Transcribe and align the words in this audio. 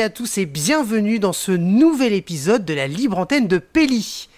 à 0.00 0.10
tous 0.10 0.38
et 0.38 0.46
bienvenue 0.46 1.18
dans 1.18 1.32
ce 1.32 1.50
nouvel 1.50 2.12
épisode 2.12 2.64
de 2.64 2.72
la 2.72 2.86
libre 2.86 3.18
antenne 3.18 3.48
de 3.48 3.58
Pelli. 3.58 4.28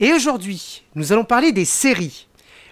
Et 0.00 0.14
aujourd'hui, 0.14 0.82
nous 0.94 1.12
allons 1.12 1.24
parler 1.24 1.52
des 1.52 1.66
séries. 1.66 2.26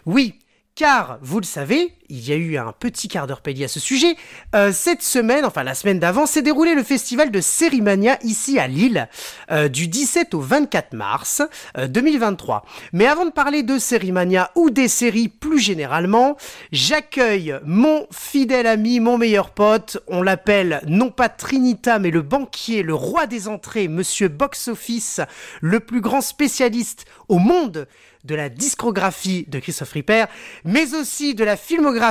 Oui, 0.07 0.39
car, 0.75 1.19
vous 1.21 1.41
le 1.41 1.45
savez, 1.45 1.93
il 2.12 2.29
y 2.29 2.33
a 2.33 2.37
eu 2.37 2.59
un 2.59 2.73
petit 2.79 3.09
quart 3.09 3.27
d'heure 3.27 3.41
payé 3.41 3.65
à 3.65 3.69
ce 3.69 3.80
sujet. 3.80 4.16
Euh, 4.55 4.71
cette 4.71 5.02
semaine, 5.02 5.46
enfin 5.46 5.63
la 5.63 5.74
semaine 5.74 5.99
d'avant, 5.99 6.27
s'est 6.27 6.43
déroulé 6.43 6.74
le 6.74 6.82
festival 6.82 7.30
de 7.30 7.41
Sérimania 7.41 8.18
ici 8.23 8.59
à 8.59 8.66
Lille, 8.66 9.09
euh, 9.51 9.68
du 9.68 9.88
17 9.88 10.35
au 10.35 10.40
24 10.40 10.93
mars 10.93 11.43
2023. 11.88 12.65
Euh, 12.65 12.88
Mais 12.93 13.07
avant 13.07 13.24
de 13.24 13.30
parler 13.30 13.63
de 13.63 13.79
Sérimania 13.79 14.51
ou 14.57 14.68
des 14.68 14.88
séries 14.88 15.29
plus 15.29 15.59
généralement, 15.59 16.37
j'accueille 16.71 17.59
mon 17.65 18.07
fidèle 18.13 18.66
ami, 18.66 19.01
mon 19.01 19.16
meilleur 19.16 19.51
pote. 19.51 19.96
On 20.07 20.23
l'appelle 20.23 20.83
non 20.87 21.10
pas 21.10 21.30
Trinita, 21.30 21.99
mais 21.99 22.10
le 22.10 22.21
banquier, 22.21 22.83
le 22.83 22.95
roi 22.95 23.27
des 23.27 23.49
entrées, 23.49 23.88
Monsieur 23.88 24.29
Box 24.29 24.68
Office, 24.68 25.23
le 25.63 25.80
plus 25.80 26.02
grand 26.02 26.21
spécialiste 26.21 27.07
au 27.29 27.38
monde 27.38 27.87
de 28.24 28.35
la 28.37 28.49
discographie 28.49 29.46
de 29.49 29.59
Christophe 29.59 29.93
Ripper, 29.93 30.27
mais 30.65 30.95
aussi 30.95 31.35
de 31.35 31.43
la 31.43 31.57
filmographie 31.57 32.02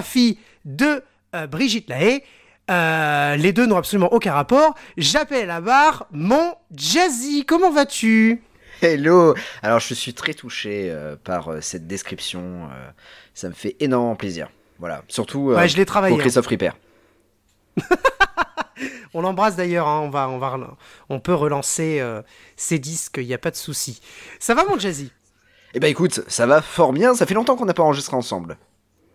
de 0.66 1.04
euh, 1.36 1.48
Brigitte 1.48 1.90
Lahaye. 1.90 2.24
Euh, 2.70 3.36
les 3.36 3.52
deux 3.52 3.66
n'ont 3.66 3.78
absolument 3.78 4.14
aucun 4.14 4.34
rapport. 4.34 4.76
J'appelle 4.98 5.50
à 5.50 5.56
la 5.56 5.62
barre 5.62 6.08
mon 6.12 6.56
Jazzy. 6.74 7.46
Comment 7.46 7.72
vas-tu? 7.72 8.42
Hello 8.82 9.36
Alors 9.62 9.80
je 9.80 9.94
suis 9.94 10.14
très 10.14 10.34
touché 10.34 10.90
euh, 10.90 11.16
par 11.22 11.50
euh, 11.50 11.62
cette 11.62 11.88
description. 11.88 12.70
ça 13.34 13.50
me 13.50 13.54
fait 13.54 13.76
énormément 13.80 14.16
plaisir. 14.16 14.50
Voilà. 14.80 15.04
Surtout 15.10 15.52
Ouais, 15.52 15.68
je 15.68 15.78
l'ai 15.78 15.86
travaillé, 15.86 16.14
pour 16.16 16.22
Christophe 16.22 16.48
Ripper. 16.48 16.72
On 19.14 19.22
l'embrasse 19.22 19.58
d'ailleurs. 19.58 19.88
hein, 19.88 20.00
On 20.00 20.10
va, 20.10 20.30
on 20.30 20.38
va, 20.38 20.58
on 21.10 21.20
peut 21.20 21.34
relancer 21.34 22.02
ces 22.56 22.80
disques. 22.80 23.18
Il 23.18 23.28
n'y 23.28 23.34
a 23.34 23.38
pas 23.38 23.52
de 23.52 23.56
souci. 23.58 24.02
Ça 24.40 24.56
va 24.56 24.64
mon 24.64 24.80
Jazzy? 24.80 25.12
Eh 25.74 25.80
ben 25.80 25.88
écoute, 25.88 26.22
ça 26.28 26.46
va 26.46 26.62
fort 26.62 26.94
bien. 26.94 27.14
Ça 27.14 27.26
fait 27.26 27.34
longtemps 27.34 27.56
qu'on 27.58 27.66
n'a 27.66 27.74
pas 27.74 27.84
enregistré 27.84 28.16
ensemble. 28.16 28.58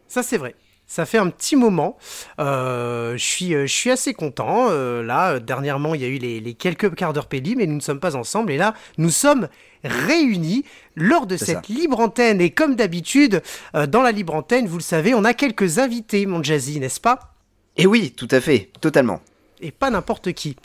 Ça 0.07 0.23
c'est 0.23 0.37
vrai. 0.39 0.55
Ça 0.87 1.05
fait 1.05 1.19
un 1.19 1.31
petit 1.31 1.57
moment. 1.57 1.99
Euh, 2.39 3.17
je 3.17 3.25
suis, 3.25 3.55
euh, 3.55 3.67
je 3.67 3.73
suis 3.73 3.91
assez 3.91 4.15
content. 4.15 4.69
Euh, 4.71 5.03
là, 5.03 5.41
dernièrement, 5.41 5.95
il 5.97 6.01
y 6.01 6.05
a 6.05 6.09
eu 6.09 6.19
les, 6.19 6.41
les 6.41 6.55
quelques 6.55 6.95
quarts 6.95 7.13
d'heure 7.13 7.27
pédis, 7.27 7.57
mais 7.57 7.67
nous 7.67 7.75
ne 7.75 7.81
sommes 7.81 7.99
pas 7.99 8.15
ensemble. 8.15 8.53
Et 8.53 8.57
là, 8.57 8.73
nous 8.97 9.11
sommes 9.11 9.49
réunis 9.83 10.65
lors 10.95 11.27
de 11.27 11.37
cette 11.37 11.69
libre 11.69 11.99
antenne. 11.99 12.41
Et 12.41 12.51
comme 12.51 12.77
d'habitude, 12.77 13.43
euh, 13.75 13.87
dans 13.87 14.03
la 14.03 14.13
libre 14.13 14.35
antenne, 14.35 14.69
vous 14.69 14.79
le 14.79 14.83
savez, 14.83 15.13
on 15.13 15.25
a 15.25 15.35
quelques 15.35 15.79
invités, 15.79 16.25
mon 16.25 16.43
Jazzy, 16.43 16.79
n'est-ce 16.79 17.01
pas? 17.01 17.35
Et 17.77 17.87
oui, 17.87 18.13
tout 18.17 18.29
à 18.31 18.41
fait, 18.41 18.71
totalement. 18.81 19.21
Et 19.61 19.73
pas 19.73 19.91
n'importe 19.91 20.33
qui. 20.33 20.57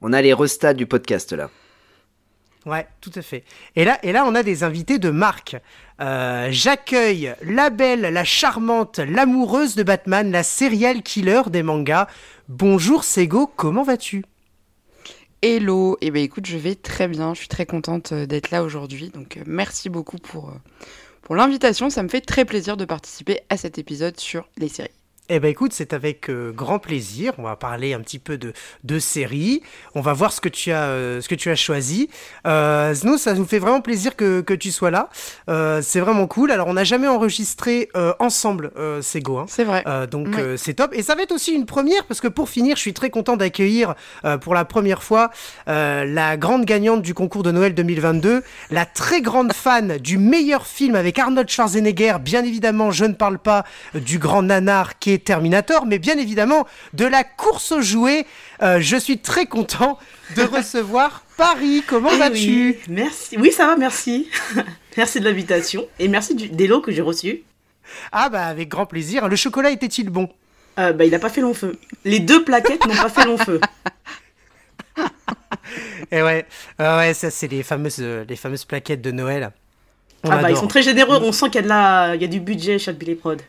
On 0.00 0.12
a 0.12 0.20
les 0.20 0.34
restats 0.34 0.74
du 0.74 0.86
podcast 0.86 1.32
là. 1.32 1.50
Ouais, 2.64 2.86
tout 3.00 3.10
à 3.16 3.22
fait. 3.22 3.44
Et 3.74 3.84
là, 3.84 3.98
et 4.04 4.12
là, 4.12 4.24
on 4.24 4.34
a 4.34 4.42
des 4.42 4.62
invités 4.62 4.98
de 4.98 5.10
marque. 5.10 5.56
Euh, 6.00 6.48
J'accueille 6.50 7.34
la 7.42 7.70
belle, 7.70 8.02
la 8.02 8.24
charmante, 8.24 8.98
l'amoureuse 8.98 9.74
de 9.74 9.82
Batman, 9.82 10.30
la 10.30 10.42
serial 10.42 11.02
killer 11.02 11.42
des 11.50 11.62
mangas. 11.62 12.06
Bonjour 12.48 13.02
Sego, 13.02 13.46
comment 13.46 13.82
vas-tu? 13.82 14.24
Hello, 15.42 15.98
et 16.00 16.12
ben 16.12 16.22
écoute, 16.22 16.46
je 16.46 16.56
vais 16.56 16.76
très 16.76 17.08
bien, 17.08 17.34
je 17.34 17.40
suis 17.40 17.48
très 17.48 17.66
contente 17.66 18.12
euh, 18.12 18.26
d'être 18.26 18.52
là 18.52 18.62
aujourd'hui, 18.62 19.08
donc 19.08 19.36
euh, 19.36 19.42
merci 19.44 19.88
beaucoup 19.88 20.18
pour, 20.18 20.52
pour 21.22 21.34
l'invitation, 21.34 21.90
ça 21.90 22.04
me 22.04 22.08
fait 22.08 22.20
très 22.20 22.44
plaisir 22.44 22.76
de 22.76 22.84
participer 22.84 23.40
à 23.48 23.56
cet 23.56 23.76
épisode 23.76 24.20
sur 24.20 24.48
les 24.56 24.68
séries. 24.68 25.01
Eh 25.34 25.40
ben 25.40 25.48
écoute, 25.48 25.72
c'est 25.72 25.94
avec 25.94 26.28
euh, 26.28 26.52
grand 26.52 26.78
plaisir. 26.78 27.32
On 27.38 27.44
va 27.44 27.56
parler 27.56 27.94
un 27.94 28.00
petit 28.00 28.18
peu 28.18 28.36
de, 28.36 28.52
de 28.84 28.98
séries. 28.98 29.62
On 29.94 30.02
va 30.02 30.12
voir 30.12 30.30
ce 30.30 30.42
que 30.42 30.50
tu 30.50 30.70
as, 30.72 30.82
euh, 30.82 31.22
ce 31.22 31.28
que 31.28 31.34
tu 31.34 31.48
as 31.48 31.54
choisi. 31.54 32.10
Euh, 32.46 32.94
nous, 33.02 33.16
ça 33.16 33.32
nous 33.32 33.46
fait 33.46 33.58
vraiment 33.58 33.80
plaisir 33.80 34.14
que, 34.14 34.42
que 34.42 34.52
tu 34.52 34.70
sois 34.70 34.90
là. 34.90 35.08
Euh, 35.48 35.80
c'est 35.80 36.00
vraiment 36.00 36.26
cool. 36.26 36.50
Alors, 36.50 36.66
on 36.66 36.74
n'a 36.74 36.84
jamais 36.84 37.08
enregistré 37.08 37.88
ensemble, 38.18 38.72
euh, 38.76 39.00
Sego. 39.00 39.38
Hein. 39.38 39.46
C'est 39.48 39.64
vrai. 39.64 39.82
Donc 40.10 40.28
Oui. 40.36 40.58
c'est 40.58 40.74
top 40.74 40.92
et 40.92 41.02
ça 41.02 41.14
va 41.14 41.22
être 41.22 41.32
aussi 41.32 41.52
une 41.52 41.64
première 41.64 42.04
parce 42.04 42.20
que 42.20 42.28
pour 42.28 42.50
finir 42.50 42.76
je 42.76 42.82
suis 42.82 42.92
très 42.92 43.08
content 43.08 43.38
d'accueillir 43.38 43.94
pour 44.42 44.52
la 44.52 44.64
première 44.66 45.02
fois 45.02 45.30
la 45.66 46.36
grande 46.36 46.64
gagnante 46.64 47.00
du 47.02 47.14
concours 47.14 47.42
de 47.42 47.50
Noël 47.50 47.74
2022 47.74 48.42
la 48.70 48.84
très 48.86 49.22
grande 49.22 49.52
fan 49.52 49.98
du 49.98 50.18
meilleur 50.18 50.66
film 50.66 50.94
avec 50.94 51.18
Arnold 51.18 51.48
Schwarzenegger 51.48 52.16
bien 52.20 52.44
évidemment 52.44 52.90
je 52.90 53.04
ne 53.04 53.14
parle 53.14 53.38
pas 53.38 53.64
du 53.94 54.18
grand 54.18 54.42
nanar 54.42 54.98
qui 54.98 55.12
est 55.12 55.21
Terminator 55.24 55.86
mais 55.86 55.98
bien 55.98 56.18
évidemment 56.18 56.66
de 56.92 57.04
la 57.06 57.24
course 57.24 57.72
aux 57.72 57.82
jouets 57.82 58.26
Euh, 58.62 58.78
je 58.80 58.96
suis 58.96 59.18
très 59.18 59.46
content 59.46 59.98
de 60.36 60.42
recevoir 60.56 61.24
Paris 61.36 61.82
comment 61.86 62.10
Eh 62.14 62.18
vas-tu? 62.18 62.36
oui, 62.36 62.78
Merci. 62.88 63.36
Oui, 63.38 63.50
ça 63.52 63.66
va, 63.66 63.76
merci. 63.76 64.28
merci 64.96 65.18
de 65.20 65.24
l'invitation 65.24 65.86
et 65.98 66.08
merci 66.08 66.34
du, 66.34 66.48
des 66.48 66.66
lots 66.66 66.80
que 66.80 66.92
j'ai 66.92 67.02
reçus. 67.02 67.42
ah 68.12 68.28
bah 68.28 68.44
avec 68.46 68.68
grand 68.68 68.86
plaisir 68.86 69.28
le 69.28 69.36
chocolat 69.36 69.70
était-il 69.70 70.08
bon? 70.10 70.28
Euh, 70.78 70.92
bah, 70.92 71.04
il 71.04 71.10
n'a 71.10 71.18
pas 71.18 71.28
fait 71.28 71.40
long 71.42 71.52
feu. 71.54 71.76
Les 72.04 72.18
deux 72.20 72.44
plaquettes 72.44 72.86
n'ont 72.86 72.94
pas 72.94 73.10
fait 73.10 73.24
long 73.26 73.36
feu. 73.36 73.60
et 76.10 76.22
ouais 76.22 76.46
euh, 76.80 76.98
ouais 76.98 77.14
ça 77.14 77.30
c'est 77.30 77.48
les 77.48 77.62
fameuses 77.62 77.96
euh, 78.00 78.24
les 78.28 78.36
fameuses 78.36 78.64
plaquettes 78.64 79.00
de 79.02 79.10
Noël 79.10 79.50
On 80.24 80.30
ah 80.30 80.38
bah, 80.38 80.50
ils 80.50 80.56
sont 80.56 80.66
très 80.68 80.82
généreux. 80.82 81.18
On 81.22 81.32
sent 81.32 81.46
qu'il 81.46 81.56
y 81.56 81.58
a 81.58 81.62
de 81.62 81.68
la, 81.68 82.12
il 82.14 82.22
y 82.22 82.24
a 82.24 82.28
du 82.28 82.40
budget 82.40 82.78
chez 82.78 82.92
Billy 82.92 83.14
Prod. 83.16 83.40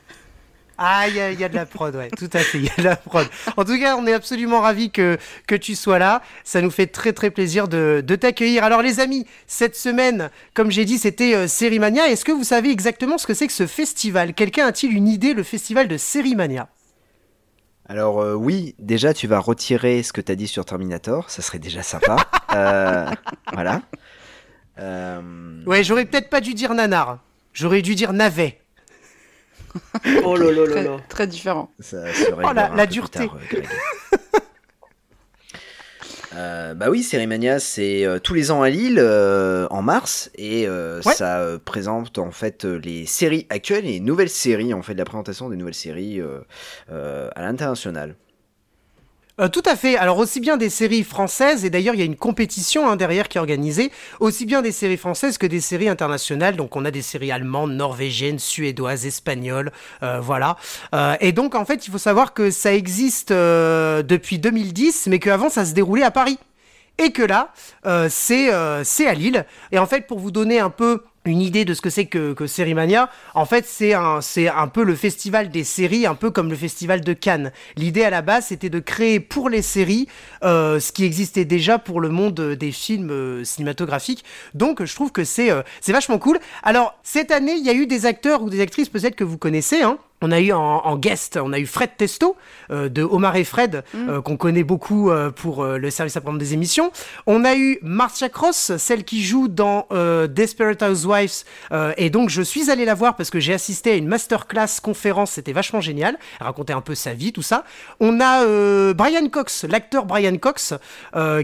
Ah, 0.77 1.07
il 1.07 1.13
y, 1.13 1.17
y 1.39 1.43
a 1.43 1.49
de 1.49 1.55
la 1.55 1.65
prod, 1.67 1.95
ouais, 1.95 2.09
tout 2.17 2.29
à 2.33 2.39
fait, 2.39 2.57
il 2.57 2.65
y 2.65 2.69
a 2.69 2.75
de 2.77 2.83
la 2.83 2.95
prod. 2.95 3.27
En 3.57 3.63
tout 3.63 3.77
cas, 3.77 3.95
on 3.95 4.07
est 4.07 4.13
absolument 4.13 4.59
ravis 4.61 4.89
que, 4.89 5.17
que 5.47 5.53
tu 5.55 5.75
sois 5.75 5.99
là. 5.99 6.21
Ça 6.43 6.61
nous 6.61 6.71
fait 6.71 6.87
très 6.87 7.13
très 7.13 7.29
plaisir 7.29 7.67
de, 7.67 8.03
de 8.05 8.15
t'accueillir. 8.15 8.63
Alors 8.63 8.81
les 8.81 8.99
amis, 8.99 9.27
cette 9.45 9.75
semaine, 9.75 10.31
comme 10.55 10.71
j'ai 10.71 10.85
dit, 10.85 10.97
c'était 10.97 11.35
euh, 11.35 11.47
Sérimania. 11.47 12.07
Est-ce 12.09 12.25
que 12.25 12.31
vous 12.31 12.43
savez 12.43 12.71
exactement 12.71 13.17
ce 13.19 13.27
que 13.27 13.33
c'est 13.35 13.45
que 13.47 13.53
ce 13.53 13.67
festival? 13.67 14.33
Quelqu'un 14.33 14.65
a-t-il 14.65 14.93
une 14.95 15.07
idée, 15.07 15.33
le 15.35 15.43
festival 15.43 15.87
de 15.87 15.97
Sérimania? 15.97 16.67
Alors 17.87 18.21
euh, 18.21 18.33
oui, 18.33 18.73
déjà 18.79 19.13
tu 19.13 19.27
vas 19.27 19.39
retirer 19.39 20.01
ce 20.03 20.13
que 20.13 20.21
t'as 20.21 20.35
dit 20.35 20.47
sur 20.47 20.65
Terminator, 20.65 21.29
ça 21.29 21.41
serait 21.41 21.59
déjà 21.59 21.83
sympa. 21.83 22.15
Euh, 22.55 23.09
voilà. 23.51 23.81
Euh, 24.79 25.63
Ouais, 25.65 25.83
j'aurais 25.83 26.05
peut-être 26.05 26.29
pas 26.29 26.39
dû 26.39 26.53
dire 26.53 26.73
nanar. 26.75 27.17
J'aurais 27.53 27.81
dû 27.81 27.95
dire 27.95 28.13
navet. 28.13 28.59
Oh 30.23 30.35
là 30.35 30.51
là 30.51 30.81
là 30.83 30.97
Très, 31.09 31.27
différent. 31.27 31.71
Ça 31.79 31.97
Oh, 32.37 32.51
la- 32.53 32.69
la 32.75 32.85
dureté. 32.85 33.27
tard, 33.27 33.37
euh. 33.53 33.61
Euh, 36.35 36.73
bah 36.73 36.89
oui, 36.89 37.03
Sérimania, 37.03 37.59
c'est 37.59 38.05
euh, 38.05 38.17
tous 38.17 38.33
les 38.33 38.49
ans 38.49 38.63
à 38.63 38.69
Lille 38.71 38.97
euh, 38.99 39.67
en 39.69 39.83
mars 39.83 40.31
et 40.35 40.67
euh, 40.67 40.99
Ouais. 41.05 41.13
ça 41.13 41.41
euh, 41.41 41.59
présente 41.63 42.17
en 42.17 42.31
fait 42.31 42.63
les 42.65 43.05
séries 43.05 43.45
actuelles 43.51 43.85
et 43.85 43.91
les 43.93 43.99
nouvelles 43.99 44.31
séries. 44.31 44.73
On 44.73 44.81
fait 44.81 44.93
de 44.93 44.97
la 44.97 45.05
présentation 45.05 45.47
des 45.49 45.57
nouvelles 45.57 45.75
séries 45.75 46.19
euh, 46.19 46.39
euh, 46.91 47.29
à 47.35 47.41
l'international. 47.43 48.15
Euh, 49.41 49.47
tout 49.47 49.63
à 49.65 49.75
fait. 49.75 49.97
Alors 49.97 50.19
aussi 50.19 50.39
bien 50.39 50.57
des 50.57 50.69
séries 50.69 51.03
françaises, 51.03 51.65
et 51.65 51.71
d'ailleurs 51.71 51.95
il 51.95 51.99
y 51.99 52.03
a 52.03 52.05
une 52.05 52.15
compétition 52.15 52.87
hein, 52.87 52.95
derrière 52.95 53.27
qui 53.27 53.39
est 53.39 53.41
organisée, 53.41 53.91
aussi 54.19 54.45
bien 54.45 54.61
des 54.61 54.71
séries 54.71 54.97
françaises 54.97 55.39
que 55.39 55.47
des 55.47 55.59
séries 55.59 55.89
internationales. 55.89 56.55
Donc 56.55 56.75
on 56.75 56.85
a 56.85 56.91
des 56.91 57.01
séries 57.01 57.31
allemandes, 57.31 57.71
norvégiennes, 57.71 58.37
suédoises, 58.37 59.07
espagnoles, 59.07 59.71
euh, 60.03 60.19
voilà. 60.19 60.57
Euh, 60.93 61.15
et 61.19 61.31
donc 61.31 61.55
en 61.55 61.65
fait 61.65 61.87
il 61.87 61.91
faut 61.91 61.97
savoir 61.97 62.33
que 62.33 62.51
ça 62.51 62.73
existe 62.73 63.31
euh, 63.31 64.03
depuis 64.03 64.37
2010, 64.37 65.07
mais 65.07 65.17
qu'avant 65.17 65.49
ça 65.49 65.65
se 65.65 65.73
déroulait 65.73 66.03
à 66.03 66.11
Paris. 66.11 66.37
Et 66.97 67.11
que 67.11 67.23
là, 67.23 67.53
euh, 67.85 68.07
c'est 68.09 68.53
euh, 68.53 68.83
c'est 68.83 69.07
à 69.07 69.13
Lille. 69.13 69.45
Et 69.71 69.79
en 69.79 69.85
fait, 69.85 70.07
pour 70.07 70.19
vous 70.19 70.31
donner 70.31 70.59
un 70.59 70.69
peu 70.69 71.03
une 71.25 71.41
idée 71.41 71.65
de 71.65 71.73
ce 71.73 71.81
que 71.81 71.89
c'est 71.89 72.05
que, 72.05 72.33
que 72.33 72.47
Sérimania, 72.47 73.09
en 73.33 73.45
fait, 73.45 73.65
c'est 73.65 73.93
un, 73.93 74.21
c'est 74.21 74.49
un 74.49 74.67
peu 74.67 74.83
le 74.83 74.95
festival 74.95 75.49
des 75.49 75.63
séries, 75.63 76.05
un 76.05 76.15
peu 76.15 76.31
comme 76.31 76.49
le 76.49 76.55
festival 76.55 77.01
de 77.01 77.13
Cannes. 77.13 77.51
L'idée 77.75 78.03
à 78.03 78.09
la 78.09 78.21
base, 78.21 78.47
c'était 78.47 78.69
de 78.69 78.79
créer 78.79 79.19
pour 79.19 79.49
les 79.49 79.61
séries 79.61 80.07
euh, 80.43 80.79
ce 80.79 80.91
qui 80.91 81.05
existait 81.05 81.45
déjà 81.45 81.79
pour 81.79 82.01
le 82.01 82.09
monde 82.09 82.39
des 82.39 82.71
films 82.71 83.11
euh, 83.11 83.43
cinématographiques. 83.43 84.25
Donc, 84.53 84.83
je 84.83 84.93
trouve 84.93 85.11
que 85.11 85.23
c'est 85.23 85.49
euh, 85.49 85.61
c'est 85.81 85.93
vachement 85.93 86.19
cool. 86.19 86.39
Alors, 86.61 86.97
cette 87.03 87.31
année, 87.31 87.53
il 87.53 87.65
y 87.65 87.69
a 87.69 87.73
eu 87.73 87.87
des 87.87 88.05
acteurs 88.05 88.43
ou 88.43 88.49
des 88.49 88.61
actrices 88.61 88.89
peut-être 88.89 89.15
que 89.15 89.23
vous 89.23 89.37
connaissez, 89.37 89.81
hein. 89.81 89.97
On 90.23 90.31
a 90.31 90.39
eu 90.39 90.53
en, 90.53 90.61
en 90.61 90.95
guest, 90.95 91.37
on 91.41 91.51
a 91.51 91.59
eu 91.59 91.65
Fred 91.65 91.91
Testo 91.97 92.37
euh, 92.71 92.87
de 92.87 93.03
Omar 93.03 93.35
et 93.35 93.43
Fred, 93.43 93.83
euh, 93.93 94.21
qu'on 94.21 94.37
connaît 94.37 94.63
beaucoup 94.63 95.11
euh, 95.11 95.31
pour 95.31 95.65
le 95.65 95.89
service 95.89 96.15
après 96.15 96.33
des 96.37 96.53
émissions. 96.53 96.93
On 97.27 97.43
a 97.43 97.55
eu 97.55 97.77
Marcia 97.81 98.29
Cross, 98.29 98.77
celle 98.77 99.03
qui 99.03 99.21
joue 99.21 99.49
dans 99.49 99.87
Desperate 100.29 100.81
Housewives, 100.81 101.43
et 101.97 102.09
donc 102.09 102.29
je 102.29 102.41
suis 102.41 102.71
allé 102.71 102.85
la 102.85 102.93
voir 102.93 103.15
parce 103.17 103.29
que 103.29 103.41
j'ai 103.41 103.53
assisté 103.53 103.91
à 103.91 103.95
une 103.95 104.07
masterclass 104.07 104.79
conférence, 104.81 105.31
c'était 105.31 105.51
vachement 105.51 105.81
génial. 105.81 106.17
Elle 106.39 106.45
racontait 106.45 106.73
un 106.73 106.81
peu 106.81 106.95
sa 106.95 107.13
vie, 107.13 107.33
tout 107.33 107.41
ça. 107.41 107.65
On 107.99 108.21
a 108.21 108.93
Brian 108.93 109.27
Cox, 109.27 109.65
l'acteur 109.65 110.05
Brian 110.05 110.37
Cox, 110.37 110.73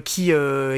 qui 0.06 0.31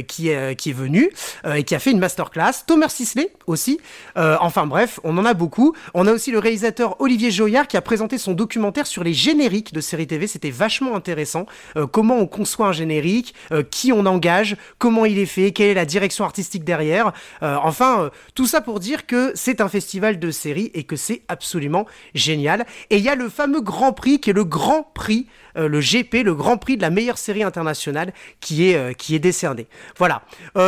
qui 0.08 0.30
est 0.30 0.56
qui 0.56 0.70
est 0.70 0.74
venu 0.74 1.12
et 1.56 1.64
qui 1.64 1.76
a 1.76 1.80
fait 1.80 1.92
une 1.92 2.00
masterclass. 2.00 2.66
Thomas 2.66 2.90
Sisley 2.90 3.32
aussi. 3.46 3.80
Enfin 4.16 4.66
bref, 4.66 5.00
on 5.04 5.18
en 5.18 5.26
a 5.26 5.34
beaucoup. 5.34 5.76
On 5.94 6.08
a 6.08 6.12
aussi 6.12 6.32
le 6.32 6.40
réalisateur 6.40 7.00
Olivier 7.00 7.30
Joyard 7.30 7.68
qui 7.68 7.78
a 7.78 7.82
présenté 7.92 8.18
son 8.18 8.32
documentaire 8.32 8.88
sur 8.88 9.04
les 9.04 9.14
génériques 9.14 9.74
de 9.74 9.82
séries 9.82 10.08
TV. 10.08 10.26
C'était 10.26 10.50
vachement 10.50 10.96
intéressant. 10.96 11.46
Euh, 11.76 11.88
comment 11.88 12.20
on 12.20 12.26
conçoit 12.26 12.68
un 12.68 12.72
générique, 12.72 13.36
euh, 13.52 13.64
qui 13.70 13.92
on 13.92 14.06
engage, 14.06 14.56
comment 14.78 15.04
il 15.04 15.20
est 15.20 15.26
fait, 15.26 15.52
quelle 15.52 15.72
est 15.72 15.74
la 15.74 15.84
direction 15.84 16.24
artistique 16.24 16.64
derrière. 16.64 17.12
Euh, 17.44 17.58
enfin, 17.62 18.10
tout 18.34 18.48
ça 18.48 18.62
pour 18.62 18.80
dire 18.80 19.06
que 19.08 19.34
c'est 19.36 19.60
un 19.60 19.68
festival 19.68 20.20
de 20.20 20.32
séries 20.32 20.72
et 20.74 20.86
que 20.86 20.96
c'est 20.96 21.24
absolument 21.28 21.86
génial. 22.16 22.66
Et 22.92 22.96
il 22.96 23.04
y 23.04 23.10
a 23.10 23.16
le 23.16 23.28
fameux 23.28 23.60
Grand 23.60 23.92
Prix 23.92 24.22
qui 24.22 24.30
est 24.30 24.34
le 24.34 24.46
Grand 24.46 24.84
Prix 24.94 25.28
le 25.58 25.82
GP, 25.82 26.24
le 26.24 26.34
Grand 26.34 26.56
Prix 26.56 26.78
de 26.78 26.82
la 26.82 26.90
meilleure 26.90 27.18
série 27.18 27.44
internationale 27.44 28.14
qui 28.40 28.70
est, 28.70 28.96
qui 28.96 29.16
est 29.16 29.20
décerné. 29.20 29.68
Voilà. 29.98 30.22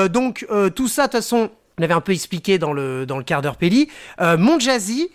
donc 0.10 0.46
tout 0.76 0.90
ça, 0.90 1.04
de 1.04 1.08
toute 1.08 1.22
façon, 1.22 1.52
on 1.80 1.84
avait 1.84 1.94
un 1.94 2.02
peu 2.02 2.12
expliqué 2.12 2.58
dans 2.58 2.74
le, 2.74 3.06
dans 3.06 3.18
le 3.18 3.24
quart 3.24 3.42
d'heure 3.42 3.56
Pelli. 3.56 3.88
Mon 4.20 4.60
Jazzy, 4.60 5.10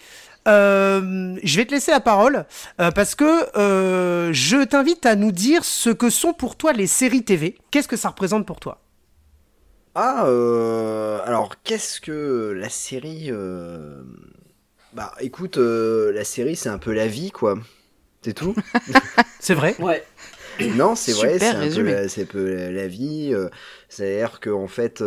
je 0.49 1.57
vais 1.57 1.65
te 1.65 1.73
laisser 1.73 1.91
la 1.91 2.01
parole 2.01 2.47
euh, 2.81 2.91
parce 2.91 3.15
que 3.15 3.57
euh, 3.59 4.33
je 4.33 4.65
t'invite 4.65 5.07
à 5.07 5.17
nous 5.17 5.33
dire 5.33 5.65
ce 5.65 5.91
que 5.91 6.11
sont 6.11 6.33
pour 6.33 6.57
toi 6.57 6.73
les 6.73 6.87
séries 6.87 7.25
TV. 7.25 7.57
Qu'est-ce 7.71 7.89
que 7.89 7.97
ça 7.97 8.09
représente 8.09 8.47
pour 8.47 8.61
toi? 8.61 8.81
Ah, 9.95 10.23
alors 11.25 11.55
qu'est-ce 11.65 12.01
que 12.01 12.55
la 12.57 12.69
série 12.69 13.33
Bah 14.93 15.13
écoute, 15.21 15.57
la 15.57 16.25
série 16.25 16.57
c'est 16.57 16.69
un 16.69 16.79
peu 16.79 16.93
la 16.93 17.09
vie 17.09 17.31
quoi. 17.31 17.59
C'est 18.23 18.35
tout 18.35 18.55
C'est 19.41 19.55
vrai? 19.55 19.75
Ouais. 19.79 20.05
Non, 20.75 20.97
c'est 20.97 21.13
vrai, 21.13 21.39
c'est 21.39 21.51
un, 21.51 22.27
peu 22.27 22.53
la, 22.53 22.71
la 22.71 22.87
vie. 22.89 23.35
C'est-à-dire 23.89 24.41
qu'en 24.41 24.67
fait 24.67 25.03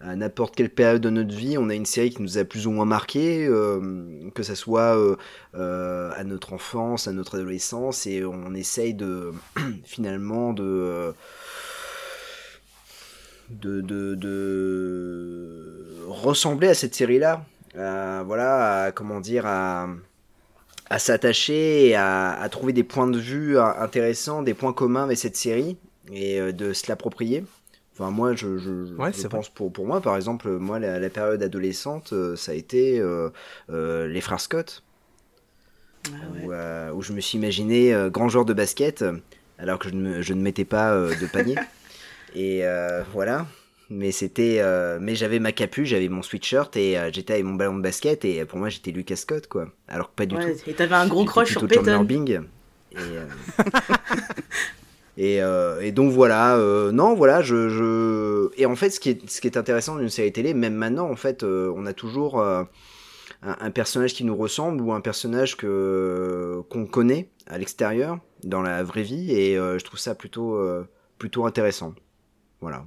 à 0.00 0.14
n'importe 0.14 0.54
quelle 0.54 0.68
période 0.68 1.00
de 1.00 1.08
notre 1.08 1.34
vie, 1.34 1.56
on 1.56 1.70
a 1.70 1.74
une 1.74 1.86
série 1.86 2.10
qui 2.10 2.20
nous 2.20 2.36
a 2.38 2.44
plus 2.44 2.66
ou 2.66 2.70
moins 2.70 2.84
marqué, 2.84 3.46
euh, 3.46 4.28
que 4.34 4.42
ça 4.42 4.54
soit 4.54 4.96
euh, 4.98 5.16
euh, 5.54 6.10
à 6.14 6.22
notre 6.24 6.52
enfance, 6.52 7.08
à 7.08 7.12
notre 7.12 7.36
adolescence, 7.36 8.06
et 8.06 8.24
on 8.24 8.54
essaye 8.54 8.92
de 8.92 9.32
finalement 9.84 10.52
de 10.52 11.14
de, 13.48 13.80
de, 13.80 14.16
ressembler 16.08 16.68
à 16.68 16.74
cette 16.74 16.94
série-là. 16.94 17.44
voilà, 17.74 18.90
comment 18.92 19.20
dire, 19.20 19.46
à, 19.46 19.88
à 20.90 20.98
s'attacher 20.98 21.94
à, 21.94 22.32
à, 22.32 22.48
trouver 22.48 22.72
des 22.72 22.82
points 22.82 23.06
de 23.06 23.18
vue 23.18 23.56
intéressants, 23.58 24.42
des 24.42 24.54
points 24.54 24.72
communs 24.72 25.04
avec 25.04 25.16
cette 25.16 25.36
série, 25.36 25.76
et 26.12 26.52
de 26.52 26.72
se 26.72 26.88
l'approprier. 26.88 27.44
Enfin, 27.98 28.10
moi, 28.10 28.34
je, 28.34 28.58
je, 28.58 29.26
pense 29.26 29.48
pour, 29.48 29.72
pour 29.72 29.86
moi, 29.86 30.02
par 30.02 30.16
exemple, 30.16 30.50
moi, 30.50 30.78
la, 30.78 31.08
période 31.08 31.42
adolescente, 31.42 32.12
euh, 32.12 32.36
ça 32.36 32.52
a 32.52 32.54
été 32.54 33.00
euh, 33.00 33.30
euh, 33.70 34.06
les 34.06 34.20
frères 34.20 34.40
Scott. 34.40 34.82
Ah 36.08 36.92
où, 36.92 37.00
je 37.00 37.14
me 37.14 37.20
suis 37.20 37.38
imaginé 37.38 37.94
grand 38.12 38.28
joueur 38.28 38.44
de 38.44 38.52
basket, 38.52 39.02
alors 39.58 39.78
que 39.78 39.88
je 39.88 39.94
ne, 39.94 40.20
je 40.20 40.34
ne 40.34 40.42
mettais 40.42 40.66
pas 40.66 40.94
de 40.94 41.26
panier. 41.26 41.56
et 42.36 42.62
voilà. 43.12 43.46
Mais 43.88 44.12
c'était, 44.12 44.62
mais 45.00 45.14
j'avais 45.14 45.38
ma 45.38 45.52
capuche, 45.52 45.88
j'avais 45.88 46.08
mon 46.08 46.22
sweatshirt 46.22 46.76
et 46.76 46.98
j'étais 47.12 47.32
avec 47.34 47.44
mon 47.44 47.54
ballon 47.54 47.76
de 47.76 47.82
basket 47.82 48.24
et 48.24 48.44
pour 48.44 48.58
moi 48.58 48.68
j'étais 48.68 48.90
Lucas 48.92 49.16
Scott 49.16 49.48
quoi. 49.48 49.68
Alors 49.88 50.10
que 50.10 50.14
pas 50.14 50.26
du 50.26 50.36
tout. 50.36 50.70
Et 50.70 50.74
t'avais 50.74 50.94
un 50.94 51.08
gros 51.08 51.24
crush 51.24 51.50
sur 51.50 51.66
Peyton. 51.66 52.04
Bing. 52.04 52.42
Et, 55.16 55.40
Euh, 55.42 55.80
et, 55.80 55.92
donc 55.92 56.12
voilà, 56.12 56.56
euh, 56.56 56.92
non, 56.92 57.14
voilà, 57.14 57.40
je, 57.42 57.68
je, 57.68 58.50
Et 58.56 58.66
en 58.66 58.76
fait, 58.76 58.90
ce 58.90 59.00
qui 59.00 59.10
est, 59.10 59.30
ce 59.30 59.40
qui 59.40 59.46
est 59.46 59.56
intéressant 59.56 59.96
d'une 59.96 60.10
série 60.10 60.32
télé, 60.32 60.54
même 60.54 60.74
maintenant, 60.74 61.10
en 61.10 61.16
fait, 61.16 61.42
euh, 61.42 61.72
on 61.76 61.86
a 61.86 61.92
toujours 61.92 62.42
un, 62.42 62.68
un, 63.42 63.70
personnage 63.70 64.14
qui 64.14 64.24
nous 64.24 64.36
ressemble 64.36 64.82
ou 64.82 64.92
un 64.92 65.00
personnage 65.00 65.56
que 65.56 66.62
qu'on 66.70 66.86
connaît 66.86 67.30
à 67.46 67.58
l'extérieur, 67.58 68.18
dans 68.44 68.62
la 68.62 68.82
vraie 68.82 69.02
vie, 69.02 69.32
et 69.32 69.56
je 69.56 69.84
trouve 69.84 69.98
ça 69.98 70.14
plutôt, 70.14 70.58
plutôt 71.18 71.46
intéressant. 71.46 71.94
Voilà. 72.60 72.84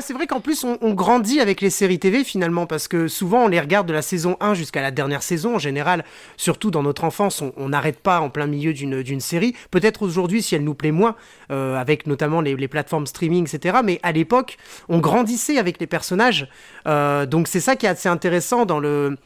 C'est 0.00 0.12
vrai 0.14 0.26
qu'en 0.26 0.40
plus, 0.40 0.64
on, 0.64 0.94
grandit 0.94 1.40
avec 1.40 1.60
les 1.60 1.70
séries 1.70 1.98
TV 1.98 2.24
finalement, 2.24 2.66
parce 2.66 2.88
que 2.88 3.08
souvent 3.08 3.44
on 3.44 3.48
les 3.48 3.60
regarde 3.60 3.86
de 3.86 3.92
la 3.92 4.02
saison 4.02 4.36
1 4.40 4.54
jusqu'à 4.54 4.80
la 4.80 4.90
dernière 4.90 5.22
saison. 5.22 5.56
En 5.56 5.58
général, 5.58 6.04
surtout 6.36 6.70
dans 6.70 6.82
notre 6.82 7.04
enfance, 7.04 7.42
on 7.56 7.68
n'arrête 7.68 8.00
pas 8.00 8.20
en 8.20 8.30
plein 8.30 8.46
milieu 8.46 8.72
d'une 8.72 9.20
série. 9.20 9.54
Peut-être 9.70 10.02
aujourd'hui, 10.02 10.42
si 10.42 10.54
elle 10.54 10.64
nous 10.64 10.74
plaît 10.74 10.92
moins, 10.92 11.16
euh, 11.50 11.76
avec 11.76 12.06
notamment 12.06 12.40
les, 12.40 12.56
les, 12.56 12.68
plateformes 12.68 13.06
streaming, 13.06 13.46
etc. 13.52 13.78
Mais 13.84 14.00
à 14.02 14.12
l'époque, 14.12 14.56
on 14.88 14.98
grandissait 14.98 15.58
avec 15.58 15.80
les 15.80 15.86
personnages. 15.86 16.48
Euh, 16.86 17.26
donc 17.26 17.48
c'est 17.48 17.60
ça 17.60 17.76
qui 17.76 17.86
est 17.86 17.90
assez 17.90 18.08
intéressant 18.08 18.64
dans 18.64 18.80
le 18.80 19.16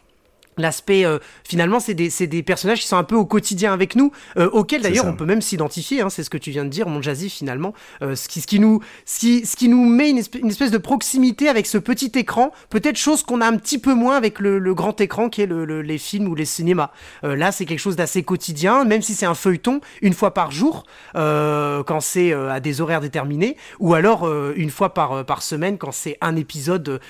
L'aspect, 0.58 1.04
euh, 1.04 1.18
finalement, 1.44 1.80
c'est 1.80 1.92
des, 1.92 2.08
des, 2.26 2.42
personnages 2.42 2.80
qui 2.80 2.86
sont 2.86 2.96
un 2.96 3.04
peu 3.04 3.14
au 3.14 3.26
quotidien 3.26 3.74
avec 3.74 3.94
nous, 3.94 4.10
euh, 4.38 4.48
auxquels 4.52 4.80
d'ailleurs 4.80 5.04
on 5.04 5.12
peut 5.12 5.26
même 5.26 5.42
s'identifier, 5.42 6.00
hein, 6.00 6.08
c'est 6.08 6.22
ce 6.22 6.30
que 6.30 6.38
tu 6.38 6.50
viens 6.50 6.64
de 6.64 6.70
dire, 6.70 6.88
mon 6.88 7.02
Jazzy, 7.02 7.28
finalement. 7.28 7.74
Euh, 8.00 8.16
ce, 8.16 8.26
qui, 8.26 8.40
ce, 8.40 8.46
qui 8.46 8.58
nous, 8.58 8.80
ce, 9.04 9.18
qui, 9.18 9.44
ce 9.44 9.54
qui 9.54 9.68
nous 9.68 9.84
met 9.84 10.08
une 10.08 10.16
espèce, 10.16 10.70
de 10.70 10.78
proximité 10.78 11.50
avec 11.50 11.66
ce 11.66 11.76
petit 11.76 12.10
écran, 12.14 12.52
peut-être 12.70 12.96
chose 12.96 13.22
qu'on 13.22 13.42
a 13.42 13.46
un 13.46 13.56
petit 13.58 13.78
peu 13.78 13.92
moins 13.92 14.16
avec 14.16 14.40
le, 14.40 14.58
le 14.58 14.74
grand 14.74 14.98
écran 14.98 15.28
qui 15.28 15.42
est 15.42 15.46
le, 15.46 15.82
les 15.82 15.98
films 15.98 16.26
ou 16.26 16.34
les 16.34 16.46
cinémas. 16.46 16.90
là, 17.22 17.52
c'est 17.52 17.66
quelque 17.66 17.78
chose 17.78 17.96
d'assez 17.96 18.22
quotidien, 18.22 18.84
même 18.84 19.02
si 19.02 19.14
c'est 19.14 19.26
un 19.26 19.34
feuilleton, 19.34 19.80
une 20.00 20.14
fois 20.14 20.32
par 20.32 20.50
jour, 20.50 20.84
quand 21.14 22.00
c'est 22.00 22.32
à 22.32 22.60
des 22.60 22.80
horaires 22.80 23.00
déterminés, 23.00 23.56
ou 23.78 23.94
alors 23.94 24.26
une 24.56 24.70
fois 24.70 24.94
par, 24.94 25.24
par 25.24 25.42
semaine 25.42 25.78
quand 25.78 25.92
c'est 25.92 26.16
un 26.20 26.34
épisode 26.36 27.00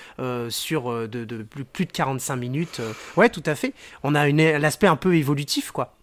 sur 0.48 0.90
de, 1.08 1.24
de, 1.24 1.42
plus, 1.42 1.64
plus 1.64 1.86
de 1.86 1.92
45 1.92 2.36
minutes. 2.36 2.80
ouais, 3.16 3.28
tout 3.36 3.50
à 3.50 3.54
fait. 3.54 3.74
On 4.02 4.14
a 4.14 4.28
l'aspect 4.28 4.86
un 4.86 4.96
peu 4.96 5.14
évolutif, 5.14 5.70
quoi. 5.70 5.94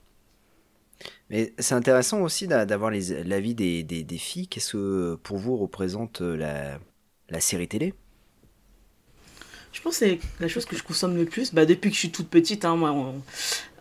Mais 1.29 1.53
c'est 1.57 1.73
intéressant 1.73 2.21
aussi 2.21 2.47
d'avoir 2.47 2.91
l'avis 2.91 3.55
des, 3.55 3.83
des, 3.83 4.17
filles. 4.17 4.47
Qu'est-ce 4.47 4.73
que 4.73 5.15
pour 5.23 5.37
vous 5.37 5.57
représente 5.57 6.21
euh, 6.21 6.35
la, 6.37 6.79
la 7.29 7.39
série 7.39 7.67
télé? 7.67 7.95
Je 9.71 9.81
pense 9.81 9.97
que 9.97 10.05
c'est 10.05 10.19
la 10.39 10.47
chose 10.47 10.65
que 10.65 10.75
je 10.75 10.83
consomme 10.83 11.17
le 11.17 11.25
plus. 11.25 11.53
Bah, 11.55 11.65
depuis 11.65 11.89
que 11.89 11.95
je 11.95 12.01
suis 12.01 12.11
toute 12.11 12.29
petite, 12.29 12.65
hein, 12.65 12.75
moi, 12.75 13.15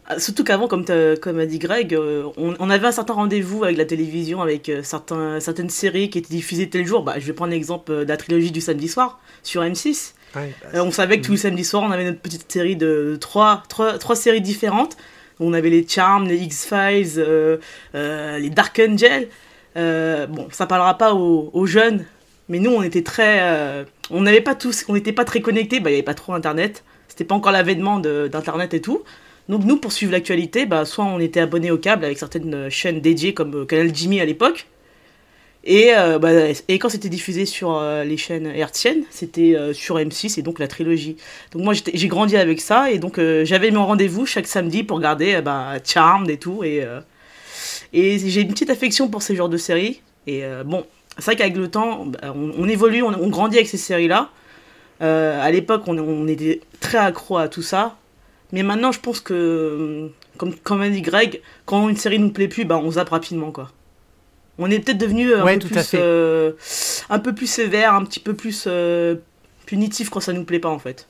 ah, 0.07 0.19
surtout 0.19 0.45
qu'avant, 0.45 0.67
comme, 0.67 0.87
comme 1.21 1.39
a 1.39 1.47
dit 1.47 1.59
Greg, 1.59 1.95
euh, 1.95 2.31
on, 2.39 2.71
avait 2.71 2.87
un 2.87 2.93
certain 2.93 3.13
rendez-vous 3.13 3.65
avec 3.65 3.77
la 3.77 3.85
télévision, 3.85 4.41
avec 4.41 4.71
euh, 4.71 4.83
certains, 4.83 5.39
certaines 5.41 5.69
séries 5.69 6.09
qui 6.09 6.19
étaient 6.19 6.35
diffusées 6.35 6.71
tel 6.71 6.87
jour. 6.87 7.03
Bah, 7.03 7.19
je 7.19 7.27
vais 7.27 7.35
prendre 7.35 7.53
l'exemple 7.53 7.93
de 7.93 8.09
la 8.09 8.17
trilogie 8.17 8.51
du 8.51 8.63
samedi 8.63 8.89
soir 8.89 9.21
sur 9.43 9.63
M6. 9.63 10.15
Euh, 10.37 10.51
on 10.75 10.91
savait 10.91 11.21
que 11.21 11.27
tous 11.27 11.33
les 11.33 11.39
samedis 11.39 11.65
soirs, 11.65 11.83
on 11.83 11.91
avait 11.91 12.05
notre 12.05 12.21
petite 12.21 12.51
série 12.51 12.77
de 12.77 13.17
trois, 13.21 13.63
trois, 13.69 13.99
trois 13.99 14.17
séries 14.17 14.41
différentes. 14.41 14.97
On 15.41 15.53
avait 15.53 15.71
les 15.71 15.87
Charms, 15.87 16.29
les 16.29 16.37
X-Files, 16.37 17.15
euh, 17.19 17.57
euh, 17.95 18.39
les 18.39 18.51
Dark 18.51 18.81
Angel. 18.81 19.29
bon, 19.75 20.49
ça 20.51 20.67
parlera 20.67 20.97
pas 20.99 21.15
aux, 21.15 21.67
jeunes, 21.67 22.05
mais 22.49 22.59
nous, 22.59 22.71
on 22.71 22.83
était 22.83 23.03
très. 23.03 23.87
on 24.11 24.23
n'avait 24.23 24.41
pas 24.41 24.55
tous, 24.55 24.85
on 24.89 24.95
n'était 24.95 25.13
pas 25.13 25.25
très 25.25 25.41
connectés, 25.41 25.81
bah, 25.81 25.91
il 25.91 25.95
n'y 25.95 25.99
avait 25.99 26.05
pas 26.05 26.15
trop 26.15 26.35
Internet. 26.35 26.85
C'était 27.09 27.25
pas 27.25 27.35
encore 27.35 27.53
l'avènement 27.53 27.99
d'Internet 27.99 28.73
et 28.75 28.81
tout. 28.81 29.03
Donc, 29.49 29.65
nous, 29.65 29.77
pour 29.77 29.93
suivre 29.93 30.13
l'actualité, 30.13 30.67
bah, 30.67 30.85
soit 30.85 31.05
on 31.05 31.19
était 31.19 31.41
abonné 31.41 31.71
au 31.71 31.79
câble 31.79 32.05
avec 32.05 32.19
certaines 32.19 32.71
chaînes 32.71 33.01
dédiées 33.01 33.35
comme 33.35 33.67
Canal 33.67 33.95
Jimmy 33.95 34.21
à 34.21 34.25
l'époque, 34.25 34.67
et, 35.65 35.95
euh, 35.95 36.19
bah, 36.19 36.31
et 36.67 36.79
quand 36.79 36.89
c'était 36.89 37.09
diffusé 37.09 37.47
sur 37.47 37.77
euh, 37.77 38.03
les 38.03 38.17
chaînes 38.17 38.47
hertziennes, 38.47 39.05
c'était 39.11 39.55
euh, 39.55 39.73
sur 39.73 39.97
M6 39.97 40.39
et 40.39 40.43
donc 40.43 40.59
la 40.59 40.67
trilogie. 40.67 41.17
Donc 41.53 41.63
moi 41.63 41.73
j'ai 41.75 42.09
grandi 42.09 42.37
avec 42.37 42.61
ça 42.61 42.91
et 42.91 42.99
donc 42.99 43.21
j'avais 43.45 43.71
mon 43.71 43.87
rendez-vous 43.87 44.27
chaque 44.27 44.47
samedi 44.47 44.83
pour 44.83 44.97
regarder 44.97 45.41
bah, 45.41 45.75
Charmed 45.85 46.29
et 46.31 46.39
tout. 46.39 46.65
Et, 46.65 46.85
et 47.93 48.19
j'ai 48.19 48.41
une 48.41 48.49
petite 48.49 48.71
affection 48.71 49.09
pour 49.09 49.23
ces 49.23 49.37
genres 49.37 49.49
de 49.49 49.57
séries. 49.57 50.01
Et 50.27 50.43
bon, 50.65 50.85
c'est 51.19 51.25
vrai 51.25 51.37
qu'avec 51.37 51.57
le 51.57 51.69
temps, 51.69 52.07
bah, 52.07 52.35
on, 52.35 52.69
évolue, 52.69 53.03
on, 53.03 53.29
grandit 53.29 53.57
avec 53.57 53.69
ces 53.69 53.77
séries-là. 53.77 54.31
à 55.01 55.51
l'époque, 55.51 55.83
on, 55.87 55.97
on, 55.99 56.27
était 56.27 56.61
très 56.81 56.99
accro 56.99 57.39
à 57.39 57.49
tout 57.49 57.63
ça. 57.63 57.97
Mais 58.51 58.63
maintenant, 58.63 58.93
je 58.93 59.01
pense 59.01 59.21
que, 59.21 60.11
comme, 60.37 60.55
comme 60.57 60.83
a 60.83 60.89
dit 60.91 61.03
Greg, 61.03 61.41
quand 61.65 61.89
une 61.89 61.97
série 61.97 62.19
nous 62.19 62.31
plaît 62.31 62.49
plus, 62.49 62.65
bah, 62.65 62.81
on 62.83 62.91
zappe 62.93 63.11
rapidement 63.11 63.53
quoi. 63.53 63.71
On 64.59 64.71
est 64.71 64.79
peut-être 64.81 64.99
devenu 64.99 65.35
un, 65.35 65.45
peu 65.45 65.69
plus, 65.69 65.91
euh, 65.95 66.53
un 67.09 67.19
peu 67.19 67.35
plus 67.35 67.47
sévère, 67.47 67.95
un 67.95 68.05
petit 68.05 68.21
peu 68.21 68.35
plus 68.35 68.65
euh, 68.67 69.17
punitif 69.67 70.11
quand 70.11 70.21
ça 70.21 70.33
nous 70.33 70.45
plaît 70.45 70.61
pas 70.61 70.69
en 70.69 70.79
fait. 70.79 71.09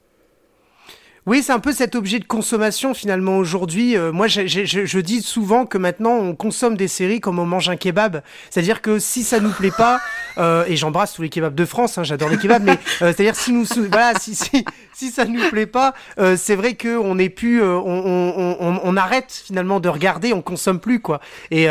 Oui, 1.25 1.41
c'est 1.45 1.53
un 1.53 1.61
peu 1.61 1.71
cet 1.71 1.95
objet 1.95 2.19
de 2.19 2.25
consommation 2.25 2.95
finalement 2.95 3.39
aujourd'hui. 3.39 3.97
Euh, 3.97 4.11
moi, 4.11 4.27
je 4.27 4.99
dis 4.99 5.23
souvent 5.23 5.67
que 5.67 5.79
maintenant 5.79 6.15
on 6.15 6.35
consomme 6.35 6.77
des 6.77 6.89
séries 6.89 7.21
comme 7.21 7.39
on 7.39 7.47
mange 7.47 7.69
un 7.69 7.77
kebab. 7.77 8.23
C'est-à-dire 8.51 8.83
que 8.83 8.99
si 8.99 9.23
ça 9.23 9.39
nous 9.39 9.53
plaît 9.53 9.71
pas, 9.71 10.01
euh, 10.39 10.65
et 10.67 10.75
j'embrasse 10.75 11.13
tous 11.13 11.23
les 11.23 11.29
kebabs 11.29 11.55
de 11.55 11.65
France, 11.65 11.97
hein, 11.97 12.03
j'adore 12.03 12.29
les 12.29 12.39
kebabs, 12.39 12.65
mais 12.65 12.73
euh, 13.03 13.13
c'est-à-dire 13.13 13.37
si 13.37 13.53
nous, 13.53 13.65
voilà, 13.89 14.19
si, 14.19 14.35
si, 14.35 14.65
si 14.93 15.11
ça 15.11 15.25
nous 15.25 15.49
plaît 15.51 15.67
pas, 15.67 15.95
c'est 16.37 16.57
vrai 16.57 16.75
que 16.75 16.97
on 16.97 17.19
est 17.19 17.29
plus, 17.29 17.63
on, 17.63 17.87
on, 17.87 18.57
on, 18.61 18.81
on, 18.83 18.97
arrête 18.97 19.43
finalement 19.47 19.81
de 19.81 19.89
regarder, 19.89 20.33
on 20.33 20.43
consomme 20.43 20.81
plus 20.81 21.01
quoi. 21.01 21.21
Et 21.51 21.69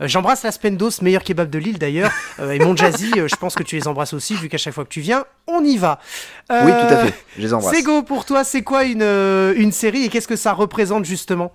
j'embrasse 0.00 0.42
la 0.42 0.52
Spendos, 0.52 1.02
meilleur 1.02 1.22
kebab 1.22 1.50
de 1.50 1.58
Lille 1.58 1.78
d'ailleurs, 1.78 2.10
et 2.38 2.58
mon 2.58 2.76
Jazzy, 2.76 3.12
je 3.14 3.36
pense 3.36 3.54
que 3.54 3.62
tu 3.62 3.76
les 3.76 3.88
embrasses 3.88 4.12
aussi 4.12 4.34
vu 4.34 4.48
qu'à 4.48 4.58
chaque 4.58 4.74
fois 4.74 4.84
que 4.84 4.90
tu 4.90 5.00
viens, 5.00 5.24
on 5.46 5.64
y 5.64 5.76
va. 5.76 6.00
oui, 6.50 6.56
tout 6.72 6.94
à 6.94 7.06
fait, 7.06 7.14
je 7.36 7.42
les 7.42 7.54
embrasse. 7.54 7.74
C'est 7.74 7.82
go 7.82 8.02
pour 8.02 8.24
toi, 8.24 8.44
c'est 8.44 8.62
quoi 8.62 8.84
une, 8.84 9.02
euh, 9.02 9.54
une 9.56 9.72
série 9.72 10.04
et 10.04 10.08
qu'est-ce 10.08 10.28
que 10.28 10.36
ça 10.36 10.52
représente 10.52 11.04
justement? 11.04 11.52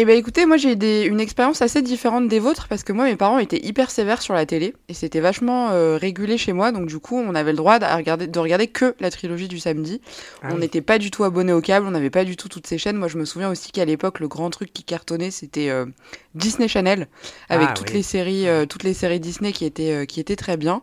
Eh 0.00 0.04
ben 0.04 0.16
écoutez, 0.16 0.46
moi 0.46 0.56
j'ai 0.56 0.74
eu 0.74 1.08
une 1.08 1.18
expérience 1.18 1.60
assez 1.60 1.82
différente 1.82 2.28
des 2.28 2.38
vôtres 2.38 2.68
parce 2.68 2.84
que 2.84 2.92
moi 2.92 3.06
mes 3.06 3.16
parents 3.16 3.40
étaient 3.40 3.58
hyper 3.66 3.90
sévères 3.90 4.22
sur 4.22 4.32
la 4.32 4.46
télé 4.46 4.74
et 4.88 4.94
c'était 4.94 5.18
vachement 5.18 5.70
euh, 5.70 5.96
régulé 5.96 6.38
chez 6.38 6.52
moi 6.52 6.70
donc 6.70 6.86
du 6.86 7.00
coup 7.00 7.16
on 7.16 7.34
avait 7.34 7.50
le 7.50 7.56
droit 7.56 7.80
de 7.80 7.84
regarder, 7.84 8.28
de 8.28 8.38
regarder 8.38 8.68
que 8.68 8.94
la 9.00 9.10
trilogie 9.10 9.48
du 9.48 9.58
samedi. 9.58 10.00
Ah 10.40 10.50
on 10.52 10.58
n'était 10.58 10.82
pas 10.82 10.98
du 10.98 11.10
tout 11.10 11.24
abonné 11.24 11.52
au 11.52 11.60
câble, 11.60 11.84
on 11.84 11.90
n'avait 11.90 12.10
pas 12.10 12.22
du 12.22 12.36
tout 12.36 12.48
toutes 12.48 12.68
ces 12.68 12.78
chaînes. 12.78 12.96
Moi 12.96 13.08
je 13.08 13.18
me 13.18 13.24
souviens 13.24 13.50
aussi 13.50 13.72
qu'à 13.72 13.84
l'époque 13.84 14.20
le 14.20 14.28
grand 14.28 14.50
truc 14.50 14.72
qui 14.72 14.84
cartonnait 14.84 15.32
c'était 15.32 15.68
euh, 15.68 15.84
Disney 16.36 16.68
Channel 16.68 17.08
avec 17.48 17.70
Ah, 17.72 17.74
toutes 17.74 17.88
oui. 17.90 17.96
les 17.96 18.02
séries, 18.04 18.46
euh, 18.46 18.66
toutes 18.66 18.84
les 18.84 18.94
séries 18.94 19.18
Disney 19.18 19.50
qui 19.50 19.64
étaient 19.64 20.06
qui 20.06 20.20
étaient 20.20 20.36
très 20.36 20.56
bien. 20.56 20.80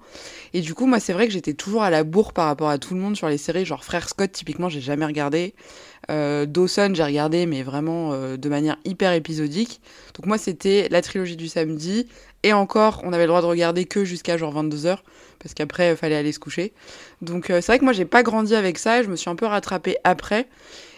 Et 0.54 0.60
du 0.60 0.74
coup 0.74 0.88
moi 0.88 1.00
c'est 1.00 1.14
vrai 1.14 1.26
que 1.26 1.32
j'étais 1.32 1.54
toujours 1.54 1.84
à 1.84 1.90
la 1.90 2.04
bourre 2.04 2.34
par 2.34 2.48
rapport 2.48 2.68
à 2.70 2.78
tout 2.80 2.94
le 2.94 3.00
monde 3.00 3.16
sur 3.16 3.30
les 3.30 3.38
séries 3.38 3.64
genre 3.64 3.86
Frère 3.86 4.10
Scott 4.10 4.34
typiquement 4.34 4.68
j'ai 4.68 4.82
jamais 4.82 5.06
regardé. 5.06 5.54
Euh, 6.12 6.46
Dawson, 6.46 6.92
j'ai 6.94 7.04
regardé, 7.04 7.46
mais 7.46 7.64
vraiment 7.64 8.14
euh, 8.14 8.38
de 8.38 8.50
manière 8.50 8.78
hyper 8.86 9.14
épisodique. 9.14 9.82
Donc 10.16 10.26
moi, 10.26 10.38
c'était 10.38 10.88
la 10.90 11.02
trilogie 11.02 11.36
du 11.36 11.48
samedi. 11.48 12.08
Et 12.44 12.54
encore, 12.54 13.02
on 13.04 13.12
avait 13.12 13.24
le 13.24 13.30
droit 13.30 13.42
de 13.42 13.48
regarder 13.48 13.86
que 13.86 14.06
jusqu'à 14.06 14.38
genre 14.38 14.54
22h, 14.54 15.00
parce 15.40 15.54
qu'après, 15.56 15.92
il 15.92 15.96
fallait 15.98 16.16
aller 16.16 16.32
se 16.32 16.40
coucher. 16.40 16.74
Donc 17.22 17.50
euh, 17.50 17.62
c'est 17.62 17.72
vrai 17.72 17.80
que 17.80 17.84
moi, 17.84 17.94
j'ai 17.94 18.06
pas 18.06 18.24
grandi 18.24 18.56
avec 18.56 18.78
ça, 18.78 19.00
et 19.00 19.04
je 19.04 19.10
me 19.10 19.16
suis 19.16 19.30
un 19.30 19.36
peu 19.36 19.46
rattrapée 19.48 19.98
après. 20.04 20.48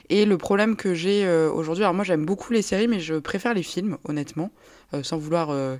Et 0.10 0.26
le 0.26 0.38
problème 0.38 0.76
que 0.76 0.94
j'ai 0.94 1.26
euh, 1.26 1.52
aujourd'hui, 1.52 1.84
alors 1.84 1.94
moi, 1.94 2.04
j'aime 2.04 2.26
beaucoup 2.26 2.54
les 2.54 2.62
séries, 2.62 2.88
mais 2.88 3.00
je 3.00 3.16
préfère 3.16 3.54
les 3.54 3.64
films, 3.64 3.98
honnêtement, 4.06 4.52
euh, 4.94 5.04
sans 5.04 5.18
vouloir 5.18 5.50
euh, 5.50 5.76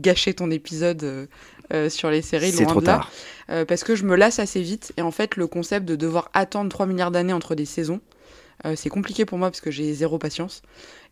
gâcher 0.00 0.34
ton 0.34 0.50
épisode 0.50 1.02
euh, 1.04 1.26
euh, 1.72 1.88
sur 1.88 2.10
les 2.10 2.22
séries, 2.22 2.52
loin 2.52 2.66
trop 2.66 2.80
de 2.80 2.86
là. 2.86 2.92
tard. 2.92 3.10
Euh, 3.50 3.64
parce 3.64 3.82
que 3.84 3.94
je 3.96 4.04
me 4.04 4.14
lasse 4.14 4.38
assez 4.38 4.62
vite. 4.62 4.92
Et 4.96 5.02
en 5.02 5.10
fait, 5.10 5.36
le 5.36 5.46
concept 5.46 5.86
de 5.86 5.96
devoir 5.96 6.30
attendre 6.34 6.70
3 6.70 6.86
milliards 6.86 7.10
d'années 7.10 7.32
entre 7.32 7.54
des 7.54 7.64
saisons, 7.64 8.00
euh, 8.00 8.11
c'est 8.76 8.88
compliqué 8.88 9.24
pour 9.24 9.38
moi 9.38 9.50
parce 9.50 9.60
que 9.60 9.70
j'ai 9.70 9.92
zéro 9.92 10.18
patience. 10.18 10.62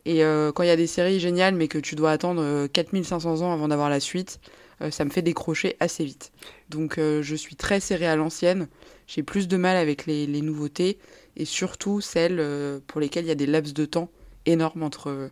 Et 0.05 0.25
euh, 0.25 0.53
quand 0.53 0.63
il 0.63 0.69
y 0.69 0.71
a 0.71 0.77
des 0.77 0.87
séries 0.87 1.21
géniales 1.21 1.55
mais 1.55 1.69
que 1.69 1.79
tu 1.79 1.95
dois 1.95 2.13
attendre 2.13 2.43
euh, 2.43 2.69
4500 2.69 3.43
ans 3.43 3.53
avant 3.53 3.69
d'avoir 3.69 3.91
la 3.91 4.01
suite, 4.01 4.41
euh, 4.83 4.91
ça 4.91 5.05
me 5.05 5.11
fait 5.11 5.23
décrocher 5.23 5.77
assez 5.81 6.05
vite. 6.05 6.33
Donc 6.69 6.99
euh, 6.99 7.23
je 7.23 7.37
suis 7.37 7.57
très 7.57 7.81
serrée 7.81 8.07
à 8.07 8.17
l'ancienne. 8.17 8.69
J'ai 9.07 9.23
plus 9.23 9.49
de 9.49 9.57
mal 9.57 9.77
avec 9.77 10.07
les, 10.07 10.27
nouveautés 10.41 10.99
et 11.37 11.45
surtout 11.45 12.01
celles 12.01 12.41
euh, 12.41 12.81
pour 12.87 13.01
lesquelles 13.01 13.25
il 13.25 13.29
y 13.29 13.33
a 13.33 13.37
des 13.37 13.47
laps 13.47 13.75
de 13.75 13.85
temps 13.85 14.11
énormes 14.47 14.83
entre 14.83 15.31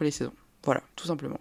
les 0.00 0.10
saisons. 0.10 0.32
Voilà, 0.64 0.82
tout 0.96 1.06
simplement. 1.06 1.38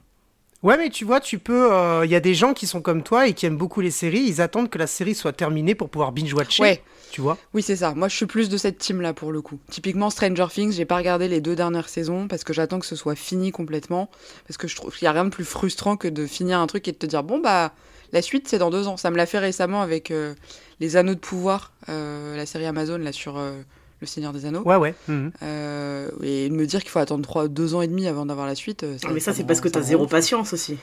Ouais, 0.63 0.77
mais 0.77 0.89
tu 0.89 1.06
vois, 1.06 1.20
tu 1.20 1.39
peux. 1.39 1.72
Il 2.03 2.12
y 2.12 2.15
a 2.15 2.20
des 2.20 2.36
gens 2.36 2.53
qui 2.53 2.68
sont 2.68 2.82
comme 2.82 3.01
toi 3.01 3.27
et 3.27 3.34
qui 3.34 3.46
aiment 3.46 3.58
beaucoup 3.58 3.82
les 3.82 3.91
séries. 3.91 4.22
Ils 4.22 4.41
attendent 4.41 4.70
que 4.70 4.77
la 4.77 4.88
série 4.88 5.15
soit 5.15 5.34
terminée 5.34 5.74
pour 5.74 5.89
pouvoir 5.89 6.12
binge-watcher. 6.12 6.62
Ouais, 6.62 6.84
Tu 7.12 7.20
vois 7.20 7.38
Oui, 7.53 7.63
c'est 7.63 7.77
ça. 7.77 7.94
Moi, 7.96 8.08
je 8.08 8.15
suis 8.15 8.27
plus 8.27 8.48
de 8.48 8.58
cette 8.58 8.77
team-là 8.77 9.13
pour 9.13 9.32
le 9.32 9.41
coup. 9.41 9.60
Typiquement, 9.72 10.10
Stranger 10.10 10.48
Things, 10.51 10.72
j'ai 10.74 10.86
pas 10.86 10.98
regardé 10.98 11.27
les 11.27 11.41
deux 11.41 11.56
dernières 11.56 11.89
saisons 11.89 12.27
parce 12.27 12.44
que 12.44 12.53
j'attends 12.53 12.80
que 12.80 12.86
ce 12.86 12.96
soit 12.96 13.15
fini 13.15 13.51
complètement. 13.51 14.10
Parce 14.48 14.58
que 14.58 14.68
je 14.68 14.75
trouve 14.75 14.96
qu'il 14.96 15.06
y 15.06 15.08
a 15.08 15.12
rien 15.12 15.25
de 15.25 15.30
plus 15.30 15.46
frustrant 15.46 15.98
que 15.98 16.08
de 16.08 16.27
finir 16.27 16.60
un 16.60 16.68
truc 16.68 16.88
et 16.88 16.91
de 16.91 16.98
te 16.98 17.06
dire 17.08 17.24
bon 17.24 17.39
bah 17.39 17.74
la 18.13 18.22
suite 18.22 18.48
c'est 18.48 18.58
dans 18.58 18.70
deux 18.70 18.88
ans. 18.88 18.98
Ça 18.98 19.10
me 19.10 19.18
l'a 19.18 19.25
fait 19.25 19.39
récemment 19.39 19.82
avec 19.82 20.12
euh, 20.12 20.36
les 20.80 20.96
Anneaux 20.96 21.15
de 21.15 21.20
pouvoir, 21.20 21.72
euh, 21.89 22.36
la 22.36 22.46
série 22.46 22.65
Amazon 22.65 22.98
là 22.98 23.12
sur 23.12 23.38
euh, 23.38 23.62
le 24.01 24.08
Seigneur 24.08 24.34
des 24.34 24.46
Anneaux. 24.46 24.63
Ouais, 24.65 24.75
ouais. 24.77 24.96
mhm. 25.08 25.31
Euh, 25.43 26.10
et 26.24 26.50
de 26.50 26.53
me 26.53 26.65
dire 26.65 26.81
qu'il 26.81 26.89
faut 26.89 27.00
attendre 27.00 27.24
trois, 27.24 27.48
deux 27.48 27.75
ans 27.75 27.81
et 27.81 27.88
demi 27.88 28.08
avant 28.08 28.25
d'avoir 28.25 28.48
la 28.48 28.55
suite. 28.55 28.84
euh, 28.84 28.98
Non, 29.05 29.12
mais 29.13 29.20
ça, 29.20 29.31
c'est 29.34 29.43
parce 29.46 29.62
que 29.62 29.70
ça 29.70 29.74
t'as 29.75 29.81
zéro 29.81 30.08
patience 30.08 30.53
aussi. 30.53 30.77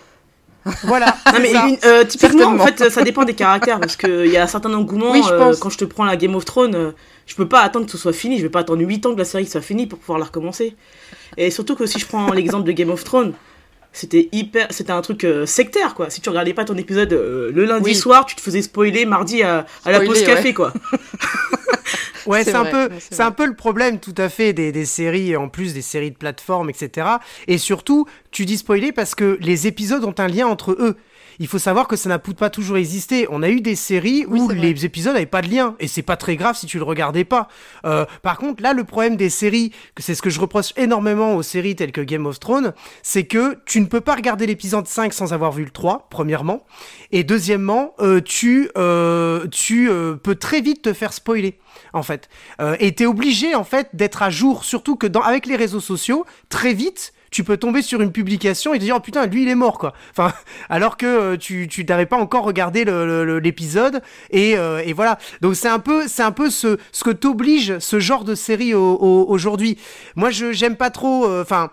Voilà. 0.84 1.16
Non, 1.32 1.38
mais 1.40 1.52
ça. 1.52 1.66
une- 1.68 1.78
euh, 1.84 2.04
typiquement, 2.04 2.46
en 2.48 2.58
fait, 2.58 2.90
ça 2.90 3.02
dépend 3.02 3.24
des 3.24 3.34
caractères. 3.34 3.80
Parce 3.80 3.96
qu'il 3.96 4.26
y 4.26 4.36
a 4.36 4.42
un 4.42 4.46
certain 4.46 4.72
engouement. 4.74 5.12
Oui, 5.12 5.22
je 5.26 5.32
euh, 5.32 5.38
pense. 5.38 5.58
quand 5.58 5.70
je 5.70 5.78
te 5.78 5.84
prends 5.84 6.04
la 6.04 6.16
Game 6.16 6.34
of 6.34 6.44
Thrones, 6.44 6.74
euh, 6.74 6.90
je 7.26 7.34
peux 7.34 7.48
pas 7.48 7.60
attendre 7.62 7.86
que 7.86 7.92
ce 7.92 7.98
soit 7.98 8.12
fini. 8.12 8.36
Je 8.38 8.42
vais 8.42 8.50
pas 8.50 8.60
attendre 8.60 8.82
8 8.86 9.04
ans 9.06 9.12
que 9.14 9.18
la 9.18 9.24
série 9.24 9.46
soit 9.46 9.60
finie 9.62 9.86
pour 9.86 9.98
pouvoir 9.98 10.18
la 10.18 10.26
recommencer. 10.26 10.76
Et 11.36 11.50
surtout 11.50 11.74
que 11.74 11.86
si 11.86 11.98
je 11.98 12.06
prends 12.06 12.30
l'exemple 12.32 12.64
de 12.66 12.72
Game 12.72 12.90
of 12.90 13.02
Thrones, 13.04 13.32
c'était 13.98 14.28
hyper. 14.30 14.68
C'était 14.70 14.92
un 14.92 15.00
truc 15.00 15.24
euh, 15.24 15.44
sectaire, 15.44 15.94
quoi. 15.94 16.08
Si 16.08 16.20
tu 16.20 16.28
regardais 16.28 16.54
pas 16.54 16.64
ton 16.64 16.76
épisode 16.76 17.12
euh, 17.12 17.50
le 17.52 17.64
lundi 17.64 17.84
Oui. 17.90 17.94
soir, 17.96 18.26
tu 18.26 18.36
te 18.36 18.40
faisais 18.40 18.62
spoiler 18.62 19.04
mardi 19.06 19.42
à, 19.42 19.66
à 19.84 19.90
la 19.90 20.00
pause 20.00 20.22
café, 20.22 20.48
ouais. 20.48 20.54
quoi. 20.54 20.72
Ouais, 22.26 22.44
C'est 22.44 22.54
un 22.54 22.66
peu, 22.66 22.90
c'est 22.98 23.22
un 23.22 23.30
peu 23.30 23.46
le 23.46 23.54
problème 23.54 24.00
tout 24.00 24.14
à 24.18 24.28
fait 24.28 24.52
des, 24.52 24.70
des 24.70 24.84
séries, 24.84 25.34
en 25.34 25.48
plus 25.48 25.72
des 25.72 25.80
séries 25.80 26.10
de 26.10 26.16
plateforme, 26.16 26.68
etc. 26.68 27.06
Et 27.46 27.56
surtout, 27.56 28.06
tu 28.30 28.44
dis 28.44 28.58
spoiler 28.58 28.92
parce 28.92 29.14
que 29.14 29.38
les 29.40 29.66
épisodes 29.66 30.04
ont 30.04 30.14
un 30.18 30.28
lien 30.28 30.46
entre 30.46 30.72
eux. 30.72 30.96
Il 31.38 31.46
faut 31.46 31.58
savoir 31.58 31.86
que 31.86 31.96
ça 31.96 32.08
n'a 32.08 32.18
pas 32.18 32.50
toujours 32.50 32.76
existé. 32.76 33.26
On 33.30 33.42
a 33.42 33.48
eu 33.48 33.60
des 33.60 33.76
séries 33.76 34.24
Oui, 34.28 34.40
où 34.40 34.48
les 34.50 34.84
épisodes 34.84 35.14
n'avaient 35.14 35.26
pas 35.26 35.42
de 35.42 35.48
lien, 35.48 35.76
et 35.78 35.88
c'est 35.88 36.02
pas 36.02 36.16
très 36.16 36.36
grave 36.36 36.56
si 36.56 36.66
tu 36.66 36.78
le 36.78 36.84
regardais 36.84 37.24
pas. 37.24 37.48
Euh, 37.84 38.04
par 38.22 38.38
contre, 38.38 38.62
là, 38.62 38.72
le 38.72 38.84
problème 38.84 39.16
des 39.16 39.30
séries, 39.30 39.72
que 39.94 40.02
c'est 40.02 40.14
ce 40.14 40.22
que 40.22 40.30
je 40.30 40.40
reproche 40.40 40.72
énormément 40.76 41.34
aux 41.36 41.42
séries 41.42 41.76
telles 41.76 41.92
que 41.92 42.00
Game 42.00 42.26
of 42.26 42.40
Thrones, 42.40 42.72
c'est 43.02 43.24
que 43.24 43.58
tu 43.66 43.80
ne 43.80 43.86
peux 43.86 44.00
pas 44.00 44.14
regarder 44.14 44.46
l'épisode 44.46 44.86
5 44.86 45.12
sans 45.12 45.32
avoir 45.32 45.52
vu 45.52 45.64
le 45.64 45.70
3, 45.70 46.08
premièrement, 46.10 46.64
et 47.12 47.24
deuxièmement, 47.24 47.94
euh, 48.00 48.20
tu, 48.20 48.70
euh, 48.76 49.46
tu 49.48 49.88
euh, 49.90 50.16
peux 50.16 50.34
très 50.34 50.60
vite 50.60 50.82
te 50.82 50.92
faire 50.92 51.12
spoiler 51.12 51.58
en 51.92 52.02
fait. 52.02 52.28
Euh, 52.60 52.76
et 52.80 52.94
t'es 52.94 53.06
obligé 53.06 53.54
en 53.54 53.64
fait 53.64 53.90
d'être 53.94 54.22
à 54.22 54.30
jour, 54.30 54.64
surtout 54.64 54.96
que 54.96 55.06
dans, 55.06 55.22
avec 55.22 55.46
les 55.46 55.56
réseaux 55.56 55.80
sociaux, 55.80 56.24
très 56.48 56.74
vite. 56.74 57.12
Tu 57.30 57.44
peux 57.44 57.56
tomber 57.56 57.82
sur 57.82 58.00
une 58.00 58.12
publication 58.12 58.74
et 58.74 58.78
te 58.78 58.84
dire 58.84 58.94
oh 58.96 59.00
putain 59.00 59.26
lui 59.26 59.42
il 59.42 59.48
est 59.48 59.54
mort 59.54 59.78
quoi. 59.78 59.92
Enfin 60.10 60.32
alors 60.68 60.96
que 60.96 61.06
euh, 61.06 61.36
tu 61.36 61.68
tu 61.68 61.84
pas 62.06 62.16
encore 62.16 62.44
regardé 62.44 62.84
l'épisode 63.38 64.02
et, 64.30 64.56
euh, 64.56 64.82
et 64.84 64.92
voilà. 64.92 65.18
Donc 65.40 65.56
c'est 65.56 65.68
un 65.68 65.78
peu 65.78 66.08
c'est 66.08 66.22
un 66.22 66.32
peu 66.32 66.50
ce 66.50 66.78
ce 66.92 67.04
que 67.04 67.10
t'oblige 67.10 67.78
ce 67.78 68.00
genre 68.00 68.24
de 68.24 68.34
série 68.34 68.74
au- 68.74 68.96
au- 68.96 69.26
aujourd'hui. 69.28 69.78
Moi 70.16 70.30
je 70.30 70.52
j'aime 70.52 70.76
pas 70.76 70.90
trop. 70.90 71.26
euh, 71.26 71.42
Enfin 71.42 71.70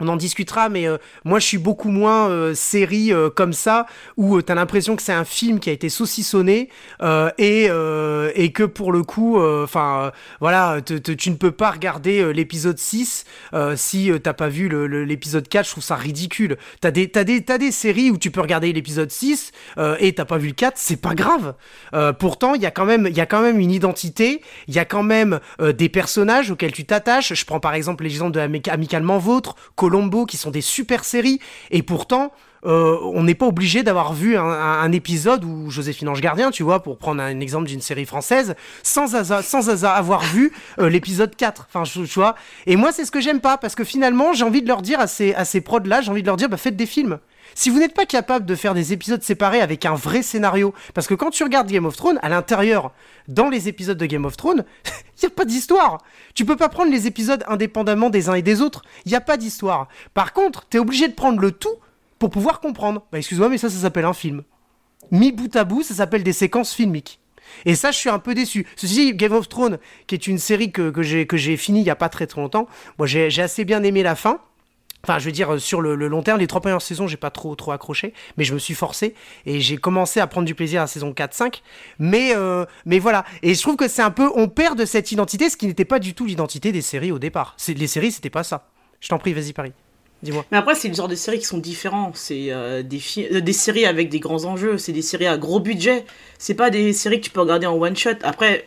on 0.00 0.08
en 0.08 0.16
discutera, 0.16 0.68
mais 0.68 0.86
euh, 0.86 0.98
moi 1.24 1.38
je 1.38 1.46
suis 1.46 1.58
beaucoup 1.58 1.90
moins 1.90 2.28
euh, 2.28 2.54
série 2.54 3.12
euh, 3.12 3.30
comme 3.30 3.52
ça, 3.52 3.86
où 4.16 4.36
euh, 4.36 4.42
t'as 4.42 4.54
l'impression 4.54 4.96
que 4.96 5.02
c'est 5.02 5.12
un 5.12 5.24
film 5.24 5.58
qui 5.60 5.70
a 5.70 5.72
été 5.72 5.88
saucissonné 5.88 6.68
euh, 7.02 7.30
et, 7.38 7.66
euh, 7.70 8.30
et 8.34 8.52
que 8.52 8.62
pour 8.62 8.92
le 8.92 9.02
coup, 9.02 9.38
enfin 9.40 10.12
voilà, 10.40 10.80
tu 10.82 11.30
ne 11.30 11.36
peux 11.36 11.50
pas 11.50 11.70
regarder 11.70 12.32
l'épisode 12.32 12.78
6 12.78 13.24
euh, 13.54 13.74
si 13.76 14.10
t'as 14.22 14.32
pas 14.32 14.48
vu 14.48 14.68
l'épisode 15.04 15.48
4, 15.48 15.66
je 15.66 15.70
trouve 15.72 15.84
ça 15.84 15.96
ridicule. 15.96 16.56
T'as 16.80 16.90
des, 16.90 17.08
t'as 17.08 17.24
des, 17.24 17.42
t'as 17.44 17.58
des 17.58 17.72
séries 17.72 18.10
où 18.10 18.18
tu 18.18 18.30
peux 18.30 18.40
regarder 18.40 18.72
l'épisode 18.72 19.10
6 19.10 19.52
euh, 19.78 19.96
et 20.00 20.14
t'as 20.14 20.24
pas 20.24 20.38
vu 20.38 20.48
le 20.48 20.54
4, 20.54 20.74
c'est 20.76 21.00
pas 21.00 21.14
grave. 21.14 21.54
Pourtant, 22.18 22.54
il 22.54 22.62
y, 22.62 22.66
a 22.66 22.70
quand 22.70 22.84
même- 22.84 23.06
y 23.08 23.20
a 23.20 23.26
quand 23.26 23.42
même 23.42 23.58
une 23.58 23.70
identité, 23.70 24.42
il 24.68 24.74
y 24.74 24.78
a 24.78 24.84
quand 24.84 25.02
même 25.02 25.40
des 25.60 25.88
personnages 25.88 26.50
auxquels 26.50 26.72
tu 26.72 26.84
t'attaches. 26.84 27.34
Je 27.34 27.44
prends 27.44 27.60
par 27.60 27.74
exemple 27.74 28.04
l'exemple 28.04 28.32
de 28.32 28.40
Amic- 28.40 28.68
Amicalement 28.70 29.18
Vôtre, 29.18 29.54
Qui 30.26 30.36
sont 30.36 30.50
des 30.50 30.60
super 30.60 31.04
séries, 31.04 31.40
et 31.70 31.82
pourtant, 31.82 32.32
euh, 32.66 32.98
on 33.02 33.22
n'est 33.22 33.34
pas 33.34 33.46
obligé 33.46 33.82
d'avoir 33.82 34.12
vu 34.12 34.36
un, 34.36 34.92
épisode 34.92 35.44
où 35.44 35.70
Joséphine 35.70 36.08
Ange 36.08 36.20
Gardien, 36.20 36.50
tu 36.50 36.62
vois, 36.62 36.82
pour 36.82 36.98
prendre 36.98 37.22
un 37.22 37.40
exemple 37.40 37.66
d'une 37.68 37.80
série 37.80 38.06
française, 38.06 38.54
sans, 38.82 39.14
asa- 39.14 39.42
sans 39.42 39.84
avoir 39.84 40.22
vu 40.22 40.52
euh, 40.78 40.88
l'épisode 40.88 41.36
4. 41.36 41.68
Enfin, 41.72 41.82
tu 41.84 42.06
vois. 42.14 42.34
Et 42.66 42.76
moi, 42.76 42.90
c'est 42.92 43.04
ce 43.04 43.10
que 43.10 43.20
j'aime 43.20 43.40
pas, 43.40 43.58
parce 43.58 43.74
que 43.74 43.84
finalement, 43.84 44.32
j'ai 44.32 44.44
envie 44.44 44.62
de 44.62 44.68
leur 44.68 44.82
dire 44.82 44.98
à 45.00 45.06
ces, 45.06 45.34
à 45.34 45.44
ces 45.44 45.60
prods-là, 45.60 46.00
j'ai 46.00 46.10
envie 46.10 46.22
de 46.22 46.26
leur 46.26 46.36
dire, 46.36 46.48
bah, 46.48 46.56
faites 46.56 46.76
des 46.76 46.86
films. 46.86 47.18
Si 47.58 47.70
vous 47.70 47.80
n'êtes 47.80 47.92
pas 47.92 48.06
capable 48.06 48.46
de 48.46 48.54
faire 48.54 48.72
des 48.72 48.92
épisodes 48.92 49.20
séparés 49.20 49.60
avec 49.60 49.84
un 49.84 49.96
vrai 49.96 50.22
scénario, 50.22 50.72
parce 50.94 51.08
que 51.08 51.14
quand 51.14 51.30
tu 51.30 51.42
regardes 51.42 51.66
Game 51.66 51.86
of 51.86 51.96
Thrones, 51.96 52.20
à 52.22 52.28
l'intérieur, 52.28 52.92
dans 53.26 53.48
les 53.48 53.66
épisodes 53.66 53.98
de 53.98 54.06
Game 54.06 54.24
of 54.26 54.36
Thrones, 54.36 54.64
il 54.86 55.24
n'y 55.24 55.26
a 55.26 55.30
pas 55.30 55.44
d'histoire. 55.44 55.98
Tu 56.36 56.44
peux 56.44 56.54
pas 56.54 56.68
prendre 56.68 56.92
les 56.92 57.08
épisodes 57.08 57.42
indépendamment 57.48 58.10
des 58.10 58.28
uns 58.28 58.34
et 58.34 58.42
des 58.42 58.60
autres. 58.60 58.82
Il 59.06 59.08
n'y 59.08 59.16
a 59.16 59.20
pas 59.20 59.36
d'histoire. 59.36 59.88
Par 60.14 60.34
contre, 60.34 60.68
tu 60.70 60.76
es 60.76 60.80
obligé 60.80 61.08
de 61.08 61.14
prendre 61.14 61.40
le 61.40 61.50
tout 61.50 61.74
pour 62.20 62.30
pouvoir 62.30 62.60
comprendre. 62.60 63.04
Bah, 63.10 63.18
excuse-moi, 63.18 63.48
mais 63.48 63.58
ça, 63.58 63.68
ça 63.68 63.78
s'appelle 63.78 64.04
un 64.04 64.12
film. 64.12 64.44
Mis 65.10 65.32
bout 65.32 65.56
à 65.56 65.64
bout, 65.64 65.82
ça 65.82 65.94
s'appelle 65.94 66.22
des 66.22 66.32
séquences 66.32 66.72
filmiques. 66.72 67.18
Et 67.64 67.74
ça, 67.74 67.90
je 67.90 67.96
suis 67.96 68.08
un 68.08 68.20
peu 68.20 68.34
déçu. 68.36 68.68
Ceci 68.76 68.94
dit, 68.94 69.14
Game 69.14 69.32
of 69.32 69.48
Thrones, 69.48 69.78
qui 70.06 70.14
est 70.14 70.28
une 70.28 70.38
série 70.38 70.70
que, 70.70 70.90
que 70.90 71.02
j'ai 71.02 71.26
que 71.26 71.36
j'ai 71.36 71.56
fini 71.56 71.80
il 71.80 71.86
y 71.86 71.90
a 71.90 71.96
pas 71.96 72.08
très 72.08 72.28
très 72.28 72.40
longtemps, 72.40 72.68
moi 72.98 73.08
j'ai 73.08 73.42
assez 73.42 73.64
bien 73.64 73.82
aimé 73.82 74.04
la 74.04 74.14
fin. 74.14 74.42
Enfin, 75.04 75.18
je 75.18 75.24
veux 75.26 75.32
dire, 75.32 75.54
euh, 75.54 75.58
sur 75.58 75.80
le, 75.80 75.94
long 75.94 76.22
terme, 76.22 76.40
les 76.40 76.46
trois 76.46 76.60
premières 76.60 76.82
saisons, 76.82 77.06
j'ai 77.06 77.16
pas 77.16 77.30
trop 77.30 77.54
trop 77.54 77.72
accroché, 77.72 78.12
mais 78.36 78.44
je 78.44 78.52
me 78.52 78.58
suis 78.58 78.74
forcé 78.74 79.14
et 79.46 79.60
j'ai 79.60 79.76
commencé 79.76 80.20
à 80.20 80.26
prendre 80.26 80.46
du 80.46 80.54
plaisir 80.54 80.80
à 80.80 80.84
la 80.84 80.86
saison 80.88 81.12
4-5. 81.12 81.62
Mais, 81.98 82.34
euh, 82.36 82.64
mais 82.84 82.98
voilà. 82.98 83.24
Et 83.42 83.54
je 83.54 83.62
trouve 83.62 83.76
que 83.76 83.88
c'est 83.88 84.02
un 84.02 84.10
peu, 84.10 84.30
on 84.34 84.48
perd 84.48 84.78
de 84.78 84.84
cette 84.84 85.12
identité, 85.12 85.48
ce 85.50 85.56
qui 85.56 85.66
n'était 85.66 85.84
pas 85.84 85.98
du 85.98 86.14
tout 86.14 86.26
l'identité 86.26 86.72
des 86.72 86.82
séries 86.82 87.12
au 87.12 87.18
départ. 87.18 87.56
Les 87.68 87.86
séries, 87.86 88.12
c'était 88.12 88.30
pas 88.30 88.42
ça. 88.42 88.68
Je 89.00 89.08
t'en 89.08 89.18
prie, 89.18 89.32
vas-y, 89.32 89.52
Paris. 89.52 89.72
Dis-moi. 90.22 90.44
Mais 90.50 90.58
après, 90.58 90.74
c'est 90.74 90.88
le 90.88 90.94
genre 90.94 91.06
de 91.06 91.14
séries 91.14 91.38
qui 91.38 91.44
sont 91.44 91.58
différents. 91.58 92.10
C'est 92.14 92.46
euh, 92.50 92.82
des, 92.82 93.00
des 93.40 93.52
séries 93.52 93.86
avec 93.86 94.08
des 94.08 94.18
grands 94.18 94.44
enjeux, 94.44 94.76
c'est 94.76 94.92
des 94.92 95.02
séries 95.02 95.28
à 95.28 95.38
gros 95.38 95.60
budget. 95.60 96.04
C'est 96.38 96.54
pas 96.54 96.70
des 96.70 96.92
séries 96.92 97.20
que 97.20 97.26
tu 97.26 97.30
peux 97.30 97.40
regarder 97.40 97.66
en 97.66 97.76
one 97.76 97.96
shot. 97.96 98.10
Après, 98.22 98.66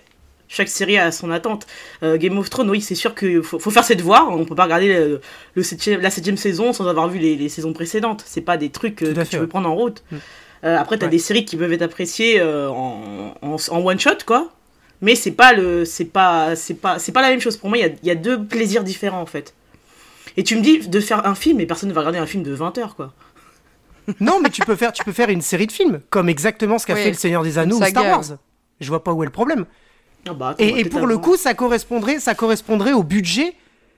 chaque 0.54 0.68
série 0.68 0.98
a 0.98 1.12
son 1.12 1.32
attente. 1.32 1.66
Euh, 2.04 2.18
Game 2.18 2.38
of 2.38 2.50
Thrones, 2.50 2.70
oui, 2.70 2.82
c'est 2.82 2.94
sûr 2.96 3.16
qu'il 3.16 3.42
faut, 3.42 3.58
faut 3.58 3.72
faire 3.72 3.86
ses 3.86 3.96
devoirs. 3.96 4.28
On 4.30 4.44
peut 4.44 4.54
pas 4.56 4.66
regarder 4.66 4.90
le, 4.94 5.22
le 5.56 5.64
septième- 5.64 6.02
la 6.02 6.10
septième 6.10 6.36
saison 6.38 6.74
sans 6.74 6.88
avoir 6.88 7.08
vu 7.08 7.20
les, 7.20 7.36
les 7.38 7.48
saisons 7.50 7.72
précédentes. 7.74 8.24
C'est 8.28 8.42
pas 8.42 8.58
des 8.58 8.70
trucs 8.70 9.02
euh, 9.02 9.14
que 9.14 9.24
fait, 9.24 9.26
tu 9.30 9.36
peux 9.38 9.44
ouais. 9.44 9.48
prendre 9.48 9.70
en 9.70 9.76
route. 9.76 10.04
Mm. 10.12 10.16
Euh, 10.66 10.78
après, 10.78 10.98
t'as 10.98 11.06
Ouais. 11.06 11.12
des 11.12 11.20
séries 11.20 11.46
qui 11.46 11.56
peuvent 11.56 11.72
être 11.72 11.82
appréciées 11.82 12.40
euh, 12.42 12.70
en, 12.70 13.34
en, 13.42 13.56
en 13.56 13.86
one 13.86 14.00
shot, 14.00 14.18
quoi. 14.28 14.52
Mais 15.02 15.16
c'est 15.16 15.32
pas 15.32 15.54
le, 15.54 15.86
c'est 15.86 16.06
pas, 16.06 16.56
c'est 16.56 16.76
pas, 16.76 17.00
c'est 17.00 17.12
pas 17.14 17.22
la 17.22 17.30
même 17.30 17.40
chose. 17.42 17.56
Pour 17.58 17.70
moi, 17.70 17.78
il 17.78 17.82
y 17.82 17.86
a, 17.86 17.90
il 18.04 18.08
y 18.08 18.12
a 18.12 18.16
deux 18.16 18.44
plaisirs 18.44 18.84
différents 18.84 19.22
en 19.22 19.26
fait. 19.26 19.54
Et 20.38 20.44
tu 20.44 20.56
me 20.56 20.62
dis 20.62 20.80
de 20.88 21.00
faire 21.00 21.26
un 21.26 21.34
film, 21.34 21.60
et 21.60 21.66
personne 21.66 21.90
ne 21.90 21.94
va 21.94 22.02
regarder 22.02 22.20
un 22.20 22.28
film 22.28 22.44
de 22.44 22.52
20 22.54 22.78
heures, 22.78 22.96
quoi. 22.96 23.14
Non, 24.20 24.40
mais 24.42 24.50
tu 24.50 24.62
peux 24.62 24.76
faire, 24.76 24.92
tu 24.92 25.04
peux 25.04 25.12
faire 25.12 25.30
une 25.30 25.42
série 25.42 25.66
de 25.68 25.72
films, 25.72 26.02
comme 26.10 26.30
exactement 26.30 26.78
ce 26.78 26.86
qu'a 26.86 26.94
Oui, 26.94 27.02
fait 27.04 27.10
Le 27.10 27.16
Seigneur 27.16 27.44
des 27.44 27.58
Anneaux 27.58 27.80
ou. 27.80 27.86
Star 27.86 28.06
Wars. 28.06 28.38
Je 28.80 28.88
vois 28.90 29.04
pas 29.04 29.14
où 29.14 29.24
est 29.24 29.28
le 29.28 29.32
problème. 29.32 29.66
Ah 30.28 30.34
bah, 30.34 30.56
Et, 30.60 30.86
pour 30.86 31.08
le 31.08 31.18
coup, 31.18 31.36
ça 31.38 31.54
correspondrait, 31.54 32.20
ça 32.20 32.36
correspondrait 32.36 32.94
au 32.94 33.04
budget 33.04 33.56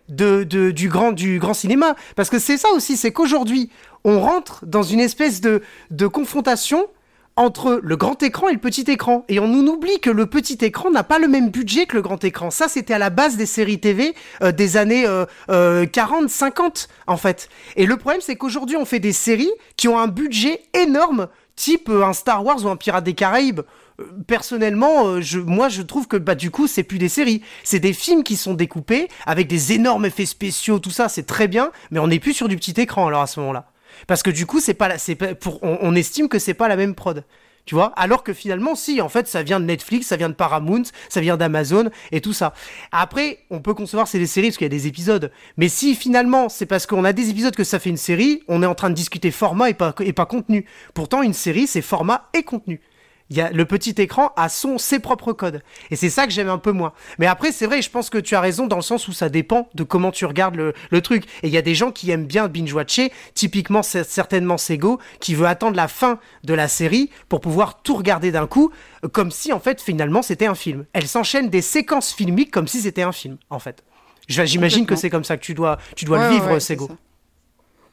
de, 0.10 0.44
de- 0.44 0.72
du, 0.72 0.90
grand, 0.90 1.12
du 1.12 1.40
grand 1.40 1.54
cinéma. 1.54 1.96
Parce 2.16 2.30
que 2.30 2.40
c'est 2.40 2.58
ça 2.58 2.70
aussi, 2.76 2.98
c'est 2.98 3.12
qu'aujourd'hui, 3.12 3.70
on 4.04 4.20
rentre 4.20 4.66
dans 4.66 4.84
une 4.84 5.00
espèce 5.00 5.42
de, 5.42 5.62
de 5.92 6.08
confrontation 6.08 6.88
entre 7.36 7.80
le 7.82 7.96
grand 7.96 8.22
écran 8.22 8.48
et 8.50 8.54
le 8.54 8.60
petit 8.60 8.86
écran. 8.90 9.26
Et 9.28 9.40
on 9.40 9.48
nous 9.48 9.68
oublie 9.72 10.00
que 10.00 10.12
le 10.12 10.28
petit 10.28 10.58
écran 10.62 10.92
n'a 10.92 11.04
pas 11.04 11.18
le 11.20 11.28
même 11.28 11.50
budget 11.50 11.88
que 11.88 11.96
le 11.96 12.02
grand 12.04 12.24
écran. 12.24 12.52
Ça, 12.52 12.68
c'était 12.68 12.94
à 12.94 13.00
la 13.00 13.10
base 13.10 13.38
des 13.38 13.48
séries 13.48 13.80
TV 13.80 14.14
euh, 14.44 14.52
des 14.52 14.78
années 14.78 15.08
euh, 15.08 15.26
euh, 15.50 15.86
40, 15.88 16.30
50, 16.30 16.88
en 17.08 17.18
fait. 17.18 17.50
Et 17.76 17.86
le 17.88 17.98
problème, 17.98 18.22
c'est 18.22 18.36
qu'aujourd'hui, 18.36 18.78
on 18.78 18.86
fait 18.86 19.00
des 19.00 19.14
séries 19.14 19.52
qui 19.78 19.88
ont 19.88 19.98
un 19.98 20.08
budget 20.08 20.62
énorme, 20.76 21.28
type 21.56 21.90
euh, 21.90 22.06
un 22.06 22.14
Star 22.14 22.46
Wars 22.46 22.64
ou 22.64 22.70
un 22.70 22.76
Pirate 22.76 23.04
des 23.04 23.16
Caraïbes. 23.16 23.62
Euh, 24.00 24.04
Personnellement, 24.28 25.08
euh, 25.08 25.22
je, 25.22 25.40
moi, 25.40 25.70
je 25.70 25.82
trouve 25.82 26.08
que 26.08 26.18
bah 26.18 26.36
du 26.36 26.52
coup, 26.52 26.68
c'est 26.68 26.84
plus 26.84 26.98
des 26.98 27.10
séries, 27.10 27.42
c'est 27.64 27.80
des 27.80 27.94
films 27.94 28.24
qui 28.24 28.36
sont 28.38 28.54
découpés 28.54 29.08
avec 29.26 29.48
des 29.48 29.74
énormes 29.74 30.06
effets 30.06 30.26
spéciaux, 30.26 30.80
tout 30.80 30.92
ça, 30.92 31.10
c'est 31.10 31.24
très 31.24 31.48
bien, 31.48 31.72
mais 31.92 32.00
on 32.00 32.08
n'est 32.08 32.20
plus 32.20 32.34
sur 32.34 32.48
du 32.48 32.56
petit 32.56 32.80
écran 32.80 33.08
alors 33.08 33.22
à 33.22 33.28
ce 33.28 33.40
moment-là, 33.42 33.72
parce 34.08 34.24
que 34.24 34.30
du 34.32 34.46
coup, 34.46 34.60
c'est 34.60 34.74
pas, 34.74 34.88
la- 34.88 34.98
c'est 34.98 35.16
pas 35.16 35.36
pour, 35.36 35.60
on, 35.64 35.96
estime 35.96 36.28
que 36.30 36.40
c'est 36.40 36.54
pas 36.54 36.68
la 36.68 36.76
même 36.76 36.96
prod. 36.96 37.24
Tu 37.66 37.76
vois? 37.76 37.94
Alors 37.96 38.24
que 38.24 38.34
finalement, 38.34 38.76
si, 38.76 39.00
en 39.00 39.08
fait, 39.08 39.26
ça 39.26 39.42
vient 39.42 39.62
de 39.62 39.66
Netflix, 39.66 40.08
ça 40.08 40.18
vient 40.18 40.28
de 40.28 40.34
Paramount, 40.34 40.84
ça 41.08 41.22
vient 41.22 41.38
d'Amazon 41.38 41.90
et 42.12 42.20
tout 42.20 42.34
ça. 42.34 42.54
Après, 42.92 43.40
on 43.50 43.62
peut 43.62 43.74
concevoir 43.74 44.06
c'est 44.10 44.20
des 44.20 44.28
séries 44.28 44.48
parce 44.50 44.58
qu'il 44.58 44.66
y 44.66 44.68
a 44.68 44.70
des 44.70 44.86
épisodes. 44.88 45.32
Mais 45.56 45.70
si 45.70 45.96
finalement, 45.96 46.50
c'est 46.50 46.66
parce 46.66 46.86
qu'on 46.86 47.06
a 47.06 47.14
des 47.14 47.30
épisodes 47.30 47.56
que 47.56 47.64
ça 47.64 47.80
fait 47.80 47.90
une 47.90 47.96
série, 47.96 48.44
on 48.50 48.62
est 48.64 48.66
en 48.66 48.76
train 48.76 48.90
de 48.90 48.96
discuter 48.96 49.32
format 49.32 49.70
et 49.70 49.74
pas, 49.74 49.96
et 50.02 50.12
pas 50.12 50.26
contenu. 50.26 50.66
Pourtant, 50.94 51.22
une 51.22 51.32
série, 51.34 51.66
c'est 51.66 51.82
format 51.82 52.28
et 52.34 52.44
contenu. 52.44 52.82
Il 53.30 53.38
y 53.38 53.42
a, 53.42 53.50
le 53.52 53.66
petit 53.66 53.96
écran 53.98 54.32
a 54.36 54.50
son, 54.50 54.78
ses 54.78 55.00
propres 55.00 55.34
codes. 55.34 55.64
Et 55.90 55.96
c'est 55.96 56.10
ça 56.10 56.28
que 56.28 56.34
j'aime 56.34 56.50
un 56.50 56.58
peu 56.58 56.72
moins. 56.72 56.94
Mais 57.20 57.26
après, 57.26 57.52
c'est 57.52 57.66
vrai, 57.66 57.82
je 57.82 57.90
pense 57.90 58.10
que 58.10 58.18
tu 58.18 58.36
as 58.36 58.42
raison 58.42 58.68
dans 58.68 58.76
le 58.76 58.82
sens 58.82 59.08
où 59.08 59.14
ça 59.14 59.30
dépend 59.30 59.70
de 59.74 59.84
comment 59.84 60.12
tu 60.12 60.26
regardes 60.26 60.56
le, 60.56 60.74
le 60.92 61.02
truc. 61.02 61.26
Et 61.42 61.48
il 61.48 61.54
y 61.54 61.58
a 61.58 61.62
des 61.62 61.74
gens 61.74 61.92
qui 61.92 62.12
aiment 62.12 62.26
bien 62.26 62.48
binge-watcher, 62.48 63.12
typiquement 63.34 63.82
certainement 63.82 64.58
Sego, 64.58 65.00
qui 65.20 65.36
veut 65.36 65.48
attendre 65.48 65.76
la 65.76 65.88
fin 65.88 66.20
de 66.44 66.54
la 66.54 66.68
série 66.68 67.10
pour 67.30 67.42
pouvoir 67.42 67.82
tout 67.82 67.96
regarder 67.96 68.32
d'un 68.32 68.48
coup, 68.48 68.72
comme 69.12 69.32
si 69.32 69.54
en 69.54 69.60
fait 69.60 69.82
finalement 69.82 70.22
c'était 70.22 70.46
un 70.46 70.56
film. 70.56 70.86
Elle 70.94 71.08
s'enchaîne 71.08 71.50
des 71.50 71.62
séquences 71.62 72.14
filmiques 72.14 72.52
comme 72.52 72.68
si 72.68 72.82
c'était 72.82 73.04
un 73.04 73.12
film, 73.12 73.38
en 73.50 73.60
fait. 73.60 73.84
J'imagine 74.28 74.86
que 74.86 74.96
c'est 74.96 75.10
comme 75.10 75.24
ça 75.24 75.38
que 75.38 75.44
tu 75.44 75.54
dois, 75.54 75.78
tu 75.96 76.06
dois 76.06 76.18
Ouais, 76.18 76.28
le 76.28 76.34
vivre, 76.34 76.52
ouais, 76.52 76.60
Sego. 76.60 76.90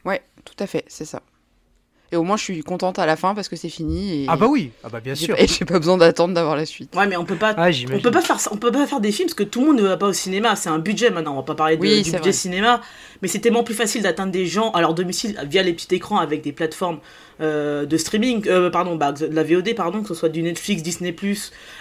Ouais, 0.05 0.21
tout 0.45 0.55
à 0.59 0.67
fait, 0.67 0.85
c'est 0.87 1.05
ça. 1.05 1.21
Et 2.13 2.17
au 2.17 2.23
moins, 2.23 2.35
je 2.35 2.43
suis 2.43 2.61
contente 2.61 2.99
à 2.99 3.05
la 3.05 3.15
fin 3.15 3.33
parce 3.33 3.47
que 3.47 3.55
c'est 3.55 3.69
fini. 3.69 4.23
Et 4.23 4.25
Ah 4.27 4.35
bah 4.35 4.47
oui, 4.49 4.71
ah 4.83 4.89
bah 4.89 4.99
bien 4.99 5.15
sûr. 5.15 5.33
et 5.39 5.47
j'ai 5.47 5.63
pas 5.63 5.79
besoin 5.79 5.97
d'attendre 5.97 6.33
d'avoir 6.33 6.57
la 6.57 6.65
suite. 6.65 6.93
Ouais, 6.95 7.07
mais 7.07 7.15
on 7.15 7.23
peut 7.23 7.35
pas. 7.37 7.53
Ah, 7.57 7.69
on 7.93 7.99
peut 7.99 8.11
pas 8.11 8.21
faire 8.21 8.37
on 8.51 8.57
peut 8.57 8.71
pas 8.71 8.85
faire 8.85 8.99
des 8.99 9.11
films 9.11 9.27
parce 9.27 9.35
que 9.35 9.43
tout 9.43 9.61
le 9.61 9.67
monde 9.67 9.77
ne 9.77 9.87
va 9.87 9.95
pas 9.95 10.07
au 10.07 10.13
cinéma, 10.13 10.55
c'est 10.57 10.69
un 10.69 10.79
budget 10.79 11.09
maintenant, 11.09 11.33
on 11.33 11.37
va 11.37 11.43
pas 11.43 11.55
parler 11.55 11.77
de, 11.77 11.81
Oui, 11.81 12.01
du 12.01 12.11
budget 12.11 12.19
vrai. 12.19 12.31
cinéma, 12.33 12.81
mais 13.21 13.27
c'est 13.29 13.39
tellement 13.39 13.63
plus 13.63 13.75
facile 13.75 14.01
d'atteindre 14.01 14.31
des 14.33 14.45
gens 14.45 14.71
à 14.71 14.81
leur 14.81 14.93
domicile 14.93 15.37
via 15.47 15.63
les 15.63 15.71
petits 15.73 15.95
écrans 15.95 16.17
avec 16.19 16.41
des 16.43 16.51
plateformes 16.51 16.99
euh, 17.39 17.85
de 17.85 17.97
streaming, 17.97 18.45
euh, 18.49 18.69
pardon, 18.69 18.97
bah, 18.97 19.13
de 19.13 19.25
la 19.27 19.43
VOD, 19.43 19.73
pardon, 19.75 20.01
que 20.01 20.09
ce 20.09 20.13
soit 20.13 20.29
du 20.29 20.43
Netflix, 20.43 20.83
Disney+, 20.83 21.13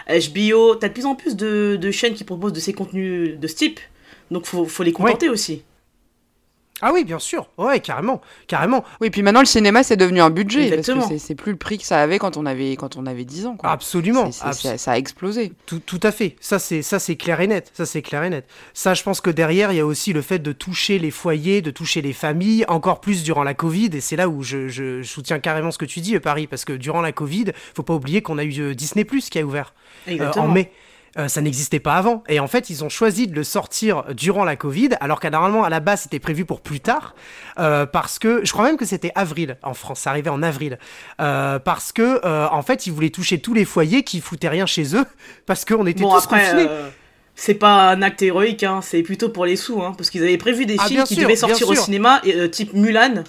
HBO, 0.09 0.75
t'as 0.77 0.89
de 0.89 0.93
plus 0.93 1.07
en 1.07 1.15
plus 1.15 1.37
de, 1.37 1.77
de 1.81 1.91
chaînes 1.91 2.15
qui 2.15 2.25
proposent 2.25 2.53
de 2.53 2.61
ces 2.61 2.73
contenus 2.73 3.39
de 3.39 3.47
ce 3.47 3.55
type, 3.55 3.81
donc 4.31 4.47
faut, 4.47 4.65
faut 4.65 4.83
les 4.83 4.93
contenter 4.93 5.29
aussi. 5.29 5.63
Ah 6.83 6.91
oui, 6.93 7.05
bien 7.05 7.19
sûr. 7.19 7.49
Ouais, 7.59 7.81
carrément, 7.81 8.21
carrément. 8.47 8.85
Oui, 9.01 9.11
puis 9.11 9.23
maintenant, 9.23 9.41
le 9.41 9.47
cinéma, 9.47 9.83
c'est 9.83 9.97
devenu 9.97 10.21
un 10.21 10.31
budget. 10.31 10.65
Exactement. 10.69 11.01
Parce 11.01 11.13
que 11.13 11.19
c'est- 11.19 11.35
plus 11.35 11.53
le 11.53 11.59
prix 11.59 11.79
que 11.79 11.85
ça 11.85 12.01
avait 12.01 12.19
quand 12.19 12.37
on 12.37 12.47
avait, 12.47 12.77
quand 12.77 12.97
on 12.97 13.07
avait 13.07 13.25
10 13.25 13.47
ans. 13.47 13.57
Quoi. 13.57 13.71
Absolument. 13.71 14.31
Ça, 14.33 14.53
ça 14.53 14.93
a 14.93 14.97
explosé. 14.97 15.53
Tout, 15.67 15.79
tout 15.81 16.01
à 16.03 16.13
fait. 16.13 16.37
Ça 16.41 16.59
c'est 16.59 16.83
ça 16.83 16.99
c'est 16.99 17.17
clair 17.17 17.41
et 17.41 17.47
net. 17.47 17.71
Ça 17.75 17.87
c'est 17.87 18.03
clair 18.03 18.25
et 18.25 18.31
net. 18.31 18.47
Ça, 18.75 18.95
je 18.95 19.03
pense 19.03 19.21
que 19.21 19.31
derrière, 19.31 19.73
il 19.73 19.77
y 19.77 19.81
a 19.81 19.87
aussi 19.87 20.13
le 20.13 20.23
fait 20.23 20.39
de 20.39 20.53
toucher 20.53 20.99
les 20.99 21.11
foyers, 21.11 21.63
de 21.63 21.71
toucher 21.71 22.03
les 22.03 22.13
familles, 22.13 22.65
encore 22.69 23.01
plus 23.01 23.23
durant 23.23 23.43
la 23.45 23.55
Covid. 23.55 23.91
Et 23.95 24.01
c'est 24.01 24.17
là 24.17 24.29
où 24.29 24.43
je, 24.43 24.69
je 24.69 25.03
soutiens 25.03 25.39
carrément 25.39 25.71
ce 25.71 25.79
que 25.79 25.85
tu 25.85 26.01
dis, 26.01 26.19
Paris, 26.19 26.47
parce 26.47 26.65
que 26.65 26.73
durant 26.73 27.01
la 27.01 27.13
Covid, 27.13 27.47
faut 27.75 27.83
pas 27.83 27.95
oublier 27.95 28.23
qu'on 28.23 28.39
a 28.39 28.45
eu 28.45 28.59
euh, 28.61 28.75
Disney 28.75 29.05
Plus 29.05 29.31
qui 29.31 29.39
a 29.39 29.43
ouvert 29.45 29.73
euh, 30.09 30.13
Exactement. 30.13 30.45
en 30.47 30.49
mai. 30.49 30.71
Euh, 31.19 31.27
ça 31.27 31.41
n'existait 31.41 31.81
pas 31.81 31.95
avant. 31.95 32.23
Et 32.29 32.39
en 32.39 32.47
fait, 32.47 32.71
ils 32.71 32.85
ont 32.85 32.89
choisi 32.89 33.27
de 33.27 33.35
le 33.35 33.43
sortir 33.43 34.05
durant 34.15 34.45
la 34.45 34.55
Covid, 34.55 34.91
alors 35.01 35.19
qu'à 35.19 35.31
normalement, 35.31 35.65
à 35.65 35.69
la 35.69 35.81
base, 35.81 36.03
c'était 36.03 36.21
prévu 36.21 36.45
pour 36.45 36.61
plus 36.61 36.79
tard, 36.81 37.15
euh, 37.59 37.85
parce 37.85 38.19
que 38.21 38.45
je 38.45 38.53
crois 38.53 38.65
même 38.65 38.77
que 38.77 38.85
c'était 38.85 39.11
avril 39.17 39.57
en 39.65 39.75
France. 39.75 40.01
Ça 40.01 40.11
arrivait 40.11 40.31
en 40.31 40.43
avril, 40.43 40.79
Euh, 41.21 41.59
parce 41.59 41.91
que 41.93 42.25
en 42.25 42.63
fait, 42.63 42.87
ils 42.87 42.93
voulaient 42.93 43.11
toucher 43.11 43.41
tous 43.41 43.55
les 43.55 43.65
foyers 43.65 44.05
qui 44.05 44.21
foutaient 44.21 44.49
rien 44.49 44.67
chez 44.67 44.95
eux, 44.95 45.05
parce 45.47 45.65
qu'on 45.65 45.87
était 45.87 46.03
Bon, 46.03 46.11
tous 46.15 46.25
après, 46.25 46.43
confinés. 46.53 46.69
c'est 47.35 47.55
pas 47.55 47.91
un 47.91 48.03
acte 48.03 48.23
héroïque, 48.23 48.63
hein, 48.63 48.81
c'est 48.83 49.03
plutôt 49.03 49.31
pour 49.31 49.47
les 49.47 49.57
sous, 49.57 49.83
hein, 49.83 49.95
parce 49.97 50.11
qu'ils 50.11 50.23
avaient 50.23 50.39
prévu 50.39 50.65
des 50.65 50.77
Ah, 50.79 50.87
films 50.87 51.05
qui 51.05 51.15
sûr, 51.15 51.25
devaient 51.25 51.37
sortir 51.37 51.69
au 51.69 51.75
cinéma, 51.75 52.21
et, 52.25 52.49
type 52.51 52.73
Mulan, 52.73 53.25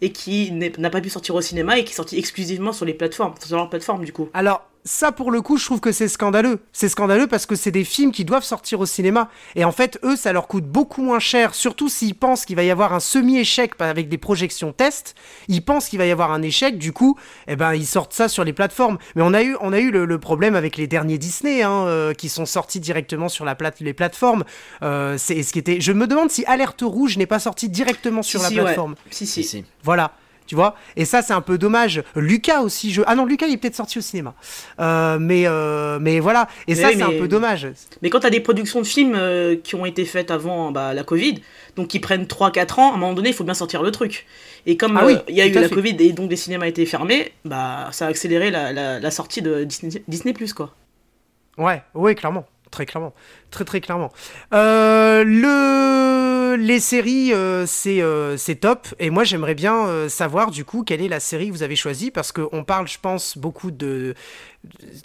et 0.00 0.10
qui 0.10 0.50
n'a 0.50 0.90
pas 0.90 1.00
pu 1.00 1.08
sortir 1.10 1.36
au 1.36 1.40
cinéma 1.40 1.78
et 1.78 1.84
qui 1.84 1.92
est 1.92 1.96
sorti 1.96 2.18
exclusivement 2.18 2.72
sur 2.72 2.84
les 2.84 2.94
plateformes, 2.94 3.34
sur 3.44 3.56
leur 3.56 3.70
plateforme 3.70 4.04
du 4.04 4.12
coup. 4.12 4.28
Alors, 4.34 4.66
ça, 4.84 5.12
pour 5.12 5.30
le 5.30 5.40
coup, 5.42 5.58
je 5.58 5.64
trouve 5.64 5.80
que 5.80 5.92
c'est 5.92 6.08
scandaleux. 6.08 6.58
C'est 6.72 6.88
scandaleux 6.88 7.28
parce 7.28 7.46
que 7.46 7.54
c'est 7.54 7.70
des 7.70 7.84
films 7.84 8.10
qui 8.10 8.24
doivent 8.24 8.42
sortir 8.42 8.80
au 8.80 8.86
cinéma. 8.86 9.28
Et 9.54 9.64
en 9.64 9.70
fait, 9.70 9.98
eux, 10.02 10.16
ça 10.16 10.32
leur 10.32 10.48
coûte 10.48 10.64
beaucoup 10.64 11.02
moins 11.02 11.20
cher, 11.20 11.54
surtout 11.54 11.88
s'ils 11.88 12.16
pensent 12.16 12.44
qu'il 12.44 12.56
va 12.56 12.64
y 12.64 12.70
avoir 12.70 12.92
un 12.92 12.98
semi-échec 13.00 13.74
avec 13.78 14.08
des 14.08 14.18
projections 14.18 14.72
test. 14.72 15.14
Ils 15.46 15.64
pensent 15.64 15.88
qu'il 15.88 15.98
va 15.98 16.06
y 16.06 16.10
avoir 16.10 16.32
un 16.32 16.42
échec, 16.42 16.78
du 16.78 16.92
coup, 16.92 17.16
eh 17.46 17.54
ben, 17.54 17.74
ils 17.74 17.86
sortent 17.86 18.12
ça 18.12 18.28
sur 18.28 18.42
les 18.42 18.52
plateformes. 18.52 18.98
Mais 19.14 19.22
on 19.22 19.34
a 19.34 19.42
eu, 19.42 19.56
on 19.60 19.72
a 19.72 19.78
eu 19.78 19.90
le, 19.90 20.04
le 20.04 20.18
problème 20.18 20.56
avec 20.56 20.76
les 20.76 20.88
derniers 20.88 21.18
Disney, 21.18 21.62
hein, 21.62 21.86
euh, 21.86 22.12
qui 22.12 22.28
sont 22.28 22.46
sortis 22.46 22.80
directement 22.80 23.28
sur 23.28 23.44
la 23.44 23.54
plate, 23.54 23.78
les 23.80 23.94
plateformes. 23.94 24.44
Euh, 24.82 25.16
c'est 25.16 25.42
ce 25.44 25.52
qui 25.52 25.60
était. 25.60 25.80
Je 25.80 25.92
me 25.92 26.06
demande 26.08 26.30
si 26.30 26.44
Alerte 26.46 26.82
Rouge 26.82 27.18
n'est 27.18 27.26
pas 27.26 27.38
sorti 27.38 27.68
directement 27.68 28.22
sur 28.22 28.40
Si, 28.40 28.44
la 28.44 28.48
si, 28.48 28.54
plateforme. 28.56 28.94
Si, 29.10 29.26
si. 29.26 29.44
si. 29.44 29.64
Voilà. 29.84 30.12
Tu 30.52 30.56
vois 30.56 30.74
Et 30.96 31.06
ça, 31.06 31.22
c'est 31.22 31.32
un 31.32 31.40
peu 31.40 31.56
dommage. 31.56 32.02
Lucas 32.14 32.60
aussi, 32.60 32.92
je... 32.92 33.00
Ah 33.06 33.14
non, 33.14 33.24
Lucas, 33.24 33.46
il 33.46 33.54
est 33.54 33.56
peut-être 33.56 33.74
sorti 33.74 33.96
au 33.96 34.02
cinéma. 34.02 34.34
Euh, 34.80 35.18
mais, 35.18 35.44
euh, 35.46 35.98
mais 35.98 36.20
voilà. 36.20 36.46
Et 36.68 36.74
Mais 36.74 36.82
ça, 36.82 36.88
oui, 36.88 36.96
c'est 36.98 37.02
un 37.04 37.18
peu 37.18 37.26
dommage. 37.26 37.68
Mais 38.02 38.10
quand 38.10 38.20
t'as 38.20 38.28
des 38.28 38.40
productions 38.40 38.82
de 38.82 38.86
films 38.86 39.14
euh, 39.16 39.56
qui 39.56 39.76
ont 39.76 39.86
été 39.86 40.04
faites 40.04 40.30
avant 40.30 40.70
bah, 40.70 40.92
la 40.92 41.04
Covid, 41.04 41.36
donc 41.76 41.88
qui 41.88 42.00
prennent 42.00 42.24
3-4 42.24 42.80
ans, 42.80 42.90
à 42.92 42.94
un 42.96 42.98
moment 42.98 43.14
donné, 43.14 43.30
il 43.30 43.34
faut 43.34 43.44
bien 43.44 43.54
sortir 43.54 43.82
le 43.82 43.90
truc. 43.92 44.26
Et 44.66 44.76
comme 44.76 44.98
Ah 44.98 45.06
oui, 45.06 45.16
il 45.30 45.34
y 45.36 45.40
a 45.40 45.46
eu 45.46 45.52
la 45.52 45.70
fait. 45.70 45.74
Covid 45.74 45.96
et 46.00 46.12
donc 46.12 46.28
les 46.28 46.36
cinémas 46.36 46.66
étaient 46.66 46.84
fermés, 46.84 47.32
bah 47.46 47.88
ça 47.92 48.04
a 48.04 48.08
accéléré 48.10 48.50
la, 48.50 48.74
la- 48.74 49.00
la 49.00 49.10
sortie 49.10 49.40
de 49.40 49.64
Disney, 49.64 50.02
Disney+, 50.06 50.34
quoi. 50.54 50.74
Ouais, 51.56 51.82
ouais, 51.94 52.14
clairement. 52.14 52.44
Très 52.72 52.86
clairement. 52.86 53.14
Très, 53.52 53.64
très 53.64 53.80
clairement. 53.80 54.12
Euh, 54.52 55.22
le... 55.24 56.56
Les 56.56 56.80
séries, 56.80 57.32
euh, 57.32 57.64
c'est 57.66 58.02
euh, 58.02 58.36
c'est 58.36 58.56
top. 58.56 58.86
Et 58.98 59.08
moi, 59.08 59.24
j'aimerais 59.24 59.54
bien 59.54 59.86
euh, 59.86 60.08
savoir, 60.08 60.50
du 60.50 60.64
coup, 60.64 60.82
quelle 60.82 61.00
est 61.00 61.08
la 61.08 61.20
série 61.20 61.48
que 61.48 61.52
vous 61.52 61.62
avez 61.62 61.76
choisie. 61.76 62.10
Parce 62.10 62.30
qu'on 62.30 62.64
parle, 62.64 62.88
je 62.88 62.98
pense, 63.00 63.38
beaucoup 63.38 63.70
de 63.70 64.14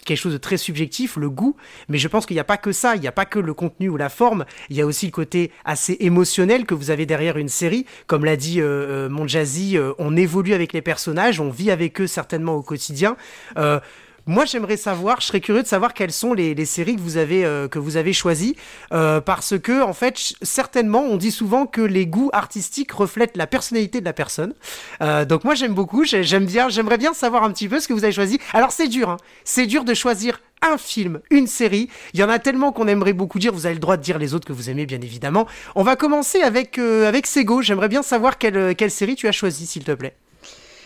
quelque 0.04 0.18
chose 0.18 0.32
de 0.32 0.38
très 0.38 0.56
subjectif, 0.56 1.16
le 1.16 1.30
goût. 1.30 1.56
Mais 1.88 1.98
je 1.98 2.06
pense 2.08 2.26
qu'il 2.26 2.36
n'y 2.36 2.40
a 2.40 2.44
pas 2.44 2.58
que 2.58 2.72
ça. 2.72 2.96
Il 2.96 3.00
n'y 3.00 3.08
a 3.08 3.12
pas 3.12 3.24
que 3.24 3.38
le 3.38 3.54
contenu 3.54 3.88
ou 3.88 3.96
la 3.96 4.08
forme. 4.08 4.44
Il 4.68 4.76
y 4.76 4.82
a 4.82 4.86
aussi 4.86 5.06
le 5.06 5.12
côté 5.12 5.50
assez 5.64 5.96
émotionnel 6.00 6.66
que 6.66 6.74
vous 6.74 6.90
avez 6.90 7.06
derrière 7.06 7.38
une 7.38 7.48
série. 7.48 7.86
Comme 8.06 8.24
l'a 8.24 8.36
dit 8.36 8.60
mon 8.60 9.26
Jazzy, 9.26 9.76
euh, 9.76 9.92
on 9.98 10.16
évolue 10.16 10.54
avec 10.54 10.72
les 10.72 10.82
personnages, 10.82 11.40
on 11.40 11.50
vit 11.50 11.70
avec 11.70 12.00
eux 12.00 12.06
certainement 12.06 12.54
au 12.54 12.62
quotidien. 12.62 13.16
Euh, 13.56 13.80
moi, 14.28 14.44
j'aimerais 14.44 14.76
savoir, 14.76 15.22
je 15.22 15.26
serais 15.26 15.40
curieux 15.40 15.62
de 15.62 15.66
savoir 15.66 15.94
quelles 15.94 16.12
sont 16.12 16.34
les, 16.34 16.64
séries 16.66 16.96
que 16.96 17.00
vous 17.00 17.16
avez, 17.16 17.46
euh, 17.46 17.66
que 17.66 17.78
vous 17.78 17.96
avez 17.96 18.12
choisies, 18.12 18.56
euh, 18.92 19.22
parce 19.22 19.58
que, 19.58 19.82
en 19.82 19.94
fait, 19.94 20.34
certainement, 20.42 21.00
on 21.00 21.16
dit 21.16 21.30
souvent 21.30 21.64
que 21.64 21.80
les 21.80 22.06
goûts 22.06 22.28
artistiques 22.34 22.92
reflètent 22.92 23.38
la 23.38 23.46
personnalité 23.46 24.00
de 24.00 24.04
la 24.04 24.12
personne. 24.12 24.52
Euh, 25.00 25.24
donc 25.24 25.44
moi, 25.44 25.54
j'aime 25.54 25.72
beaucoup, 25.72 26.04
j'ai- 26.04 26.24
j'aime 26.24 26.44
bien, 26.44 26.68
j'aimerais 26.68 26.98
bien 26.98 27.14
savoir 27.14 27.42
un 27.42 27.50
petit 27.52 27.68
peu 27.68 27.80
ce 27.80 27.88
que 27.88 27.94
vous 27.94 28.04
avez 28.04 28.12
choisi. 28.12 28.38
Alors, 28.52 28.70
c'est 28.70 28.88
dur, 28.88 29.08
hein. 29.08 29.16
c'est 29.44 29.64
dur 29.64 29.84
de 29.84 29.94
choisir 29.94 30.42
un 30.60 30.76
film, 30.76 31.20
une 31.30 31.46
série. 31.46 31.88
Il 32.12 32.20
y 32.20 32.22
en 32.22 32.28
a 32.28 32.38
tellement 32.38 32.70
qu'on 32.70 32.86
aimerait 32.86 33.14
beaucoup 33.14 33.38
dire. 33.38 33.54
Vous 33.54 33.64
avez 33.64 33.76
le 33.76 33.80
droit 33.80 33.96
de 33.96 34.02
dire 34.02 34.18
les 34.18 34.34
autres 34.34 34.46
que 34.46 34.52
vous 34.52 34.68
aimez, 34.68 34.84
bien 34.84 35.00
évidemment. 35.00 35.46
On 35.74 35.84
va 35.84 35.96
commencer 35.96 36.42
avec, 36.42 36.78
euh, 36.78 37.08
avec 37.08 37.26
Sego. 37.26 37.62
J'aimerais 37.62 37.88
bien 37.88 38.02
savoir 38.02 38.36
quelle, 38.36 38.76
quelle 38.76 38.90
série 38.90 39.14
tu 39.14 39.26
as 39.26 39.32
choisi, 39.32 39.66
s'il 39.66 39.84
te 39.84 39.92
plaît. 39.92 40.16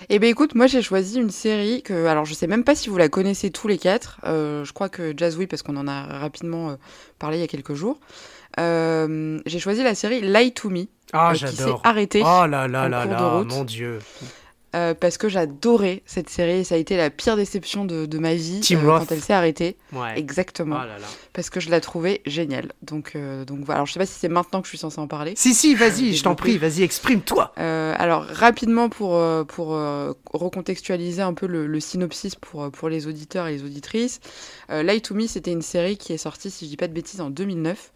Eh 0.08 0.18
ben 0.18 0.28
écoute, 0.28 0.54
moi 0.54 0.66
j'ai 0.66 0.82
choisi 0.82 1.18
une 1.18 1.30
série 1.30 1.82
que, 1.82 2.06
alors 2.06 2.24
je 2.24 2.34
sais 2.34 2.46
même 2.46 2.64
pas 2.64 2.74
si 2.74 2.88
vous 2.88 2.98
la 2.98 3.08
connaissez 3.08 3.50
tous 3.50 3.68
les 3.68 3.78
quatre. 3.78 4.18
Euh, 4.24 4.64
je 4.64 4.72
crois 4.72 4.88
que 4.88 5.14
Jazz 5.16 5.36
oui 5.38 5.46
parce 5.46 5.62
qu'on 5.62 5.76
en 5.76 5.88
a 5.88 6.04
rapidement 6.18 6.70
euh, 6.70 6.74
parlé 7.18 7.38
il 7.38 7.40
y 7.40 7.44
a 7.44 7.48
quelques 7.48 7.74
jours. 7.74 7.98
Euh, 8.60 9.38
j'ai 9.46 9.58
choisi 9.58 9.82
la 9.82 9.94
série 9.94 10.20
Lie 10.20 10.52
to 10.52 10.68
Me 10.68 10.84
Ah, 11.12 11.32
qui 11.34 11.46
s'est 11.46 11.64
arrêtée. 11.84 12.22
Oh 12.24 12.46
là 12.46 12.68
là 12.68 12.84
en 12.84 12.88
là 12.88 13.02
cours 13.06 13.08
de 13.08 13.12
là, 13.22 13.28
route. 13.38 13.48
mon 13.48 13.64
dieu. 13.64 13.98
Euh, 14.74 14.94
parce 14.94 15.18
que 15.18 15.28
j'adorais 15.28 16.02
cette 16.06 16.30
série. 16.30 16.64
Ça 16.64 16.74
a 16.74 16.78
été 16.78 16.96
la 16.96 17.10
pire 17.10 17.36
déception 17.36 17.84
de, 17.84 18.06
de 18.06 18.18
ma 18.18 18.34
vie 18.34 18.60
Tim 18.60 18.84
euh, 18.84 18.90
Roth. 18.90 19.00
quand 19.00 19.12
elle 19.12 19.20
s'est 19.20 19.32
arrêtée. 19.32 19.76
Ouais. 19.92 20.18
Exactement. 20.18 20.76
Oh 20.82 20.86
là 20.86 20.98
là. 20.98 21.06
Parce 21.32 21.50
que 21.50 21.60
je 21.60 21.70
la 21.70 21.80
trouvais 21.80 22.22
géniale. 22.26 22.72
Donc, 22.82 23.12
euh, 23.14 23.44
donc 23.44 23.60
voilà. 23.60 23.76
Alors, 23.76 23.86
je 23.86 23.92
sais 23.92 23.98
pas 23.98 24.06
si 24.06 24.18
c'est 24.18 24.28
maintenant 24.28 24.60
que 24.60 24.66
je 24.66 24.70
suis 24.70 24.78
censée 24.78 25.00
en 25.00 25.06
parler. 25.08 25.34
Si, 25.36 25.54
si, 25.54 25.74
vas-y, 25.74 26.14
je 26.14 26.22
t'en 26.22 26.34
prie, 26.34 26.58
vas-y, 26.58 26.82
exprime-toi. 26.82 27.52
Euh, 27.58 27.94
alors 27.98 28.24
rapidement 28.24 28.88
pour, 28.88 29.20
pour 29.46 29.74
euh, 29.74 30.12
recontextualiser 30.32 31.22
un 31.22 31.34
peu 31.34 31.46
le, 31.46 31.66
le 31.66 31.80
synopsis 31.80 32.34
pour, 32.34 32.70
pour 32.70 32.88
les 32.88 33.06
auditeurs 33.06 33.46
et 33.46 33.52
les 33.52 33.64
auditrices, 33.64 34.20
euh, 34.70 34.82
Lie 34.82 35.02
to 35.02 35.14
Me 35.14 35.26
c'était 35.26 35.52
une 35.52 35.62
série 35.62 35.96
qui 35.96 36.12
est 36.12 36.18
sortie, 36.18 36.50
si 36.50 36.64
je 36.64 36.70
dis 36.70 36.76
pas 36.76 36.88
de 36.88 36.92
bêtises, 36.92 37.20
en 37.20 37.30
2009. 37.30 37.92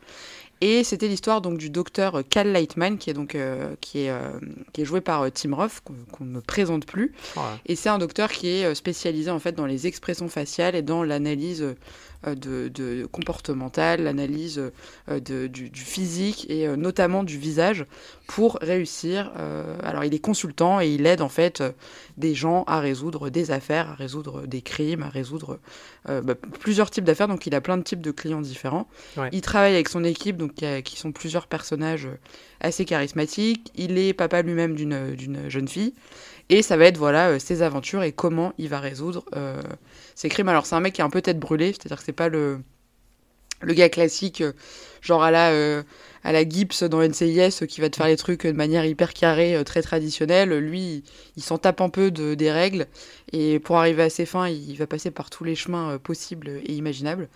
Et 0.61 0.85
c'était 0.85 1.09
l'histoire 1.09 1.43
donc 1.43 1.59
du 1.59 1.69
docteur 1.69 2.23
Cal 2.31 2.51
Lightman 2.51 2.97
qui 2.97 3.11
est 3.11 3.15
donc 3.15 3.35
euh, 3.35 3.75
qui 3.81 4.01
est 4.01 4.11
euh, 4.11 4.31
qui 4.73 4.83
est 4.83 4.85
joué 4.85 5.03
par 5.03 5.23
euh, 5.23 5.31
Tim 5.31 5.55
Roth 5.55 5.83
qu'on 5.85 6.25
ne 6.25 6.41
présente 6.41 6.87
plus. 6.87 7.13
Et 7.67 7.77
c'est 7.77 7.91
un 7.91 7.99
docteur 7.99 8.31
qui 8.33 8.49
est 8.49 8.75
spécialisé 8.75 9.31
en 9.31 9.39
fait 9.39 9.53
dans 9.53 9.67
les 9.67 9.87
expressions 9.87 10.29
faciales 10.29 10.75
et 10.75 10.83
dans 10.83 11.03
l'analyse 11.03 11.75
de, 12.35 12.69
de 12.69 13.07
comportementale, 13.07 14.03
l'analyse 14.03 14.59
euh, 15.09 15.21
de- 15.21 15.47
du, 15.47 15.71
du 15.71 15.81
physique 15.81 16.47
et 16.49 16.67
euh, 16.67 16.77
notamment 16.77 17.23
du 17.25 17.39
visage 17.39 17.87
pour 18.27 18.59
réussir. 18.61 19.33
euh, 19.39 19.77
alors 19.83 20.05
il 20.05 20.15
est 20.15 20.19
consultant 20.19 20.81
et 20.81 20.89
il 20.89 21.07
aide 21.07 21.21
en 21.21 21.29
fait 21.29 21.61
euh, 21.61 21.71
des 22.17 22.35
gens 22.35 22.65
à 22.67 22.81
résoudre 22.81 23.31
des 23.31 23.51
affaires, 23.51 23.91
à 23.91 23.95
résoudre 23.95 24.47
des 24.47 24.63
crimes, 24.63 25.03
à 25.03 25.09
résoudre 25.09 25.59
euh, 26.09 26.21
bah, 26.23 26.35
plusieurs 26.61 26.91
types 26.91 27.05
d'affaires. 27.05 27.29
Donc 27.29 27.47
il 27.47 27.55
a 27.55 27.61
plein 27.61 27.77
de 27.77 27.83
types 27.83 28.01
de 28.03 28.11
clients 28.11 28.41
différents. 28.41 28.89
Ouais. 29.17 29.29
Il 29.33 29.41
travaille 29.43 29.75
avec 29.75 29.89
son 29.89 30.03
équipe, 30.05 30.37
donc 30.37 30.55
qui, 30.85 30.97
sont 30.97 31.13
plusieurs 31.13 31.47
personnages 31.47 32.07
euh, 32.07 32.17
assez 32.61 32.85
charismatiques. 32.85 33.71
Il 33.77 33.99
est 33.99 34.13
papa 34.15 34.43
lui-même 34.43 34.75
d'une 34.75 35.15
d'une 35.15 35.49
jeune 35.49 35.69
fille. 35.69 35.95
Et 36.49 36.63
ça 36.63 36.77
va 36.77 36.85
être 36.87 36.97
voilà 36.97 37.29
euh, 37.31 37.39
ses 37.39 37.63
aventures 37.63 38.03
et 38.03 38.13
comment 38.13 38.53
il 38.57 38.69
va 38.69 38.81
résoudre 38.81 39.25
euh, 39.35 39.61
ses 40.17 40.29
crimes. 40.29 40.49
Alors 40.49 40.67
c'est 40.67 40.75
un 40.75 40.81
mec 40.81 40.95
qui 40.95 41.01
est 41.01 41.05
un 41.05 41.11
peu 41.11 41.23
tête 41.23 41.39
brûlée, 41.39 41.73
c'est-à-dire 41.73 41.99
que 41.99 42.05
c'est 42.05 42.13
pas 42.13 42.29
le 42.29 42.59
le 43.63 43.73
gars 43.73 43.89
classique, 43.89 44.43
euh, 44.43 44.53
genre 45.01 45.23
à 45.23 45.31
la 45.31 45.51
euh, 45.51 45.83
à 46.25 46.33
la 46.33 46.47
Gibbs 46.47 46.85
dans 46.91 47.01
NCIS 47.01 47.63
euh, 47.63 47.67
qui 47.67 47.81
va 47.81 47.89
te 47.89 47.97
faire 47.97 48.07
les 48.07 48.17
trucs 48.17 48.45
euh, 48.45 48.53
de 48.53 48.57
manière 48.57 48.85
hyper 48.85 49.15
carrée, 49.15 49.63
très 49.65 49.83
traditionnelle. 49.83 50.51
Lui, 50.59 51.05
il, 51.37 51.43
s'en 51.43 51.57
tape 51.59 51.81
un 51.81 51.89
peu 51.89 52.11
de, 52.11 52.35
des 52.35 52.51
règles 52.51 52.87
et 53.33 53.59
pour 53.61 53.79
arriver 53.79 54.03
à 54.03 54.11
ses 54.11 54.27
fins, 54.27 54.49
il 54.49 54.77
va 54.77 54.87
passer 54.87 55.11
par 55.11 55.31
tous 55.31 55.45
les 55.45 55.55
chemins 55.55 55.99
possibles 55.99 56.49
et 56.65 56.73
imaginables. 56.75 57.29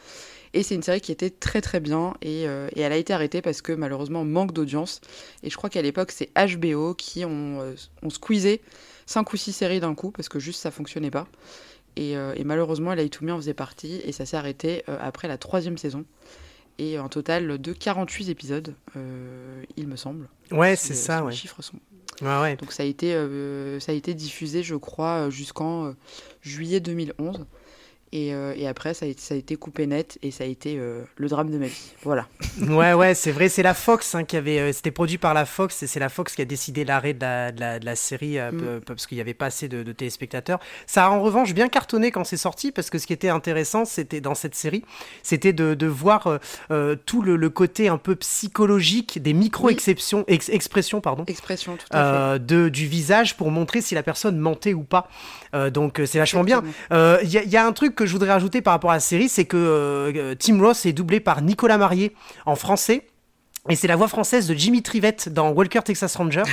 Et 0.53 0.65
c'est 0.65 0.75
une 0.75 0.83
série 0.83 1.01
qui 1.01 1.13
était 1.13 1.31
très 1.31 1.61
très 1.61 1.79
bien 1.79 2.15
et, 2.23 2.43
elle 2.43 2.93
a 2.93 2.97
été 2.97 3.13
arrêtée 3.13 3.41
parce 3.41 3.63
que 3.63 3.73
malheureusement 3.73 4.25
manque 4.25 4.53
d'audience. 4.53 5.01
Et 5.45 5.51
je 5.51 5.57
crois 5.57 5.71
qu'à 5.71 5.83
l'époque 5.83 6.11
c'est 6.11 6.31
HBO 6.35 6.95
qui 6.95 7.25
ont, 7.25 7.61
ont 8.03 8.11
squeezé 8.11 8.61
5 9.07 9.33
ou 9.33 9.37
6 9.37 9.53
séries 9.53 9.81
d'un 9.81 9.95
coup 9.95 10.11
parce 10.11 10.29
que 10.29 10.41
juste 10.41 10.61
ça 10.61 10.73
fonctionnait 10.73 11.13
pas. 11.13 11.29
Et, 12.01 12.17
euh, 12.17 12.33
et 12.35 12.45
malheureusement 12.45 12.95
Lie 12.95 13.11
to 13.11 13.25
Me 13.25 13.33
en 13.33 13.37
faisait 13.37 13.53
partie 13.55 14.01
et 14.05 14.13
ça 14.13 14.25
s'est 14.25 14.37
arrêté 14.39 14.83
euh, 14.89 14.97
après 15.01 15.29
la 15.29 15.37
troisième 15.39 15.77
saison. 15.79 16.05
Et 16.79 16.97
un 16.97 17.09
total 17.09 17.59
de 17.61 17.73
48 17.75 18.31
épisodes, 18.31 18.75
euh, 18.97 19.63
il 19.77 19.87
me 19.87 19.97
semble. 19.97 20.29
Ouais, 20.51 20.77
c'est 20.77 20.95
les- 20.95 20.99
ça, 20.99 21.19
si 21.19 21.25
ouais. 21.25 21.31
Les 21.31 21.37
chiffres 21.37 21.61
sont 21.63 21.77
Ouais, 22.23 22.41
ouais. 22.41 22.57
donc 22.57 22.73
ça 22.73 22.83
a 22.83 22.87
été, 22.87 23.15
euh, 23.15 23.81
ça 23.81 23.93
a 23.93 23.95
été 23.95 24.13
diffusé, 24.15 24.63
je 24.63 24.75
crois, 24.77 25.29
jusqu'en 25.31 25.87
euh, 25.87 25.93
juillet 26.43 26.81
2011. 26.81 27.47
Et, 28.13 28.35
euh, 28.35 28.53
et 28.57 28.67
après, 28.67 28.93
ça 28.93 29.07
a, 29.07 29.09
été- 29.09 29.21
ça 29.21 29.35
a 29.35 29.37
été 29.37 29.55
coupé 29.55 29.87
net 29.87 30.19
et 30.23 30.33
ça 30.33 30.43
a 30.43 30.47
été 30.49 30.77
euh, 30.79 31.03
le 31.17 31.29
drame 31.29 31.49
de 31.51 31.59
ma 31.59 31.67
vie. 31.67 31.93
Voilà. 32.03 32.27
Ouais, 32.69 32.93
ouais, 32.93 33.15
c'est 33.15 33.31
vrai, 33.31 33.49
c'est 33.49 33.63
la 33.63 33.73
Fox 33.75 34.15
hein, 34.15 34.25
qui 34.25 34.37
avait. 34.37 34.59
euh, 34.59 34.73
C'était 34.73 34.91
produit 34.91 35.17
par 35.19 35.33
la 35.33 35.47
Fox 35.47 35.83
et 35.83 35.87
c'est 35.87 36.01
la 36.01 36.09
Fox 36.09 36.35
qui 36.35 36.43
a 36.43 36.45
décidé 36.45 36.85
l'arrêt 36.85 37.15
de 37.15 37.21
la, 37.21 37.53
de 37.53 37.61
la, 37.61 37.79
de 37.79 37.85
la 37.85 37.95
série 37.97 38.39
Mm. 38.41 38.81
parce 38.87 39.07
qu'il 39.07 39.17
n'y 39.17 39.21
avait 39.23 39.35
pas 39.35 39.47
assez 39.47 39.69
de, 39.69 39.83
de 39.83 39.93
téléspectateurs. 39.93 40.59
Ça 40.87 41.07
a 41.07 41.11
en 41.11 41.21
revanche 41.23 41.55
bien 41.55 41.69
cartonné 41.69 42.11
quand 42.11 42.25
c'est 42.25 42.37
sorti 42.37 42.73
parce 42.73 42.91
que 42.91 42.99
ce 42.99 43.07
qui 43.07 43.13
était 43.13 43.29
intéressant, 43.29 43.85
c'était 43.85 44.21
dans 44.21 44.35
cette 44.35 44.55
série, 44.55 44.85
c'était 45.23 45.53
de, 45.53 45.87
voir 45.87 46.39
tout 47.07 47.23
le, 47.23 47.37
le 47.37 47.51
côté 47.51 47.89
un 47.89 47.97
peu 47.99 48.17
psychologique 48.17 49.23
des 49.23 49.33
micro-exceptions, 49.33 50.25
ex- 50.27 50.49
expressions, 50.49 51.01
pardon. 51.01 51.25
Expression, 51.27 51.77
tout 51.77 51.87
à 51.91 52.35
fait. 52.35 52.45
de, 52.45 52.69
du 52.69 52.87
visage 52.87 53.37
pour 53.37 53.51
montrer 53.51 53.81
si 53.81 53.95
la 53.95 54.03
personne 54.03 54.37
mentait 54.39 54.75
ou 54.75 54.83
pas. 54.83 55.09
Donc 55.73 56.01
c'est 56.07 56.19
vachement 56.19 56.45
bien. 56.45 56.59
Exactement. 56.91 57.17
Il 57.23 57.31
y, 57.31 57.39
a- 57.39 57.43
il 57.43 57.51
y 57.51 57.57
a 57.57 57.67
un 57.67 57.73
truc 57.73 58.00
que 58.01 58.07
je 58.07 58.13
voudrais 58.13 58.33
rajouter 58.33 58.63
par 58.63 58.73
rapport 58.73 58.91
à 58.91 58.95
la 58.95 59.01
série, 59.01 59.29
c'est 59.29 59.45
que 59.45 59.57
euh, 59.59 60.13
euh, 60.17 60.35
Tim 60.39 60.59
Ross 60.61 60.87
est 60.87 60.93
doublé 60.95 61.21
par 61.21 61.43
Nicolas 61.43 61.77
Marié 61.79 62.15
en 62.47 62.57
français. 62.57 63.07
Et 63.69 63.77
c'est 63.77 63.89
la 63.89 63.97
voix 63.97 64.09
française 64.09 64.49
de 64.49 64.55
Jimmy 64.55 64.81
Trivette 64.83 65.29
dans 65.29 65.51
Walker 65.51 65.81
Texas 65.85 66.17
Ranger. 66.17 66.45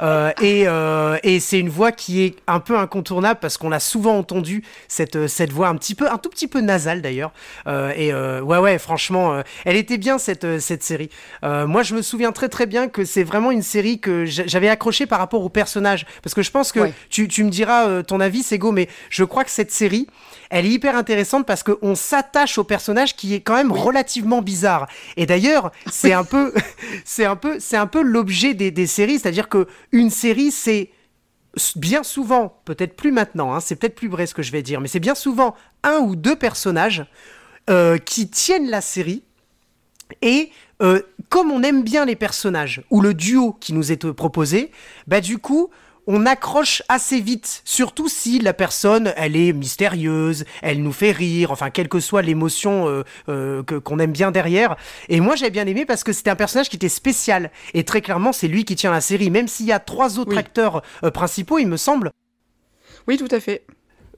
Euh, 0.00 0.32
et 0.42 0.64
euh, 0.68 1.16
et 1.22 1.40
c'est 1.40 1.58
une 1.58 1.68
voix 1.70 1.90
qui 1.90 2.22
est 2.22 2.36
un 2.46 2.60
peu 2.60 2.76
incontournable 2.76 3.38
parce 3.40 3.56
qu'on 3.56 3.70
l'a 3.70 3.80
souvent 3.80 4.18
entendu, 4.18 4.62
cette, 4.86 5.26
cette 5.28 5.50
voix 5.50 5.68
un 5.68 5.76
petit 5.76 5.94
peu, 5.94 6.10
un 6.10 6.18
tout 6.18 6.28
petit 6.28 6.46
peu 6.46 6.60
nasale 6.60 7.00
d'ailleurs. 7.00 7.32
Euh, 7.66 7.90
et 7.96 8.12
ouais, 8.42 8.58
ouais, 8.58 8.78
franchement, 8.78 9.42
elle 9.64 9.76
était 9.76 9.96
bien 9.98 10.18
cette, 10.18 10.60
cette 10.60 10.82
série. 10.82 11.08
Moi, 11.42 11.82
je 11.82 11.94
me 11.94 12.02
souviens 12.02 12.32
très 12.32 12.48
très 12.48 12.66
bien 12.66 12.88
que 12.88 13.04
c'est 13.04 13.24
vraiment 13.24 13.50
une 13.50 13.62
série 13.62 13.98
que 13.98 14.24
j'a- 14.26 14.46
j'avais 14.46 14.68
accroché 14.68 15.06
par 15.06 15.18
rapport 15.20 15.42
au 15.42 15.48
personnage. 15.48 16.04
Parce 16.22 16.34
que 16.34 16.42
je 16.42 16.50
pense 16.50 16.70
que 16.70 16.80
Ouais. 16.80 16.92
tu, 17.08 17.26
tu 17.28 17.44
me 17.44 17.50
diras 17.50 18.02
ton 18.02 18.20
avis, 18.20 18.42
Sego, 18.42 18.70
mais 18.72 18.88
je 19.10 19.24
crois 19.24 19.44
que 19.44 19.50
cette 19.50 19.72
série, 19.72 20.06
elle 20.54 20.66
est 20.66 20.70
hyper 20.70 20.96
intéressante 20.96 21.46
parce 21.46 21.64
qu'on 21.64 21.96
s'attache 21.96 22.58
au 22.58 22.64
personnage 22.64 23.16
qui 23.16 23.34
est 23.34 23.40
quand 23.40 23.56
même 23.56 23.72
relativement 23.72 24.40
bizarre. 24.40 24.86
Et 25.16 25.26
d'ailleurs, 25.26 25.72
c'est 25.90 26.12
un 26.12 26.22
peu, 26.22 26.54
c'est 27.04 27.24
un 27.24 27.34
peu, 27.34 27.56
c'est 27.58 27.76
un 27.76 27.88
peu 27.88 28.02
l'objet 28.02 28.54
des, 28.54 28.70
des 28.70 28.86
séries, 28.86 29.18
c'est-à-dire 29.18 29.48
que 29.48 29.66
une 29.90 30.10
série, 30.10 30.52
c'est 30.52 30.90
bien 31.74 32.04
souvent, 32.04 32.60
peut-être 32.66 32.94
plus 32.94 33.10
maintenant, 33.10 33.52
hein, 33.52 33.58
c'est 33.58 33.74
peut-être 33.74 33.96
plus 33.96 34.06
vrai 34.06 34.26
ce 34.26 34.34
que 34.34 34.42
je 34.42 34.52
vais 34.52 34.62
dire, 34.62 34.80
mais 34.80 34.86
c'est 34.86 35.00
bien 35.00 35.16
souvent 35.16 35.56
un 35.82 35.98
ou 35.98 36.14
deux 36.14 36.36
personnages 36.36 37.04
euh, 37.68 37.98
qui 37.98 38.30
tiennent 38.30 38.70
la 38.70 38.80
série. 38.80 39.24
Et 40.22 40.50
euh, 40.82 41.02
comme 41.30 41.50
on 41.50 41.64
aime 41.64 41.82
bien 41.82 42.04
les 42.04 42.14
personnages 42.14 42.84
ou 42.90 43.00
le 43.00 43.12
duo 43.12 43.56
qui 43.58 43.72
nous 43.72 43.90
est 43.90 44.04
euh, 44.04 44.12
proposé, 44.12 44.70
bah 45.08 45.20
du 45.20 45.38
coup, 45.38 45.70
on 46.06 46.26
accroche 46.26 46.82
assez 46.88 47.20
vite, 47.20 47.62
surtout 47.64 48.08
si 48.08 48.38
la 48.38 48.52
personne, 48.52 49.12
elle 49.16 49.36
est 49.36 49.52
mystérieuse, 49.52 50.44
elle 50.62 50.82
nous 50.82 50.92
fait 50.92 51.12
rire, 51.12 51.50
enfin, 51.50 51.70
quelle 51.70 51.88
que 51.88 52.00
soit 52.00 52.22
l'émotion 52.22 52.88
euh, 52.88 53.02
euh, 53.28 53.62
que- 53.62 53.76
qu'on 53.76 53.98
aime 53.98 54.12
bien 54.12 54.30
derrière. 54.30 54.76
Et 55.08 55.20
moi, 55.20 55.34
j'ai 55.36 55.50
bien 55.50 55.66
aimé 55.66 55.84
parce 55.86 56.04
que 56.04 56.12
c'était 56.12 56.30
un 56.30 56.36
personnage 56.36 56.68
qui 56.68 56.76
était 56.76 56.88
spécial. 56.88 57.50
Et 57.72 57.84
très 57.84 58.00
clairement, 58.02 58.32
c'est 58.32 58.48
lui 58.48 58.64
qui 58.64 58.76
tient 58.76 58.90
la 58.90 59.00
série, 59.00 59.30
même 59.30 59.48
s'il 59.48 59.66
y 59.66 59.72
a 59.72 59.78
trois 59.80 60.18
autres 60.18 60.32
Oui. 60.32 60.38
acteurs 60.38 60.82
euh, 61.04 61.10
principaux, 61.10 61.58
il 61.58 61.66
me 61.68 61.76
semble. 61.76 62.10
Oui, 63.08 63.16
tout 63.18 63.28
à 63.30 63.40
fait. 63.40 63.64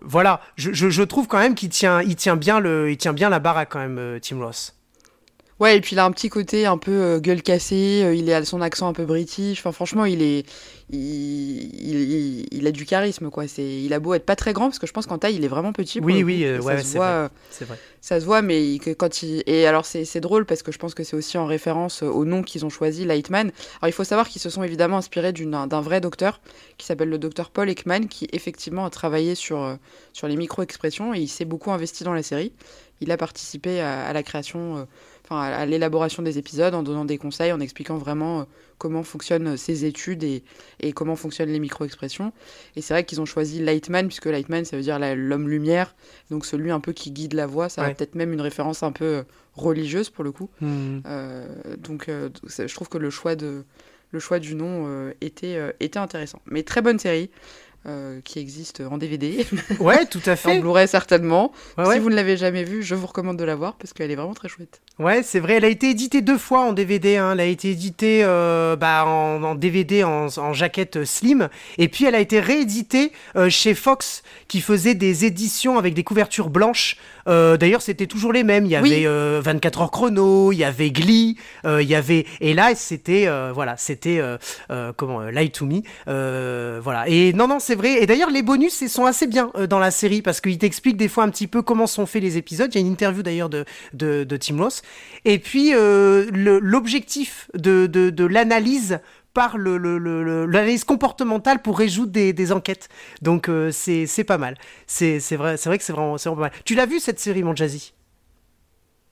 Voilà, 0.01 0.40
je, 0.57 0.72
je- 0.72 0.90
je 0.90 1.03
trouve 1.03 1.27
quand 1.27 1.38
même 1.38 1.55
qu'il 1.55 1.70
tient, 1.70 2.03
il 2.03 2.16
tient 2.16 2.37
bien 2.37 2.61
le, 2.61 2.90
il 2.90 2.96
tient 2.96 3.12
bien 3.12 3.29
la 3.29 3.38
baraque 3.40 3.70
quand 3.70 3.79
même, 3.81 3.99
euh, 3.99 4.18
Tim 4.20 4.38
Ross. 4.44 4.76
Ouais, 5.59 5.79
et 5.79 5.81
puis 5.81 5.97
il 5.97 5.99
a 5.99 6.05
un 6.05 6.11
petit 6.11 6.29
côté 6.29 6.66
un 6.66 6.77
peu 6.77 6.90
euh, 6.92 7.19
gueule 7.19 7.42
cassée, 7.42 8.03
euh, 8.05 8.14
il 8.14 8.31
a 8.31 8.45
son 8.45 8.61
accent 8.61 8.88
un 8.88 8.92
peu 8.92 9.07
british. 9.07 9.59
Enfin, 9.61 9.73
franchement, 9.73 10.05
il 10.05 10.21
est, 10.21 10.45
il, 10.90 10.99
il, 11.01 12.12
il- 12.12 12.47
il 12.53 12.66
a 12.66 12.73
du 12.73 12.85
charisme, 12.85 13.31
quoi. 13.31 13.49
C'est, 13.49 13.64
il 13.83 13.92
a 13.95 13.99
beau 13.99 14.12
être 14.12 14.27
pas 14.27 14.37
très 14.37 14.53
grand, 14.53 14.66
parce 14.66 14.79
que 14.79 14.87
je 14.87 14.92
pense 14.92 15.07
qu'en 15.07 15.16
taille, 15.16 15.37
il 15.37 15.45
est 15.45 15.49
vraiment 15.49 15.73
petit. 15.73 15.99
Oui, 16.01 16.23
oui, 16.23 16.45
euh, 16.45 16.61
ouais, 16.61 16.77
ça 16.77 16.83
se 16.83 16.88
c'est 16.90 16.99
voit, 16.99 17.07
vrai. 17.07 17.25
euh, 17.25 17.29
C'est 17.51 17.64
vrai. 17.64 17.79
Ça 18.03 18.21
se 18.21 18.27
voit, 18.27 18.42
mais 18.42 18.75
il- 18.75 18.81
quand 18.97 19.23
il. 19.23 19.42
Et 19.47 19.66
alors, 19.66 19.87
c'est 19.87 20.21
drôle 20.21 20.45
parce 20.45 20.62
que 20.62 20.73
je 20.73 20.79
pense 20.79 20.92
que 20.92 21.05
c'est 21.05 21.16
aussi 21.16 21.38
en 21.38 21.47
référence 21.47 22.03
au 22.03 22.27
nom 22.27 22.42
qu'ils 22.42 22.66
ont 22.66 22.71
choisi, 22.71 23.07
Lightman. 23.07 23.51
Alors, 23.81 23.88
il 23.88 23.92
faut 23.92 24.05
savoir 24.05 24.29
qu'ils 24.29 24.42
se 24.42 24.51
sont 24.51 24.62
évidemment 24.62 24.99
inspirés 24.99 25.33
d'un 25.33 25.81
vrai 25.81 26.03
docteur 26.03 26.40
qui 26.77 26.85
s'appelle 26.87 27.09
le 27.09 27.19
docteur 27.19 27.49
Paul 27.49 27.71
Ekman, 27.71 28.09
qui 28.09 28.29
effectivement 28.33 28.85
a 28.85 28.90
travaillé 28.90 29.35
sur, 29.35 29.79
sur 30.12 30.29
les 30.29 30.37
micro-expressions 30.37 31.14
et 31.14 31.21
il 31.21 31.29
s'est 31.29 31.47
beaucoup 31.47 31.73
investi 31.73 32.05
dans 32.05 32.12
la 32.12 32.23
série. 32.23 32.53
Il 33.01 33.11
a 33.11 33.16
participé 33.16 33.81
à, 33.81 34.07
à 34.07 34.12
la 34.12 34.23
création, 34.23 34.87
enfin, 35.27 35.41
à, 35.41 35.57
à 35.57 35.67
l'élaboration 35.67 36.23
des 36.23 36.39
épisodes 36.39 36.75
en 36.75 36.83
donnant 36.83 37.05
des 37.05 37.19
conseils, 37.19 37.53
en 37.53 37.61
expliquant 37.61 37.99
vraiment 37.99 38.41
euh, 38.41 38.45
comment 38.79 39.03
fonctionnent 39.03 39.57
ses 39.57 39.85
études 39.85 40.23
et, 40.23 40.43
et 40.81 40.93
comment 40.93 41.17
fonctionnent 41.17 41.51
les 41.51 41.59
micro-expressions. 41.59 42.33
Et 42.77 42.81
c'est 42.83 42.95
vrai 42.95 43.05
qu'ils 43.05 43.21
ont 43.21 43.27
choisi 43.27 43.62
Lightman, 43.62 44.07
puisque 44.07 44.27
Lightman, 44.27 44.65
ça 44.65 44.77
veut 44.77 44.83
dire 44.83 44.99
l'homme 44.99 45.49
lumière, 45.49 45.95
donc 46.31 46.47
celui 46.47 46.71
un 46.71 46.81
peu 46.81 46.93
qui 46.93 47.11
guide 47.11 47.35
la 47.35 47.47
voix. 47.47 47.69
Ça 47.69 47.83
a 47.83 47.95
peut-être 47.95 48.15
même 48.15 48.33
une 48.33 48.41
référence 48.41 48.83
un 48.83 48.93
peu 48.93 49.05
euh, 49.05 49.23
religieuse 49.55 50.11
pour 50.11 50.25
le 50.25 50.33
coup. 50.33 50.49
Euh, 51.07 51.47
donc 51.79 52.09
euh, 52.09 52.29
je 52.47 52.75
trouve 52.75 52.89
que 52.89 52.99
le 52.99 53.11
choix, 53.11 53.35
de, 53.35 53.65
le 54.12 54.19
choix 54.21 54.39
du 54.39 54.55
nom 54.55 54.85
euh, 54.87 55.12
était, 55.21 55.57
euh, 55.57 55.73
était 55.81 55.99
intéressant. 55.99 56.41
Mais 56.47 56.62
très 56.62 56.83
bonne 56.83 56.99
série. 56.99 57.31
Euh, 57.87 58.20
qui 58.25 58.38
existe 58.38 58.81
en 58.81 58.99
DVD, 58.99 59.46
Ouais, 59.81 60.07
tout 60.07 60.20
à 60.27 60.33
en 60.33 60.37
fait. 60.37 60.61
Blu-ray 60.61 60.88
certainement. 60.88 61.53
Ouais, 61.79 61.85
Si 61.85 61.90
ouais. 61.90 61.99
vous 61.99 62.11
ne 62.11 62.14
l'avez 62.16 62.37
jamais 62.37 62.64
vue, 62.64 62.83
je 62.83 62.94
vous 62.94 63.07
recommande 63.07 63.37
de 63.37 63.44
la 63.44 63.55
voir 63.55 63.75
parce 63.77 63.92
qu'elle 63.92 64.11
est 64.11 64.16
vraiment 64.16 64.35
très 64.35 64.49
chouette. 64.49 64.81
Ouais, 64.99 65.22
c'est 65.22 65.40
vrai. 65.40 65.55
Elle 65.55 65.64
a 65.64 65.68
été 65.68 65.90
éditée 65.90 66.22
deux 66.22 66.38
fois 66.38 66.61
en 66.62 66.72
DVD. 66.72 67.16
Hein. 67.16 67.33
Elle 67.33 67.40
a 67.40 67.44
été 67.44 67.70
éditée 67.70 68.22
euh, 68.25 68.77
bah, 68.77 69.05
en, 69.07 69.42
en 69.42 69.55
DVD 69.55 70.05
en, 70.05 70.27
en 70.37 70.53
jaquette 70.53 71.05
slim, 71.05 71.49
et 71.79 71.88
puis 71.88 72.05
elle 72.07 72.14
a 72.14 72.20
été 72.20 72.40
rééditée 72.40 73.12
euh, 73.37 73.51
chez 73.51 73.75
Fox, 73.75 74.22
qui 74.49 74.61
faisait 74.61 74.94
des 74.94 75.25
éditions 75.25 75.79
avec 75.79 75.94
des 75.94 76.05
couvertures 76.05 76.51
blanches. 76.51 76.96
Euh, 77.27 77.57
D'ailleurs, 77.57 77.83
c'était 77.83 78.07
toujours 78.07 78.33
les 78.33 78.43
mêmes. 78.45 78.67
Il 78.67 78.73
y 78.73 78.79
Oui. 78.79 78.93
avait 78.93 79.07
euh, 79.07 79.41
24 79.45 79.81
heures 79.83 79.91
chrono, 79.91 80.53
il 80.53 80.57
y 80.59 80.65
avait 80.65 80.91
Glee, 80.91 81.37
euh, 81.65 81.83
il 81.83 81.89
y 81.89 81.95
avait 81.95 82.27
et 82.41 82.55
là 82.55 82.75
c'était 82.75 83.25
euh, 83.27 83.53
voilà, 83.55 83.77
c'était 83.77 84.19
euh, 84.19 84.37
euh, 84.71 84.93
comment 84.97 85.21
euh, 85.23 85.31
Lie 85.31 85.51
to 85.51 85.67
Me. 85.67 85.81
Euh, 86.09 86.81
voilà. 86.83 87.09
Et 87.09 87.33
non 87.33 87.49
non, 87.49 87.59
c'est 87.59 87.75
vrai. 87.75 88.03
Et 88.03 88.07
d'ailleurs, 88.07 88.31
les 88.31 88.43
bonus, 88.43 88.81
ils 88.81 88.89
sont 88.89 89.05
assez 89.07 89.27
bien 89.27 89.51
euh, 89.57 89.67
dans 89.67 89.79
la 89.79 89.91
série 89.91 90.23
parce 90.23 90.41
qu'ils 90.41 90.59
t'expliquent 90.59 90.97
des 90.97 91.09
fois 91.09 91.25
un 91.25 91.31
petit 91.31 91.47
peu 91.47 91.62
comment 91.62 91.87
sont 91.87 92.07
faits 92.07 92.23
les 92.23 92.37
épisodes. 92.37 92.71
Il 92.75 92.79
y 92.81 92.83
a 92.83 92.87
une 92.87 92.93
interview 92.93 93.23
d'ailleurs 93.23 93.49
de, 93.49 93.65
de, 93.95 94.25
de 94.25 94.37
Tim 94.37 94.59
Ross. 94.62 94.83
Et 95.25 95.39
puis, 95.39 95.73
euh, 95.75 96.27
l'objectif 96.33 97.49
de, 97.55 97.87
de, 97.87 98.11
de 98.11 98.25
l'analyse 98.25 99.01
par 99.37 99.59
le, 99.59 99.77
le, 99.77 99.99
le- 99.99 100.25
le- 100.25 100.46
l'analyse 100.46 100.85
comportementale 100.85 101.61
pour 101.61 101.79
résoudre 101.79 102.11
des, 102.11 102.33
des 102.33 102.53
enquêtes. 102.53 102.88
Donc, 103.20 103.51
euh, 103.51 103.70
c'est, 103.70 104.07
c'est 104.07 104.25
pas 104.25 104.38
mal. 104.38 104.57
C'est, 104.87 105.20
c'est 105.20 105.37
vrai, 105.37 105.59
c'est 105.59 105.68
vrai 105.68 105.77
que 105.77 105.85
c'est 105.85 105.92
vraiment, 105.92 106.16
c'est 106.16 106.31
vraiment 106.31 106.42
pas 106.44 106.49
mal. 106.55 106.61
Tu 106.64 106.75
l'as 106.75 106.87
vu 106.87 107.01
cette 107.01 107.20
série, 107.20 107.42
mon 107.42 107.55
Jazzy 107.55 107.92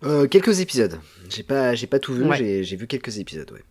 Euh, 0.02 0.26
quelques 0.26 0.60
épisodes. 0.60 0.98
J'ai 1.28 1.42
pas, 1.42 1.74
j'ai 1.74 1.87
pas 1.87 1.98
tout 1.98 2.14
vu, 2.14 2.24
Ouais. 2.24 2.37
j'ai, 2.38 2.64
j'ai 2.64 2.76
vu 2.76 2.87
quelques 2.87 3.18
épisodes, 3.18 3.50
ouais. 3.52 3.62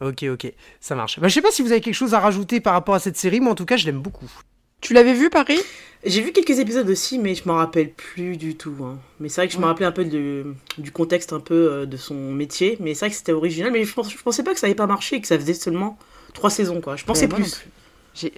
Ok, 0.00 0.22
ok, 0.22 0.50
ça 0.80 0.94
marche. 0.94 1.20
Bah, 1.20 1.28
je 1.28 1.34
sais 1.34 1.42
pas 1.42 1.50
si 1.50 1.60
vous 1.60 1.72
avez 1.72 1.80
quelque 1.82 1.94
chose 1.94 2.14
à 2.14 2.20
rajouter 2.20 2.60
par 2.60 2.72
rapport 2.72 2.94
à 2.94 3.00
cette 3.00 3.16
série, 3.18 3.40
mais 3.40 3.50
en 3.50 3.54
tout 3.54 3.66
cas, 3.66 3.76
je 3.76 3.84
l'aime 3.84 4.00
beaucoup. 4.00 4.30
Tu 4.80 4.94
l'avais 4.94 5.12
vu, 5.14 5.30
Paris? 5.30 5.58
J'ai 6.04 6.20
vu 6.22 6.30
quelques 6.32 6.58
épisodes 6.60 6.88
aussi, 6.88 7.18
mais 7.18 7.34
je 7.34 7.42
m'en 7.46 7.56
rappelle 7.56 7.90
plus 7.92 8.36
du 8.36 8.56
tout. 8.56 8.74
hein. 8.82 8.98
Mais 9.18 9.28
c'est 9.28 9.40
vrai 9.40 9.48
que 9.48 9.54
je 9.54 9.58
me 9.58 9.64
rappelais 9.66 9.86
un 9.86 9.92
peu 9.92 10.04
de- 10.04 10.54
du 10.78 10.92
contexte 10.92 11.32
un 11.32 11.40
peu 11.40 11.54
euh, 11.72 11.86
de 11.86 11.96
son 11.96 12.14
métier. 12.14 12.76
Mais 12.80 12.94
c'est 12.94 13.00
vrai 13.06 13.10
que 13.10 13.16
c'était 13.16 13.32
original. 13.32 13.72
Mais 13.72 13.84
je, 13.84 13.92
pense, 13.92 14.12
je 14.12 14.16
pensais 14.22 14.44
pas 14.44 14.54
que 14.54 14.60
ça 14.60 14.66
avait 14.66 14.76
pas 14.76 14.86
marché 14.86 15.16
et 15.16 15.20
que 15.20 15.26
ça 15.26 15.36
faisait 15.38 15.54
seulement 15.54 15.98
trois 16.34 16.50
saisons. 16.50 16.80
quoi. 16.80 16.94
Je 16.94 17.04
pensais 17.04 17.22
Ouais, 17.26 17.34
plus. 17.34 17.56
plus. 17.56 17.66
J'ai 18.14 18.32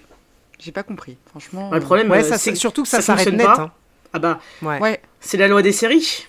j'ai 0.59 0.73
pas 0.73 0.83
compris, 0.83 1.17
franchement. 1.27 1.71
Ouais, 1.71 1.79
le 1.79 1.85
problème, 1.85 2.11
Ouais, 2.11 2.23
euh, 2.23 2.37
c'est 2.39 2.55
surtout 2.55 2.83
que 2.83 2.89
ça, 2.89 2.99
ça 2.99 3.03
s'arrête 3.17 3.33
net. 3.33 3.47
pas. 3.47 3.61
hein. 3.61 3.73
Ah 4.13 4.19
bah, 4.19 4.41
Ouais. 4.61 4.79
Ouais, 4.81 5.01
c'est 5.21 5.39
la 5.39 5.49
loi 5.49 5.63
des 5.63 5.73
séries. 5.73 6.27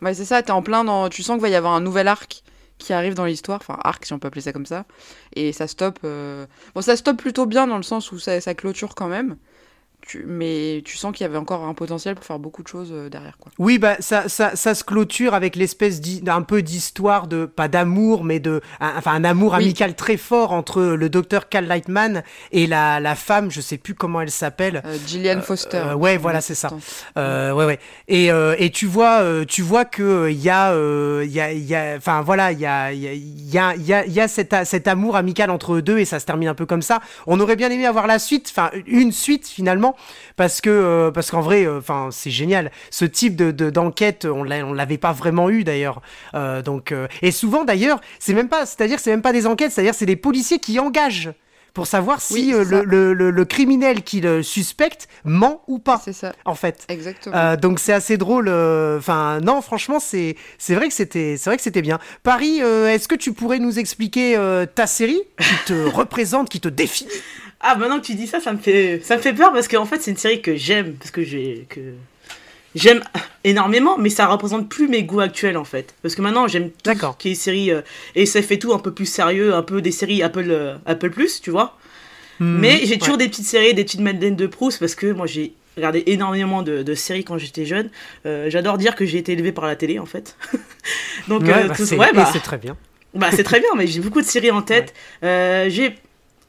ouais 0.00 0.14
c'est 0.14 0.24
ça, 0.24 0.42
t'es 0.42 0.52
en 0.52 0.62
plein 0.62 0.84
dans. 0.84 1.08
Tu 1.08 1.22
sens 1.24 1.34
qu'il 1.36 1.42
va 1.42 1.48
y 1.48 1.56
avoir 1.56 1.72
un 1.74 1.80
nouvel 1.80 2.06
arc 2.06 2.43
qui 2.84 2.92
arrive 2.92 3.14
dans 3.14 3.24
l'histoire, 3.24 3.60
enfin 3.60 3.78
arc 3.82 4.04
si 4.06 4.12
on 4.12 4.18
peut 4.18 4.28
appeler 4.28 4.42
ça 4.42 4.52
comme 4.52 4.66
ça, 4.66 4.84
et 5.34 5.52
ça 5.52 5.66
stoppe. 5.66 6.00
euh, 6.04 6.46
Bon, 6.74 6.82
ça 6.82 6.96
stoppe 6.96 7.18
plutôt 7.18 7.46
bien 7.46 7.66
dans 7.66 7.76
le 7.78 7.82
sens 7.82 8.12
où 8.12 8.18
ça, 8.18 8.40
ça 8.40 8.54
clôture 8.54 8.94
quand 8.94 9.08
même, 9.08 9.36
tu... 10.06 10.24
mais 10.26 10.82
tu 10.84 10.96
sens 10.96 11.12
qu'il 11.16 11.24
y 11.24 11.28
avait 11.28 11.38
encore 11.38 11.64
un 11.64 11.74
potentiel 11.74 12.14
pour 12.14 12.24
faire 12.24 12.38
beaucoup 12.38 12.62
de 12.62 12.68
choses 12.68 12.90
euh, 12.92 13.08
derrière, 13.08 13.36
quoi. 13.38 13.50
Oui, 13.58 13.78
bah 13.78 13.96
ça, 14.00 14.28
ça, 14.28 14.54
ça 14.56 14.74
se 14.74 14.84
clôture 14.84 15.34
avec 15.34 15.56
l'espèce 15.56 16.00
d'un 16.00 16.42
peu 16.42 16.62
d'histoire 16.62 17.26
de 17.26 17.46
pas 17.46 17.68
d'amour, 17.68 18.24
mais 18.24 18.40
de 18.40 18.60
un- 18.80 18.92
enfin 18.96 19.12
un 19.12 19.24
amour 19.24 19.52
Oui. 19.56 19.64
amical 19.64 19.94
très 19.94 20.16
fort 20.16 20.52
entre 20.52 20.82
le 20.82 21.08
docteur 21.08 21.48
Cal 21.48 21.66
Lightman 21.66 22.22
et 22.52 22.66
la, 22.66 23.00
la 23.00 23.14
femme, 23.14 23.50
je 23.50 23.60
sais 23.60 23.78
plus 23.78 23.94
comment 23.94 24.20
elle 24.20 24.30
s'appelle. 24.30 24.82
Euh, 24.84 24.96
Gillian 25.06 25.40
Foster. 25.40 25.78
euh, 25.78 25.94
ouais, 25.94 26.16
voilà, 26.16 26.40
c'est 26.40 26.54
ça. 26.54 26.70
Euh, 27.16 27.52
ouais, 27.52 27.64
ouais. 27.66 27.78
Et, 28.08 28.30
euh, 28.30 28.54
et 28.58 28.70
tu 28.70 28.86
vois, 28.86 29.20
euh, 29.22 29.44
tu 29.44 29.62
vois 29.62 29.84
que 29.84 30.28
il 30.30 30.40
y 30.40 30.50
a, 30.50 30.72
euh, 30.72 31.22
il 31.24 31.32
y 31.32 31.40
a, 31.40 31.52
y 31.52 31.74
a, 31.74 31.94
enfin 31.96 32.22
voilà, 32.22 32.52
il 32.52 32.60
y 32.60 32.66
a, 32.66 32.92
il 32.92 33.00
y 33.00 33.58
a, 33.58 33.74
il 33.74 33.82
y 33.86 33.92
a, 33.92 34.04
il 34.06 34.12
y 34.12 34.20
a, 34.20 34.28
cet, 34.28 34.54
cet 34.64 34.88
amour 34.88 35.16
amical 35.16 35.50
entre 35.50 35.74
eux 35.74 35.82
deux 35.82 35.98
et 35.98 36.04
ça 36.04 36.18
se 36.20 36.26
termine 36.26 36.48
un 36.48 36.54
peu 36.54 36.66
comme 36.66 36.82
ça. 36.82 37.00
On 37.26 37.40
aurait 37.40 37.56
bien 37.56 37.70
aimé 37.70 37.86
avoir 37.86 38.06
la 38.06 38.18
suite, 38.18 38.48
enfin 38.50 38.70
une 38.86 39.12
suite 39.12 39.46
finalement, 39.48 39.93
parce 40.36 40.60
que, 40.60 40.70
euh, 40.70 41.10
parce 41.10 41.30
qu'en 41.30 41.40
vrai, 41.40 41.64
euh, 41.66 41.78
enfin 41.78 42.08
c'est 42.10 42.30
génial. 42.30 42.70
Ce 42.90 43.04
type 43.04 43.36
de 43.36 43.50
de- 43.50 43.70
d'enquête, 43.70 44.24
on 44.24 44.42
l'a- 44.44 44.64
on 44.66 44.72
l'avait 44.72 44.98
pas 44.98 45.12
vraiment 45.12 45.50
eu 45.50 45.64
d'ailleurs. 45.64 46.00
Euh, 46.34 46.62
donc, 46.62 46.92
euh, 46.92 47.06
et 47.22 47.30
souvent 47.30 47.64
d'ailleurs, 47.64 48.00
c'est 48.18 48.34
même 48.34 48.48
pas, 48.48 48.66
c'est-à-dire 48.66 48.98
c'est 49.00 49.10
même 49.10 49.22
pas 49.22 49.32
des 49.32 49.46
enquêtes, 49.46 49.72
c'est-à-dire 49.72 49.94
c'est 49.94 50.06
des 50.06 50.16
policiers 50.16 50.58
qui 50.58 50.78
engagent 50.78 51.32
pour 51.72 51.88
savoir 51.88 52.20
si 52.20 52.34
Oui, 52.34 52.52
euh, 52.54 52.58
le, 52.58 52.64
ça. 52.64 52.82
le, 52.84 53.14
le, 53.14 53.30
le 53.32 53.44
criminel 53.44 54.02
qui 54.04 54.20
le 54.20 54.44
suspecte 54.44 55.08
ment 55.24 55.62
ou 55.66 55.80
pas 55.80 56.00
C'est 56.04 56.12
ça, 56.12 56.32
en 56.44 56.54
fait. 56.54 56.84
exactement. 56.88 57.34
Euh, 57.36 57.56
donc 57.56 57.80
c'est 57.80 57.92
assez 57.92 58.16
drôle. 58.16 58.46
euh, 58.48 58.98
Enfin 58.98 59.40
non, 59.40 59.60
franchement 59.60 59.98
c'est 59.98 60.36
c'est 60.56 60.76
vrai 60.76 60.86
que 60.86 60.94
c'était 60.94 61.36
c'est 61.36 61.50
vrai 61.50 61.56
que 61.56 61.62
c'était 61.64 61.82
bien. 61.82 61.98
Paris, 62.22 62.58
est-ce 62.60 63.08
que 63.08 63.16
tu 63.16 63.32
pourrais 63.32 63.58
nous 63.58 63.78
expliquer 63.80 64.38
ta 64.76 64.86
série 64.86 65.20
qui 65.38 65.54
te 65.66 65.72
représente, 65.88 66.48
qui 66.48 66.60
te 66.60 66.68
définit? 66.68 67.10
Ah, 67.66 67.76
maintenant 67.76 67.98
que 67.98 68.04
tu 68.04 68.14
dis 68.14 68.26
ça, 68.26 68.40
ça 68.40 68.52
me 68.52 68.58
fait, 68.58 69.00
ça 69.02 69.16
me 69.16 69.22
fait 69.22 69.32
peur 69.32 69.50
parce 69.52 69.68
qu'en 69.68 69.86
fait, 69.86 70.00
c'est 70.02 70.10
une 70.10 70.18
série 70.18 70.42
que 70.42 70.54
j'aime. 70.54 70.94
Parce 70.94 71.10
que 71.10 71.24
j'ai. 71.24 71.66
Que... 71.70 71.80
J'aime 72.74 73.02
énormément, 73.44 73.96
mais 73.98 74.10
ça 74.10 74.26
représente 74.26 74.68
plus 74.68 74.88
mes 74.88 75.04
goûts 75.04 75.20
actuels 75.20 75.56
en 75.56 75.64
fait. 75.64 75.94
Parce 76.02 76.14
que 76.16 76.22
maintenant 76.22 76.48
j'aime 76.48 76.70
D'accord. 76.84 77.16
qui 77.16 77.30
est 77.30 77.34
série 77.34 77.70
euh, 77.70 77.82
SF 78.16 78.50
et 78.50 78.58
tout 78.58 78.72
un 78.72 78.80
peu 78.80 78.92
plus 78.92 79.06
sérieux, 79.06 79.54
un 79.54 79.62
peu 79.62 79.80
des 79.80 79.92
séries 79.92 80.22
Apple, 80.24 80.46
euh, 80.48 80.74
Apple 80.84 81.10
Plus, 81.10 81.40
tu 81.40 81.50
vois. 81.50 81.78
Hmm, 82.40 82.58
Mais 82.58 82.80
j'ai 82.84 82.94
ouais. 82.94 82.98
toujours 82.98 83.16
des 83.16 83.28
petites 83.28 83.46
séries, 83.46 83.74
des 83.74 83.84
petites 83.84 84.00
Madeleine 84.00 84.34
de 84.34 84.48
Proust 84.48 84.80
parce 84.80 84.96
que 84.96 85.06
moi 85.12 85.26
j'ai 85.26 85.54
regardé 85.76 86.02
énormément 86.06 86.62
de, 86.62 86.82
de 86.82 86.94
séries 86.94 87.22
quand 87.22 87.38
j'étais 87.38 87.64
jeune. 87.64 87.90
Euh, 88.26 88.50
J'adore 88.50 88.76
dire 88.76 88.96
que 88.96 89.06
j'ai 89.06 89.18
été 89.18 89.32
élevé 89.32 89.52
par 89.52 89.66
la 89.66 89.76
télé 89.76 90.00
en 90.00 90.06
fait. 90.06 90.36
Donc 91.28 91.42
Ouais, 91.42 91.54
euh, 91.54 91.68
bah, 91.68 91.74
c'est 91.78 91.96
ouais, 91.96 92.12
bah, 92.12 92.28
c'est 92.32 92.42
très 92.42 92.58
bien. 92.58 92.76
bah, 93.14 93.28
c'est 93.30 93.44
très 93.44 93.60
bien, 93.60 93.70
mais 93.76 93.86
j'ai 93.86 94.00
beaucoup 94.00 94.20
de 94.20 94.26
séries 94.26 94.50
en 94.50 94.62
tête. 94.62 94.92
J'ai 95.22 95.94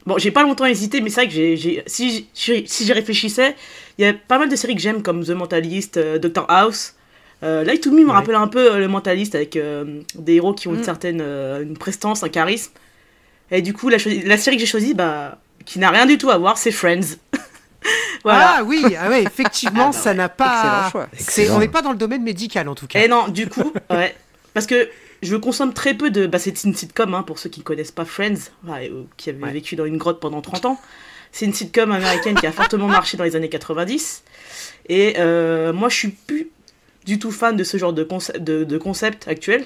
bon, 0.06 0.16
j'ai 0.18 0.30
pas 0.30 0.42
longtemps 0.42 0.64
hésité, 0.66 1.00
mais 1.00 1.10
c'est 1.10 1.22
vrai 1.22 1.28
que 1.28 1.34
j'ai, 1.34 1.82
si, 1.86 2.28
si, 2.32 2.64
si 2.66 2.84
j'y 2.86 2.92
réfléchissais, 2.92 3.54
il 3.98 4.04
y 4.04 4.08
a 4.08 4.14
pas 4.14 4.38
mal 4.38 4.48
de 4.48 4.56
séries 4.56 4.74
que 4.74 4.80
j'aime 4.80 5.02
comme 5.02 5.24
The 5.24 5.30
Mentalist, 5.30 5.96
euh, 5.96 6.18
Doctor 6.18 6.46
House. 6.48 6.94
Euh, 7.42 7.64
Light 7.64 7.82
to 7.82 7.90
Me 7.90 8.00
me 8.00 8.06
Ouais. 8.06 8.12
rappelle 8.12 8.34
un 8.34 8.48
peu 8.48 8.72
euh, 8.72 8.78
le 8.78 8.88
Mentalist 8.88 9.34
avec 9.34 9.56
euh, 9.56 10.00
des 10.14 10.34
héros 10.36 10.54
qui 10.54 10.68
ont 10.68 10.74
une 10.74 10.80
Mm. 10.80 10.84
certaine 10.84 11.20
euh, 11.20 11.62
une 11.62 11.76
prestance, 11.76 12.22
un 12.22 12.30
charisme. 12.30 12.72
Et 13.50 13.60
du 13.62 13.74
coup, 13.74 13.88
la, 13.90 13.98
série 13.98 14.56
que 14.56 14.60
j'ai 14.60 14.66
choisie, 14.66 14.94
bah, 14.94 15.38
qui 15.66 15.78
n'a 15.78 15.90
rien 15.90 16.06
du 16.06 16.16
tout 16.18 16.30
à 16.30 16.38
voir, 16.38 16.56
c'est 16.56 16.70
Friends. 16.72 17.16
voilà. 18.24 18.56
Ah 18.58 18.64
oui, 18.64 18.82
ah 18.98 19.08
ouais, 19.10 19.22
effectivement, 19.22 19.92
ça 20.04 20.14
n'a 20.14 20.28
pas. 20.28 20.88
Excellent 21.12 21.46
choix. 21.46 21.56
On 21.56 21.60
n'est 21.60 21.68
pas 21.68 21.82
dans 21.82 21.92
le 21.92 21.98
domaine 21.98 22.22
médical 22.22 22.68
en 22.68 22.74
tout 22.74 22.86
cas. 22.86 23.00
Et 23.02 23.08
non, 23.08 23.28
du 23.28 23.48
coup, 23.48 23.72
ouais. 23.90 24.14
Parce 24.54 24.66
que 24.66 24.88
je 25.22 25.36
consomme 25.36 25.72
très 25.72 25.94
peu 25.94 26.10
de. 26.10 26.26
Bah, 26.26 26.38
c'est 26.38 26.64
une 26.64 26.74
sitcom, 26.74 27.14
hein, 27.14 27.22
pour 27.22 27.38
ceux 27.38 27.48
qui 27.50 27.62
connaissent 27.62 27.90
pas 27.92 28.04
Friends, 28.04 28.50
ou 28.66 29.06
qui 29.16 29.30
avaient 29.30 29.42
Ouais. 29.42 29.52
vécu 29.52 29.76
dans 29.76 29.84
une 29.86 29.96
grotte 29.98 30.20
pendant 30.20 30.40
30 30.40 30.64
ans. 30.66 30.80
C'est 31.32 31.44
une 31.46 31.52
sitcom 31.54 31.92
américaine 31.92 32.34
qui 32.36 32.46
a 32.46 32.52
fortement 32.52 32.86
marché 32.88 33.16
dans 33.16 33.24
les 33.24 33.36
années 33.36 33.48
90. 33.48 34.22
Et 34.88 35.14
euh, 35.18 35.72
moi, 35.72 35.88
je 35.88 35.96
suis 35.96 36.08
plus 36.08 36.50
du 37.04 37.18
tout 37.18 37.30
fan 37.30 37.56
de 37.56 37.64
ce 37.64 37.76
genre 37.76 37.92
de, 37.92 38.02
concept, 38.04 38.40
de, 38.40 38.64
de 38.64 38.78
concept 38.78 39.28
actuel. 39.28 39.64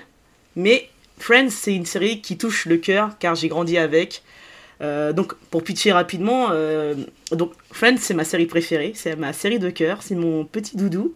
Mais 0.57 0.89
Friends, 1.19 1.51
c'est 1.51 1.75
une 1.75 1.87
série 1.87 2.21
qui 2.23 2.37
touche 2.39 2.67
le 2.67 2.77
cœur, 2.79 3.19
car 3.19 3.35
j'ai 3.35 3.49
grandi 3.49 3.77
avec. 3.79 4.23
Euh, 4.83 5.13
donc, 5.13 5.35
pour 5.51 5.63
pitcher 5.63 5.93
rapidement, 5.93 6.49
euh, 6.53 6.95
donc 7.33 7.53
Friends, 7.71 7.99
c'est 7.99 8.15
ma 8.15 8.25
série 8.25 8.47
préférée, 8.47 8.93
c'est 8.97 9.15
ma 9.17 9.33
série 9.35 9.59
de 9.59 9.69
cœur, 9.71 10.03
c'est 10.03 10.15
mon 10.15 10.45
petit 10.47 10.77
doudou. 10.77 11.15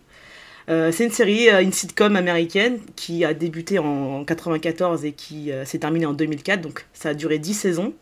Euh, 0.71 0.93
c'est 0.93 1.05
une 1.05 1.11
série, 1.11 1.51
euh, 1.51 1.63
une 1.63 1.73
sitcom 1.73 2.17
américaine 2.17 2.79
qui 2.97 3.25
a 3.25 3.35
débuté 3.35 3.79
en 3.79 4.25
94 4.25 5.05
et 5.05 5.13
qui 5.13 5.53
euh, 5.53 5.65
s'est 5.65 5.79
terminée 5.79 6.07
en 6.07 6.15
2004, 6.15 6.63
donc 6.63 6.87
ça 6.95 7.11
a 7.11 7.15
duré 7.15 7.39
10 7.39 7.55
saisons. 7.55 7.95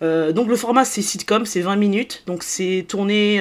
Donc 0.00 0.48
le 0.48 0.56
format 0.56 0.84
c'est 0.84 1.00
sitcom, 1.00 1.46
c'est 1.46 1.60
20 1.60 1.76
minutes, 1.76 2.24
donc 2.26 2.42
c'est 2.42 2.84
tourné 2.88 3.38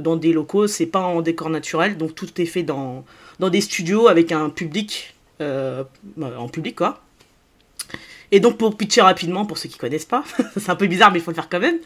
dans 0.00 0.14
des 0.14 0.32
locaux, 0.32 0.68
c'est 0.68 0.86
pas 0.86 1.00
en 1.00 1.20
décor 1.20 1.50
naturel, 1.50 1.96
donc 1.96 2.14
tout 2.14 2.40
est 2.40 2.46
fait 2.46 2.62
dans, 2.62 3.04
dans 3.40 3.50
des 3.50 3.60
studios 3.60 4.06
avec 4.06 4.30
un 4.30 4.48
public, 4.48 5.16
en 5.40 6.48
public 6.48 6.76
quoi. 6.76 7.02
Et 8.30 8.38
donc 8.38 8.56
pour 8.56 8.76
pitcher 8.76 9.00
rapidement, 9.00 9.46
pour 9.46 9.58
ceux 9.58 9.68
qui 9.68 9.78
connaissent 9.78 10.04
pas, 10.04 10.22
c'est 10.56 10.70
un 10.70 10.76
peu 10.76 10.86
bizarre 10.86 11.10
mais 11.10 11.18
il 11.18 11.22
faut 11.22 11.32
le 11.32 11.34
faire 11.34 11.48
quand 11.48 11.58
même. 11.58 11.78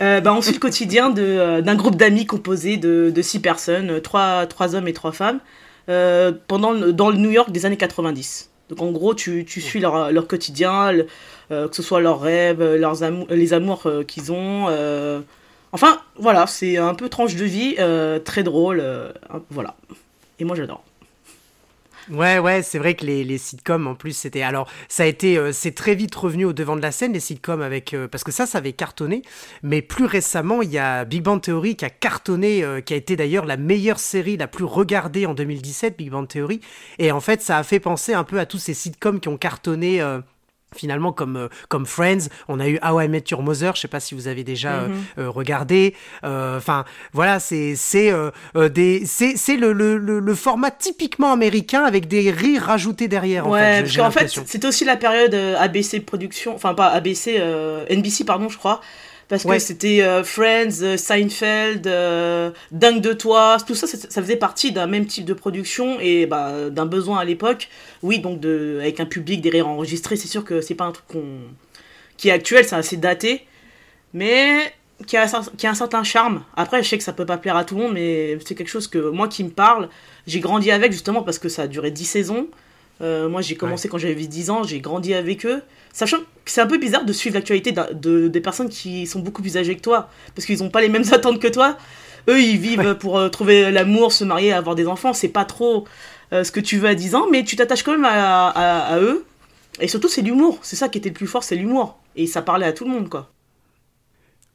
Euh, 0.00 0.20
bah, 0.20 0.32
on 0.32 0.40
suit 0.42 0.52
le 0.54 0.58
quotidien 0.60 1.12
euh, 1.18 1.60
d'un 1.60 1.74
groupe 1.74 1.96
d'amis 1.96 2.24
composé 2.26 2.76
de, 2.76 3.10
de 3.14 3.22
six 3.22 3.40
personnes, 3.40 3.90
euh, 3.90 4.00
trois, 4.00 4.46
trois 4.46 4.74
hommes 4.76 4.86
et 4.88 4.92
trois 4.92 5.12
femmes, 5.12 5.40
pendant 6.46 6.74
dans 6.74 7.10
le 7.10 7.16
New 7.16 7.30
York 7.30 7.50
des 7.50 7.64
années 7.66 7.76
90. 7.78 8.50
Donc 8.68 8.82
en 8.82 8.90
gros, 8.92 9.14
tu, 9.14 9.44
tu 9.46 9.60
suis 9.62 9.80
leur, 9.80 10.12
leur 10.12 10.26
quotidien, 10.28 10.92
que 11.48 11.68
ce 11.72 11.82
soit 11.82 12.00
leurs 12.00 12.20
rêves, 12.20 12.62
leurs 12.62 13.02
amou- 13.02 13.26
les 13.30 13.54
amours 13.54 13.90
qu'ils 14.06 14.30
ont. 14.30 14.66
Enfin, 15.72 15.98
voilà, 16.18 16.46
c'est 16.46 16.76
un 16.76 16.92
peu 16.94 17.08
tranche 17.08 17.36
de 17.36 17.44
vie, 17.46 17.76
très 18.24 18.42
drôle, 18.42 18.82
hein, 19.30 19.40
voilà. 19.48 19.76
Et 20.38 20.44
moi 20.44 20.54
j'adore. 20.54 20.84
Ouais, 22.10 22.38
ouais, 22.38 22.62
c'est 22.62 22.78
vrai 22.78 22.94
que 22.94 23.04
les, 23.04 23.22
les 23.22 23.36
sitcoms, 23.36 23.86
en 23.86 23.94
plus, 23.94 24.12
c'était. 24.16 24.40
Alors, 24.40 24.66
ça 24.88 25.02
a 25.02 25.06
été. 25.06 25.36
euh, 25.36 25.52
c'est 25.52 25.72
très 25.74 25.94
vite 25.94 26.14
revenu 26.14 26.46
au 26.46 26.54
devant 26.54 26.74
de 26.74 26.80
la 26.80 26.90
scène, 26.90 27.12
les 27.12 27.20
sitcoms, 27.20 27.60
avec. 27.60 27.92
euh, 27.92 28.08
parce 28.08 28.24
que 28.24 28.32
ça, 28.32 28.46
ça 28.46 28.58
avait 28.58 28.72
cartonné. 28.72 29.20
Mais 29.62 29.82
plus 29.82 30.06
récemment, 30.06 30.62
il 30.62 30.70
y 30.70 30.78
a 30.78 31.04
Big 31.04 31.22
Bang 31.22 31.38
Theory 31.42 31.76
qui 31.76 31.84
a 31.84 31.90
cartonné, 31.90 32.64
euh, 32.64 32.80
qui 32.80 32.94
a 32.94 32.96
été 32.96 33.14
d'ailleurs 33.14 33.44
la 33.44 33.58
meilleure 33.58 33.98
série 33.98 34.38
la 34.38 34.46
plus 34.48 34.64
regardée 34.64 35.26
en 35.26 35.34
2017, 35.34 35.98
Big 35.98 36.10
Bang 36.10 36.26
Theory. 36.26 36.60
Et 36.98 37.12
en 37.12 37.20
fait, 37.20 37.42
ça 37.42 37.58
a 37.58 37.62
fait 37.62 37.80
penser 37.80 38.14
un 38.14 38.24
peu 38.24 38.40
à 38.40 38.46
tous 38.46 38.58
ces 38.58 38.74
sitcoms 38.74 39.20
qui 39.20 39.28
ont 39.28 39.36
cartonné. 39.36 40.00
Euh, 40.72 40.78
Finalement, 40.78 41.12
comme, 41.12 41.36
euh, 41.36 41.48
comme 41.68 41.86
Friends, 41.86 42.28
on 42.48 42.60
a 42.60 42.68
eu 42.68 42.78
How 42.82 43.00
I 43.00 43.08
Met 43.08 43.24
Your 43.30 43.42
Mother, 43.42 43.74
je 43.74 43.80
sais 43.80 43.88
pas 43.88 44.00
si 44.00 44.14
vous 44.14 44.28
avez 44.28 44.44
déjà 44.44 44.80
euh, 44.82 44.88
Mhm. 44.88 44.94
euh, 45.18 45.30
regardé. 45.30 45.94
Euh, 46.24 46.56
Enfin, 46.58 46.84
voilà, 47.12 47.40
c'est 47.40 47.74
c'est 47.76 48.10
euh, 48.12 48.30
euh, 48.56 48.68
des 48.68 49.04
c'est 49.06 49.36
c'est 49.36 49.56
le, 49.56 49.72
le, 49.72 49.96
le, 49.96 50.18
le 50.20 50.34
format 50.34 50.70
typiquement 50.70 51.32
américain 51.32 51.84
avec 51.84 52.06
des 52.08 52.30
rires 52.30 52.62
rajoutés 52.64 53.08
derrière. 53.08 53.46
en 53.46 53.50
ouais, 53.52 53.60
fait, 53.80 53.86
j'ai- 53.86 53.98
parce 54.00 54.14
qu'en 54.14 54.20
fait, 54.20 54.40
c'était 54.46 54.66
aussi 54.66 54.84
la 54.84 54.96
période 54.96 55.34
euh, 55.34 55.56
ABC 55.58 56.00
Production, 56.00 56.54
enfin 56.54 56.74
pas 56.74 56.88
ABC, 56.88 57.36
euh, 57.38 57.84
NBC, 57.88 58.24
pardon, 58.24 58.48
je 58.48 58.58
crois. 58.58 58.80
Parce 59.28 59.44
que 59.44 59.58
c'était 59.58 60.00
euh, 60.00 60.24
Friends, 60.24 60.80
euh, 60.82 60.96
Seinfeld, 60.96 61.86
euh, 61.86 62.50
Dingue 62.72 63.02
de 63.02 63.12
toi, 63.12 63.58
tout 63.64 63.74
ça, 63.74 63.86
ça, 63.86 63.98
ça 63.98 64.22
faisait 64.22 64.36
partie 64.36 64.72
d'un 64.72 64.86
même 64.86 65.04
type 65.04 65.26
de 65.26 65.34
production 65.34 66.00
et 66.00 66.24
bah, 66.24 66.70
d'un 66.70 66.86
besoin 66.86 67.18
à 67.18 67.24
l'époque. 67.24 67.68
Oui, 68.02 68.20
donc 68.20 68.40
de, 68.40 68.78
avec 68.80 69.00
un 69.00 69.04
public, 69.04 69.42
des 69.42 69.50
rires 69.50 69.68
enregistrés, 69.68 70.16
c'est 70.16 70.28
sûr 70.28 70.44
que 70.44 70.62
c'est 70.62 70.74
pas 70.74 70.84
un 70.84 70.92
truc 70.92 71.06
qui 72.16 72.30
est 72.30 72.32
actuel, 72.32 72.64
c'est 72.64 72.76
assez 72.76 72.96
daté. 72.96 73.44
Mais 74.14 74.72
qui 75.06 75.18
a, 75.18 75.26
qui 75.58 75.66
a 75.66 75.70
un 75.70 75.74
certain 75.74 76.02
charme. 76.02 76.42
Après, 76.56 76.82
je 76.82 76.88
sais 76.88 76.96
que 76.96 77.04
ça 77.04 77.12
peut 77.12 77.26
pas 77.26 77.36
plaire 77.36 77.56
à 77.56 77.64
tout 77.64 77.76
le 77.76 77.82
monde, 77.82 77.92
mais 77.92 78.38
c'est 78.46 78.54
quelque 78.54 78.68
chose 78.68 78.88
que 78.88 79.10
moi 79.10 79.28
qui 79.28 79.44
me 79.44 79.50
parle, 79.50 79.90
j'ai 80.26 80.40
grandi 80.40 80.70
avec 80.70 80.92
justement 80.92 81.22
parce 81.22 81.38
que 81.38 81.50
ça 81.50 81.62
a 81.62 81.66
duré 81.66 81.90
10 81.90 82.04
saisons. 82.04 82.48
Euh, 83.00 83.28
moi, 83.28 83.42
j'ai 83.42 83.54
commencé 83.54 83.88
quand 83.88 83.98
j'avais 83.98 84.14
10 84.14 84.50
ans, 84.50 84.62
j'ai 84.64 84.80
grandi 84.80 85.14
avec 85.14 85.46
eux. 85.46 85.62
Sachant 85.92 86.18
que 86.18 86.50
c'est 86.50 86.60
un 86.60 86.66
peu 86.66 86.78
bizarre 86.78 87.04
de 87.04 87.12
suivre 87.12 87.34
l'actualité 87.36 87.72
de, 87.72 88.28
des 88.28 88.40
personnes 88.40 88.68
qui 88.68 89.06
sont 89.06 89.20
beaucoup 89.20 89.42
plus 89.42 89.56
âgées 89.56 89.76
que 89.76 89.80
toi, 89.80 90.08
parce 90.34 90.46
qu'ils 90.46 90.58
n'ont 90.58 90.70
pas 90.70 90.80
les 90.80 90.88
mêmes 90.88 91.04
attentes 91.12 91.40
que 91.40 91.48
toi. 91.48 91.76
Eux, 92.28 92.40
ils 92.40 92.58
vivent 92.58 92.96
pour 92.96 93.18
euh, 93.18 93.28
trouver 93.28 93.70
l'amour, 93.70 94.12
se 94.12 94.24
marier, 94.24 94.52
avoir 94.52 94.74
des 94.74 94.86
enfants. 94.86 95.12
C'est 95.12 95.28
pas 95.28 95.44
trop 95.44 95.84
euh, 96.32 96.44
ce 96.44 96.52
que 96.52 96.60
tu 96.60 96.78
veux 96.78 96.88
à 96.88 96.94
10 96.94 97.14
ans, 97.14 97.26
mais 97.30 97.44
tu 97.44 97.56
t'attaches 97.56 97.82
quand 97.82 97.92
même 97.92 98.04
à, 98.04 98.48
à 98.48 99.00
eux. 99.00 99.24
Et 99.80 99.88
surtout, 99.88 100.08
c'est 100.08 100.22
l'humour. 100.22 100.58
C'est 100.62 100.76
ça 100.76 100.88
qui 100.88 100.98
était 100.98 101.08
le 101.08 101.14
plus 101.14 101.26
fort, 101.26 101.44
c'est 101.44 101.56
l'humour. 101.56 101.98
Et 102.16 102.26
ça 102.26 102.42
parlait 102.42 102.66
à 102.66 102.72
tout 102.72 102.84
le 102.84 102.90
monde, 102.90 103.08
quoi. 103.08 103.30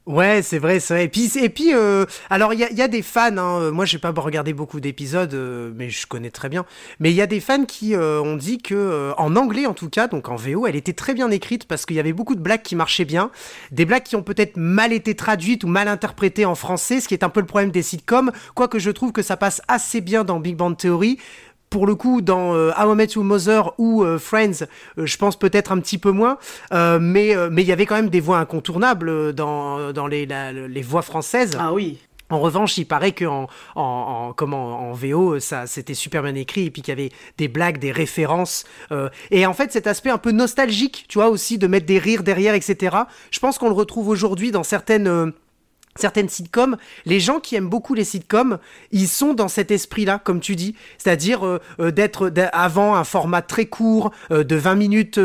Ouais, 0.06 0.42
c'est 0.42 0.60
vrai, 0.60 0.82
c'est 0.82 0.94
vrai. 0.96 1.06
Et 1.06 1.08
puis, 1.08 1.32
et 1.38 1.48
puis 1.48 1.74
euh, 1.74 2.06
alors 2.30 2.54
il 2.54 2.60
y 2.60 2.66
a, 2.66 2.72
y 2.74 2.82
a, 2.82 2.90
des 2.90 3.02
fans. 3.02 3.38
Hein, 3.38 3.72
moi, 3.72 3.86
j'ai 3.86 4.00
pas 4.00 4.12
regardé 4.12 4.52
beaucoup 4.52 4.82
d'épisodes, 4.82 5.34
euh, 5.34 5.72
mais 5.76 5.90
je 5.90 6.06
connais 6.08 6.30
très 6.30 6.50
bien. 6.50 6.66
Mais 7.00 7.12
il 7.12 7.16
y 7.16 7.22
a 7.22 7.26
des 7.26 7.40
fans 7.40 7.64
qui 7.64 7.96
euh, 7.96 8.22
ont 8.22 8.36
dit 8.36 8.58
que, 8.58 9.14
en 9.18 9.38
anglais 9.38 9.66
en 9.66 9.74
tout 9.74 9.90
cas, 9.90 10.10
donc 10.10 10.28
en 10.28 10.36
VO, 10.36 10.68
elle 10.68 10.76
était 10.76 10.92
très 10.92 11.14
bien 11.14 11.32
écrite 11.32 11.66
parce 11.70 11.86
qu'il 11.86 11.96
y 11.96 12.02
avait 12.02 12.12
beaucoup 12.12 12.36
de 12.36 12.42
blagues 12.42 12.64
qui 12.64 12.76
marchaient 12.76 13.06
bien, 13.06 13.32
des 13.72 13.86
blagues 13.86 14.04
qui 14.04 14.18
ont 14.18 14.24
peut-être 14.24 14.58
mal 14.58 14.92
été 14.92 15.16
traduites 15.16 15.64
ou 15.64 15.68
mal 15.68 15.88
interprétées 15.88 16.46
en 16.46 16.56
français, 16.56 17.00
ce 17.00 17.08
qui 17.08 17.14
est 17.14 17.24
un 17.24 17.30
peu 17.30 17.40
le 17.40 17.46
problème 17.46 17.72
des 17.72 17.82
sitcoms. 17.82 18.34
Quoique 18.56 18.80
je 18.80 18.92
trouve 18.92 19.14
que 19.14 19.22
ça 19.22 19.38
passe 19.38 19.62
assez 19.70 20.02
bien 20.02 20.26
dans 20.26 20.42
Big 20.42 20.58
Bang 20.58 20.76
Theory 20.76 21.18
pour 21.74 21.88
le 21.88 21.96
coup, 21.96 22.22
dans 22.22 22.54
euh, 22.54 22.72
How 22.78 22.94
I 22.94 22.96
Met 22.96 23.08
Your 23.16 23.24
Mother 23.24 23.74
ou 23.80 24.04
euh, 24.04 24.20
Friends, 24.20 24.68
euh, 25.00 25.08
je 25.08 25.18
pense 25.18 25.40
peut-être 25.40 25.72
un 25.72 25.80
petit 25.80 25.98
peu 25.98 26.12
moins, 26.12 26.38
mais 26.72 27.36
mais 27.50 27.64
il 27.64 27.68
y 27.68 27.72
avait 27.72 27.88
quand 27.88 27.96
même 27.96 28.12
des 28.12 28.20
voix 28.20 28.38
incontournables 28.38 29.34
dans, 29.34 29.92
dans 29.92 30.06
les, 30.06 30.28
les 30.28 30.82
voix 30.84 31.02
françaises. 31.02 31.58
Ah 31.60 31.74
oui. 31.74 31.98
En 32.30 32.40
revanche, 32.40 32.78
il 32.78 32.86
paraît 32.86 33.12
que 33.12 33.26
en, 33.26 33.48
en, 33.76 34.34
comment, 34.34 34.90
en 34.90 34.94
VO, 34.94 35.40
ça 35.40 35.66
c'était 35.66 35.96
super 35.96 36.22
bien 36.22 36.36
écrit 36.36 36.66
et 36.66 36.72
puis 36.72 36.84
qu'il 36.84 36.92
y 36.92 36.98
avait 37.00 37.12
des 37.40 37.48
blagues, 37.48 37.80
des 37.80 37.92
références. 37.92 38.66
et 39.32 39.46
en 39.48 39.54
fait, 39.54 39.72
cet 39.72 39.88
aspect 39.88 40.12
un 40.12 40.20
peu 40.20 40.32
nostalgique, 40.32 41.06
tu 41.10 41.18
vois, 41.18 41.30
aussi 41.30 41.58
de 41.58 41.66
mettre 41.66 41.88
des 41.88 41.98
rires 41.98 42.24
derrière, 42.24 42.54
etc. 42.54 42.98
Je 43.32 43.40
pense 43.40 43.58
qu'on 43.58 43.68
le 43.68 43.76
retrouve 43.76 44.10
aujourd'hui 44.10 44.52
dans 44.52 44.64
certaines 44.64 45.34
certaines 45.96 46.30
sitcoms, 46.30 46.78
les 47.06 47.20
gens 47.20 47.40
qui 47.40 47.56
aiment 47.56 47.70
beaucoup 47.70 47.94
les 47.94 48.04
sitcoms, 48.04 48.58
ils 48.92 49.08
sont 49.08 49.34
dans 49.34 49.48
cet 49.48 49.72
esprit-là, 49.72 50.20
comme 50.24 50.40
tu 50.40 50.56
dis, 50.56 50.76
c'est-à-dire 50.98 51.46
euh, 51.46 51.60
euh, 51.80 51.92
d'être 51.92 52.32
avant 52.52 52.96
un 52.96 53.04
format 53.04 53.42
très 53.42 53.66
court, 53.66 54.12
euh, 54.32 54.44
de 54.44 54.56
20 54.56 54.76
minutes 54.76 55.20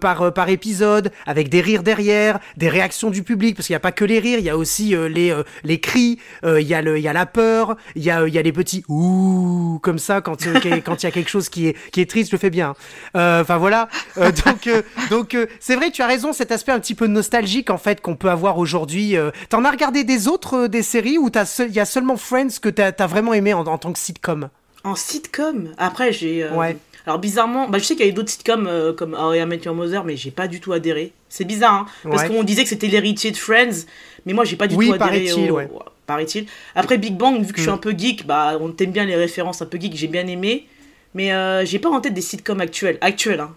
par, 0.00 0.32
par 0.32 0.48
épisode, 0.48 1.12
avec 1.26 1.48
des 1.48 1.60
rires 1.60 1.82
derrière, 1.82 2.38
des 2.56 2.68
réactions 2.68 3.10
du 3.10 3.22
public, 3.22 3.56
parce 3.56 3.66
qu'il 3.66 3.74
n'y 3.74 3.78
a 3.78 3.80
pas 3.80 3.92
que 3.92 4.04
les 4.04 4.18
rires, 4.18 4.38
il 4.38 4.44
y 4.44 4.50
a 4.50 4.56
aussi 4.56 4.94
les, 5.08 5.34
les 5.64 5.80
cris, 5.80 6.18
il 6.44 6.60
y, 6.60 6.74
a 6.74 6.82
le, 6.82 6.98
il 6.98 7.02
y 7.02 7.08
a 7.08 7.12
la 7.12 7.26
peur, 7.26 7.76
il 7.94 8.02
y 8.02 8.10
a, 8.10 8.26
il 8.26 8.34
y 8.34 8.38
a 8.38 8.42
les 8.42 8.52
petits 8.52 8.84
ouh 8.88 9.78
comme 9.82 9.98
ça 9.98 10.20
quand 10.20 10.36
quand 10.84 11.02
il 11.02 11.04
y 11.04 11.06
a 11.06 11.10
quelque 11.10 11.30
chose 11.30 11.48
qui 11.48 11.68
est, 11.68 11.76
qui 11.90 12.00
est 12.00 12.08
triste, 12.08 12.30
je 12.30 12.36
le 12.36 12.40
fais 12.40 12.50
bien. 12.50 12.74
Enfin 13.14 13.58
voilà, 13.58 13.88
donc 14.16 14.68
donc 15.10 15.36
c'est 15.60 15.76
vrai, 15.76 15.90
tu 15.90 16.02
as 16.02 16.06
raison, 16.06 16.32
cet 16.32 16.52
aspect 16.52 16.72
un 16.72 16.80
petit 16.80 16.94
peu 16.94 17.06
nostalgique 17.06 17.70
en 17.70 17.78
fait 17.78 18.00
qu'on 18.00 18.16
peut 18.16 18.30
avoir 18.30 18.58
aujourd'hui. 18.58 19.16
T'en 19.48 19.64
as 19.64 19.70
regardé 19.70 19.89
des 19.90 20.28
autres 20.28 20.54
euh, 20.54 20.68
des 20.68 20.82
séries 20.82 21.18
où 21.18 21.28
il 21.28 21.72
y 21.72 21.80
a 21.80 21.84
seulement 21.84 22.16
Friends 22.16 22.58
que 22.60 22.68
tu 22.68 22.82
as, 22.82 23.06
vraiment 23.06 23.34
aimé 23.34 23.52
en, 23.52 23.78
tant 23.78 23.92
que 23.92 23.98
sitcom? 23.98 24.48
En 24.84 24.94
sitcom? 24.94 25.68
Après, 25.78 26.12
j'ai. 26.12 26.44
Euh, 26.44 26.54
ouais. 26.54 26.76
Alors 27.06 27.18
bizarrement, 27.18 27.68
bah, 27.68 27.78
je 27.78 27.84
sais 27.84 27.94
qu'il 27.94 28.04
y 28.04 28.08
avait 28.08 28.14
d'autres 28.14 28.30
sitcoms 28.30 28.66
euh, 28.66 28.92
comme 28.92 29.14
How 29.14 29.34
I 29.34 29.46
Met 29.46 29.60
Your 29.64 29.74
Mother, 29.74 30.04
mais 30.04 30.16
j'ai 30.16 30.30
pas 30.30 30.48
du 30.48 30.60
tout 30.60 30.72
adhéré. 30.72 31.12
C'est 31.28 31.44
bizarre, 31.44 31.86
hein, 32.04 32.10
parce 32.10 32.28
qu'on 32.28 32.42
disait 32.42 32.62
que 32.62 32.68
c'était 32.68 32.88
l'héritier 32.88 33.30
de 33.30 33.36
Friends, 33.36 33.86
mais 34.26 34.32
moi 34.32 34.44
j'ai 34.44 34.56
pas 34.56 34.66
du 34.66 34.76
tout 34.76 34.92
adhéré. 34.92 35.50
Au... 35.50 35.54
Ouais. 35.54 35.68
Paraît-il. 36.06 36.46
Après 36.74 36.98
Big 36.98 37.16
Bang, 37.16 37.40
vu 37.40 37.52
que 37.52 37.58
je 37.58 37.62
suis 37.62 37.70
mm. 37.70 37.74
un 37.74 37.78
peu 37.78 37.92
geek, 37.96 38.26
bah 38.26 38.58
on 38.60 38.70
t'aime 38.70 38.90
bien 38.90 39.04
les 39.04 39.16
références 39.16 39.62
un 39.62 39.66
peu 39.66 39.78
geek, 39.78 39.94
j'ai 39.96 40.08
bien 40.08 40.26
aimé, 40.26 40.66
mais 41.14 41.30
j'ai 41.66 41.78
pas 41.78 41.88
en 41.88 42.00
tête 42.00 42.14
des 42.14 42.20
sitcoms 42.20 42.60
actuels. 42.60 42.98
Actuels, 43.00 43.40
hein. 43.40 43.54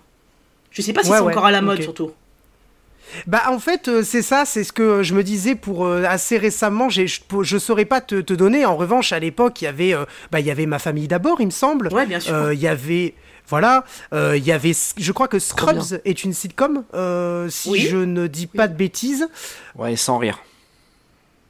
Je 0.71 0.81
sais 0.81 0.93
pas 0.93 1.03
si 1.03 1.09
c'est 1.09 1.19
encore 1.19 1.45
à 1.45 1.51
la 1.51 1.61
mode 1.61 1.81
surtout. 1.81 2.11
Bah 3.27 3.43
en 3.47 3.59
fait 3.59 3.87
euh, 3.87 4.03
c'est 4.03 4.21
ça, 4.21 4.45
c'est 4.45 4.63
ce 4.63 4.71
que 4.71 5.03
je 5.03 5.13
me 5.13 5.23
disais 5.23 5.55
pour 5.55 5.85
euh, 5.85 6.03
assez 6.03 6.37
récemment. 6.37 6.89
Je, 6.89 7.03
je 7.05 7.57
saurais 7.57 7.85
pas 7.85 8.01
te, 8.01 8.21
te, 8.21 8.33
donner. 8.33 8.65
En 8.65 8.75
revanche 8.75 9.11
à 9.11 9.19
l'époque 9.19 9.61
il 9.61 9.65
y 9.65 9.67
avait 9.67 9.93
euh, 9.93 10.05
bah 10.31 10.39
il 10.39 10.45
y 10.45 10.51
avait 10.51 10.65
ma 10.65 10.79
famille 10.79 11.07
d'abord 11.07 11.41
il 11.41 11.47
me 11.47 11.51
semble. 11.51 11.93
Ouais 11.93 12.05
bien 12.05 12.19
sûr. 12.19 12.51
Il 12.51 12.59
y 12.59 12.67
avait 12.67 13.15
voilà, 13.47 13.83
il 14.13 14.43
y 14.43 14.53
avait, 14.53 14.71
je 14.97 15.11
crois 15.11 15.27
que 15.27 15.37
Scrubs 15.37 15.99
est 16.05 16.23
une 16.23 16.33
sitcom, 16.33 16.85
si 17.49 17.79
je 17.81 17.97
ne 17.97 18.27
dis 18.27 18.47
pas 18.47 18.69
de 18.69 18.73
bêtises. 18.73 19.27
Ouais, 19.75 19.97
sans 19.97 20.17
rire. 20.17 20.39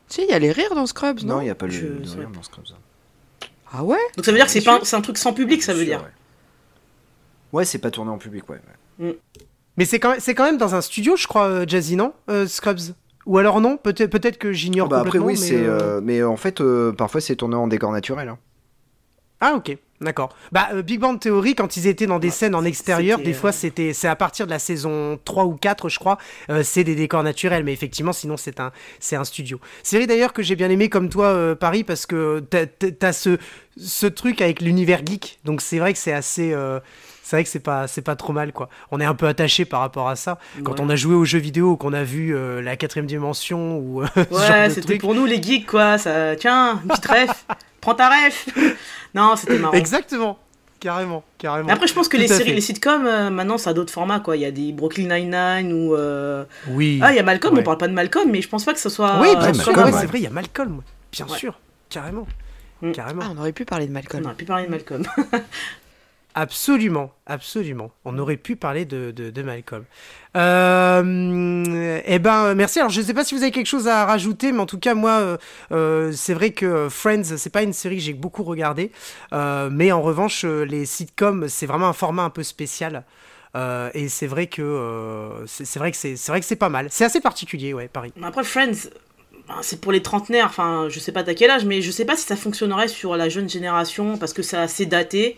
Si, 0.09 0.21
il 0.23 0.29
y 0.29 0.33
a 0.33 0.39
les 0.39 0.51
rires 0.51 0.73
dans 0.73 0.87
Scrubs, 0.87 1.21
non? 1.23 1.35
Non, 1.35 1.41
il 1.41 1.45
n'y 1.45 1.49
a 1.51 1.55
pas 1.55 1.67
le, 1.67 1.71
rire 1.71 2.29
dans 2.33 2.43
Scrubs. 2.43 2.65
Ah 3.71 3.83
ouais? 3.83 3.97
Donc 4.15 4.25
ça 4.25 4.31
veut 4.31 4.37
dire 4.37 4.47
que 4.47 4.51
c'est 4.51 4.61
pas, 4.61 4.79
c'est 4.83 4.95
un 4.95 5.01
truc 5.01 5.17
sans 5.17 5.33
public, 5.33 5.61
ça 5.63 5.73
veut 5.73 5.85
dire. 5.85 6.03
Ouais, 7.53 7.63
c'est 7.65 7.77
pas 7.77 7.91
tourné 7.91 8.11
en 8.11 8.17
public, 8.17 8.49
ouais. 8.49 8.59
Mm. 8.97 9.11
Mais 9.77 9.85
c'est 9.85 9.99
quand, 9.99 10.11
même, 10.11 10.19
quand 10.19 10.43
même 10.43 10.57
dans 10.57 10.75
un 10.75 10.81
studio, 10.81 11.15
je 11.15 11.27
crois, 11.27 11.47
euh, 11.47 11.65
Jazzy, 11.67 11.95
non 11.95 12.13
euh, 12.29 12.47
Scrubs? 12.47 12.93
Ou 13.25 13.37
alors 13.37 13.61
non 13.61 13.77
Peut-être 13.77 14.09
peut 14.09 14.19
que 14.31 14.51
j'ignore 14.51 14.89
bah 14.89 14.99
complètement. 14.99 15.29
Après, 15.29 15.41
oui, 15.41 15.49
mais, 15.51 15.65
euh, 15.65 16.01
mais 16.03 16.23
en 16.23 16.35
fait, 16.35 16.61
parfois, 16.97 17.21
c'est 17.21 17.37
tourné 17.37 17.55
en 17.55 17.67
décor 17.67 17.91
naturel. 17.91 18.27
Hein. 18.27 18.37
Ah, 19.39 19.53
ok. 19.55 19.77
D'accord. 20.01 20.35
Bah, 20.51 20.67
Big 20.81 20.99
Bang 20.99 21.17
Theory, 21.17 21.55
quand 21.55 21.77
ils 21.77 21.87
étaient 21.87 22.07
dans 22.07 22.19
des 22.19 22.29
scènes 22.29 22.55
en 22.55 22.65
extérieur, 22.65 23.19
des 23.19 23.31
fois, 23.31 23.53
c'était, 23.53 23.93
c'est 23.93 24.09
à 24.09 24.17
partir 24.17 24.45
de 24.45 24.51
la 24.51 24.59
saison 24.59 25.17
3 25.23 25.45
ou 25.45 25.53
4, 25.55 25.87
je 25.87 25.97
crois, 25.97 26.17
c'est 26.61 26.83
des 26.83 26.95
décors 26.95 27.23
naturels, 27.23 27.63
mais 27.63 27.71
effectivement, 27.71 28.11
sinon, 28.11 28.35
c'est 28.35 28.59
un, 28.59 28.73
c'est 28.99 29.15
un 29.15 29.23
studio. 29.23 29.61
Série 29.81 30.05
d'ailleurs 30.05 30.33
que 30.33 30.43
j'ai 30.43 30.57
bien 30.57 30.69
aimé 30.69 30.89
comme 30.89 31.07
toi, 31.07 31.55
Paris, 31.55 31.85
parce 31.85 32.05
que 32.05 32.41
t'as, 32.41 32.65
as 33.01 33.13
ce, 33.13 33.37
ce 33.77 34.07
truc 34.07 34.41
avec 34.41 34.61
l'univers 34.61 35.05
geek, 35.05 35.39
donc 35.45 35.61
c'est 35.61 35.79
vrai 35.79 35.93
que 35.93 35.99
c'est 35.99 36.11
assez, 36.11 36.53
c'est 37.23 37.37
vrai 37.37 37.43
que 37.45 37.49
c'est 37.49 37.59
pas 37.59 37.87
c'est 37.87 38.01
pas 38.01 38.17
trop 38.17 38.33
mal 38.33 38.51
quoi. 38.51 38.67
On 38.91 38.99
est 38.99 39.05
un 39.05 39.15
peu 39.15 39.27
attaché 39.27 39.63
par 39.63 39.79
rapport 39.79 40.09
à 40.09 40.17
ça. 40.17 40.37
Quand 40.63 40.81
on 40.81 40.89
a 40.89 40.95
joué 40.97 41.15
aux 41.15 41.23
jeux 41.23 41.39
vidéo, 41.39 41.77
qu'on 41.77 41.93
a 41.93 42.03
vu 42.03 42.35
euh, 42.35 42.61
la 42.61 42.75
quatrième 42.75 43.05
dimension 43.05 43.77
ou 43.77 44.03
euh, 44.03 44.07
ouais, 44.31 44.69
c'était 44.69 44.97
pour 44.97 45.15
nous 45.15 45.25
les 45.25 45.41
geeks 45.41 45.65
quoi. 45.65 45.97
Ça, 45.97 46.35
tiens, 46.35 46.81
une 46.83 46.89
petite 46.89 47.07
ref, 47.07 47.45
prends 47.81 47.95
ta 47.95 48.09
ref. 48.09 48.49
non, 49.15 49.35
c'était 49.37 49.57
marrant. 49.57 49.73
Exactement. 49.73 50.37
Carrément, 50.81 51.23
carrément. 51.37 51.69
après, 51.69 51.87
je 51.87 51.93
pense 51.93 52.09
que 52.09 52.17
les 52.17 52.27
séries, 52.27 52.53
les 52.53 52.59
sitcoms, 52.59 53.05
euh, 53.05 53.29
maintenant, 53.29 53.57
ça 53.57 53.69
a 53.69 53.73
d'autres 53.73 53.93
formats, 53.93 54.19
quoi. 54.19 54.35
Il 54.35 54.41
y 54.41 54.45
a 54.45 54.51
des 54.51 54.73
Brooklyn 54.73 55.07
Nine-Nine 55.15 55.71
ou. 55.71 55.95
Oui. 56.71 56.99
Ah, 57.01 57.13
il 57.13 57.15
y 57.15 57.19
a 57.19 57.23
Malcolm, 57.23 57.57
on 57.57 57.63
parle 57.63 57.77
pas 57.77 57.87
de 57.87 57.93
Malcolm, 57.93 58.29
mais 58.29 58.41
je 58.41 58.49
pense 58.49 58.65
pas 58.65 58.73
que 58.73 58.81
ce 58.81 58.89
soit. 58.89 59.21
Oui, 59.21 59.29
c'est 59.53 59.71
vrai, 59.71 60.19
il 60.19 60.23
y 60.23 60.27
a 60.27 60.29
Malcolm, 60.29 60.81
bien 61.13 61.27
sûr, 61.29 61.57
carrément. 61.89 62.27
Mm. 62.81 62.91
Carrément. 62.91 63.21
Ah, 63.23 63.31
on 63.33 63.37
aurait 63.39 63.53
pu 63.53 63.63
parler 63.63 63.87
de 63.87 63.93
Malcolm. 63.93 64.23
On 64.23 64.25
aurait 64.25 64.35
pu 64.35 64.43
parler 64.43 64.65
de 64.65 64.71
Malcolm. 64.71 65.03
Absolument, 66.35 67.11
absolument. 67.27 67.91
On 68.05 68.17
aurait 68.17 68.37
pu 68.37 68.55
parler 68.55 68.85
de, 68.85 69.11
de, 69.11 69.41
Malcolm. 69.43 69.85
Euh, 70.35 72.01
eh 72.05 72.19
ben, 72.19 72.55
merci. 72.55 72.79
Alors, 72.79 72.89
je 72.89 73.01
ne 73.01 73.05
sais 73.05 73.13
pas 73.13 73.23
si 73.23 73.35
vous 73.35 73.43
avez 73.43 73.51
quelque 73.51 73.67
chose 73.67 73.87
à 73.87 74.05
rajouter, 74.05 74.51
mais 74.51 74.59
en 74.59 74.65
tout 74.65 74.79
cas, 74.79 74.95
moi, 74.95 75.11
euh, 75.11 75.37
euh, 75.71 76.11
c'est 76.11 76.33
vrai 76.33 76.49
que 76.49 76.87
Friends, 76.89 77.37
c'est 77.37 77.51
pas 77.51 77.61
une 77.61 77.73
série 77.73 77.97
que 77.97 78.01
j'ai 78.01 78.13
beaucoup 78.13 78.43
regardée, 78.43 78.91
mais 79.31 79.91
en 79.91 80.01
revanche, 80.01 80.43
les 80.43 80.85
sitcoms, 80.85 81.47
c'est 81.49 81.67
vraiment 81.67 81.87
un 81.87 81.93
format 81.93 82.23
un 82.23 82.31
peu 82.31 82.43
spécial. 82.43 83.03
et 83.93 84.09
c'est 84.09 84.27
vrai 84.27 84.47
que 84.47 85.43
c'est 85.45 85.77
vrai 85.77 85.91
que 85.91 85.97
c'est 85.97 86.27
vrai 86.29 86.39
que 86.39 86.45
c'est 86.45 86.55
pas 86.55 86.69
mal. 86.69 86.87
C'est 86.89 87.05
assez 87.05 87.21
particulier, 87.21 87.73
ouais, 87.73 87.87
Paris. 87.87 88.11
Après, 88.23 88.43
Friends, 88.43 88.89
ben, 89.47 89.55
c'est 89.61 89.79
pour 89.81 89.91
les 89.91 90.01
trentenaires. 90.01 90.47
Enfin, 90.47 90.87
je 90.89 90.99
sais 90.99 91.11
pas 91.11 91.21
à 91.21 91.33
quel 91.35 91.51
âge, 91.51 91.65
mais 91.65 91.83
je 91.83 91.91
sais 91.91 92.05
pas 92.05 92.15
si 92.15 92.25
ça 92.25 92.35
fonctionnerait 92.35 92.87
sur 92.87 93.15
la 93.15 93.29
jeune 93.29 93.49
génération 93.49 94.17
parce 94.17 94.33
que 94.33 94.41
c'est 94.41 94.57
assez 94.57 94.87
daté. 94.87 95.37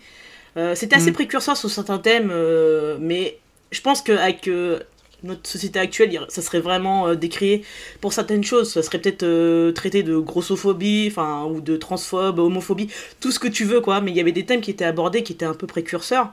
Euh, 0.58 0.76
c'était 0.76 0.96
assez 0.96 1.12
mm. 1.12 1.16
précurseur 1.16 1.58
sur 1.58 1.70
certains 1.70 1.98
thèmes, 1.98 2.30
euh, 2.32 2.98
mais 3.00 3.38
je 3.72 3.82
pense 3.82 4.02
qu'avec 4.02 4.48
euh, 4.48 4.80
notre 5.24 5.48
société 5.48 5.80
actuelle, 5.80 6.18
ça 6.30 6.42
serait 6.42 6.60
vraiment 6.60 7.14
décrié 7.16 7.64
pour 8.00 8.14
certaines 8.14 8.44
choses. 8.44 8.72
Ça 8.72 8.84
serait 8.84 9.00
peut-être 9.00 9.72
traité 9.72 10.04
de 10.04 10.18
grossophobie, 10.18 11.08
enfin, 11.12 11.46
ou 11.46 11.62
de 11.62 11.76
transphobe, 11.78 12.40
homophobie, 12.40 12.90
tout 13.20 13.32
ce 13.32 13.40
que 13.40 13.48
tu 13.48 13.66
veux, 13.66 13.82
quoi. 13.82 14.02
Mais 14.02 14.12
il 14.12 14.18
y 14.18 14.22
avait 14.22 14.32
des 14.32 14.46
thèmes 14.46 14.62
qui 14.62 14.72
étaient 14.72 14.86
abordés, 14.86 15.24
qui 15.24 15.34
étaient 15.34 15.46
un 15.46 15.56
peu 15.56 15.68
précurseurs. 15.68 16.30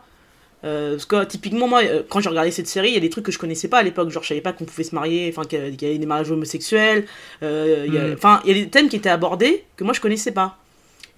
parce 0.62 1.06
que 1.06 1.24
typiquement, 1.24 1.68
moi, 1.68 1.80
quand 2.08 2.20
j'ai 2.20 2.28
regardé 2.28 2.50
cette 2.50 2.68
série, 2.68 2.88
il 2.88 2.94
y 2.94 2.98
a 2.98 3.00
des 3.00 3.10
trucs 3.10 3.24
que 3.24 3.32
je 3.32 3.38
connaissais 3.38 3.68
pas 3.68 3.78
à 3.78 3.82
l'époque. 3.82 4.10
Genre, 4.10 4.22
je 4.22 4.28
savais 4.28 4.42
pas 4.42 4.52
qu'on 4.52 4.66
pouvait 4.66 4.84
se 4.84 4.94
marier, 4.94 5.32
enfin, 5.34 5.48
qu'il 5.48 5.58
y 5.58 5.86
avait 5.86 5.98
des 5.98 6.06
mariages 6.06 6.30
homosexuels. 6.30 7.06
Mm. 7.40 8.12
Enfin, 8.14 8.42
il 8.44 8.56
y 8.56 8.60
a 8.60 8.64
des 8.64 8.68
thèmes 8.68 8.88
qui 8.90 8.96
étaient 8.96 9.08
abordés 9.08 9.64
que 9.76 9.84
moi 9.84 9.94
je 9.94 10.00
connaissais 10.00 10.32
pas 10.32 10.61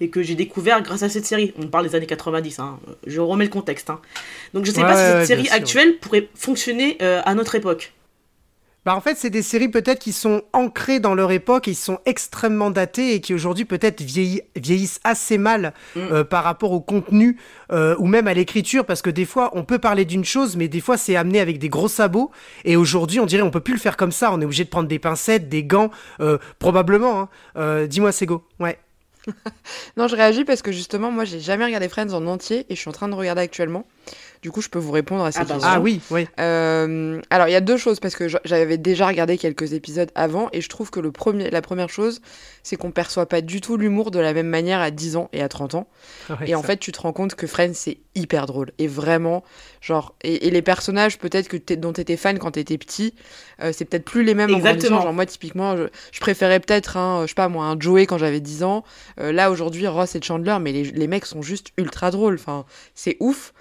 et 0.00 0.10
que 0.10 0.22
j'ai 0.22 0.34
découvert 0.34 0.82
grâce 0.82 1.02
à 1.02 1.08
cette 1.08 1.26
série. 1.26 1.52
On 1.58 1.68
parle 1.68 1.88
des 1.88 1.94
années 1.94 2.06
90, 2.06 2.58
hein. 2.58 2.78
je 3.06 3.20
remets 3.20 3.44
le 3.44 3.50
contexte. 3.50 3.90
Hein. 3.90 4.00
Donc 4.52 4.64
je 4.64 4.70
sais 4.70 4.80
pas 4.80 4.96
si 4.96 5.02
cette 5.02 5.26
série 5.26 5.48
actuelle 5.50 5.98
pourrait 5.98 6.28
fonctionner 6.34 6.98
euh, 7.02 7.20
à 7.24 7.34
notre 7.34 7.54
époque. 7.54 7.92
Bah 8.84 8.94
en 8.94 9.00
fait, 9.00 9.16
c'est 9.16 9.30
des 9.30 9.40
séries 9.40 9.68
peut-être 9.68 9.98
qui 9.98 10.12
sont 10.12 10.42
ancrées 10.52 11.00
dans 11.00 11.14
leur 11.14 11.32
époque 11.32 11.68
et 11.68 11.70
qui 11.70 11.76
sont 11.76 12.00
extrêmement 12.04 12.70
datées 12.70 13.14
et 13.14 13.20
qui 13.20 13.32
aujourd'hui 13.32 13.64
peut-être 13.64 14.02
vieillissent 14.02 15.00
assez 15.04 15.38
mal 15.38 15.72
mm. 15.96 16.00
euh, 16.00 16.24
par 16.24 16.44
rapport 16.44 16.72
au 16.72 16.80
contenu 16.80 17.38
euh, 17.72 17.96
ou 17.98 18.06
même 18.06 18.28
à 18.28 18.34
l'écriture 18.34 18.84
parce 18.84 19.00
que 19.00 19.08
des 19.08 19.24
fois 19.24 19.50
on 19.54 19.64
peut 19.64 19.78
parler 19.78 20.04
d'une 20.04 20.24
chose 20.24 20.56
mais 20.56 20.68
des 20.68 20.80
fois 20.80 20.98
c'est 20.98 21.16
amené 21.16 21.40
avec 21.40 21.58
des 21.58 21.70
gros 21.70 21.88
sabots 21.88 22.30
et 22.66 22.76
aujourd'hui 22.76 23.20
on 23.20 23.26
dirait 23.26 23.42
on 23.42 23.50
peut 23.50 23.60
plus 23.60 23.72
le 23.72 23.80
faire 23.80 23.96
comme 23.96 24.12
ça, 24.12 24.30
on 24.32 24.40
est 24.42 24.44
obligé 24.44 24.64
de 24.64 24.68
prendre 24.68 24.88
des 24.88 24.98
pincettes, 24.98 25.48
des 25.48 25.64
gants, 25.64 25.90
euh, 26.20 26.36
probablement. 26.58 27.30
Hein. 27.56 27.86
Dis-moi 27.86 28.12
Sego, 28.12 28.44
ouais. 28.60 28.78
Non, 29.96 30.08
je 30.08 30.16
réagis 30.16 30.44
parce 30.44 30.62
que 30.62 30.72
justement, 30.72 31.10
moi, 31.10 31.24
j'ai 31.24 31.40
jamais 31.40 31.64
regardé 31.64 31.88
Friends 31.88 32.12
en 32.12 32.26
entier 32.26 32.66
et 32.68 32.74
je 32.74 32.80
suis 32.80 32.88
en 32.88 32.92
train 32.92 33.08
de 33.08 33.14
regarder 33.14 33.42
actuellement. 33.42 33.86
Du 34.44 34.50
coup, 34.50 34.60
je 34.60 34.68
peux 34.68 34.78
vous 34.78 34.92
répondre 34.92 35.24
à 35.24 35.32
ces 35.32 35.38
ah, 35.38 35.44
questions. 35.46 35.70
Ah 35.72 35.80
oui, 35.80 36.02
oui. 36.10 36.28
Euh, 36.38 37.18
alors, 37.30 37.48
il 37.48 37.52
y 37.52 37.54
a 37.54 37.62
deux 37.62 37.78
choses 37.78 37.98
parce 37.98 38.14
que 38.14 38.28
j'avais 38.44 38.76
déjà 38.76 39.06
regardé 39.06 39.38
quelques 39.38 39.72
épisodes 39.72 40.10
avant 40.14 40.50
et 40.52 40.60
je 40.60 40.68
trouve 40.68 40.90
que 40.90 41.00
le 41.00 41.12
premier, 41.12 41.48
la 41.48 41.62
première 41.62 41.88
chose, 41.88 42.20
c'est 42.62 42.76
qu'on 42.76 42.90
perçoit 42.90 43.24
pas 43.24 43.40
du 43.40 43.62
tout 43.62 43.78
l'humour 43.78 44.10
de 44.10 44.18
la 44.18 44.34
même 44.34 44.48
manière 44.48 44.80
à 44.80 44.90
10 44.90 45.16
ans 45.16 45.30
et 45.32 45.40
à 45.40 45.48
30 45.48 45.76
ans. 45.76 45.88
et 46.44 46.54
en 46.54 46.62
fait, 46.62 46.76
tu 46.76 46.92
te 46.92 47.00
rends 47.00 47.14
compte 47.14 47.36
que 47.36 47.46
Friends, 47.46 47.72
c'est 47.72 47.96
hyper 48.14 48.44
drôle. 48.44 48.72
Et 48.76 48.86
vraiment, 48.86 49.44
genre, 49.80 50.14
et, 50.22 50.50
les 50.50 50.60
personnages 50.60 51.16
peut-être 51.16 51.48
que 51.48 51.74
dont 51.76 51.94
t'étais 51.94 52.18
fan 52.18 52.38
quand 52.38 52.50
t'étais 52.50 52.76
petit, 52.76 53.14
euh, 53.62 53.72
c'est 53.72 53.86
peut-être 53.86 54.04
plus 54.04 54.24
les 54.24 54.34
mêmes 54.34 54.50
Exactement. 54.50 54.98
en 54.98 55.02
Genre, 55.04 55.12
moi, 55.14 55.24
typiquement, 55.24 55.74
je, 55.74 56.20
préférais 56.20 56.60
peut-être, 56.60 56.98
un, 56.98 57.22
je 57.22 57.28
sais 57.28 57.34
pas 57.34 57.48
moi, 57.48 57.64
un 57.64 57.80
Joey 57.80 58.04
quand 58.04 58.18
j'avais 58.18 58.40
10 58.40 58.62
ans. 58.62 58.84
Euh, 59.20 59.32
là, 59.32 59.50
aujourd'hui, 59.50 59.86
Ross 59.86 60.14
et 60.14 60.20
Chandler, 60.20 60.58
mais 60.60 60.72
les, 60.72 60.84
les 60.84 61.06
mecs 61.06 61.24
sont 61.24 61.40
juste 61.40 61.68
ultra 61.78 62.10
drôles. 62.10 62.34
Enfin, 62.34 62.66
c'est 62.94 63.16
ouf. 63.20 63.54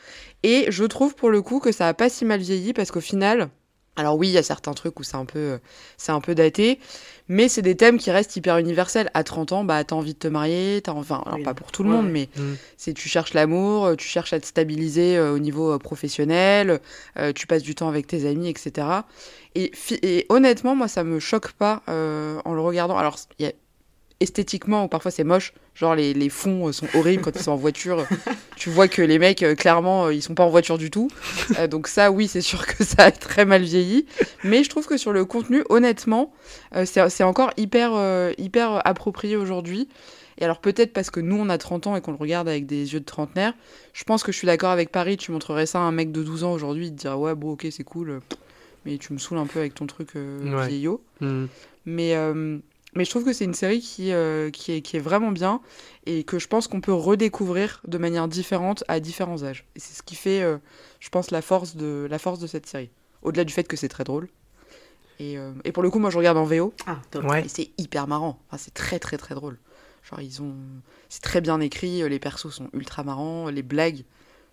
Et 0.43 0.65
je 0.69 0.83
trouve 0.83 1.15
pour 1.15 1.29
le 1.29 1.41
coup 1.41 1.59
que 1.59 1.71
ça 1.71 1.87
a 1.87 1.93
pas 1.93 2.09
si 2.09 2.25
mal 2.25 2.41
vieilli 2.41 2.73
parce 2.73 2.91
qu'au 2.91 3.01
final, 3.01 3.49
alors 3.95 4.17
oui, 4.17 4.27
il 4.27 4.31
y 4.31 4.37
a 4.39 4.43
certains 4.43 4.73
trucs 4.73 4.99
où 4.99 5.03
c'est 5.03 5.17
un 5.17 5.25
peu, 5.25 5.59
c'est 5.97 6.11
un 6.11 6.19
peu 6.19 6.33
daté, 6.33 6.79
mais 7.27 7.47
c'est 7.47 7.61
des 7.61 7.75
thèmes 7.75 7.99
qui 7.99 8.09
restent 8.09 8.35
hyper 8.35 8.57
universels. 8.57 9.11
À 9.13 9.23
30 9.23 9.51
ans, 9.51 9.63
bah 9.63 9.83
t'as 9.83 9.95
envie 9.95 10.13
de 10.13 10.19
te 10.19 10.27
marier, 10.27 10.81
t'as 10.83 10.93
enfin, 10.93 11.21
alors 11.27 11.43
pas 11.43 11.53
pour 11.53 11.71
tout 11.71 11.83
le 11.83 11.89
monde, 11.89 12.09
mais 12.09 12.27
mm. 12.35 12.53
c'est 12.75 12.93
tu 12.93 13.07
cherches 13.07 13.35
l'amour, 13.35 13.95
tu 13.95 14.07
cherches 14.07 14.33
à 14.33 14.39
te 14.39 14.47
stabiliser 14.47 15.15
euh, 15.15 15.33
au 15.33 15.39
niveau 15.39 15.73
euh, 15.73 15.77
professionnel, 15.77 16.79
euh, 17.19 17.33
tu 17.33 17.45
passes 17.45 17.61
du 17.61 17.75
temps 17.75 17.87
avec 17.87 18.07
tes 18.07 18.27
amis, 18.27 18.49
etc. 18.49 18.87
Et, 19.53 19.71
et 20.01 20.25
honnêtement, 20.29 20.75
moi, 20.75 20.87
ça 20.87 21.03
me 21.03 21.19
choque 21.19 21.51
pas 21.51 21.83
en 21.87 22.53
le 22.53 22.61
regardant. 22.61 22.97
Alors, 22.97 23.17
il 23.37 23.45
y 23.45 23.47
a 23.47 23.53
esthétiquement, 24.19 24.87
parfois 24.87 25.11
c'est 25.11 25.23
moche, 25.23 25.53
genre 25.75 25.95
les, 25.95 26.13
les, 26.13 26.29
fonds 26.29 26.67
euh, 26.67 26.71
sont 26.71 26.87
horribles 26.95 27.23
quand 27.23 27.35
ils 27.35 27.41
sont 27.41 27.51
en 27.51 27.57
voiture. 27.57 28.05
tu 28.55 28.69
vois 28.69 28.87
que 28.87 29.01
les 29.01 29.19
mecs, 29.19 29.43
euh, 29.43 29.55
clairement, 29.55 30.05
euh, 30.05 30.13
ils 30.13 30.21
sont 30.21 30.35
pas 30.35 30.43
en 30.43 30.49
voiture 30.49 30.77
du 30.77 30.89
tout. 30.89 31.09
donc 31.69 31.87
ça, 31.87 32.11
oui, 32.11 32.27
c'est 32.27 32.41
sûr 32.41 32.65
que 32.65 32.83
ça 32.83 33.03
a 33.03 33.11
très 33.11 33.45
mal 33.45 33.63
vieilli. 33.63 34.05
Mais 34.43 34.63
je 34.63 34.69
trouve 34.69 34.87
que 34.87 34.97
sur 34.97 35.13
le 35.13 35.25
contenu, 35.25 35.63
honnêtement, 35.69 36.33
c'est 36.85 37.23
encore 37.23 37.51
hyper, 37.57 37.91
hyper 38.37 38.85
approprié 38.87 39.35
aujourd'hui. 39.35 39.89
Et 40.39 40.45
alors 40.45 40.59
peut-être 40.59 40.93
parce 40.93 41.11
que 41.11 41.19
nous, 41.19 41.37
on 41.37 41.47
a 41.49 41.59
30 41.59 41.87
ans 41.87 41.95
et 41.95 42.01
qu'on 42.01 42.11
le 42.11 42.17
regarde 42.17 42.47
avec 42.47 42.65
des 42.65 42.93
yeux 42.93 42.99
de 42.99 43.05
trentenaire, 43.05 43.53
je 43.93 44.03
pense 44.03 44.23
que 44.23 44.31
je 44.31 44.37
suis 44.37 44.47
d'accord 44.47 44.71
avec 44.71 44.91
Paris, 44.91 45.15
tu 45.15 45.31
montrerais 45.31 45.67
ça 45.67 45.79
à 45.79 45.83
un 45.83 45.91
mec 45.91 46.11
de 46.11 46.23
12 46.23 46.43
ans 46.43 46.53
aujourd'hui, 46.53 46.87
il 46.87 46.95
te 46.95 47.01
dirait 47.01 47.13
ouais, 47.13 47.35
bon, 47.35 47.51
ok, 47.51 47.67
c'est 47.69 47.83
cool, 47.83 48.19
mais 48.83 48.97
tu 48.97 49.13
me 49.13 49.19
saoules 49.19 49.37
un 49.37 49.45
peu 49.45 49.59
avec 49.59 49.75
ton 49.75 49.85
truc 49.85 50.15
vieillot. 50.15 51.03
Mm. 51.21 51.45
Mais 51.85 52.15
mais 52.95 53.05
je 53.05 53.09
trouve 53.09 53.25
que 53.25 53.33
c'est 53.33 53.45
une 53.45 53.53
série 53.53 53.79
qui, 53.79 54.11
euh, 54.11 54.49
qui, 54.51 54.71
est, 54.71 54.81
qui 54.81 54.97
est 54.97 54.99
vraiment 54.99 55.31
bien 55.31 55.61
et 56.05 56.23
que 56.23 56.39
je 56.39 56.47
pense 56.47 56.67
qu'on 56.67 56.81
peut 56.81 56.93
redécouvrir 56.93 57.81
de 57.87 57.97
manière 57.97 58.27
différente 58.27 58.83
à 58.87 58.99
différents 58.99 59.43
âges. 59.43 59.65
Et 59.75 59.79
c'est 59.79 59.93
ce 59.93 60.03
qui 60.03 60.15
fait, 60.15 60.41
euh, 60.41 60.57
je 60.99 61.09
pense, 61.09 61.31
la 61.31 61.41
force, 61.41 61.75
de, 61.75 62.07
la 62.09 62.19
force 62.19 62.39
de 62.39 62.47
cette 62.47 62.67
série. 62.67 62.89
Au-delà 63.21 63.43
du 63.43 63.53
fait 63.53 63.67
que 63.67 63.77
c'est 63.77 63.87
très 63.87 64.03
drôle. 64.03 64.27
Et, 65.19 65.37
euh, 65.37 65.53
et, 65.63 65.71
pour 65.71 65.83
le 65.83 65.89
coup, 65.89 65.99
moi, 65.99 66.09
je 66.09 66.17
regarde 66.17 66.37
en 66.37 66.43
VO. 66.43 66.73
Ah, 66.85 66.99
top. 67.11 67.25
Et 67.43 67.47
c'est 67.47 67.71
hyper 67.77 68.07
marrant. 68.07 68.39
Enfin, 68.47 68.57
c'est 68.57 68.73
très, 68.73 68.99
très, 68.99 69.17
très 69.17 69.35
drôle. 69.35 69.57
Genre, 70.03 70.21
ils 70.21 70.41
ont... 70.41 70.55
C'est 71.09 71.21
très 71.21 71.41
bien 71.41 71.59
écrit, 71.59 72.07
les 72.07 72.19
persos 72.19 72.51
sont 72.51 72.69
ultra 72.73 73.03
marrants, 73.03 73.49
les 73.49 73.63
blagues 73.63 74.03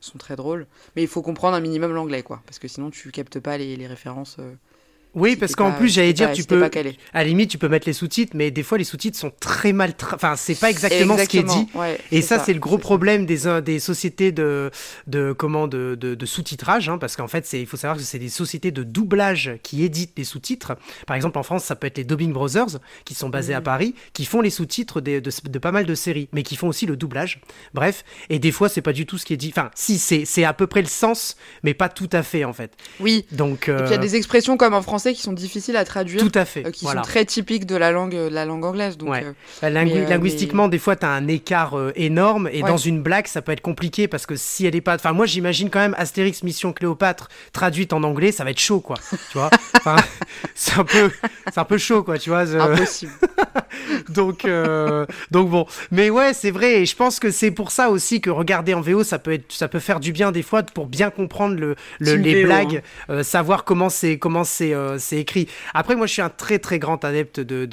sont 0.00 0.18
très 0.18 0.36
drôles. 0.36 0.66
Mais 0.94 1.02
il 1.02 1.08
faut 1.08 1.22
comprendre 1.22 1.56
un 1.56 1.60
minimum 1.60 1.92
l'anglais, 1.92 2.22
quoi. 2.22 2.42
Parce 2.46 2.58
que 2.58 2.68
sinon, 2.68 2.90
tu 2.90 3.10
captes 3.10 3.40
pas 3.40 3.58
les, 3.58 3.76
les 3.76 3.86
références 3.86 4.36
oui, 5.14 5.34
parce 5.36 5.56
qu'en 5.56 5.72
plus, 5.72 5.88
j'allais 5.88 6.12
dire, 6.12 6.32
tu 6.32 6.44
peux. 6.44 6.62
À 6.62 7.18
la 7.18 7.24
limite, 7.24 7.50
tu 7.50 7.58
peux 7.58 7.68
mettre 7.68 7.86
les 7.86 7.92
sous-titres, 7.92 8.32
mais 8.36 8.50
des 8.50 8.62
fois, 8.62 8.78
les 8.78 8.84
sous-titres 8.84 9.18
sont 9.18 9.32
très 9.40 9.72
mal. 9.72 9.94
Enfin, 10.12 10.36
c'est 10.36 10.54
pas 10.54 10.70
exactement, 10.70 11.18
ce 11.18 11.24
qui 11.24 11.38
est 11.38 11.42
dit. 11.42 11.66
et 12.12 12.22
ça, 12.22 12.38
c'est 12.38 12.52
le 12.52 12.60
gros 12.60 12.78
problème 12.78 13.26
des, 13.26 13.46
euh, 13.46 13.60
des 13.60 13.80
sociétés 13.80 14.30
de, 14.30 14.70
de, 15.06 15.32
comment, 15.32 15.66
de, 15.66 15.96
de, 15.96 16.26
sous-titrage, 16.26 16.88
hein, 16.88 16.98
parce 16.98 17.16
qu'en 17.16 17.26
fait, 17.26 17.48
il 17.52 17.66
faut 17.66 17.76
savoir 17.76 17.96
que 17.96 18.04
c'est 18.04 18.18
des 18.18 18.28
sociétés 18.28 18.70
de 18.70 18.82
doublage 18.82 19.52
qui 19.62 19.82
éditent 19.82 20.16
les 20.16 20.24
sous-titres. 20.24 20.76
Par 21.06 21.16
exemple, 21.16 21.38
en 21.38 21.42
France, 21.42 21.64
ça 21.64 21.74
peut 21.74 21.86
être 21.86 21.98
les 21.98 22.04
Dubbing 22.04 22.32
Brothers, 22.32 22.78
qui 23.04 23.14
sont 23.14 23.28
basés 23.28 23.54
à 23.54 23.60
mm. 23.60 23.64
Paris, 23.64 23.94
qui 24.12 24.24
font 24.24 24.40
les 24.40 24.50
sous-titres 24.50 25.00
de, 25.00 25.18
de, 25.20 25.58
pas 25.58 25.72
mal 25.72 25.86
de 25.86 25.94
séries, 25.94 26.28
mais 26.32 26.42
qui 26.42 26.54
font 26.54 26.68
aussi 26.68 26.86
le 26.86 26.96
doublage. 26.96 27.40
Bref, 27.74 28.04
et 28.28 28.38
des 28.38 28.52
fois, 28.52 28.68
c'est 28.68 28.82
pas 28.82 28.92
du 28.92 29.06
tout 29.06 29.18
ce 29.18 29.26
qui 29.26 29.32
est 29.32 29.38
dit. 29.38 29.52
Enfin, 29.52 29.70
si, 29.74 29.98
c'est 29.98 30.44
à 30.44 30.52
peu 30.52 30.68
près 30.68 30.82
le 30.82 30.88
sens, 30.88 31.36
mais 31.64 31.74
pas 31.74 31.88
tout 31.88 32.10
à 32.12 32.22
fait, 32.22 32.44
en 32.44 32.52
fait. 32.52 32.72
Oui. 33.00 33.26
Donc. 33.32 33.64
Il 33.66 33.72
y 33.72 33.94
a 33.94 33.96
euh, 33.96 33.98
des 33.98 34.14
expressions 34.14 34.56
comme 34.56 34.74
en 34.74 34.82
français 34.82 34.99
qui 35.08 35.22
sont 35.22 35.32
difficiles 35.32 35.76
à 35.76 35.84
traduire. 35.84 36.20
Tout 36.20 36.32
à 36.34 36.44
fait. 36.44 36.66
Euh, 36.66 36.70
qui 36.70 36.84
sont 36.86 37.00
très 37.02 37.24
typiques 37.24 37.66
de 37.66 37.76
la 37.76 37.90
langue, 37.92 38.14
la 38.14 38.44
langue 38.44 38.64
anglaise. 38.64 38.96
Donc, 38.96 39.14
euh, 39.14 39.32
bah, 39.60 39.70
linguistiquement, 39.70 40.68
des 40.68 40.78
fois, 40.78 40.96
tu 40.96 41.06
as 41.06 41.10
un 41.10 41.26
écart 41.28 41.76
euh, 41.76 41.92
énorme. 41.96 42.48
Et 42.52 42.62
dans 42.62 42.76
une 42.76 43.02
blague, 43.02 43.26
ça 43.26 43.42
peut 43.42 43.52
être 43.52 43.60
compliqué 43.60 44.08
parce 44.08 44.26
que 44.26 44.36
si 44.36 44.66
elle 44.66 44.76
est 44.76 44.80
pas. 44.80 44.94
Enfin, 44.94 45.12
moi, 45.12 45.26
j'imagine 45.26 45.70
quand 45.70 45.80
même 45.80 45.94
Astérix 45.98 46.42
Mission 46.42 46.72
Cléopâtre 46.72 47.28
traduite 47.52 47.92
en 47.92 48.02
anglais, 48.02 48.32
ça 48.32 48.44
va 48.44 48.50
être 48.50 48.60
chaud, 48.60 48.80
quoi. 48.80 48.96
tu 49.30 49.38
vois 49.38 49.50
C'est 50.54 50.78
un, 50.78 50.84
peu... 50.84 51.10
un 51.56 51.64
peu 51.64 51.78
chaud, 51.78 52.02
quoi, 52.02 52.18
tu 52.18 52.30
vois. 52.30 52.40
Impossible. 52.40 53.12
donc, 54.08 54.46
donc, 55.30 55.50
bon. 55.50 55.66
Mais 55.90 56.10
ouais, 56.10 56.32
c'est 56.34 56.50
vrai. 56.50 56.82
Et 56.82 56.86
je 56.86 56.96
pense 56.96 57.18
que 57.18 57.30
c'est 57.30 57.50
pour 57.50 57.70
ça 57.70 57.90
aussi 57.90 58.20
que 58.20 58.30
regarder 58.30 58.74
en 58.74 58.80
VO, 58.80 59.04
ça 59.04 59.18
peut, 59.18 59.32
être... 59.32 59.50
ça 59.52 59.68
peut 59.68 59.78
faire 59.78 60.00
du 60.00 60.12
bien 60.12 60.32
des 60.32 60.42
fois 60.42 60.62
pour 60.62 60.86
bien 60.86 61.10
comprendre 61.10 61.56
le, 61.56 61.76
les 61.98 62.44
blagues, 62.44 62.82
hein. 63.08 63.22
savoir 63.22 63.64
comment 63.64 63.88
c'est 63.88 64.18
comment 64.18 64.44
c'est 64.44 64.74
écrit. 65.12 65.48
Après, 65.74 65.96
moi, 65.96 66.06
je 66.06 66.12
suis 66.12 66.22
un 66.22 66.30
très 66.30 66.58
très 66.58 66.78
grand 66.78 67.04
adepte 67.04 67.40
de, 67.40 67.66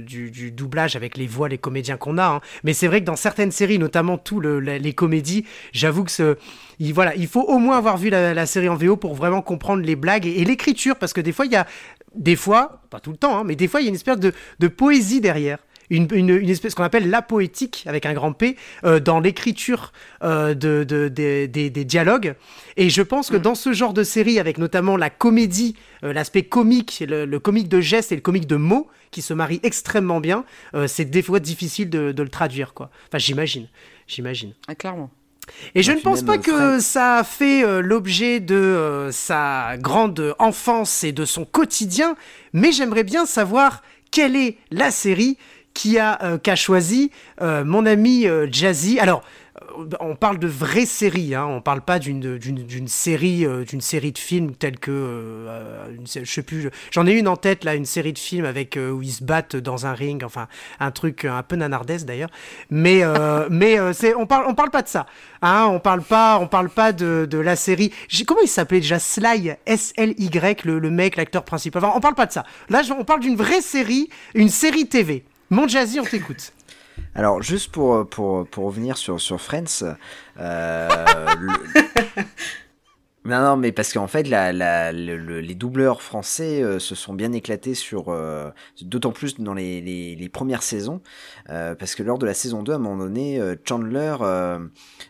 du, 0.00 0.50
doublage 0.50 0.96
avec 0.96 1.16
les 1.16 1.26
voix, 1.26 1.48
les 1.48 1.58
comédiens 1.58 1.96
qu'on 1.96 2.18
a. 2.18 2.26
Hein. 2.26 2.40
Mais 2.64 2.72
c'est 2.72 2.86
vrai 2.86 3.00
que 3.00 3.06
dans 3.06 3.16
certaines 3.16 3.52
séries, 3.52 3.78
notamment 3.78 4.18
tous 4.18 4.40
les 4.40 4.92
comédies, 4.92 5.44
j'avoue 5.72 6.04
que 6.04 6.10
ce, 6.10 6.36
il, 6.78 6.92
voilà, 6.94 7.14
il 7.16 7.26
faut 7.26 7.42
au 7.42 7.58
moins 7.58 7.78
avoir 7.78 7.96
vu 7.96 8.10
la, 8.10 8.46
série 8.46 8.68
en 8.68 8.76
VO 8.76 8.96
pour 8.96 9.14
vraiment 9.14 9.42
comprendre 9.42 9.82
les 9.82 9.96
blagues 9.96 10.26
et, 10.26 10.44
l'écriture, 10.44 10.96
parce 10.96 11.12
que 11.12 11.20
des 11.20 11.32
fois, 11.32 11.46
il 11.46 11.52
y 11.52 11.56
a, 11.56 11.66
des 12.14 12.36
fois, 12.36 12.82
pas 12.90 13.00
tout 13.00 13.10
le 13.10 13.16
temps, 13.16 13.38
hein, 13.38 13.44
mais 13.44 13.56
des 13.56 13.68
fois, 13.68 13.80
il 13.80 13.84
y 13.84 13.86
a 13.86 13.90
une 13.90 13.94
espèce 13.94 14.18
de 14.18 14.68
poésie 14.68 15.20
derrière 15.20 15.58
une, 15.90 16.08
une, 16.12 16.30
une 16.30 16.50
espèce 16.50 16.74
qu'on 16.74 16.82
appelle 16.82 17.10
la 17.10 17.22
poétique 17.22 17.84
avec 17.86 18.06
un 18.06 18.12
grand 18.12 18.32
P 18.32 18.56
euh, 18.84 19.00
dans 19.00 19.20
l'écriture 19.20 19.92
euh, 20.22 20.54
de, 20.54 20.84
de, 20.84 21.08
des, 21.08 21.48
des 21.48 21.84
dialogues. 21.84 22.34
Et 22.76 22.90
je 22.90 23.02
pense 23.02 23.30
que 23.30 23.36
mm. 23.36 23.42
dans 23.42 23.54
ce 23.54 23.72
genre 23.72 23.94
de 23.94 24.02
série, 24.02 24.38
avec 24.38 24.58
notamment 24.58 24.96
la 24.96 25.10
comédie, 25.10 25.76
euh, 26.04 26.12
l'aspect 26.12 26.42
comique, 26.42 27.02
le, 27.06 27.24
le, 27.24 27.38
comique 27.38 27.68
de 27.68 27.80
gestes 27.80 28.12
et 28.12 28.16
le 28.16 28.20
comique 28.20 28.46
de 28.46 28.56
mots, 28.56 28.88
qui 29.10 29.22
se 29.22 29.32
marient 29.32 29.60
extrêmement 29.62 30.20
bien, 30.20 30.44
c'est 30.86 31.06
des 31.06 31.22
fois 31.22 31.40
difficile 31.40 31.88
de, 31.88 32.12
de, 32.12 32.22
le 32.22 32.28
traduire, 32.28 32.74
quoi. 32.74 32.90
Enfin, 33.06 33.16
j'imagine, 33.16 33.66
j'imagine. 34.06 34.52
Ah, 34.68 34.74
clairement. 34.74 35.08
Et 35.74 35.82
je 35.82 35.92
ne 35.92 36.00
pense 36.00 36.22
pas 36.22 36.36
que 36.36 36.78
ça 36.78 37.16
a 37.16 37.24
fait 37.24 37.80
l'objet 37.80 38.38
de 38.38 39.08
sa 39.10 39.78
grande 39.78 40.34
enfance 40.38 41.04
et 41.04 41.12
de 41.12 41.24
son 41.24 41.46
quotidien, 41.46 42.16
mais 42.52 42.70
j'aimerais 42.70 43.02
bien 43.02 43.24
savoir 43.24 43.82
quelle 44.10 44.36
est 44.36 44.58
la 44.70 44.90
série 44.90 45.38
qui 45.78 45.96
a 45.96 46.18
euh, 46.24 46.38
qu'a 46.38 46.56
choisi 46.56 47.12
euh, 47.40 47.64
mon 47.64 47.86
ami 47.86 48.26
euh, 48.26 48.48
Jazzy. 48.50 48.98
Alors 48.98 49.22
on 49.98 50.14
parle 50.14 50.38
de 50.38 50.46
vraies 50.46 50.86
séries, 50.86 51.34
hein. 51.34 51.44
on 51.44 51.60
parle 51.60 51.80
pas 51.80 51.98
d'une, 51.98 52.38
série 52.86 53.44
d'une 53.66 53.80
série 53.80 54.12
de 54.12 54.18
films 54.18 54.54
telle 54.54 54.78
que 54.78 55.48
je 56.06 56.24
sais 56.24 56.44
plus, 56.44 56.70
j'en 56.92 57.08
ai 57.08 57.12
une 57.12 57.26
en 57.26 57.36
tête 57.36 57.64
là, 57.64 57.74
une 57.74 57.84
série 57.84 58.12
de 58.12 58.20
films 58.20 58.44
avec 58.44 58.78
où 58.78 59.02
ils 59.02 59.10
se 59.10 59.24
battent 59.24 59.56
dans 59.56 59.84
un 59.84 59.94
ring, 59.94 60.22
enfin 60.22 60.46
un 60.78 60.92
truc 60.92 61.24
un 61.24 61.42
peu 61.42 61.56
nanardesque 61.56 62.06
d'ailleurs, 62.06 62.30
mais 62.70 63.02
mais 63.50 63.80
on 64.16 64.26
parle 64.26 64.44
on 64.46 64.54
parle 64.54 64.70
pas 64.70 64.82
de 64.82 64.88
ça, 64.88 65.06
hein, 65.42 65.66
on 65.68 65.80
parle 65.80 66.02
pas 66.02 66.38
on 66.38 66.46
parle 66.46 66.70
pas 66.70 66.92
de, 66.92 67.26
de 67.28 67.38
la 67.38 67.56
série, 67.56 67.92
comment 68.28 68.42
il 68.42 68.48
s'appelait 68.48 68.80
déjà? 68.80 69.00
Sly 69.00 69.54
S 69.66 69.92
L 69.96 70.14
Y 70.18 70.64
le, 70.64 70.78
le 70.78 70.90
mec 70.90 71.16
l'acteur 71.16 71.42
principal, 71.44 71.84
enfin 71.84 71.94
on 71.96 72.00
parle 72.00 72.14
pas 72.14 72.26
de 72.26 72.32
ça, 72.32 72.44
là 72.68 72.82
on 72.96 73.04
parle 73.04 73.20
d'une 73.20 73.36
vraie 73.36 73.60
série, 73.60 74.08
une 74.34 74.50
série 74.50 74.86
TV. 74.86 75.24
Mon 75.50 75.66
Jazzy, 75.66 75.98
on 75.98 76.04
t'écoute. 76.04 76.52
Alors, 77.14 77.42
juste 77.42 77.72
pour, 77.72 78.08
pour, 78.08 78.46
pour 78.48 78.64
revenir 78.66 78.98
sur, 78.98 79.20
sur 79.20 79.40
Friends, 79.40 79.84
euh, 80.38 80.88
Non, 83.24 83.40
non, 83.42 83.56
mais 83.56 83.72
parce 83.72 83.92
qu'en 83.92 84.06
fait, 84.06 84.22
la, 84.22 84.52
la, 84.52 84.90
les 84.90 85.54
doubleurs 85.54 86.00
français 86.00 86.62
euh, 86.62 86.78
se 86.78 86.94
sont 86.94 87.12
bien 87.12 87.32
éclatés 87.32 87.74
sur, 87.74 88.08
euh, 88.08 88.50
d'autant 88.80 89.10
plus 89.10 89.38
dans 89.38 89.52
les, 89.52 89.82
les, 89.82 90.14
les 90.16 90.28
premières 90.30 90.62
saisons, 90.62 91.02
parce 91.46 91.94
que 91.94 92.02
lors 92.02 92.18
de 92.18 92.24
la 92.24 92.32
saison 92.32 92.62
2, 92.62 92.72
à 92.72 92.76
un 92.76 92.78
moment 92.78 92.96
donné, 92.96 93.40
Chandler 93.66 94.16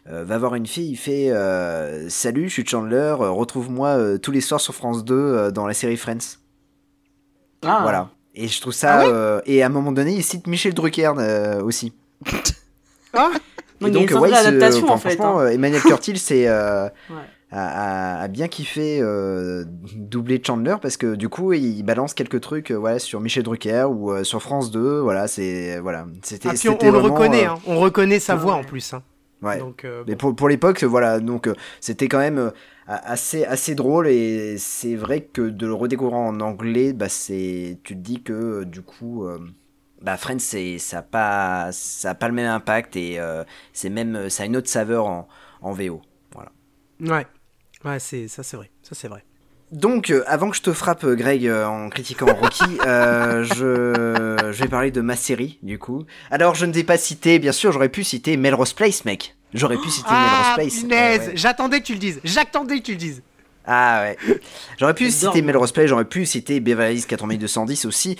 va 0.07 0.39
voir 0.39 0.55
une 0.57 0.66
fille, 0.66 0.91
il 0.91 0.97
fait 0.97 1.30
Salut, 2.09 2.49
je 2.49 2.55
suis 2.55 2.66
Chandler, 2.66 3.14
retrouve-moi 3.18 4.18
tous 4.18 4.32
les 4.32 4.41
soirs 4.41 4.61
sur 4.61 4.74
France 4.74 5.05
2 5.05 5.53
dans 5.53 5.66
la 5.66 5.74
série 5.74 5.97
Friends. 5.97 6.39
Ah. 7.62 7.80
Voilà. 7.82 8.11
Et 8.41 8.49
je 8.49 8.61
trouve 8.61 8.72
ça. 8.72 9.01
Ah 9.01 9.05
ouais 9.07 9.12
euh, 9.12 9.41
et 9.47 9.62
à 9.62 9.66
un 9.66 9.70
moment 9.70 9.93
donné, 9.93 10.12
il 10.14 10.22
cite 10.22 10.47
Michel 10.47 10.72
Drucker 10.74 11.12
euh, 11.18 11.61
aussi. 11.62 11.93
Ah, 13.14 13.30
Donc, 13.80 13.95
Et 13.97 14.01
il 14.03 14.09
se- 14.11 14.45
d'adaptation, 14.45 14.84
enfin, 14.84 14.95
en 14.95 14.99
fait, 14.99 15.16
Franchement, 15.16 15.41
hein. 15.41 15.45
euh, 15.45 15.51
Emmanuel 15.53 15.80
Curtil, 15.80 16.18
c'est. 16.18 16.47
euh, 16.47 16.89
Ouais. 17.11 17.16
a, 17.51 18.28
bien 18.28 18.47
kiffé 18.49 18.99
euh, 19.01 19.64
doubler 19.97 20.43
Chandler 20.47 20.76
parce 20.82 20.99
que 20.99 21.14
du 21.14 21.30
coup 21.30 21.55
il 21.55 21.82
balance 21.82 22.12
quelques 22.12 22.43
trucs 22.43 22.70
euh, 22.70 22.74
voilà 22.74 22.99
sur 22.99 23.20
Michel 23.22 23.43
Drucker 23.43 23.84
ou 23.91 24.12
euh, 24.12 24.22
sur 24.22 24.43
France 24.43 24.70
2 24.70 24.99
voilà 25.01 25.28
c'est 25.28 25.78
voilà 25.80 26.05
c'était 26.22 26.51
Ah, 26.51 26.53
on, 26.82 26.91
le 26.93 26.99
reconnaît, 26.99 27.47
euh, 27.47 27.53
hein. 27.53 27.59
on 27.66 27.78
reconnaît 27.80 28.18
sa 28.18 28.34
Ouais. 28.34 28.43
voix 28.43 28.53
en 28.53 28.64
plus. 28.64 28.93
hein. 28.93 29.03
ouais. 29.41 29.61
Donc, 29.61 29.86
euh, 29.86 30.05
mais 30.07 30.14
pour, 30.14 30.36
pour 30.36 30.51
l'époque 30.51 30.84
voilà 30.84 31.20
donc 31.20 31.47
euh, 31.47 31.55
c'était 31.80 32.07
quand 32.09 32.18
même 32.18 32.36
euh, 32.39 32.51
assez 32.89 33.45
assez 33.45 33.74
drôle 33.74 34.09
et 34.09 34.57
c'est 34.59 34.97
vrai 34.97 35.20
que 35.22 35.43
de 35.43 35.66
le 35.66 35.74
redécouvrir 35.74 36.16
en 36.18 36.41
anglais 36.41 36.93
bah 36.93 37.09
c'est 37.09 37.78
tu 37.84 37.95
te 37.95 38.01
dis 38.01 38.22
que 38.22 38.32
euh, 38.32 38.64
du 38.64 38.82
coup 38.82 39.24
euh, 39.26 39.39
bah 40.01 40.16
Friends 40.16 40.39
c'est 40.39 40.78
ça 40.78 40.99
a 40.99 41.03
pas 41.03 41.68
ça 41.72 42.11
a 42.11 42.14
pas 42.14 42.28
le 42.28 42.34
même 42.34 42.49
impact 42.51 42.97
et 42.97 43.18
euh, 43.20 43.45
c'est 43.72 43.91
même 43.91 44.30
ça 44.30 44.45
a 44.45 44.47
une 44.47 44.57
autre 44.57 44.68
saveur 44.70 45.07
en, 45.07 45.28
en 45.61 45.72
VO 45.72 46.01
voilà 46.32 46.51
Ouais, 47.01 47.26
ouais 47.84 47.99
c'est 48.01 48.26
ça 48.28 48.43
c'est 48.43 48.57
vrai, 48.57 48.70
ça 48.82 48.95
c'est 48.95 49.09
vrai. 49.09 49.24
Donc, 49.70 50.11
euh, 50.11 50.24
avant 50.26 50.49
que 50.49 50.57
je 50.57 50.62
te 50.62 50.72
frappe, 50.72 51.05
euh, 51.05 51.14
Greg, 51.14 51.47
euh, 51.47 51.66
en 51.66 51.91
critiquant 51.91 52.26
Rocky, 52.26 52.64
euh, 52.86 53.45
je, 53.55 54.51
je 54.51 54.62
vais 54.62 54.68
parler 54.68 54.91
de 54.91 55.03
ma 55.03 55.14
série, 55.14 55.59
du 55.62 55.78
coup. 55.78 56.05
Alors, 56.30 56.55
je 56.55 56.64
ne 56.64 56.72
t'ai 56.72 56.84
pas 56.84 56.97
cité, 56.97 57.39
bien 57.39 57.53
sûr, 57.53 57.70
j'aurais 57.70 57.91
pu 57.91 58.03
citer 58.03 58.39
Melrose 58.39 58.72
Place, 58.72 59.05
mec. 59.05 59.36
J'aurais 59.55 59.76
pu 59.78 59.88
citer 59.88 60.09
Ah, 60.11 60.55
Melrose 60.59 60.70
Place. 60.70 60.82
punaise, 60.82 61.28
Ouais, 61.28 61.32
j'attendais 61.36 61.80
que 61.80 61.86
tu 61.86 61.92
le 61.94 61.99
dises, 61.99 62.20
j'attendais 62.24 62.78
que 62.80 62.84
tu 62.84 62.92
le 62.92 62.99
dises. 62.99 63.22
Ah 63.66 64.03
ouais. 64.03 64.16
J'aurais 64.78 64.94
pu 64.94 65.11
citer. 65.11 65.42
Melrose 65.42 65.72
Place, 65.72 65.86
j'aurais 65.88 66.05
pu 66.05 66.24
citer 66.26 66.61
Beverly 66.61 66.96
Hills 66.99 67.07
8210 67.11 67.84
aussi. 67.86 68.16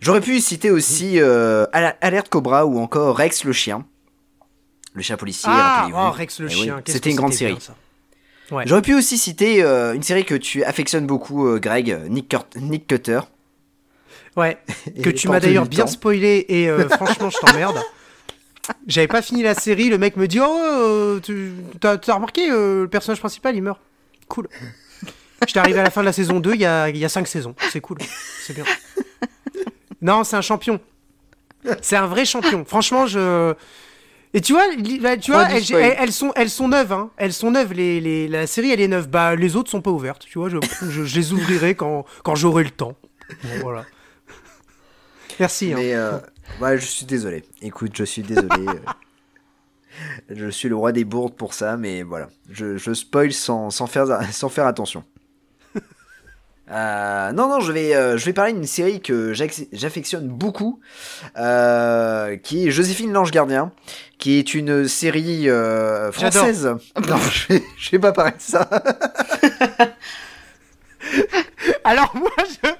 J'aurais 0.00 0.20
pu 0.20 0.40
citer 0.40 0.70
aussi 0.70 1.18
euh, 1.20 1.66
Al- 1.72 1.96
Alerte 2.00 2.28
Cobra 2.28 2.66
ou 2.66 2.78
encore 2.78 3.16
Rex 3.16 3.44
le 3.44 3.52
chien. 3.52 3.84
Le 4.94 5.02
chien 5.02 5.16
policier, 5.16 5.48
Ah, 5.52 5.88
oh, 5.92 6.10
Rex 6.10 6.40
le 6.40 6.48
Eh 6.50 6.54
chien, 6.54 6.82
C'était 6.86 7.10
une 7.10 7.16
grande 7.16 7.32
série. 7.34 7.52
bien, 7.52 7.60
ça. 7.60 7.74
Ouais. 8.54 8.62
J'aurais 8.66 8.82
pu 8.82 8.94
aussi 8.94 9.18
citer 9.18 9.62
euh, 9.62 9.92
une 9.94 10.02
série 10.02 10.24
que 10.24 10.34
tu 10.34 10.62
affectionnes 10.64 11.06
beaucoup, 11.06 11.46
euh, 11.48 11.58
Greg, 11.58 11.98
Nick, 12.08 12.30
Curt- 12.30 12.56
Nick 12.60 12.86
Cutter. 12.86 13.20
Ouais, 14.36 14.58
que 15.02 15.10
tu 15.10 15.28
m'as 15.28 15.40
d'ailleurs 15.40 15.66
bien 15.66 15.86
spoilé 15.86 16.44
et 16.48 16.68
euh, 16.68 16.88
franchement 16.90 17.28
je 17.30 17.38
t'emmerde. 17.38 17.78
J'avais 18.86 19.06
pas 19.08 19.22
fini 19.22 19.42
la 19.42 19.54
série, 19.54 19.88
le 19.88 19.98
mec 19.98 20.16
me 20.16 20.26
dit 20.26 20.40
Oh, 20.40 20.58
euh, 20.62 21.20
tu 21.20 21.52
t'as 21.80 21.96
t'as 21.98 22.14
remarqué, 22.14 22.50
euh, 22.50 22.82
le 22.82 22.88
personnage 22.88 23.20
principal 23.20 23.54
il 23.56 23.62
meurt. 23.62 23.80
Cool. 24.28 24.48
J'étais 25.46 25.58
arrivé 25.60 25.78
à 25.80 25.82
la 25.84 25.90
fin 25.90 26.00
de 26.00 26.06
la 26.06 26.12
saison 26.12 26.40
2, 26.40 26.54
il 26.54 26.60
y 26.60 26.66
a, 26.66 26.88
y 26.88 27.04
a 27.04 27.08
5 27.08 27.26
saisons. 27.28 27.54
C'est 27.70 27.80
cool, 27.80 27.98
c'est 28.42 28.54
bien. 28.54 28.64
Non, 30.02 30.24
c'est 30.24 30.36
un 30.36 30.40
champion. 30.42 30.80
C'est 31.82 31.96
un 31.96 32.06
vrai 32.06 32.24
champion. 32.24 32.64
Franchement, 32.64 33.06
je. 33.06 33.54
Et 34.34 34.40
tu 34.40 34.52
vois, 34.52 34.64
bah, 35.00 35.16
tu 35.16 35.30
vois, 35.32 35.48
elles, 35.50 35.64
spoil. 35.64 35.82
elles- 35.82 35.96
elles 35.98 36.12
sont, 36.12 36.32
elles 36.36 36.50
sont 36.50 36.68
neuves, 36.68 36.92
hein. 36.92 37.10
Elles 37.16 37.32
sont 37.32 37.50
neuves. 37.50 37.72
Les, 37.72 38.00
les- 38.00 38.28
la 38.28 38.46
série, 38.46 38.70
elle 38.70 38.80
est 38.80 38.88
neuve. 38.88 39.08
Bah, 39.08 39.34
les 39.36 39.56
autres 39.56 39.70
sont 39.70 39.80
pas 39.82 39.90
ouvertes. 39.90 40.24
Tu 40.28 40.38
vois, 40.38 40.48
je, 40.48 40.58
je, 40.88 41.04
je 41.04 41.16
les 41.16 41.32
ouvrirai 41.32 41.74
quand, 41.74 42.04
quand 42.24 42.34
j'aurai 42.34 42.64
le 42.64 42.70
temps. 42.70 42.96
Bon, 43.42 43.48
voilà. 43.62 43.84
Merci. 45.40 45.72
hein. 45.72 45.76
Mais 45.78 45.94
euh, 45.94 46.18
ouais, 46.60 46.78
je 46.78 46.86
suis 46.86 47.06
désolé. 47.06 47.44
Écoute, 47.62 47.92
je 47.94 48.04
suis 48.04 48.22
désolé. 48.22 48.48
euh, 48.68 48.74
je 50.30 50.48
suis 50.50 50.68
le 50.68 50.76
roi 50.76 50.92
des 50.92 51.04
bourdes 51.04 51.34
pour 51.34 51.54
ça, 51.54 51.76
mais 51.76 52.02
voilà. 52.02 52.28
Je, 52.50 52.76
je 52.76 52.92
spoil 52.94 53.32
sans, 53.32 53.70
sans, 53.70 53.86
faire, 53.86 54.06
sans 54.32 54.48
faire 54.48 54.66
attention. 54.66 55.04
Euh, 56.68 57.30
non, 57.30 57.48
non, 57.48 57.60
je 57.60 57.70
vais, 57.70 57.94
euh, 57.94 58.18
je 58.18 58.24
vais 58.24 58.32
parler 58.32 58.52
d'une 58.52 58.66
série 58.66 59.00
que 59.00 59.32
j'affectionne 59.32 60.26
beaucoup, 60.26 60.80
euh, 61.36 62.36
qui 62.38 62.66
est 62.66 62.72
Joséphine 62.72 63.12
l'Ange 63.12 63.30
Gardien, 63.30 63.70
qui 64.18 64.36
est 64.40 64.52
une 64.52 64.88
série 64.88 65.46
française. 66.10 66.74
Non, 67.08 67.18
je 67.18 67.46
vais, 67.54 67.62
je 67.78 67.90
vais 67.92 68.00
pas 68.00 68.10
parler 68.10 68.32
de 68.32 68.40
ça. 68.40 68.68
Alors 71.84 72.16
moi, 72.16 72.32
je, 72.64 72.70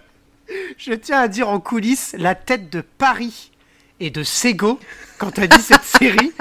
je 0.78 0.92
tiens 0.94 1.20
à 1.20 1.28
dire 1.28 1.48
en 1.48 1.60
coulisses 1.60 2.16
la 2.18 2.34
tête 2.34 2.68
de 2.70 2.80
Paris 2.80 3.52
et 4.00 4.10
de 4.10 4.22
Sego 4.22 4.78
quand 5.18 5.30
t'as 5.32 5.46
dit 5.46 5.60
cette 5.60 5.84
série. 5.84 6.32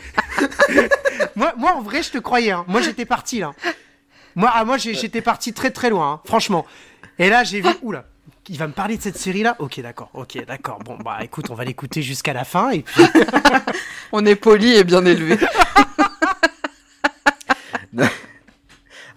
moi, 1.35 1.53
moi, 1.57 1.73
en 1.75 1.81
vrai, 1.81 2.03
je 2.03 2.11
te 2.11 2.17
croyais. 2.17 2.51
hein. 2.51 2.65
Moi, 2.67 2.81
j'étais 2.81 3.05
parti 3.05 3.39
là. 3.39 3.53
Moi, 4.35 4.51
ah, 4.53 4.65
moi, 4.65 4.77
j'étais 4.77 5.21
parti 5.21 5.53
très 5.53 5.71
très 5.71 5.89
loin, 5.89 6.13
hein, 6.13 6.21
franchement. 6.25 6.65
Et 7.17 7.29
là, 7.29 7.43
j'ai 7.45 7.61
vu, 7.61 7.69
oula, 7.81 8.05
il 8.49 8.57
va 8.57 8.67
me 8.67 8.73
parler 8.73 8.97
de 8.97 9.01
cette 9.01 9.17
série-là? 9.17 9.55
Ok, 9.59 9.79
d'accord, 9.79 10.09
ok, 10.13 10.45
d'accord. 10.45 10.79
Bon, 10.79 10.97
bah, 10.97 11.19
écoute, 11.21 11.49
on 11.49 11.55
va 11.55 11.63
l'écouter 11.63 12.01
jusqu'à 12.01 12.33
la 12.33 12.43
fin 12.43 12.71
et 12.71 12.81
puis. 12.81 13.03
On 14.11 14.25
est 14.25 14.35
poli 14.35 14.73
et 14.75 14.83
bien 14.83 15.05
élevé. 15.05 15.37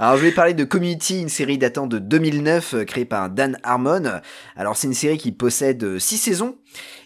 Alors 0.00 0.16
je 0.16 0.22
vais 0.22 0.30
parler 0.30 0.54
de 0.54 0.62
Community, 0.62 1.20
une 1.20 1.28
série 1.28 1.58
datant 1.58 1.88
de 1.88 1.98
2009 1.98 2.74
euh, 2.74 2.84
créée 2.84 3.04
par 3.04 3.30
Dan 3.30 3.58
Harmon. 3.64 4.20
Alors 4.56 4.76
c'est 4.76 4.86
une 4.86 4.94
série 4.94 5.18
qui 5.18 5.32
possède 5.32 5.98
6 5.98 6.18
saisons 6.18 6.56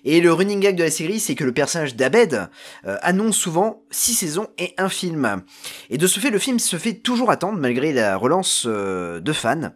et 0.04 0.20
le 0.20 0.32
running 0.32 0.60
gag 0.60 0.76
de 0.76 0.84
la 0.84 0.90
série 0.90 1.20
c'est 1.20 1.34
que 1.34 1.44
le 1.44 1.52
personnage 1.52 1.96
d'Abed 1.96 2.48
euh, 2.86 2.96
annonce 3.02 3.36
souvent 3.36 3.84
6 3.90 4.14
saisons 4.14 4.48
et 4.58 4.74
un 4.78 4.88
film. 4.88 5.42
Et 5.90 5.98
de 5.98 6.06
ce 6.06 6.20
fait 6.20 6.30
le 6.30 6.38
film 6.38 6.58
se 6.58 6.76
fait 6.76 6.94
toujours 6.94 7.30
attendre 7.30 7.58
malgré 7.58 7.92
la 7.92 8.16
relance 8.16 8.64
euh, 8.66 9.20
de 9.20 9.32
fans. 9.32 9.72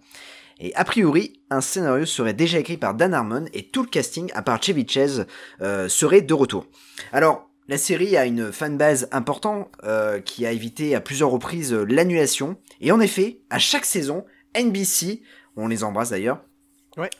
Et 0.58 0.74
a 0.74 0.84
priori, 0.84 1.40
un 1.50 1.60
scénario 1.60 2.06
serait 2.06 2.32
déjà 2.32 2.58
écrit 2.58 2.78
par 2.78 2.94
Dan 2.94 3.12
Harmon 3.12 3.44
et 3.52 3.68
tout 3.68 3.82
le 3.82 3.88
casting, 3.88 4.30
à 4.34 4.42
part 4.42 4.62
Chevy 4.62 4.86
Chase, 4.88 5.26
euh, 5.60 5.88
serait 5.88 6.22
de 6.22 6.34
retour. 6.34 6.66
Alors, 7.12 7.50
la 7.68 7.78
série 7.78 8.16
a 8.16 8.24
une 8.24 8.52
fanbase 8.52 9.08
importante 9.12 9.68
euh, 9.84 10.20
qui 10.20 10.46
a 10.46 10.52
évité 10.52 10.94
à 10.94 11.00
plusieurs 11.00 11.30
reprises 11.30 11.74
l'annulation. 11.74 12.56
Et 12.80 12.90
en 12.90 13.00
effet, 13.00 13.40
à 13.50 13.58
chaque 13.58 13.84
saison, 13.84 14.24
NBC, 14.56 15.22
on 15.56 15.68
les 15.68 15.84
embrasse 15.84 16.10
d'ailleurs, 16.10 16.42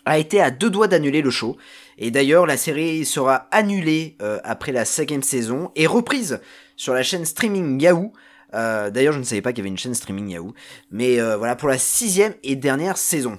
A 0.05 0.19
été 0.19 0.41
à 0.41 0.51
deux 0.51 0.71
doigts 0.71 0.89
d'annuler 0.89 1.23
le 1.23 1.31
show. 1.31 1.57
Et 1.99 2.11
d'ailleurs, 2.11 2.47
la 2.47 2.57
série 2.57 3.05
sera 3.05 3.47
annulée 3.51 4.17
euh, 4.23 4.39
après 4.45 4.73
la 4.73 4.85
cinquième 4.85 5.23
saison 5.23 5.71
et 5.77 5.87
reprise 5.87 6.41
sur 6.77 6.95
la 6.95 7.03
chaîne 7.03 7.25
streaming 7.25 7.81
Yahoo. 7.81 8.13
Euh, 8.55 8.91
d'ailleurs, 8.91 9.13
je 9.13 9.19
ne 9.19 9.25
savais 9.25 9.43
pas 9.43 9.53
qu'il 9.53 9.59
y 9.59 9.63
avait 9.63 9.71
une 9.71 9.79
chaîne 9.79 9.95
streaming 9.95 10.29
Yahoo. 10.29 10.55
Mais 10.91 11.21
euh, 11.21 11.37
voilà, 11.37 11.57
pour 11.57 11.69
la 11.69 11.79
sixième 11.79 12.35
et 12.43 12.57
dernière 12.57 12.97
saison. 12.97 13.39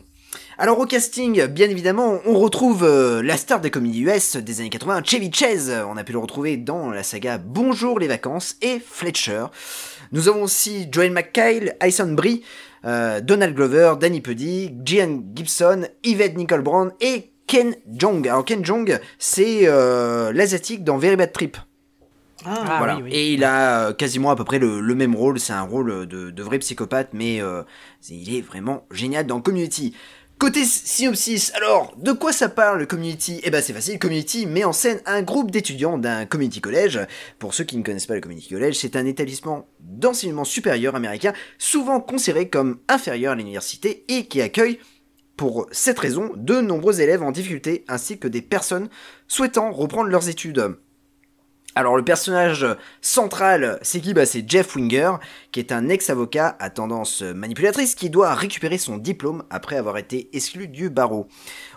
Alors 0.60 0.80
au 0.80 0.86
casting, 0.86 1.46
bien 1.46 1.70
évidemment, 1.70 2.20
on 2.26 2.38
retrouve 2.38 2.86
la 3.22 3.38
star 3.38 3.62
des 3.62 3.72
comédies 3.72 4.02
US 4.02 4.36
des 4.38 4.60
années 4.60 4.70
80, 4.70 5.02
Chevy 5.04 5.32
Chase. 5.32 5.72
On 5.88 5.98
a 5.98 6.04
pu 6.04 6.14
le 6.14 6.20
retrouver 6.20 6.58
dans 6.58 6.90
la 6.90 7.04
saga 7.04 7.38
Bonjour 7.38 8.00
les 8.00 8.08
vacances 8.08 8.56
et 8.62 8.80
Fletcher. 8.80 9.46
Nous 10.12 10.28
avons 10.28 10.44
aussi 10.44 10.88
Joel 10.92 11.12
McHale, 11.12 11.76
Alison 11.80 12.12
Brie, 12.12 12.44
euh, 12.86 13.22
Donald 13.22 13.56
Glover, 13.56 13.94
Danny 14.00 14.22
Puddy, 14.22 14.74
Gian 14.86 15.22
Gibson, 15.36 15.88
Yvette 16.04 16.38
Nicole 16.38 16.62
Brown 16.62 16.92
et 17.02 17.32
Ken 17.48 17.76
Jong. 17.98 18.28
Alors 18.28 18.46
Ken 18.46 18.64
Jong, 18.64 19.00
c'est 19.20 19.62
euh, 19.68 20.32
l'asiatique 20.34 20.84
dans 20.84 20.98
Very 20.98 21.16
Bad 21.16 21.32
Trip. 21.32 21.58
Ah, 22.46 22.64
Ah, 22.68 22.76
voilà. 22.78 22.96
oui, 22.98 23.02
oui. 23.06 23.10
Et 23.14 23.34
il 23.34 23.44
a 23.44 23.88
euh, 23.88 23.94
quasiment 23.94 24.30
à 24.30 24.36
peu 24.36 24.44
près 24.44 24.60
le, 24.60 24.80
le 24.80 24.96
même 24.96 25.16
rôle. 25.16 25.40
C'est 25.40 25.54
un 25.54 25.64
rôle 25.64 26.06
de, 26.08 26.30
de 26.30 26.44
vrai 26.44 26.60
psychopathe, 26.60 27.10
mais 27.14 27.42
euh, 27.42 27.64
il 28.10 28.36
est 28.36 28.42
vraiment 28.42 28.86
génial 28.92 29.26
dans 29.26 29.42
Community. 29.42 29.96
Côté 30.40 30.66
synopsis, 30.66 31.52
alors, 31.56 31.96
de 31.98 32.12
quoi 32.12 32.32
ça 32.32 32.48
parle 32.48 32.86
Community? 32.86 33.42
Eh 33.44 33.50
ben 33.50 33.60
c'est 33.60 33.74
facile, 33.74 33.98
Community 33.98 34.46
met 34.46 34.64
en 34.66 34.72
scène 34.72 35.02
un 35.08 35.24
groupe 35.24 35.50
d'étudiants 35.50 35.98
d'un 35.98 36.28
community 36.28 36.62
college. 36.62 37.00
Pour 37.40 37.56
ceux 37.56 37.64
qui 37.64 37.76
ne 37.76 37.82
connaissent 37.82 38.06
pas 38.06 38.14
le 38.14 38.22
community 38.22 38.50
college, 38.50 38.76
c'est 38.76 38.96
un 38.96 39.08
établissement 39.08 39.68
d'enseignement 39.80 40.44
supérieur 40.44 40.96
américain, 40.96 41.34
souvent 41.58 42.00
considéré 42.00 42.50
comme 42.50 42.78
inférieur 42.88 43.32
à 43.32 43.36
l'université 43.36 44.06
et 44.10 44.28
qui 44.28 44.40
accueille, 44.44 44.80
pour 45.38 45.66
cette 45.72 45.98
raison, 45.98 46.32
de 46.36 46.62
nombreux 46.62 47.02
élèves 47.02 47.24
en 47.24 47.32
difficulté 47.32 47.84
ainsi 47.88 48.20
que 48.20 48.28
des 48.28 48.44
personnes 48.44 48.90
souhaitant 49.28 49.72
reprendre 49.72 50.10
leurs 50.10 50.30
études. 50.30 50.78
Alors 51.78 51.96
le 51.96 52.04
personnage 52.04 52.66
central, 53.02 53.78
c'est 53.84 54.02
qui? 54.02 54.16
Bah, 54.16 54.26
C'est 54.26 54.50
Jeff 54.50 54.76
Winger, 54.76 55.12
qui 55.52 55.60
est 55.60 55.72
un 55.72 55.90
ex-avocat 55.90 56.56
à 56.58 56.72
tendance 56.72 57.22
manipulatrice 57.22 57.94
qui 57.94 58.10
doit 58.10 58.34
récupérer 58.34 58.80
son 58.80 58.98
diplôme 58.98 59.44
après 59.52 59.78
avoir 59.78 60.00
été 60.00 60.28
exclu 60.34 60.68
du 60.68 60.90
barreau. 60.90 61.28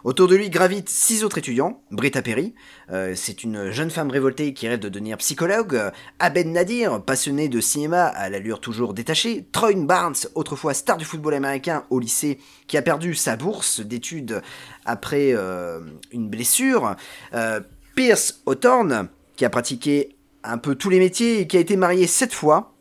Autour 0.03 0.27
de 0.29 0.37
lui 0.37 0.49
gravitent 0.49 0.89
six 0.89 1.23
autres 1.23 1.37
étudiants. 1.37 1.83
Britta 1.91 2.23
Perry, 2.23 2.55
euh, 2.91 3.13
c'est 3.15 3.45
une 3.45 3.73
jeune 3.73 3.91
femme 3.91 4.11
révoltée 4.11 4.55
qui 4.55 4.69
rêve 4.69 4.81
de 4.81 4.89
devenir 4.89 5.19
psychologue. 5.19 5.79
Abed 6.19 6.47
Nadir, 6.47 7.03
passionné 7.03 7.51
de 7.51 7.61
cinéma 7.61 8.07
à 8.07 8.31
l'allure 8.31 8.63
toujours 8.63 8.95
détachée. 8.95 9.45
Troy 9.53 9.75
Barnes, 9.85 10.15
autrefois 10.35 10.73
star 10.73 10.97
du 10.97 11.05
football 11.05 11.35
américain 11.35 11.85
au 11.91 12.01
lycée, 12.01 12.39
qui 12.69 12.79
a 12.79 12.83
perdu 12.83 13.15
sa 13.15 13.37
bourse 13.37 13.81
d'études 13.81 14.41
après 14.87 15.35
euh, 15.35 15.81
une 16.11 16.31
blessure. 16.31 16.97
Euh, 17.35 17.61
Pierce 17.95 18.41
Hawthorne, 18.47 19.11
qui 19.41 19.47
a 19.47 19.49
pratiqué 19.49 20.17
un 20.45 20.59
peu 20.59 20.75
tous 20.75 20.91
les 20.91 20.99
métiers 20.99 21.41
et 21.41 21.47
qui 21.47 21.57
a 21.57 21.61
été 21.61 21.75
marié 21.75 22.07
sept 22.07 22.35
fois. 22.35 22.75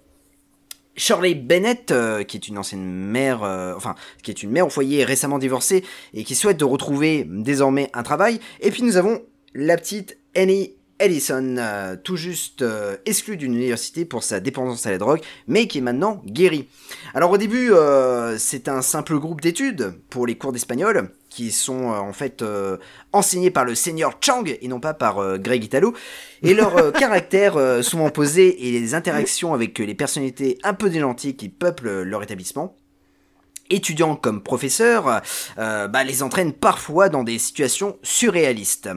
Shirley 0.97 1.33
Bennett, 1.33 1.91
euh, 1.91 2.23
qui 2.23 2.35
est 2.35 2.49
une 2.49 2.57
ancienne 2.57 2.83
mère, 2.83 3.43
euh, 3.43 3.73
enfin, 3.77 3.95
qui 4.23 4.31
est 4.31 4.43
une 4.43 4.51
mère 4.51 4.67
au 4.67 4.69
foyer 4.69 5.05
récemment 5.05 5.39
divorcée 5.39 5.85
et 6.13 6.25
qui 6.25 6.35
souhaite 6.35 6.57
de 6.57 6.65
retrouver 6.65 7.25
désormais 7.25 7.89
un 7.93 8.03
travail. 8.03 8.41
Et 8.59 8.71
puis 8.71 8.83
nous 8.83 8.97
avons 8.97 9.21
la 9.53 9.77
petite 9.77 10.17
Annie 10.35 10.73
Ellison, 10.99 11.55
euh, 11.57 11.95
tout 12.01 12.17
juste 12.17 12.61
euh, 12.61 12.97
exclue 13.05 13.37
d'une 13.37 13.55
université 13.55 14.03
pour 14.03 14.23
sa 14.23 14.39
dépendance 14.39 14.85
à 14.85 14.91
la 14.91 14.97
drogue, 14.97 15.21
mais 15.47 15.65
qui 15.67 15.77
est 15.77 15.81
maintenant 15.81 16.21
guérie. 16.25 16.67
Alors 17.13 17.31
au 17.31 17.37
début, 17.37 17.71
euh, 17.71 18.37
c'est 18.37 18.67
un 18.67 18.81
simple 18.81 19.17
groupe 19.17 19.41
d'études 19.41 19.93
pour 20.09 20.27
les 20.27 20.35
cours 20.35 20.51
d'espagnol, 20.51 21.11
qui 21.29 21.51
sont 21.51 21.85
en 21.85 22.11
fait 22.11 22.43
enseignés 23.13 23.51
par 23.51 23.63
le 23.63 23.75
seigneur 23.75 24.17
Chang 24.19 24.45
et 24.47 24.67
non 24.67 24.79
pas 24.79 24.95
par 24.95 25.37
Greg 25.37 25.63
Italo. 25.63 25.93
Et 26.41 26.55
leurs 26.55 26.91
caractères 26.93 27.83
souvent 27.83 28.09
posés 28.09 28.67
et 28.67 28.79
les 28.79 28.95
interactions 28.95 29.53
avec 29.53 29.77
les 29.77 29.93
personnalités 29.93 30.57
un 30.63 30.73
peu 30.73 30.89
déjantiques 30.89 31.37
qui 31.37 31.49
peuplent 31.49 32.01
leur 32.01 32.23
établissement 32.23 32.78
étudiants 33.69 34.15
comme 34.15 34.41
professeurs, 34.41 35.21
euh, 35.57 35.87
bah, 35.87 36.03
les 36.03 36.23
entraînent 36.23 36.53
parfois 36.53 37.09
dans 37.09 37.23
des 37.23 37.37
situations 37.39 37.97
surréalistes. 38.03 38.89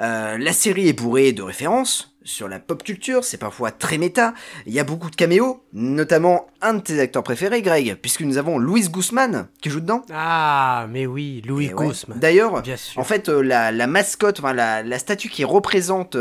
Euh, 0.00 0.38
la 0.38 0.52
série 0.52 0.88
est 0.88 0.92
bourrée 0.92 1.32
de 1.32 1.42
références 1.42 2.08
sur 2.24 2.46
la 2.48 2.60
pop 2.60 2.84
culture, 2.84 3.24
c'est 3.24 3.36
parfois 3.36 3.72
très 3.72 3.98
méta, 3.98 4.32
il 4.66 4.72
y 4.72 4.78
a 4.78 4.84
beaucoup 4.84 5.10
de 5.10 5.16
caméos, 5.16 5.64
notamment 5.72 6.46
un 6.60 6.74
de 6.74 6.78
tes 6.80 7.00
acteurs 7.00 7.24
préférés, 7.24 7.62
Greg, 7.62 7.96
puisque 8.00 8.20
nous 8.20 8.38
avons 8.38 8.58
Louis 8.60 8.88
Guzman 8.88 9.48
qui 9.60 9.70
joue 9.70 9.80
dedans. 9.80 10.04
Ah, 10.12 10.86
mais 10.88 11.04
oui, 11.04 11.42
Louis 11.44 11.72
ouais. 11.74 11.88
Guzman. 11.88 12.16
D'ailleurs, 12.20 12.62
en 12.94 13.02
fait, 13.02 13.28
euh, 13.28 13.42
la, 13.42 13.72
la 13.72 13.88
mascotte, 13.88 14.38
enfin 14.38 14.52
la, 14.52 14.84
la 14.84 14.98
statue 15.00 15.30
qui 15.30 15.42
représente 15.44 16.16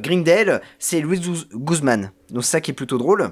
Greendale, 0.00 0.60
c'est 0.78 1.00
Louis 1.00 1.18
Guz- 1.20 1.48
Guzman. 1.54 2.12
Donc 2.28 2.44
c'est 2.44 2.50
ça 2.50 2.60
qui 2.60 2.72
est 2.72 2.74
plutôt 2.74 2.98
drôle. 2.98 3.30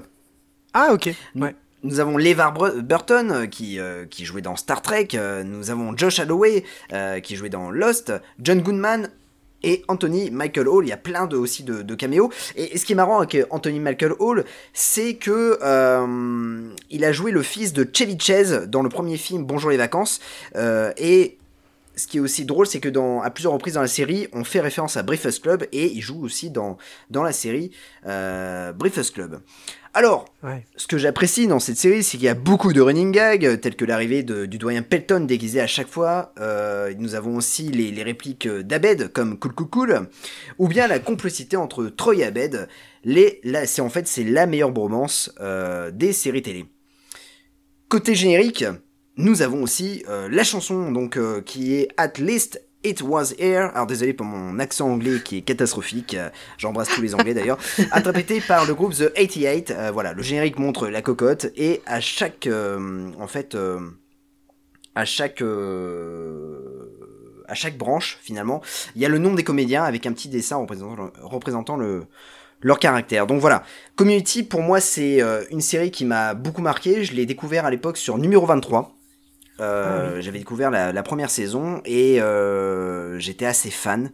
Ah, 0.73 0.89
ok. 0.93 1.09
Ouais. 1.35 1.55
Nous 1.81 2.01
avons 2.01 2.17
LeVar 2.17 2.53
Burton 2.53 3.31
euh, 3.31 3.45
qui, 3.45 3.79
euh, 3.79 4.05
qui 4.05 4.25
jouait 4.25 4.41
dans 4.41 4.57
Star 4.57 4.81
Trek, 4.81 5.09
euh, 5.13 5.43
nous 5.43 5.69
avons 5.69 5.95
Josh 5.95 6.19
Holloway 6.19 6.65
qui 7.23 7.35
jouait 7.35 7.49
dans 7.49 7.71
Lost, 7.71 8.11
John 8.41 8.61
Goodman 8.61 9.09
et 9.63 9.83
Anthony 9.87 10.29
Michael 10.29 10.67
Hall. 10.67 10.85
Il 10.85 10.89
y 10.89 10.93
a 10.93 10.97
plein 10.97 11.25
de, 11.25 11.37
aussi 11.37 11.63
de, 11.63 11.95
caméos. 11.95 12.31
Et, 12.55 12.77
ce 12.77 12.85
qui 12.85 12.93
est 12.93 12.95
marrant 12.95 13.19
avec 13.19 13.37
Anthony 13.49 13.79
Michael 13.79 14.13
Hall, 14.19 14.43
c'est 14.73 15.15
que 15.15 15.57
il 16.89 17.05
a 17.05 17.11
joué 17.11 17.31
le 17.31 17.41
fils 17.41 17.73
de 17.73 17.87
Chevy 17.91 18.17
Chase 18.19 18.67
dans 18.67 18.81
le 18.81 18.89
premier 18.89 19.17
film 19.17 19.43
Bonjour 19.43 19.69
les 19.69 19.77
vacances. 19.77 20.19
Et 20.55 21.37
ce 21.95 22.07
qui 22.07 22.17
est 22.17 22.21
aussi 22.21 22.45
drôle, 22.45 22.67
c'est 22.67 22.79
que 22.79 22.89
à 23.23 23.29
plusieurs 23.29 23.53
reprises 23.53 23.73
dans 23.75 23.81
la 23.81 23.87
série, 23.87 24.27
on 24.33 24.43
fait 24.43 24.61
référence 24.61 24.97
à 24.97 25.03
Breakfast 25.03 25.41
Club 25.41 25.65
et 25.71 25.87
il 25.87 26.01
joue 26.01 26.23
aussi 26.23 26.49
dans, 26.49 26.77
dans 27.09 27.23
la 27.23 27.33
série 27.33 27.71
Breakfast 28.03 29.13
Club. 29.13 29.39
Alors, 29.93 30.25
Ouais. 30.43 30.65
ce 30.75 30.87
que 30.87 30.97
j'apprécie 30.97 31.47
dans 31.47 31.59
cette 31.59 31.77
série, 31.77 32.03
c'est 32.03 32.17
qu'il 32.17 32.25
y 32.25 32.29
a 32.29 32.35
beaucoup 32.35 32.73
de 32.73 32.79
running 32.81 33.11
gags, 33.11 33.45
euh, 33.45 33.57
tels 33.57 33.75
que 33.75 33.85
l'arrivée 33.85 34.21
du 34.23 34.57
doyen 34.57 34.83
Pelton 34.83 35.21
déguisé 35.21 35.59
à 35.61 35.67
chaque 35.67 35.87
fois. 35.87 36.31
Euh, 36.39 36.93
nous 36.97 37.15
avons 37.15 37.35
aussi 37.35 37.69
les, 37.69 37.91
les 37.91 38.03
répliques 38.03 38.45
euh, 38.45 38.61
d'Abed, 38.63 39.11
comme 39.11 39.39
Cool 39.39 39.53
Cool 39.53 39.69
Cool, 39.69 40.09
ou 40.59 40.67
bien 40.67 40.87
la 40.87 40.99
complicité 40.99 41.57
entre 41.57 41.85
Troy 41.85 42.17
et 42.17 42.23
Abed. 42.23 42.67
Les, 43.03 43.39
là, 43.43 43.65
c'est 43.65 43.81
en 43.81 43.89
fait 43.89 44.07
c'est 44.07 44.23
la 44.23 44.45
meilleure 44.45 44.71
bromance 44.71 45.33
euh, 45.41 45.89
des 45.91 46.13
séries 46.13 46.43
télé. 46.43 46.65
Côté 47.89 48.13
générique, 48.13 48.65
nous 49.17 49.41
avons 49.41 49.63
aussi 49.63 50.03
euh, 50.07 50.29
la 50.31 50.43
chanson 50.43 50.91
donc 50.91 51.17
qui 51.45 51.73
est 51.75 51.87
At 51.97 52.13
Least 52.19 52.61
It 52.83 53.01
Was 53.01 53.33
Here. 53.37 53.71
Alors 53.73 53.87
désolé 53.87 54.13
pour 54.13 54.25
mon 54.25 54.57
accent 54.59 54.89
anglais 54.89 55.19
qui 55.23 55.37
est 55.37 55.41
catastrophique. 55.41 56.13
euh, 56.13 56.29
J'embrasse 56.57 56.87
tous 56.89 57.01
les 57.01 57.13
anglais 57.13 57.33
d'ailleurs. 57.33 57.57
Interprété 57.91 58.39
par 58.39 58.65
le 58.65 58.73
groupe 58.73 58.93
The 58.93 59.13
88. 59.13 59.71
Euh, 59.71 59.91
voilà, 59.91 60.13
le 60.13 60.21
générique 60.23 60.57
montre 60.57 60.87
la 60.87 61.01
cocotte 61.01 61.47
et 61.57 61.81
à 61.85 61.99
chaque 61.99 62.47
euh, 62.47 63.11
en 63.19 63.27
fait 63.27 63.55
euh, 63.55 63.79
à 64.95 65.03
chaque 65.03 65.41
euh, 65.41 66.59
à 67.49 67.53
chaque 67.53 67.77
branche 67.77 68.17
finalement, 68.21 68.61
il 68.95 69.01
y 69.01 69.05
a 69.05 69.09
le 69.09 69.17
nom 69.17 69.33
des 69.33 69.43
comédiens 69.43 69.83
avec 69.83 70.05
un 70.05 70.13
petit 70.13 70.29
dessin 70.29 70.55
représentant 70.57 70.95
le, 70.95 71.11
représentant 71.21 71.75
le 71.77 72.05
leur 72.61 72.79
caractère. 72.79 73.27
Donc 73.27 73.41
voilà, 73.41 73.63
Community 73.97 74.43
pour 74.43 74.61
moi 74.61 74.79
c'est 74.79 75.21
une 75.49 75.61
série 75.61 75.91
qui 75.91 76.05
m'a 76.05 76.33
beaucoup 76.33 76.61
marqué. 76.61 77.03
Je 77.03 77.13
l'ai 77.13 77.25
découvert 77.25 77.65
à 77.65 77.71
l'époque 77.71 77.97
sur 77.97 78.17
numéro 78.17 78.45
23. 78.45 78.95
Euh, 79.59 80.21
J'avais 80.21 80.39
découvert 80.39 80.71
la, 80.71 80.93
la 80.93 81.03
première 81.03 81.29
saison 81.29 81.81
et 81.85 82.21
euh, 82.21 83.19
j'étais 83.19 83.45
assez 83.45 83.71
fan. 83.71 84.11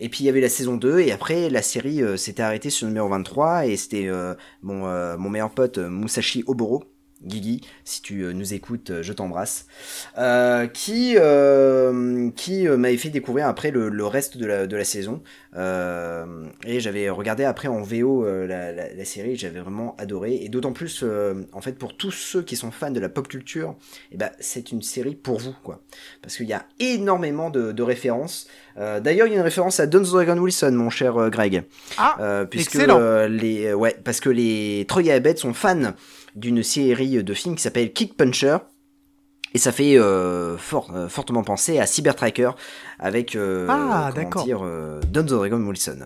Et 0.00 0.08
puis 0.08 0.24
il 0.24 0.26
y 0.26 0.30
avait 0.30 0.40
la 0.40 0.48
saison 0.48 0.76
2 0.76 1.00
et 1.00 1.12
après 1.12 1.50
la 1.50 1.62
série 1.62 2.02
euh, 2.02 2.16
s'était 2.16 2.42
arrêtée 2.42 2.70
sur 2.70 2.86
numéro 2.88 3.08
23 3.08 3.66
et 3.66 3.76
c'était 3.76 4.08
euh, 4.08 4.34
mon, 4.62 4.86
euh, 4.88 5.16
mon 5.18 5.30
meilleur 5.30 5.50
pote 5.52 5.78
euh, 5.78 5.88
Musashi 5.90 6.44
Oboro, 6.46 6.84
Guigui, 7.24 7.60
si 7.84 8.02
tu 8.02 8.22
euh, 8.22 8.32
nous 8.32 8.54
écoutes, 8.54 8.90
euh, 8.90 9.02
je 9.02 9.12
t'embrasse, 9.12 9.66
euh, 10.18 10.66
qui, 10.66 11.14
euh, 11.18 12.30
qui 12.36 12.66
m'avait 12.66 12.96
fait 12.96 13.10
découvrir 13.10 13.46
après 13.46 13.70
le, 13.70 13.88
le 13.88 14.06
reste 14.06 14.36
de 14.36 14.46
la, 14.46 14.66
de 14.66 14.76
la 14.76 14.84
saison. 14.84 15.22
Euh, 15.56 16.24
et 16.66 16.80
j'avais 16.80 17.10
regardé 17.10 17.44
après 17.44 17.68
en 17.68 17.82
VO 17.82 18.24
la, 18.24 18.72
la, 18.72 18.92
la 18.94 19.04
série, 19.04 19.36
j'avais 19.36 19.60
vraiment 19.60 19.94
adoré. 19.98 20.34
Et 20.42 20.48
d'autant 20.48 20.72
plus, 20.72 21.04
en 21.52 21.60
fait, 21.60 21.72
pour 21.78 21.96
tous 21.96 22.10
ceux 22.10 22.42
qui 22.42 22.56
sont 22.56 22.70
fans 22.70 22.90
de 22.90 23.00
la 23.00 23.08
pop 23.08 23.28
culture, 23.28 23.76
eh 24.12 24.16
ben, 24.16 24.30
c'est 24.40 24.72
une 24.72 24.82
série 24.82 25.14
pour 25.14 25.38
vous, 25.38 25.54
quoi. 25.62 25.82
Parce 26.22 26.36
qu'il 26.36 26.46
y 26.46 26.52
a 26.52 26.66
énormément 26.80 27.50
de, 27.50 27.72
de 27.72 27.82
références. 27.82 28.48
D'ailleurs, 28.76 29.26
il 29.26 29.30
y 29.30 29.34
a 29.34 29.36
une 29.36 29.42
référence 29.42 29.80
à 29.80 29.86
Don 29.86 30.00
Dragon 30.00 30.38
Wilson, 30.38 30.72
mon 30.72 30.90
cher 30.90 31.30
Greg. 31.30 31.64
Ah, 31.98 32.44
puisque 32.50 32.76
excellent. 32.76 33.26
les 33.28 33.74
ouais 33.74 33.94
parce 34.04 34.20
que 34.20 34.30
les 34.30 34.84
Troy 34.88 35.02
et 35.04 35.12
Abed 35.12 35.38
sont 35.38 35.52
fans 35.52 35.92
d'une 36.34 36.62
série 36.62 37.22
de 37.22 37.34
films 37.34 37.56
qui 37.56 37.62
s'appelle 37.62 37.92
Kick 37.92 38.16
Puncher 38.16 38.58
et 39.54 39.58
ça 39.58 39.70
fait 39.70 39.98
euh, 39.98 40.56
fort, 40.56 40.90
euh, 40.94 41.08
fortement 41.08 41.42
penser 41.44 41.78
à 41.78 41.84
Cyber 41.84 42.16
Tracker 42.16 42.52
avec 42.98 43.36
euh, 43.36 43.66
Ah, 43.68 44.10
d'accord. 44.14 44.44
dire 44.44 44.60
euh, 44.64 44.98
Don 45.12 45.22
the 45.24 45.26
Dragon 45.26 45.58
Wilson. 45.60 45.98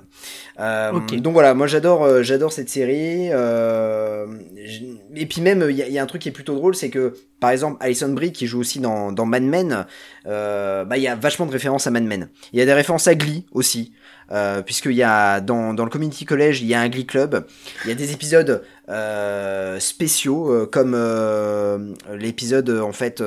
Donc 1.18 1.32
voilà, 1.32 1.54
moi 1.54 1.68
j'adore 1.68 2.24
j'adore 2.24 2.52
cette 2.52 2.68
série 2.68 3.26
et 3.28 5.26
puis 5.26 5.40
même 5.40 5.64
il 5.70 5.76
y, 5.76 5.82
a- 5.82 5.86
il 5.86 5.92
y 5.92 5.98
a 5.98 6.02
un 6.02 6.06
truc 6.06 6.22
qui 6.22 6.28
est 6.28 6.32
plutôt 6.32 6.54
drôle, 6.56 6.74
c'est 6.74 6.90
que 6.90 7.14
par 7.40 7.50
exemple 7.50 7.76
Alison 7.80 8.08
Brie 8.08 8.32
qui 8.32 8.46
joue 8.46 8.58
aussi 8.60 8.80
dans, 8.80 9.12
dans 9.12 9.26
Mad 9.26 9.42
Men, 9.44 9.86
bah 10.24 10.96
il 10.96 11.02
y 11.02 11.08
a 11.08 11.14
vachement 11.14 11.46
de 11.46 11.52
références 11.52 11.86
à 11.86 11.90
Mad 11.90 12.04
Men. 12.04 12.28
Il 12.52 12.58
y 12.58 12.62
a 12.62 12.66
des 12.66 12.74
références 12.74 13.06
à 13.06 13.14
Glee 13.14 13.46
aussi. 13.52 13.92
Euh, 14.32 14.60
puisqu'il 14.62 14.94
y 14.94 15.04
a 15.04 15.40
dans, 15.40 15.72
le 15.72 15.90
community 15.90 16.24
college 16.24 16.60
il 16.60 16.66
y 16.66 16.74
a 16.74 16.80
un 16.80 16.88
Glee 16.88 17.06
club. 17.06 17.46
Il 17.84 17.88
y 17.88 17.92
a 17.92 17.94
des 17.94 18.12
épisodes 18.12 18.62
euh, 18.88 19.78
spéciaux 19.78 20.52
euh, 20.52 20.66
comme 20.66 20.94
euh, 20.96 21.94
l'épisode 22.12 22.70
en 22.70 22.92
fait 22.92 23.22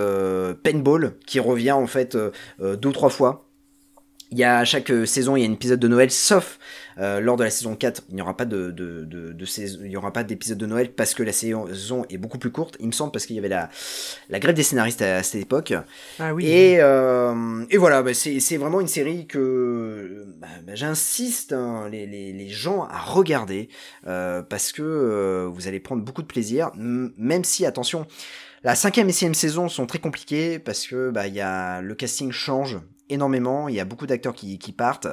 paintball 0.64 1.14
qui 1.26 1.40
revient 1.40 1.72
en 1.72 1.88
fait 1.88 2.18
deux 2.60 2.90
ou 2.90 2.92
trois 2.94 3.10
fois. 3.10 3.46
Il 4.32 4.38
y 4.38 4.44
a 4.44 4.60
à 4.60 4.66
chaque 4.66 4.92
saison 5.06 5.36
il 5.36 5.44
y 5.44 5.46
a 5.46 5.50
un 5.50 5.54
épisode 5.54 5.80
de 5.80 5.88
Noël 5.88 6.12
sauf 6.12 6.60
euh, 6.98 7.20
lors 7.20 7.38
de 7.38 7.44
la 7.44 7.50
saison 7.50 7.76
4 7.76 8.04
il 8.10 8.16
n'y 8.16 8.22
aura 8.22 8.36
pas 8.36 8.46
de, 8.46 8.72
de, 8.72 9.06
de, 9.06 9.32
de 9.32 9.46
saison 9.46 9.80
il 9.84 9.92
y 9.92 9.98
aura 9.98 10.12
pas 10.12 10.24
d'épisode 10.24 10.58
de 10.58 10.66
Noël 10.66 10.92
parce 10.92 11.14
que 11.14 11.24
la 11.24 11.32
saison 11.32 12.06
est 12.10 12.18
beaucoup 12.18 12.38
plus 12.38 12.52
courte. 12.52 12.76
Il 12.80 12.88
me 12.88 12.92
semble 12.92 13.12
parce 13.12 13.26
qu'il 13.26 13.36
y 13.36 13.40
avait 13.40 13.50
la, 13.50 13.70
la 14.30 14.40
grève 14.40 14.56
des 14.56 14.64
scénaristes 14.64 15.02
à, 15.02 15.18
à 15.18 15.24
cette 15.24 15.42
époque. 15.42 15.74
Ah 16.20 16.34
oui. 16.34 16.48
et, 16.48 16.78
euh, 16.80 17.66
et 17.70 17.78
voilà, 17.78 18.02
bah, 18.02 18.14
c'est 18.14 18.40
c'est 18.40 18.58
vraiment 18.58 18.82
une 18.82 18.88
série 18.88 19.28
que 19.28 20.26
bah, 20.38 20.48
bah, 20.66 20.76
j'insiste 20.76 21.54
hein, 21.54 21.88
les, 21.90 22.06
les, 22.06 22.34
les 22.34 22.50
gens 22.50 22.84
à 22.84 23.00
regarder 23.00 23.70
euh, 24.08 24.42
parce 24.42 24.72
que 24.72 24.82
euh, 24.82 25.50
vous 25.52 25.68
allez 25.68 25.80
prendre 25.80 26.04
beaucoup 26.04 26.22
de 26.22 26.28
plaisir, 26.28 26.72
même 26.76 27.44
si 27.44 27.66
attention, 27.66 28.08
la 28.64 28.76
cinquième 28.76 29.10
et 29.10 29.12
sixième 29.12 29.34
saison 29.34 29.70
sont 29.70 29.86
très 29.86 30.00
compliquées 30.00 30.60
parce 30.60 30.88
que 30.88 31.12
bah 31.12 31.28
il 31.28 31.34
y 31.34 31.42
a 31.42 31.82
le 31.82 31.96
casting 31.96 32.32
change 32.32 32.78
énormément, 33.10 33.68
il 33.68 33.76
y 33.76 33.80
a 33.80 33.86
beaucoup 33.86 34.08
d'acteurs 34.08 34.34
qui, 34.34 34.58
partent, 34.72 35.08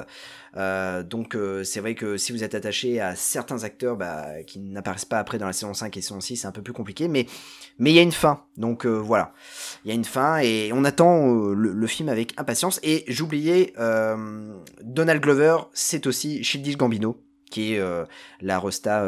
euh, 0.55 1.03
donc 1.03 1.35
euh, 1.35 1.63
c'est 1.63 1.79
vrai 1.79 1.95
que 1.95 2.17
si 2.17 2.31
vous 2.31 2.43
êtes 2.43 2.55
attaché 2.55 2.99
à 2.99 3.15
certains 3.15 3.63
acteurs 3.63 3.95
bah, 3.95 4.43
qui 4.45 4.59
n'apparaissent 4.59 5.05
pas 5.05 5.19
après 5.19 5.37
dans 5.37 5.47
la 5.47 5.53
saison 5.53 5.73
5 5.73 5.95
et 5.97 6.01
saison 6.01 6.19
6, 6.19 6.37
c'est 6.37 6.47
un 6.47 6.51
peu 6.51 6.61
plus 6.61 6.73
compliqué, 6.73 7.07
mais 7.07 7.25
mais 7.79 7.91
il 7.91 7.95
y 7.95 7.99
a 7.99 8.01
une 8.01 8.11
fin, 8.11 8.43
donc 8.57 8.85
euh, 8.85 8.95
voilà. 8.95 9.33
Il 9.85 9.89
y 9.89 9.91
a 9.91 9.95
une 9.95 10.05
fin 10.05 10.39
et 10.39 10.71
on 10.73 10.83
attend 10.83 11.27
euh, 11.29 11.53
le, 11.53 11.87
film 11.87 12.09
avec 12.09 12.33
impatience. 12.37 12.79
Et 12.83 13.05
j'oubliais, 13.07 13.73
euh, 13.77 14.53
Donald 14.81 15.21
Glover, 15.21 15.57
c'est 15.73 16.07
aussi 16.07 16.43
Childish 16.43 16.75
Gambino, 16.75 17.21
qui 17.51 17.75
est 17.75 17.79
euh, 17.79 18.05
la 18.41 18.59
resta 18.59 19.03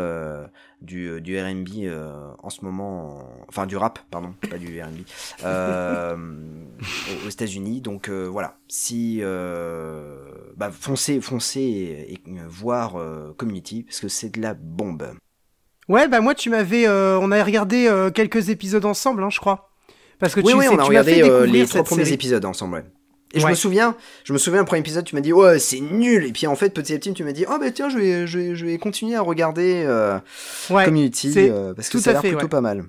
du, 0.81 1.19
du 1.21 1.39
R&B 1.39 1.67
euh, 1.83 2.31
en 2.41 2.49
ce 2.49 2.63
moment, 2.63 3.19
en- 3.19 3.45
enfin 3.47 3.65
du 3.65 3.75
rap, 3.77 3.99
pardon, 4.11 4.33
pas 4.49 4.57
du 4.57 4.81
R&B, 4.81 4.99
euh, 5.43 6.15
aux, 7.23 7.27
aux 7.27 7.29
États-Unis. 7.29 7.81
Donc 7.81 8.09
euh, 8.09 8.25
voilà, 8.27 8.57
si 8.67 9.19
euh, 9.21 10.17
bah, 10.55 10.71
foncez, 10.71 11.21
foncez 11.21 11.61
et, 11.61 12.13
et 12.13 12.21
voir 12.47 12.95
euh, 12.95 13.33
Community 13.37 13.83
parce 13.83 13.99
que 13.99 14.07
c'est 14.07 14.29
de 14.29 14.41
la 14.41 14.53
bombe. 14.53 15.07
Ouais, 15.87 16.07
bah 16.07 16.21
moi, 16.21 16.35
tu 16.35 16.49
m'avais. 16.49 16.87
euh, 16.87 17.17
on 17.19 17.31
a 17.31 17.43
regardé 17.43 17.87
euh, 17.87 18.11
quelques 18.11 18.49
épisodes 18.49 18.85
ensemble, 18.85 19.23
hein, 19.23 19.29
je 19.31 19.39
crois. 19.39 19.71
Parce 20.19 20.35
que 20.35 20.41
tu, 20.41 20.53
oui, 20.53 20.65
sais, 20.65 20.69
on 20.69 20.77
a 20.77 20.83
regardé 20.83 21.21
euh, 21.21 21.45
les 21.45 21.65
trois 21.65 21.83
premiers 21.83 22.03
série. 22.03 22.15
épisodes 22.15 22.45
ensemble. 22.45 22.75
ouais. 22.75 22.85
Et 23.33 23.39
je 23.39 23.45
Ouais. 23.45 23.51
me 23.51 23.55
souviens, 23.55 23.95
je 24.23 24.33
me 24.33 24.37
souviens, 24.39 24.59
le 24.61 24.65
premier 24.65 24.79
épisode, 24.79 25.05
tu 25.05 25.13
m'as 25.15 25.21
dit, 25.21 25.31
ouais, 25.33 25.59
c'est 25.59 25.79
nul. 25.79 26.25
Et 26.25 26.31
puis 26.31 26.47
en 26.47 26.55
fait, 26.55 26.71
petit 26.73 26.93
à 26.93 26.97
petit, 26.97 27.13
tu 27.13 27.23
m'as 27.23 27.31
dit, 27.31 27.45
oh 27.47 27.57
bah 27.59 27.69
tiens, 27.71 27.87
je 27.89 27.97
vais, 27.97 28.25
je 28.27 28.37
vais, 28.39 28.55
je 28.55 28.65
vais 28.65 28.77
continuer 28.79 29.15
à 29.15 29.21
regarder 29.21 29.83
euh, 29.85 30.17
Ouais, 30.71 30.85
Community 30.85 31.33
euh, 31.37 31.73
parce 31.75 31.87
que 31.89 31.91
tout 31.97 31.99
ça 32.03 32.09
a 32.09 32.13
l'air 32.13 32.21
plutôt 32.23 32.37
ouais. 32.43 32.47
pas 32.49 32.61
mal. 32.61 32.85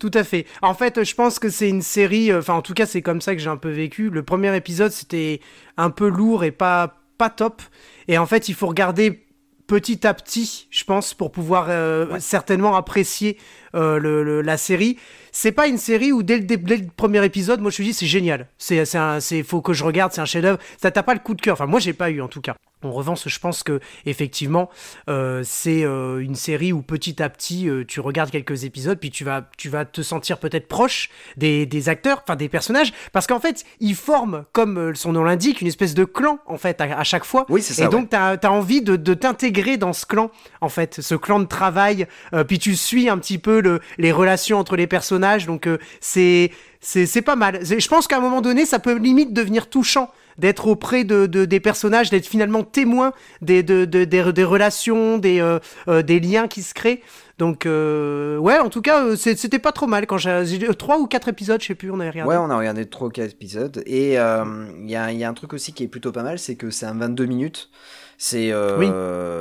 Tout 0.00 0.10
à 0.14 0.24
fait. 0.24 0.46
En 0.62 0.74
fait, 0.74 1.04
je 1.04 1.14
pense 1.14 1.38
que 1.38 1.48
c'est 1.48 1.68
une 1.68 1.80
série. 1.80 2.30
euh, 2.32 2.40
Enfin, 2.40 2.54
en 2.54 2.62
tout 2.62 2.74
cas, 2.74 2.84
c'est 2.86 3.00
comme 3.02 3.20
ça 3.20 3.34
que 3.34 3.40
j'ai 3.40 3.48
un 3.48 3.56
peu 3.56 3.70
vécu. 3.70 4.10
Le 4.10 4.22
premier 4.24 4.54
épisode, 4.56 4.90
c'était 4.90 5.40
un 5.76 5.90
peu 5.90 6.08
lourd 6.08 6.44
et 6.44 6.50
pas 6.50 6.96
pas 7.16 7.30
top. 7.30 7.62
Et 8.08 8.18
en 8.18 8.26
fait, 8.26 8.48
il 8.48 8.54
faut 8.54 8.66
regarder 8.66 9.23
petit 9.66 10.06
à 10.06 10.14
petit, 10.14 10.66
je 10.70 10.84
pense, 10.84 11.14
pour 11.14 11.30
pouvoir 11.32 11.66
euh, 11.68 12.18
certainement 12.20 12.76
apprécier 12.76 13.38
euh, 13.74 13.98
le, 13.98 14.22
le- 14.22 14.42
la 14.42 14.56
série. 14.56 14.98
C'est 15.32 15.52
pas 15.52 15.66
une 15.66 15.78
série 15.78 16.12
où 16.12 16.22
dès 16.22 16.38
le, 16.38 16.44
dès 16.44 16.76
le 16.76 16.86
premier 16.96 17.24
épisode, 17.24 17.60
moi 17.60 17.70
je 17.70 17.82
me 17.82 17.92
c'est 17.92 18.06
génial. 18.06 18.48
C'est 18.58 18.94
un- 18.96 19.20
c'est 19.20 19.42
faut 19.42 19.60
que 19.62 19.72
je 19.72 19.84
regarde, 19.84 20.12
c'est 20.12 20.20
un 20.20 20.26
chef-d'œuvre. 20.26 20.58
Ça 20.80 20.90
t'a 20.90 21.02
pas 21.02 21.14
le 21.14 21.20
coup 21.20 21.34
de 21.34 21.40
cœur. 21.40 21.54
Enfin, 21.54 21.66
moi 21.66 21.80
j'ai 21.80 21.92
pas 21.92 22.10
eu 22.10 22.20
en 22.20 22.28
tout 22.28 22.40
cas. 22.40 22.54
En 22.84 22.92
revanche, 22.92 23.26
je 23.26 23.38
pense 23.38 23.62
que 23.62 23.80
effectivement, 24.06 24.70
euh, 25.08 25.42
c'est 25.44 25.84
euh, 25.84 26.18
une 26.18 26.34
série 26.34 26.72
où 26.72 26.82
petit 26.82 27.22
à 27.22 27.28
petit, 27.28 27.68
euh, 27.68 27.84
tu 27.86 28.00
regardes 28.00 28.30
quelques 28.30 28.64
épisodes, 28.64 28.98
puis 28.98 29.10
tu 29.10 29.24
vas, 29.24 29.48
tu 29.56 29.68
vas 29.68 29.84
te 29.84 30.02
sentir 30.02 30.38
peut-être 30.38 30.68
proche 30.68 31.10
des, 31.36 31.66
des 31.66 31.88
acteurs, 31.88 32.22
enfin 32.22 32.36
des 32.36 32.48
personnages, 32.48 32.92
parce 33.12 33.26
qu'en 33.26 33.40
fait, 33.40 33.64
ils 33.80 33.94
forment, 33.94 34.44
comme 34.52 34.94
son 34.94 35.12
nom 35.12 35.24
l'indique, 35.24 35.60
une 35.60 35.68
espèce 35.68 35.94
de 35.94 36.04
clan 36.04 36.38
en 36.46 36.58
fait 36.58 36.80
à, 36.80 36.98
à 36.98 37.04
chaque 37.04 37.24
fois. 37.24 37.46
Oui, 37.48 37.62
c'est 37.62 37.74
ça. 37.74 37.82
Et 37.82 37.86
ouais. 37.86 37.90
donc, 37.90 38.10
tu 38.10 38.16
as, 38.16 38.52
envie 38.52 38.82
de, 38.82 38.96
de 38.96 39.14
t'intégrer 39.14 39.76
dans 39.76 39.92
ce 39.92 40.06
clan, 40.06 40.30
en 40.60 40.68
fait, 40.68 41.00
ce 41.00 41.14
clan 41.14 41.40
de 41.40 41.46
travail. 41.46 42.06
puis 42.48 42.58
tu 42.58 42.76
suis 42.76 43.08
un 43.08 43.18
petit 43.18 43.38
peu 43.38 43.60
le, 43.60 43.80
les 43.98 44.12
relations 44.12 44.58
entre 44.58 44.76
les 44.76 44.86
personnages. 44.86 45.46
Donc, 45.46 45.68
c'est 46.00 46.50
c'est 46.80 47.22
pas 47.22 47.36
mal. 47.36 47.60
Je 47.64 47.88
pense 47.88 48.06
qu'à 48.06 48.18
un 48.18 48.20
moment 48.20 48.42
donné, 48.42 48.66
ça 48.66 48.78
peut 48.78 48.96
limite 48.96 49.32
devenir 49.32 49.70
touchant 49.70 50.10
d'être 50.38 50.66
auprès 50.66 51.04
de, 51.04 51.26
de- 51.26 51.44
des 51.44 51.60
personnages, 51.60 52.10
d'être 52.10 52.26
finalement 52.26 52.62
témoin 52.62 53.12
des, 53.42 53.62
de, 53.62 53.84
de- 53.84 54.04
des, 54.04 54.32
des 54.32 54.44
relations, 54.44 55.18
des, 55.18 55.40
euh, 55.40 55.58
euh, 55.88 56.02
des 56.02 56.20
liens 56.20 56.48
qui 56.48 56.62
se 56.62 56.74
créent. 56.74 57.00
Donc, 57.38 57.66
euh, 57.66 58.36
ouais, 58.38 58.58
en 58.58 58.68
tout 58.70 58.80
cas, 58.82 59.16
c'était 59.16 59.58
pas 59.58 59.72
trop 59.72 59.86
mal. 59.88 60.06
Quand 60.06 60.18
j'ai 60.18 60.68
trois 60.78 60.98
ou 60.98 61.06
quatre 61.06 61.28
épisodes, 61.28 61.60
je 61.60 61.66
sais 61.66 61.74
plus, 61.74 61.90
on 61.90 61.98
avait 61.98 62.10
regardé. 62.10 62.30
Ouais, 62.30 62.36
on 62.38 62.48
a 62.50 62.56
regardé 62.56 62.86
3 62.86 63.08
ou 63.08 63.10
4 63.10 63.32
épisodes. 63.32 63.82
Et 63.86 64.18
euh, 64.20 64.44
il 64.80 64.88
y, 64.90 64.94
a, 64.96 65.10
y 65.12 65.24
a 65.24 65.28
un 65.28 65.34
truc 65.34 65.52
aussi 65.52 65.72
qui 65.72 65.82
est 65.82 65.88
plutôt 65.88 66.12
pas 66.12 66.22
mal, 66.22 66.38
c'est 66.38 66.54
que 66.54 66.70
c'est 66.70 66.86
un 66.86 66.94
22 66.94 67.26
minutes. 67.26 67.70
C'est 68.18 68.52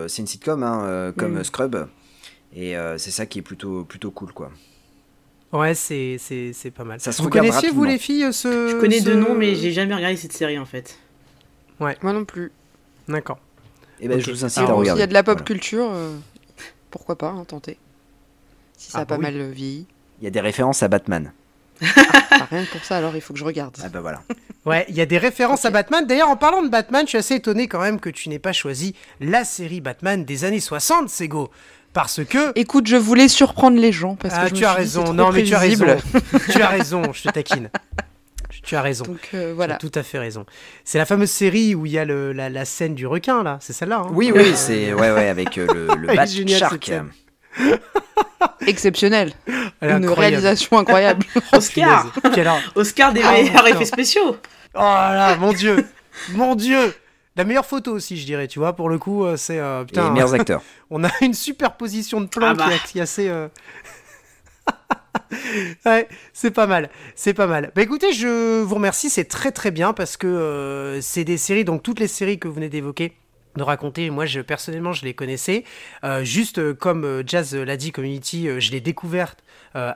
c'est 0.07 0.21
une 0.21 0.27
sitcom, 0.27 0.63
hein, 0.63 1.13
comme 1.17 1.37
Mm. 1.37 1.43
Scrub. 1.43 1.87
Et 2.55 2.75
c'est 2.97 3.11
ça 3.11 3.25
qui 3.27 3.39
est 3.39 3.43
plutôt, 3.43 3.83
plutôt 3.83 4.09
cool, 4.11 4.31
quoi. 4.33 4.49
Ouais, 5.53 5.73
c'est 5.75 6.17
c'est- 6.19 6.51
c'est 6.53 6.71
pas 6.71 6.83
mal. 6.83 6.99
Ça 6.99 7.11
se 7.11 7.21
vous 7.21 7.29
regarde 7.29 7.47
connaissiez, 7.47 7.69
vous, 7.69 7.81
rapidement. 7.81 7.91
les 7.93 7.97
filles, 7.99 8.33
ce. 8.33 8.69
Je 8.69 8.75
connais 8.75 8.99
ce- 8.99 9.05
deux 9.05 9.15
noms, 9.15 9.35
mais 9.35 9.55
j'ai 9.55 9.71
jamais 9.71 9.93
regardé 9.95 10.17
cette 10.17 10.33
série 10.33 10.57
en 10.59 10.65
fait. 10.65 10.97
Moi 11.79 11.93
non 12.01 12.25
plus. 12.25 12.51
D'accord. 13.07 13.37
Et 13.99 14.07
ben, 14.07 14.17
Ok. 14.19 14.25
je 14.25 14.31
vous 14.31 14.45
incite 14.45 14.57
Alors, 14.59 14.71
à 14.71 14.73
S'il 14.73 14.79
regarder. 14.81 14.99
y 15.01 15.03
a 15.03 15.07
de 15.07 15.13
la 15.13 15.23
pop 15.23 15.33
Voilà. 15.35 15.45
culture, 15.45 15.89
euh, 15.91 16.15
pourquoi 16.91 17.17
pas, 17.17 17.27
hein, 17.29 17.43
tenter. 17.45 17.77
Si 18.77 18.91
ça 18.91 18.99
Ah 18.99 19.01
a 19.01 19.05
bah 19.05 19.15
pas 19.15 19.17
oui. 19.17 19.21
mal 19.23 19.35
euh, 19.39 19.51
vieilli. 19.51 19.85
Il 20.19 20.23
y 20.23 20.27
a 20.27 20.31
des 20.31 20.39
références 20.41 20.81
à 20.83 20.87
Batman. 20.87 21.31
Bah, 21.81 22.47
rien 22.49 22.65
que 22.65 22.71
pour 22.71 22.83
ça, 22.83 22.97
alors 22.97 23.15
il 23.15 23.21
faut 23.21 23.33
que 23.33 23.39
je 23.39 23.43
regarde. 23.45 23.75
Ah 23.83 23.89
bah 23.89 23.99
voilà. 24.01 24.23
Ouais, 24.65 24.85
il 24.89 24.95
y 24.95 25.01
a 25.01 25.05
des 25.05 25.17
références 25.17 25.65
à. 25.65 25.69
Batman. 25.71 26.05
D'ailleurs, 26.07 26.29
en 26.29 26.37
parlant 26.37 26.63
de 26.63 26.69
Batman, 26.69 27.03
je 27.05 27.09
suis 27.09 27.17
assez 27.17 27.35
étonné 27.35 27.67
quand 27.67 27.81
même 27.81 27.99
que 27.99 28.09
tu 28.09 28.29
n'aies 28.29 28.39
pas 28.39 28.53
choisi 28.53 28.95
la 29.19 29.43
série 29.43 29.81
Batman 29.81 30.23
des 30.23 30.45
années 30.45 30.59
60, 30.61 31.09
Sego. 31.09 31.51
Parce 31.93 32.23
que. 32.25 32.51
Écoute, 32.57 32.87
je 32.87 32.95
voulais 32.95 33.27
surprendre 33.27 33.79
les 33.79 33.91
gens 33.91 34.15
parce 34.15 34.33
ah, 34.37 34.43
que 34.49 34.49
je 34.49 34.55
tu 34.61 34.65
as 34.65 34.71
dit, 34.71 34.77
raison. 34.77 35.13
Non, 35.13 35.31
mais 35.31 35.43
tu 35.43 35.53
as 35.53 35.59
raison. 35.59 35.85
tu 36.51 36.61
as 36.61 36.67
raison, 36.67 37.13
je 37.13 37.23
te 37.23 37.29
taquine. 37.29 37.69
Tu 38.63 38.75
as 38.75 38.81
raison. 38.81 39.03
Donc 39.05 39.29
euh, 39.33 39.49
Tu 39.49 39.55
voilà. 39.55 39.75
as 39.75 39.77
tout 39.77 39.91
à 39.93 40.03
fait 40.03 40.19
raison. 40.19 40.45
C'est 40.85 40.97
la 40.97 41.05
fameuse 41.05 41.29
série 41.29 41.75
où 41.75 41.85
il 41.85 41.91
y 41.91 41.99
a 41.99 42.05
le, 42.05 42.31
la, 42.31 42.49
la 42.49 42.63
scène 42.65 42.95
du 42.95 43.05
requin, 43.05 43.43
là. 43.43 43.57
C'est 43.61 43.73
celle-là. 43.73 44.03
hein 44.05 44.11
Oui, 44.13 44.31
oui, 44.33 44.53
c'est 44.55 44.93
ouais, 44.93 45.11
ouais, 45.11 45.27
avec 45.27 45.57
euh, 45.57 45.67
le, 45.73 45.95
le 45.95 46.07
Bat 46.15 46.25
Shark. 46.47 46.91
Exceptionnel. 48.67 49.33
Elle 49.81 49.89
Une 49.89 49.95
incroyable. 50.05 50.19
réalisation 50.19 50.77
incroyable. 50.79 51.25
Oscar. 51.51 52.11
Puis 52.31 52.41
alors- 52.41 52.59
Oscar 52.75 53.11
des 53.13 53.21
Ah, 53.23 53.33
meilleurs 53.33 53.67
effets 53.67 53.85
spéciaux 53.85 54.37
Oh 54.75 54.79
là, 54.79 55.35
mon 55.35 55.51
dieu 55.53 55.85
Mon 56.31 56.55
dieu 56.55 56.93
La 57.35 57.43
meilleure 57.45 57.65
photo 57.65 57.91
aussi, 57.93 58.15
je 58.17 58.25
dirais, 58.25 58.47
tu 58.47 58.59
vois, 58.59 58.73
pour 58.73 58.89
le 58.89 58.97
coup, 58.99 59.25
euh, 59.25 59.37
c'est... 59.37 59.57
euh, 59.59 59.81
Et 59.83 59.85
putain, 59.87 60.05
les 60.05 60.11
meilleurs 60.11 60.33
acteurs. 60.39 60.61
On 60.91 61.03
a 61.03 61.09
une 61.21 61.33
superposition 61.33 62.21
de 62.21 62.27
plans 62.27 62.47
Ah 62.49 62.53
bah. 62.53 62.67
qui, 62.67 62.73
est- 62.75 62.87
qui 62.91 62.99
est 62.99 63.01
assez. 63.01 63.27
euh, 63.29 63.47
ouais, 65.85 66.07
c'est 66.31 66.51
pas 66.51 66.67
mal, 66.67 66.89
c'est 67.15 67.33
pas 67.33 67.47
mal. 67.47 67.71
Bah 67.75 67.81
écoutez, 67.81 68.13
je 68.13 68.61
vous 68.61 68.75
remercie, 68.75 69.09
c'est 69.09 69.25
très 69.25 69.51
très 69.51 69.71
bien 69.71 69.93
parce 69.93 70.15
que 70.17 70.27
euh, 70.27 71.01
c'est 71.01 71.23
des 71.23 71.37
séries, 71.37 71.65
donc 71.65 71.83
toutes 71.83 71.99
les 71.99 72.07
séries 72.07 72.39
que 72.39 72.47
vous 72.47 72.53
venez 72.53 72.69
d'évoquer, 72.69 73.13
de 73.57 73.63
raconter, 73.63 74.09
moi 74.09 74.25
je 74.25 74.41
personnellement 74.41 74.93
je 74.93 75.03
les 75.05 75.13
connaissais. 75.13 75.63
Euh, 76.03 76.23
juste 76.23 76.59
euh, 76.59 76.73
comme 76.73 77.03
euh, 77.03 77.23
Jazz 77.25 77.55
l'a 77.55 77.77
dit, 77.77 77.91
Community, 77.91 78.47
je 78.59 78.71
l'ai 78.71 78.81
découverte 78.81 79.42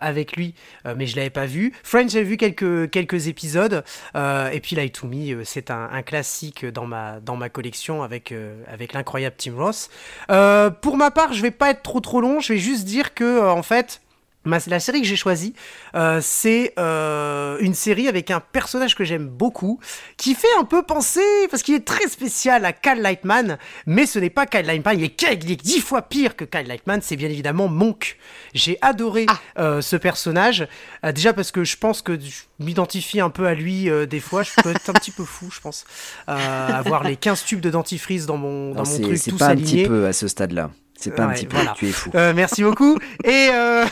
avec 0.01 0.35
lui, 0.35 0.53
euh, 0.85 0.95
mais 0.97 1.05
je 1.07 1.15
l'avais 1.15 1.29
pas 1.29 1.45
vu. 1.45 1.73
Friends, 1.83 2.09
j'ai 2.09 2.23
vu 2.23 2.37
quelques, 2.37 2.89
quelques 2.89 3.27
épisodes, 3.27 3.83
euh, 4.15 4.49
et 4.49 4.59
puis 4.59 4.75
Light 4.75 4.93
to 4.93 5.07
Me, 5.07 5.33
euh, 5.33 5.41
c'est 5.45 5.71
un, 5.71 5.89
un 5.91 6.01
classique 6.01 6.65
dans 6.65 6.85
ma, 6.85 7.19
dans 7.19 7.35
ma 7.35 7.49
collection 7.49 8.03
avec, 8.03 8.31
euh, 8.31 8.61
avec 8.67 8.93
l'incroyable 8.93 9.35
Tim 9.37 9.55
Ross. 9.55 9.89
Euh, 10.31 10.69
pour 10.69 10.97
ma 10.97 11.11
part, 11.11 11.33
je 11.33 11.41
vais 11.41 11.51
pas 11.51 11.71
être 11.71 11.81
trop 11.83 11.99
trop 11.99 12.21
long, 12.21 12.39
je 12.39 12.53
vais 12.53 12.59
juste 12.59 12.85
dire 12.85 13.13
que 13.13 13.23
euh, 13.23 13.51
en 13.51 13.63
fait, 13.63 14.01
ma- 14.47 14.57
la 14.67 14.79
série 14.79 15.01
que 15.01 15.07
j'ai 15.07 15.15
choisie, 15.15 15.53
euh, 15.95 16.19
c'est 16.23 16.73
euh, 16.79 17.57
une 17.59 17.73
série 17.75 18.07
avec 18.07 18.31
un 18.31 18.39
personnage 18.39 18.95
que 18.95 19.03
j'aime 19.03 19.27
beaucoup, 19.27 19.79
qui 20.17 20.33
fait 20.33 20.47
un 20.59 20.63
peu 20.63 20.81
penser, 20.83 21.21
parce 21.51 21.61
qu'il 21.63 21.75
est 21.75 21.85
très 21.85 22.07
spécial 22.07 22.65
à 22.65 22.73
Cal 22.73 23.01
Lightman, 23.01 23.57
mais 23.85 24.05
ce 24.05 24.17
n'est 24.19 24.29
pas 24.29 24.45
Cal 24.45 24.65
Lightman, 24.65 24.97
il 24.97 25.03
est, 25.05 25.09
quel- 25.09 25.43
il 25.43 25.51
est 25.51 25.61
dix 25.61 25.79
fois 25.81 26.01
pire 26.01 26.35
que 26.35 26.45
Cal 26.45 26.65
Lightman, 26.65 27.01
c'est 27.03 27.15
bien 27.15 27.29
évidemment 27.29 27.67
Monk. 27.67 28.17
J'ai 28.53 28.77
adoré 28.81 29.25
Ah. 29.27 29.39
euh, 29.59 29.81
ce 29.81 29.95
personnage, 29.95 30.67
déjà 31.13 31.33
parce 31.33 31.51
que 31.51 31.63
je 31.63 31.77
pense 31.77 32.01
que 32.01 32.19
je 32.19 32.43
m'identifie 32.63 33.19
un 33.19 33.29
peu 33.29 33.45
à 33.47 33.53
lui 33.53 33.89
des 34.09 34.19
fois, 34.19 34.43
je 34.43 34.51
peux 34.63 34.71
être 34.71 34.89
un 34.89 34.93
petit 34.93 35.11
peu 35.11 35.23
fou, 35.25 35.49
je 35.53 35.59
pense, 35.59 35.85
avoir 36.27 37.03
les 37.03 37.15
15 37.15 37.43
tubes 37.45 37.59
de 37.61 37.69
dentifrice 37.69 38.25
dans 38.25 38.37
mon, 38.37 38.69
dans 38.73 38.83
Non, 38.83 38.89
mon 38.89 38.95
c'est 38.95 39.01
truc 39.01 39.17
c'est 39.17 39.37
pas 39.37 39.49
un 39.49 39.55
petit 39.55 39.83
peu 39.83 40.05
à 40.07 40.13
ce 40.13 40.27
stade-là. 40.27 40.71
C'est 40.99 41.11
pas 41.15 41.25
un 41.25 41.33
petit 41.33 41.45
peu. 41.45 41.55
voilà. 41.57 41.75
Tu 41.77 41.87
es 41.87 41.91
fou. 41.91 42.09
Euh, 42.15 42.33
merci 42.35 42.63
beaucoup. 42.63 42.97
Et, 43.23 43.49
euh, 43.53 43.85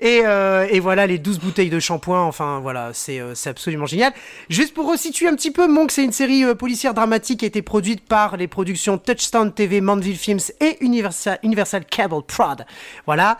et, 0.00 0.22
euh, 0.24 0.66
et 0.70 0.80
voilà, 0.80 1.06
les 1.06 1.18
12 1.18 1.38
bouteilles 1.38 1.70
de 1.70 1.78
shampoing, 1.78 2.22
enfin 2.22 2.58
voilà, 2.58 2.90
c'est 2.92 3.20
euh, 3.20 3.34
c'est 3.34 3.48
absolument 3.48 3.86
génial. 3.86 4.12
Juste 4.48 4.74
pour 4.74 4.90
resituer 4.90 5.28
un 5.28 5.36
petit 5.36 5.52
peu, 5.52 5.68
Monk, 5.68 5.92
c'est 5.92 6.02
une 6.02 6.12
série 6.12 6.44
euh, 6.44 6.56
policière 6.56 6.94
dramatique 6.94 7.40
qui 7.40 7.44
a 7.44 7.48
été 7.48 7.62
produite 7.62 8.04
par 8.04 8.36
les 8.36 8.48
productions 8.48 8.98
Touchstone 8.98 9.52
TV, 9.52 9.80
Mandeville 9.80 10.16
Films 10.16 10.40
et 10.60 10.78
Universal, 10.80 11.38
Universal 11.44 11.84
Cable 11.84 12.22
Prod. 12.26 12.66
Voilà, 13.06 13.38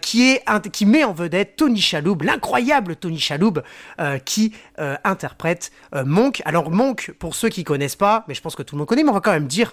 qui, 0.00 0.30
est, 0.30 0.42
qui 0.70 0.86
met 0.86 1.04
en 1.04 1.12
vedette 1.12 1.56
Tony 1.56 1.80
Shalhoub, 1.80 2.22
l'incroyable 2.22 2.96
Tony 2.96 3.18
Shalhoub, 3.18 3.62
euh, 4.00 4.18
qui 4.18 4.54
interprète 4.78 5.70
Monk. 5.92 6.42
Alors 6.44 6.70
Monk, 6.70 7.12
pour 7.18 7.34
ceux 7.34 7.48
qui 7.48 7.64
connaissent 7.64 7.96
pas, 7.96 8.24
mais 8.28 8.34
je 8.34 8.40
pense 8.40 8.54
que 8.54 8.62
tout 8.62 8.74
le 8.74 8.78
monde 8.78 8.88
connaît, 8.88 9.02
mais 9.02 9.10
on 9.10 9.14
va 9.14 9.20
quand 9.20 9.32
même 9.32 9.46
dire 9.46 9.72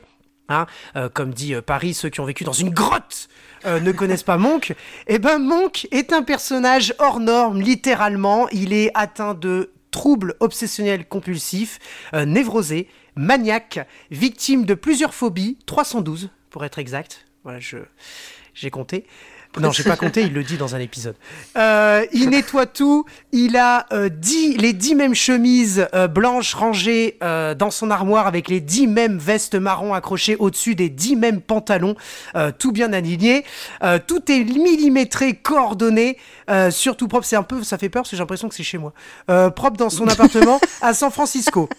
Hein, 0.49 0.65
euh, 0.95 1.09
comme 1.09 1.33
dit 1.33 1.53
euh, 1.53 1.61
Paris, 1.61 1.93
ceux 1.93 2.09
qui 2.09 2.21
ont 2.21 2.25
vécu 2.25 2.45
dans 2.45 2.53
une 2.53 2.69
grotte 2.69 3.27
euh, 3.65 3.81
ne 3.81 3.91
connaissent 3.91 4.23
pas 4.23 4.37
Monk. 4.37 4.73
Eh 5.07 5.19
ben, 5.19 5.39
Monk 5.39 5.87
est 5.91 6.13
un 6.13 6.23
personnage 6.23 6.93
hors 6.99 7.19
norme, 7.19 7.61
littéralement. 7.61 8.47
Il 8.49 8.71
est 8.71 8.91
atteint 8.93 9.33
de 9.33 9.71
troubles 9.91 10.35
obsessionnels 10.39 11.07
compulsifs, 11.07 11.79
névrosé, 12.13 12.87
maniaque, 13.15 13.87
victime 14.11 14.65
de 14.65 14.73
plusieurs 14.73 15.13
phobies, 15.13 15.57
312 15.65 16.29
pour 16.49 16.65
être 16.65 16.77
exact. 16.77 17.25
Voilà, 17.43 17.59
je 17.59 17.77
j'ai 18.53 18.69
compté. 18.69 19.05
Non, 19.61 19.71
j'ai 19.71 19.83
pas 19.83 19.97
compté, 19.97 20.21
il 20.21 20.33
le 20.33 20.43
dit 20.43 20.57
dans 20.57 20.75
un 20.75 20.79
épisode. 20.79 21.15
Euh, 21.57 22.05
il 22.13 22.29
nettoie 22.29 22.65
tout, 22.65 23.05
il 23.31 23.57
a 23.57 23.85
euh, 23.91 24.09
10, 24.09 24.57
les 24.57 24.73
10 24.73 24.95
mêmes 24.95 25.15
chemises 25.15 25.87
euh, 25.93 26.07
blanches 26.07 26.53
rangées 26.53 27.17
euh, 27.23 27.55
dans 27.55 27.71
son 27.71 27.89
armoire 27.91 28.27
avec 28.27 28.49
les 28.49 28.61
10 28.61 28.87
mêmes 28.87 29.17
vestes 29.17 29.55
marron 29.55 29.93
accrochées 29.93 30.35
au-dessus 30.37 30.75
des 30.75 30.89
10 30.89 31.15
mêmes 31.15 31.41
pantalons, 31.41 31.95
euh, 32.35 32.51
tout 32.57 32.71
bien 32.71 32.93
aligné. 32.93 33.45
Euh, 33.83 33.99
tout 34.05 34.31
est 34.31 34.43
millimétré, 34.43 35.33
coordonné, 35.33 36.17
surtout 36.69 37.07
propre. 37.07 37.25
C'est 37.25 37.35
un 37.35 37.43
peu, 37.43 37.63
ça 37.63 37.77
fait 37.77 37.89
peur 37.89 38.03
parce 38.03 38.11
que 38.11 38.15
j'ai 38.15 38.21
l'impression 38.21 38.47
que 38.47 38.55
c'est 38.55 38.63
chez 38.63 38.77
moi. 38.77 38.93
Propre 39.27 39.77
dans 39.77 39.89
son 39.89 40.07
appartement 40.07 40.59
à 40.81 40.93
San 40.93 41.11
Francisco. 41.11 41.69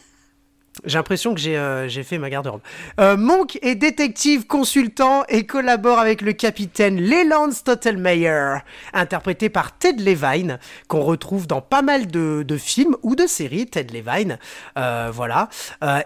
J'ai 0.84 0.98
l'impression 0.98 1.34
que 1.34 1.40
j'ai 1.40 1.56
euh, 1.56 1.88
fait 1.88 2.18
ma 2.18 2.30
garde-robe. 2.30 2.60
Euh, 3.00 3.16
Monk 3.16 3.58
est 3.62 3.74
détective 3.74 4.46
consultant 4.46 5.24
et 5.28 5.44
collabore 5.44 5.98
avec 5.98 6.22
le 6.22 6.32
capitaine 6.32 7.00
Leland 7.00 7.50
Stottelmeyer, 7.50 8.58
interprété 8.92 9.48
par 9.48 9.76
Ted 9.76 10.02
Levine, 10.02 10.58
qu'on 10.86 11.02
retrouve 11.02 11.46
dans 11.46 11.60
pas 11.60 11.82
mal 11.82 12.06
de, 12.06 12.44
films 12.58 12.96
ou 13.02 13.16
de 13.16 13.26
séries, 13.26 13.66
Ted 13.66 13.92
Levine, 13.92 14.38
euh, 14.78 15.10
voilà. 15.12 15.48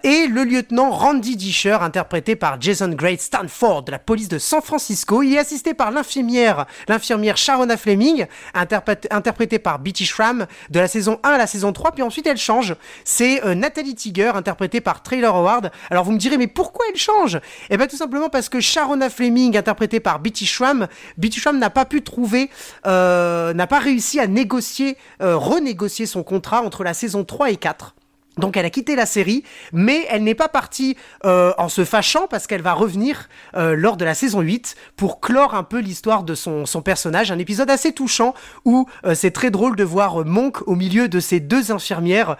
Et 0.02 0.26
le 0.26 0.44
lieutenant 0.44 0.90
Randy 0.90 1.36
Disher, 1.36 1.78
interprété 1.80 2.36
par 2.36 2.60
Jason 2.60 2.88
Great 2.88 3.20
Stanford 3.20 3.84
de 3.84 3.92
la 3.92 3.98
police 3.98 4.28
de 4.28 4.38
San 4.38 4.62
Francisco. 4.62 5.22
Il 5.22 5.34
est 5.34 5.38
assisté 5.38 5.74
par 5.74 5.90
l'infirmière, 5.90 6.66
l'infirmière 6.88 7.36
Sharona 7.36 7.76
Fleming, 7.76 8.26
interprétée 8.54 9.58
par 9.58 9.78
Betty 9.78 10.06
Schramm 10.06 10.46
de 10.70 10.80
la 10.80 10.88
saison 10.88 11.20
1 11.22 11.30
à 11.30 11.38
la 11.38 11.46
saison 11.46 11.72
3, 11.72 11.92
puis 11.92 12.02
ensuite 12.02 12.26
elle 12.26 12.38
change. 12.38 12.74
C'est 13.04 13.42
Nathalie 13.54 13.94
Tiger, 13.94 14.32
interprétée 14.34 14.51
par 14.80 15.02
Trailer 15.02 15.34
Howard. 15.34 15.70
Alors 15.90 16.04
vous 16.04 16.12
me 16.12 16.18
direz, 16.18 16.38
mais 16.38 16.46
pourquoi 16.46 16.84
elle 16.90 16.98
change? 16.98 17.40
Eh 17.70 17.76
bien 17.76 17.86
tout 17.86 17.96
simplement 17.96 18.28
parce 18.28 18.48
que 18.48 18.60
Sharona 18.60 19.10
Fleming, 19.10 19.56
interprétée 19.56 20.00
par 20.00 20.18
Betty 20.18 20.46
Schramm, 20.46 20.86
Betty 21.18 21.40
Schramm 21.40 21.58
n'a 21.58 21.70
pas 21.70 21.84
pu 21.84 22.02
trouver, 22.02 22.50
euh, 22.86 23.52
n'a 23.54 23.66
pas 23.66 23.78
réussi 23.78 24.20
à 24.20 24.26
négocier, 24.26 24.96
euh, 25.20 25.36
renégocier 25.36 26.06
son 26.06 26.22
contrat 26.22 26.62
entre 26.62 26.84
la 26.84 26.94
saison 26.94 27.24
3 27.24 27.50
et 27.50 27.56
4. 27.56 27.94
Donc 28.38 28.56
elle 28.56 28.64
a 28.64 28.70
quitté 28.70 28.96
la 28.96 29.04
série, 29.04 29.44
mais 29.72 30.06
elle 30.08 30.24
n'est 30.24 30.34
pas 30.34 30.48
partie 30.48 30.96
euh, 31.26 31.52
en 31.58 31.68
se 31.68 31.84
fâchant 31.84 32.26
parce 32.28 32.46
qu'elle 32.46 32.62
va 32.62 32.72
revenir 32.72 33.28
euh, 33.56 33.76
lors 33.76 33.98
de 33.98 34.06
la 34.06 34.14
saison 34.14 34.40
8 34.40 34.74
pour 34.96 35.20
clore 35.20 35.54
un 35.54 35.64
peu 35.64 35.80
l'histoire 35.80 36.22
de 36.22 36.34
son, 36.34 36.64
son, 36.64 36.80
personnage. 36.80 37.30
Un 37.30 37.38
épisode 37.38 37.68
assez 37.68 37.92
touchant 37.92 38.32
où 38.64 38.86
euh, 39.04 39.14
c'est 39.14 39.32
très 39.32 39.50
drôle 39.50 39.76
de 39.76 39.84
voir 39.84 40.24
Monk 40.24 40.66
au 40.66 40.76
milieu 40.76 41.08
de 41.08 41.20
ces 41.20 41.40
deux 41.40 41.72
infirmières 41.72 42.36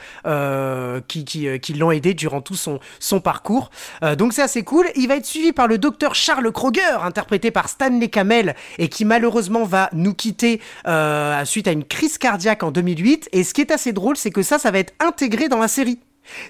qui, 1.09 1.75
l'ont 1.75 1.91
aidé 1.91 2.15
durant 2.15 2.41
tout 2.41 2.55
son, 2.55 2.81
son 2.99 3.21
parcours. 3.21 3.71
Donc 4.19 4.33
c'est 4.33 4.43
assez 4.43 4.63
cool. 4.63 4.87
Il 4.97 5.09
va 5.09 5.17
être 5.17 5.27
suivi 5.27 5.53
par 5.53 5.67
le 5.67 5.79
docteur 5.79 6.15
Charles 6.15 6.51
Kroger, 6.53 7.03
interprété 7.03 7.51
par 7.51 7.69
Stanley 7.69 8.09
Kamel, 8.09 8.55
et 8.79 8.89
qui 8.89 9.05
malheureusement 9.05 9.65
va 9.65 9.89
nous 9.93 10.15
quitter 10.15 10.61
suite 11.45 11.69
à 11.69 11.73
une 11.73 11.85
crise 11.85 12.19
cardiaque 12.19 12.63
en 12.63 12.71
2008. 12.71 13.29
Et 13.33 13.45
ce 13.45 13.55
qui 13.55 13.61
est 13.61 13.71
assez 13.71 13.93
drôle, 13.93 14.17
c'est 14.17 14.31
que 14.31 14.43
ça, 14.43 14.59
ça 14.59 14.71
va 14.71 14.79
être 14.79 14.95
intégré 15.01 15.49
dans 15.49 15.59
la 15.59 15.69
série 15.69 15.82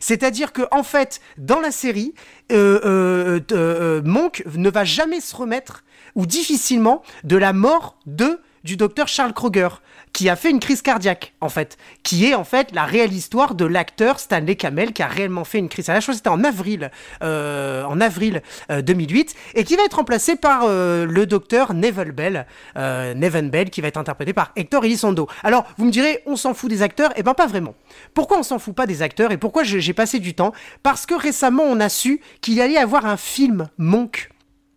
c'est-à-dire 0.00 0.52
que 0.52 0.62
en 0.70 0.82
fait, 0.82 1.20
dans 1.38 1.60
la 1.60 1.70
série, 1.70 2.14
euh, 2.50 2.80
euh, 2.84 3.40
euh, 3.52 4.02
Monk 4.04 4.44
ne 4.54 4.70
va 4.70 4.84
jamais 4.84 5.20
se 5.20 5.34
remettre 5.34 5.84
ou 6.14 6.26
difficilement 6.26 7.02
de 7.24 7.36
la 7.36 7.52
mort 7.52 7.98
du 8.06 8.76
docteur 8.76 9.08
Charles 9.08 9.32
Kroger 9.32 9.68
qui 10.12 10.28
a 10.28 10.36
fait 10.36 10.50
une 10.50 10.60
crise 10.60 10.82
cardiaque, 10.82 11.34
en 11.40 11.48
fait, 11.48 11.78
qui 12.02 12.26
est 12.26 12.34
en 12.34 12.44
fait 12.44 12.72
la 12.72 12.84
réelle 12.84 13.12
histoire 13.12 13.54
de 13.54 13.64
l'acteur 13.64 14.20
Stanley 14.20 14.56
Kamel 14.56 14.92
qui 14.92 15.02
a 15.02 15.06
réellement 15.06 15.44
fait 15.44 15.58
une 15.58 15.68
crise 15.68 15.86
cardiaque. 15.86 16.14
C'était 16.14 16.28
en 16.28 16.44
avril, 16.44 16.90
euh, 17.22 17.84
en 17.84 18.00
avril 18.00 18.42
euh, 18.70 18.82
2008, 18.82 19.34
et 19.54 19.64
qui 19.64 19.76
va 19.76 19.84
être 19.84 19.94
remplacé 19.94 20.36
par 20.36 20.62
euh, 20.64 21.06
le 21.06 21.26
docteur 21.26 21.74
Neville 21.74 22.12
Bell, 22.12 22.46
euh, 22.76 23.14
Neven 23.14 23.50
Bell, 23.50 23.70
qui 23.70 23.80
va 23.80 23.88
être 23.88 23.96
interprété 23.96 24.32
par 24.32 24.52
Hector 24.56 24.84
Elizondo. 24.84 25.28
Alors, 25.42 25.64
vous 25.78 25.86
me 25.86 25.90
direz, 25.90 26.22
on 26.26 26.36
s'en 26.36 26.54
fout 26.54 26.70
des 26.70 26.82
acteurs? 26.82 27.12
Eh 27.16 27.22
ben, 27.22 27.34
pas 27.34 27.46
vraiment. 27.46 27.74
Pourquoi 28.14 28.38
on 28.38 28.42
s'en 28.42 28.58
fout 28.58 28.74
pas 28.74 28.86
des 28.86 29.02
acteurs? 29.02 29.32
Et 29.32 29.38
pourquoi 29.38 29.62
j'ai 29.64 29.92
passé 29.92 30.18
du 30.18 30.34
temps? 30.34 30.52
Parce 30.82 31.06
que 31.06 31.14
récemment, 31.14 31.64
on 31.64 31.80
a 31.80 31.88
su 31.88 32.20
qu'il 32.40 32.60
allait 32.60 32.74
y 32.74 32.78
avoir 32.78 33.06
un 33.06 33.16
film 33.16 33.68
Monk 33.78 34.31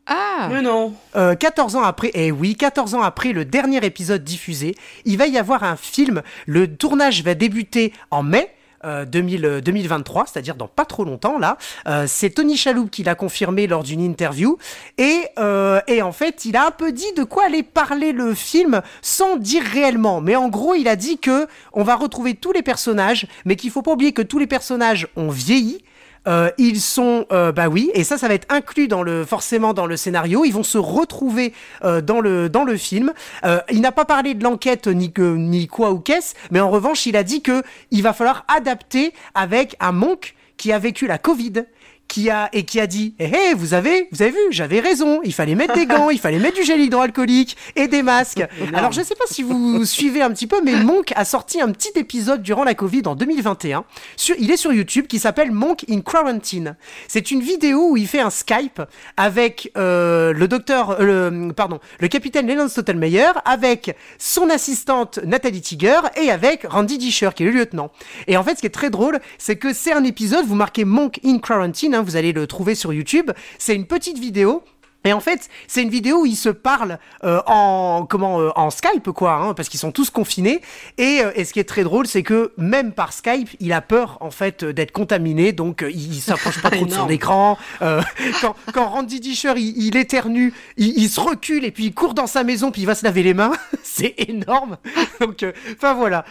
ah 0.08 0.50
Mais 0.52 0.62
non 0.62 0.94
euh, 1.16 1.36
14 1.36 1.76
ans 1.76 1.84
après, 1.84 2.10
et 2.10 2.28
eh 2.28 2.32
oui, 2.32 2.56
14 2.56 2.94
ans 2.94 3.02
après 3.02 3.34
le 3.34 3.46
dernier 3.46 3.84
épisode 3.86 4.24
diffusé, 4.24 4.76
il 5.06 5.18
va 5.18 5.28
y 5.28 5.38
avoir 5.38 5.64
un 5.64 5.76
film. 5.76 6.22
Le 6.46 6.76
tournage 6.76 7.24
va 7.24 7.34
débuter 7.34 7.94
en 8.12 8.24
mai. 8.24 8.52
Euh, 8.84 9.04
2000, 9.06 9.62
2023, 9.64 10.26
c'est-à-dire 10.28 10.54
dans 10.54 10.68
pas 10.68 10.86
trop 10.86 11.06
longtemps 11.06 11.40
là. 11.40 11.58
Euh, 11.88 12.06
c'est 12.08 12.30
Tony 12.30 12.56
Chaloup 12.56 12.88
qui 12.88 13.04
l'a 13.04 13.16
confirmé 13.16 13.66
lors 13.66 13.82
d'une 13.82 14.02
interview 14.02 14.60
et, 15.00 15.22
euh, 15.40 15.80
et 15.88 16.04
en 16.04 16.12
fait 16.12 16.46
il 16.46 16.56
a 16.56 16.68
un 16.68 16.72
peu 16.72 16.92
dit 16.92 17.12
de 17.18 17.24
quoi 17.24 17.46
allait 17.46 17.64
parler 17.64 18.12
le 18.12 18.36
film 18.36 18.82
sans 19.02 19.38
dire 19.38 19.64
réellement. 19.64 20.22
Mais 20.22 20.36
en 20.36 20.50
gros 20.50 20.76
il 20.76 20.88
a 20.88 20.96
dit 20.96 21.18
que 21.18 21.48
on 21.74 21.84
va 21.84 21.96
retrouver 21.96 22.36
tous 22.36 22.52
les 22.52 22.62
personnages, 22.62 23.26
mais 23.46 23.56
qu'il 23.56 23.72
faut 23.72 23.82
pas 23.82 23.94
oublier 23.94 24.12
que 24.12 24.22
tous 24.22 24.38
les 24.38 24.46
personnages 24.46 25.08
ont 25.16 25.30
vieilli 25.30 25.84
euh, 26.28 26.50
ils 26.58 26.82
sont, 26.82 27.26
euh, 27.32 27.52
bah 27.52 27.68
oui, 27.68 27.92
et 27.94 28.04
ça, 28.04 28.18
ça 28.18 28.28
va 28.28 28.34
être 28.34 28.52
inclus 28.54 28.88
dans 28.88 29.04
le, 29.04 29.26
forcément 29.26 29.74
dans 29.74 29.86
le 29.86 29.98
scénario. 29.98 30.46
Ils 30.46 30.54
vont 30.54 30.64
se 30.64 30.78
retrouver 30.78 31.54
euh, 31.84 32.02
dans 32.02 32.20
le 32.20 32.50
dans 32.50 32.64
le 32.64 32.78
film. 32.78 33.14
Euh, 33.44 33.60
il 33.72 33.82
n'a 33.82 33.92
pas 33.92 34.06
parlé 34.06 34.34
de 34.34 34.44
l'enquête 34.44 34.88
ni 34.88 35.12
que 35.12 35.36
ni 35.36 35.68
quoi 35.68 35.92
ou 35.92 36.00
qu'est-ce, 36.00 36.34
mais 36.52 36.60
en 36.60 36.70
revanche, 36.70 37.06
il 37.06 37.16
a 37.16 37.24
dit 37.24 37.42
que 37.42 37.64
il 37.92 38.04
va 38.04 38.14
falloir 38.14 38.46
adapter 38.48 39.14
avec 39.34 39.76
un 39.80 39.92
monk 39.92 40.36
qui 40.58 40.72
a 40.72 40.80
vécu 40.80 41.08
la 41.08 41.18
Covid 41.18 41.66
qui 42.08 42.30
a 42.30 42.50
et 42.54 42.64
qui 42.64 42.80
a 42.80 42.88
dit 42.88 43.16
hé 43.20 43.26
hey, 43.26 43.54
vous 43.56 43.74
avez 43.74 44.08
vous 44.12 44.22
avez 44.22 44.32
vu 44.32 44.38
j'avais 44.52 44.80
raison. 44.80 45.20
Il 45.24 45.34
fallait 45.34 45.56
mettre 45.56 45.74
des 45.74 45.86
gants 45.86 46.10
il 46.10 46.20
fallait 46.20 46.40
mettre 46.40 46.56
du 46.56 46.64
gel 46.64 46.80
hydroalcoolique 46.80 47.58
et 47.76 47.88
des 47.88 48.04
masques. 48.04 48.44
Alors 48.74 48.92
je 48.92 49.02
sais 49.02 49.16
pas 49.16 49.26
si 49.28 49.44
vous 49.44 49.86
suivez 49.86 50.22
un 50.22 50.32
petit 50.32 50.48
peu 50.48 50.62
mais 50.64 50.76
Monk 50.76 51.14
a 51.16 51.26
sorti 51.26 51.62
un 51.62 51.72
petit 51.72 51.92
épisode 51.96 52.42
durant 52.42 52.64
la 52.64 52.74
Covid 52.74 53.04
en 53.06 53.16
2021 53.16 53.86
sur 54.16 54.36
il 54.40 54.52
est 54.52 54.58
sur 54.58 54.72
YouTube 54.74 55.08
qui 55.08 55.20
s'appelle 55.20 55.52
Monk 55.52 55.86
in 55.90 56.02
Quarantine. 56.02 56.76
C'est 57.08 57.32
une 57.32 57.42
vidéo 57.42 57.92
où 57.92 57.98
il 57.98 58.08
fait 58.08 58.22
un 58.22 58.30
Skype 58.30 58.82
avec 59.18 59.72
euh, 59.78 60.34
le 60.34 60.48
docteur 60.48 60.98
euh, 61.02 61.30
le 61.30 61.54
pardon 61.54 61.80
le 62.00 62.08
capitaine 62.08 62.48
Leland 62.48 62.68
Stottelmeyer 62.68 63.32
avec 63.46 63.96
son 64.18 64.50
assistante 64.50 65.20
Nathalie 65.24 65.62
Tiger 65.62 66.00
et 66.22 66.30
avec 66.30 66.66
Randy 66.68 66.98
Disher 66.98 67.30
qui 67.36 67.44
est 67.44 67.48
le 67.48 67.52
lieutenant. 67.52 67.92
Et 68.28 68.38
en 68.38 68.44
fait 68.44 68.56
ce 68.56 68.62
qui 68.62 68.68
est 68.68 68.70
très 68.70 68.90
drôle 68.90 69.20
c'est 69.38 69.56
que 69.56 69.74
c'est 69.74 69.94
un 69.94 70.04
épisode 70.04 70.46
vous 70.46 70.56
marquez 70.56 70.86
Monk 70.86 71.20
in 71.26 71.40
Quarantine 71.40 71.95
vous 72.02 72.16
allez 72.16 72.34
le 72.34 72.48
trouver 72.48 72.76
sur 72.76 72.94
YouTube. 72.94 73.32
C'est 73.58 73.76
une 73.76 73.86
petite 73.86 74.18
vidéo 74.20 74.64
et 75.06 75.14
en 75.14 75.20
fait, 75.20 75.50
c'est 75.68 75.84
une 75.84 75.90
vidéo 75.90 76.22
où 76.22 76.26
ils 76.26 76.36
se 76.36 76.50
parlent 76.50 76.98
euh, 77.24 77.42
en 77.46 78.06
comment 78.10 78.42
euh, 78.42 78.50
en 78.56 78.72
Skype 78.72 79.12
quoi, 79.12 79.34
hein, 79.36 79.54
parce 79.54 79.70
qu'ils 79.70 79.80
sont 79.80 79.92
tous 79.92 80.10
confinés. 80.10 80.62
Et, 80.98 81.22
euh, 81.24 81.32
et, 81.36 81.46
ce 81.46 81.54
qui 81.54 81.60
est 81.60 81.66
très 81.66 81.84
drôle, 81.84 82.08
c'est 82.08 82.24
que 82.24 82.52
même 82.58 82.92
par 82.92 83.14
Skype, 83.14 83.50
il 83.60 83.72
a 83.72 83.82
peur 83.82 84.18
en 84.22 84.32
fait 84.32 84.66
d'être 84.66 84.92
contaminé, 84.92 85.52
donc 85.54 85.86
il, 85.88 86.14
il 86.14 86.22
s'approche 86.22 86.62
pas 86.62 86.70
trop 86.72 86.86
de 86.86 86.92
son 86.92 87.08
écran. 87.10 87.58
quand, 87.80 88.56
quand 88.74 88.90
Randy 88.90 89.20
Disher 89.20 89.54
il, 89.58 89.78
il 89.78 89.96
éternue, 89.96 90.54
il, 90.78 90.98
il, 90.98 91.10
se 91.10 91.20
recule 91.20 91.66
et 91.66 91.72
puis 91.72 91.86
il 91.86 91.94
court 91.94 92.16
dans 92.16 92.28
sa 92.28 92.44
maison, 92.44 92.72
puis 92.72 92.82
il 92.82 92.86
va 92.86 92.96
se 92.96 93.06
laver 93.06 93.22
les 93.22 93.36
mains. 93.36 93.52
c'est 93.84 94.16
énorme. 94.18 94.78
donc, 95.22 95.46
enfin 95.76 95.94
voilà. 95.94 96.26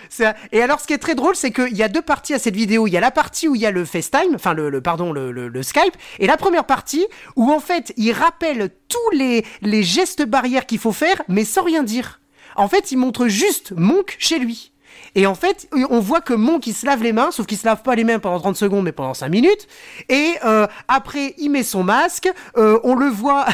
Et 0.50 0.60
alors, 0.60 0.80
ce 0.80 0.86
qui 0.86 0.92
est 0.92 0.98
très 0.98 1.14
drôle, 1.14 1.36
c'est 1.36 1.52
qu'il 1.52 1.76
y 1.76 1.82
a 1.82 1.88
deux 1.88 2.02
parties 2.02 2.34
à 2.34 2.38
cette 2.40 2.56
vidéo. 2.56 2.88
Il 2.88 2.92
y 2.92 2.96
a 2.96 3.00
la 3.00 3.12
partie 3.12 3.46
où 3.46 3.54
il 3.54 3.60
y 3.60 3.66
a 3.66 3.70
le 3.70 3.84
FaceTime, 3.84 4.34
enfin 4.34 4.52
le, 4.52 4.68
le 4.68 4.80
pardon 4.80 5.12
le, 5.12 5.30
le, 5.30 5.48
le 5.48 5.62
Skype, 5.62 5.96
et 6.18 6.26
la 6.26 6.36
première 6.36 6.64
partie 6.64 7.06
où 7.36 7.52
en 7.52 7.60
fait 7.60 7.92
il 7.96 8.12
rappelle 8.12 8.63
tous 8.88 9.10
les, 9.16 9.44
les 9.62 9.82
gestes 9.82 10.24
barrières 10.24 10.66
qu'il 10.66 10.78
faut 10.78 10.92
faire, 10.92 11.22
mais 11.28 11.44
sans 11.44 11.62
rien 11.62 11.82
dire. 11.82 12.20
En 12.56 12.68
fait, 12.68 12.92
il 12.92 12.96
montre 12.98 13.26
juste 13.28 13.72
Monk 13.76 14.16
chez 14.18 14.38
lui. 14.38 14.70
Et 15.16 15.26
en 15.26 15.34
fait, 15.34 15.68
on 15.90 15.98
voit 16.00 16.20
que 16.20 16.34
Monk, 16.34 16.66
il 16.66 16.72
se 16.74 16.86
lave 16.86 17.02
les 17.02 17.12
mains, 17.12 17.30
sauf 17.30 17.46
qu'il 17.46 17.58
se 17.58 17.66
lave 17.66 17.82
pas 17.82 17.94
les 17.94 18.04
mains 18.04 18.18
pendant 18.20 18.38
30 18.40 18.56
secondes, 18.56 18.84
mais 18.84 18.92
pendant 18.92 19.14
5 19.14 19.28
minutes. 19.28 19.66
Et 20.08 20.34
euh, 20.44 20.66
après, 20.88 21.34
il 21.38 21.50
met 21.50 21.62
son 21.64 21.82
masque. 21.84 22.28
Euh, 22.56 22.78
on 22.84 22.94
le 22.94 23.06
voit... 23.08 23.46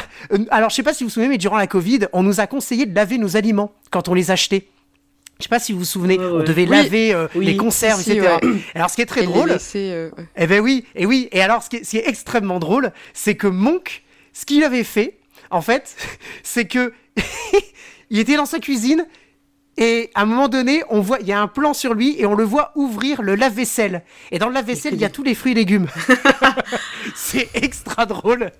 Alors, 0.49 0.69
je 0.69 0.75
sais 0.75 0.83
pas 0.83 0.93
si 0.93 1.03
vous 1.03 1.09
vous 1.09 1.13
souvenez, 1.13 1.29
mais 1.29 1.37
durant 1.37 1.57
la 1.57 1.67
Covid, 1.67 2.01
on 2.13 2.23
nous 2.23 2.39
a 2.39 2.47
conseillé 2.47 2.85
de 2.85 2.95
laver 2.95 3.17
nos 3.17 3.37
aliments 3.37 3.71
quand 3.91 4.07
on 4.07 4.13
les 4.13 4.29
achetait. 4.31 4.67
Je 5.39 5.43
sais 5.43 5.49
pas 5.49 5.59
si 5.59 5.71
vous 5.73 5.79
vous 5.79 5.85
souvenez, 5.85 6.17
Ouais, 6.19 6.25
on 6.25 6.43
devait 6.43 6.63
Oui. 6.63 6.69
laver 6.69 7.13
euh, 7.13 7.27
Oui. 7.35 7.45
les 7.45 7.57
conserves, 7.57 8.01
Si, 8.01 8.11
etc. 8.11 8.37
ouais. 8.43 8.49
Alors, 8.75 8.89
ce 8.91 8.95
qui 8.95 9.01
est 9.01 9.07
très 9.07 9.23
Et 9.23 9.27
drôle, 9.27 9.49
laisser, 9.49 9.89
euh, 9.91 10.09
eh 10.37 10.45
ben 10.45 10.59
oui, 10.61 10.85
et 10.95 11.07
oui. 11.07 11.27
Et 11.31 11.41
alors, 11.41 11.63
ce 11.63 11.69
qui 11.69 11.77
est, 11.77 11.83
ce 11.83 11.89
qui 11.91 11.97
est 11.97 12.07
extrêmement 12.07 12.59
drôle, 12.59 12.91
c'est 13.13 13.35
que 13.35 13.47
Monk, 13.47 14.03
ce 14.33 14.45
qu'il 14.45 14.63
avait 14.63 14.83
fait, 14.83 15.19
en 15.49 15.61
fait, 15.61 15.95
c'est 16.43 16.65
que 16.65 16.93
il 18.09 18.19
était 18.19 18.35
dans 18.35 18.45
sa 18.45 18.59
cuisine 18.59 19.05
et 19.77 20.11
à 20.15 20.21
un 20.21 20.25
moment 20.25 20.47
donné, 20.47 20.83
on 20.89 20.99
voit, 20.99 21.19
il 21.21 21.27
y 21.27 21.31
a 21.31 21.41
un 21.41 21.47
plan 21.47 21.73
sur 21.73 21.93
lui 21.93 22.15
et 22.19 22.25
on 22.25 22.35
le 22.35 22.43
voit 22.43 22.71
ouvrir 22.75 23.21
le 23.21 23.35
lave-vaisselle. 23.35 24.03
Et 24.31 24.37
dans 24.37 24.47
le 24.47 24.53
lave-vaisselle, 24.53 24.93
il 24.93 24.99
y 24.99 25.05
a 25.05 25.09
tous 25.09 25.23
les 25.23 25.33
fruits 25.33 25.53
et 25.53 25.55
légumes. 25.55 25.87
c'est 27.15 27.49
extra 27.55 28.05
drôle. 28.05 28.51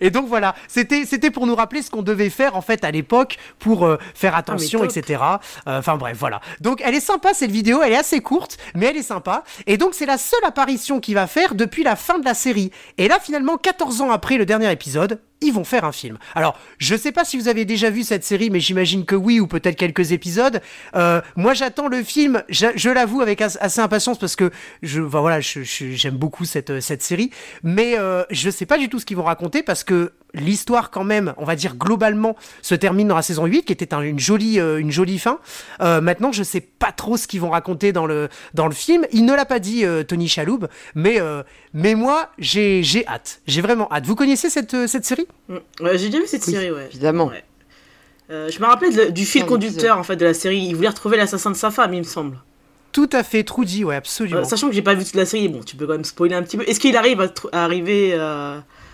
Et 0.00 0.10
donc 0.10 0.26
voilà, 0.28 0.54
c'était 0.68 1.04
c'était 1.04 1.30
pour 1.30 1.46
nous 1.46 1.54
rappeler 1.54 1.82
ce 1.82 1.90
qu'on 1.90 2.02
devait 2.02 2.30
faire 2.30 2.56
en 2.56 2.62
fait 2.62 2.84
à 2.84 2.90
l'époque 2.90 3.36
pour 3.58 3.84
euh, 3.86 3.98
faire 4.14 4.34
attention, 4.34 4.80
Ah, 4.82 4.86
top. 4.86 4.96
etc. 4.96 5.22
Euh, 5.66 5.78
Enfin 5.78 5.96
bref, 5.96 6.16
voilà. 6.18 6.40
Donc 6.60 6.80
elle 6.84 6.94
est 6.94 7.00
sympa 7.00 7.34
cette 7.34 7.50
vidéo, 7.50 7.82
elle 7.82 7.92
est 7.92 7.96
assez 7.98 8.20
courte, 8.20 8.58
mais 8.74 8.86
elle 8.86 8.96
est 8.96 9.02
sympa. 9.02 9.44
Et 9.66 9.76
donc 9.76 9.94
c'est 9.94 10.06
la 10.06 10.18
seule 10.18 10.44
apparition 10.44 11.00
qu'il 11.00 11.14
va 11.14 11.26
faire 11.26 11.54
depuis 11.54 11.82
la 11.82 11.96
fin 11.96 12.18
de 12.18 12.24
la 12.24 12.34
série. 12.34 12.70
Et 12.98 13.08
là 13.08 13.18
finalement, 13.20 13.56
14 13.56 14.00
ans 14.02 14.10
après 14.10 14.36
le 14.36 14.46
dernier 14.46 14.70
épisode, 14.70 15.20
ils 15.42 15.54
vont 15.54 15.64
faire 15.64 15.86
un 15.86 15.92
film. 15.92 16.18
Alors, 16.34 16.58
je 16.76 16.94
sais 16.94 17.12
pas 17.12 17.24
si 17.24 17.38
vous 17.38 17.48
avez 17.48 17.64
déjà 17.64 17.88
vu 17.88 18.02
cette 18.02 18.24
série, 18.24 18.50
mais 18.50 18.60
j'imagine 18.60 19.06
que 19.06 19.16
oui, 19.16 19.40
ou 19.40 19.46
peut-être 19.46 19.76
quelques 19.76 20.12
épisodes. 20.12 20.60
Euh, 20.96 21.22
moi, 21.34 21.54
j'attends 21.54 21.88
le 21.88 22.02
film, 22.02 22.42
je, 22.50 22.66
je 22.74 22.90
l'avoue, 22.90 23.22
avec 23.22 23.40
assez 23.40 23.80
impatience, 23.80 24.18
parce 24.18 24.36
que 24.36 24.50
je, 24.82 25.00
voilà, 25.00 25.40
j'aime 25.40 25.64
je, 25.64 26.08
beaucoup 26.10 26.44
cette, 26.44 26.80
cette 26.80 27.02
série, 27.02 27.30
mais 27.62 27.96
je 28.30 28.50
sais 28.50 28.66
pas 28.66 28.76
du 28.76 28.90
tout 28.90 28.98
ce 28.98 29.06
qu'ils 29.06 29.16
vont 29.16 29.22
raconter, 29.24 29.49
parce 29.62 29.84
que 29.84 30.12
l'histoire 30.34 30.90
quand 30.90 31.04
même, 31.04 31.34
on 31.36 31.44
va 31.44 31.56
dire 31.56 31.76
globalement, 31.76 32.36
se 32.62 32.74
termine 32.74 33.08
dans 33.08 33.16
la 33.16 33.22
saison 33.22 33.46
8, 33.46 33.64
qui 33.64 33.72
était 33.72 33.94
une, 33.94 34.18
jolie, 34.18 34.60
euh, 34.60 34.78
une 34.78 34.90
jolie 34.90 35.18
fin. 35.18 35.38
Euh, 35.80 36.00
maintenant, 36.00 36.32
je 36.32 36.42
sais 36.42 36.60
pas 36.60 36.92
trop 36.92 37.16
ce 37.16 37.26
qu'ils 37.26 37.40
vont 37.40 37.50
raconter 37.50 37.92
dans 37.92 38.06
le, 38.06 38.28
dans 38.54 38.66
le 38.66 38.74
film. 38.74 39.06
Il 39.12 39.24
ne 39.24 39.34
l'a 39.34 39.44
pas 39.44 39.58
dit, 39.58 39.84
euh, 39.84 40.02
Tony 40.02 40.28
Chaloub, 40.28 40.68
mais, 40.94 41.18
mais 41.74 41.94
moi, 41.94 42.30
j'ai 42.38 43.04
hâte. 43.06 43.40
J'ai 43.46 43.60
vraiment 43.60 43.88
hâte. 43.92 44.06
Vous 44.06 44.14
connaissez 44.14 44.50
cette, 44.50 44.86
cette 44.86 45.04
série? 45.04 45.26
Mm. 45.48 45.56
J'ai 45.94 46.06
déjà 46.06 46.18
vu 46.18 46.26
cette 46.26 46.44
série, 46.44 46.70
ouais. 46.70 46.86
Évidemment. 46.90 47.30
je 48.28 48.60
me 48.60 48.64
rappelais 48.64 49.10
du 49.10 49.24
fil 49.24 49.44
conducteur 49.44 49.98
en 49.98 50.02
fait 50.02 50.16
de 50.16 50.24
la 50.24 50.34
série. 50.34 50.58
Il 50.58 50.76
voulait 50.76 50.88
retrouver 50.88 51.16
l'assassin 51.16 51.50
de 51.50 51.56
sa 51.56 51.70
femme, 51.70 51.94
il 51.94 52.00
me 52.00 52.04
semble. 52.04 52.38
Tout 52.92 53.10
à 53.12 53.22
fait, 53.22 53.44
Trudy, 53.44 53.84
ouais, 53.84 53.94
absolument. 53.94 54.42
sachant 54.42 54.68
que 54.68 54.74
j'ai 54.74 54.82
pas 54.82 54.94
vu 54.94 55.04
toute 55.04 55.14
la 55.14 55.24
série, 55.24 55.48
bon, 55.48 55.60
tu 55.62 55.76
peux 55.76 55.86
quand 55.86 55.92
même 55.92 56.04
spoiler 56.04 56.34
un 56.34 56.42
petit 56.42 56.56
peu. 56.56 56.64
Est-ce 56.68 56.80
qu'il 56.80 56.96
arrive 56.96 57.20
à, 57.20 57.28
à 57.52 57.64
arriver 57.64 58.14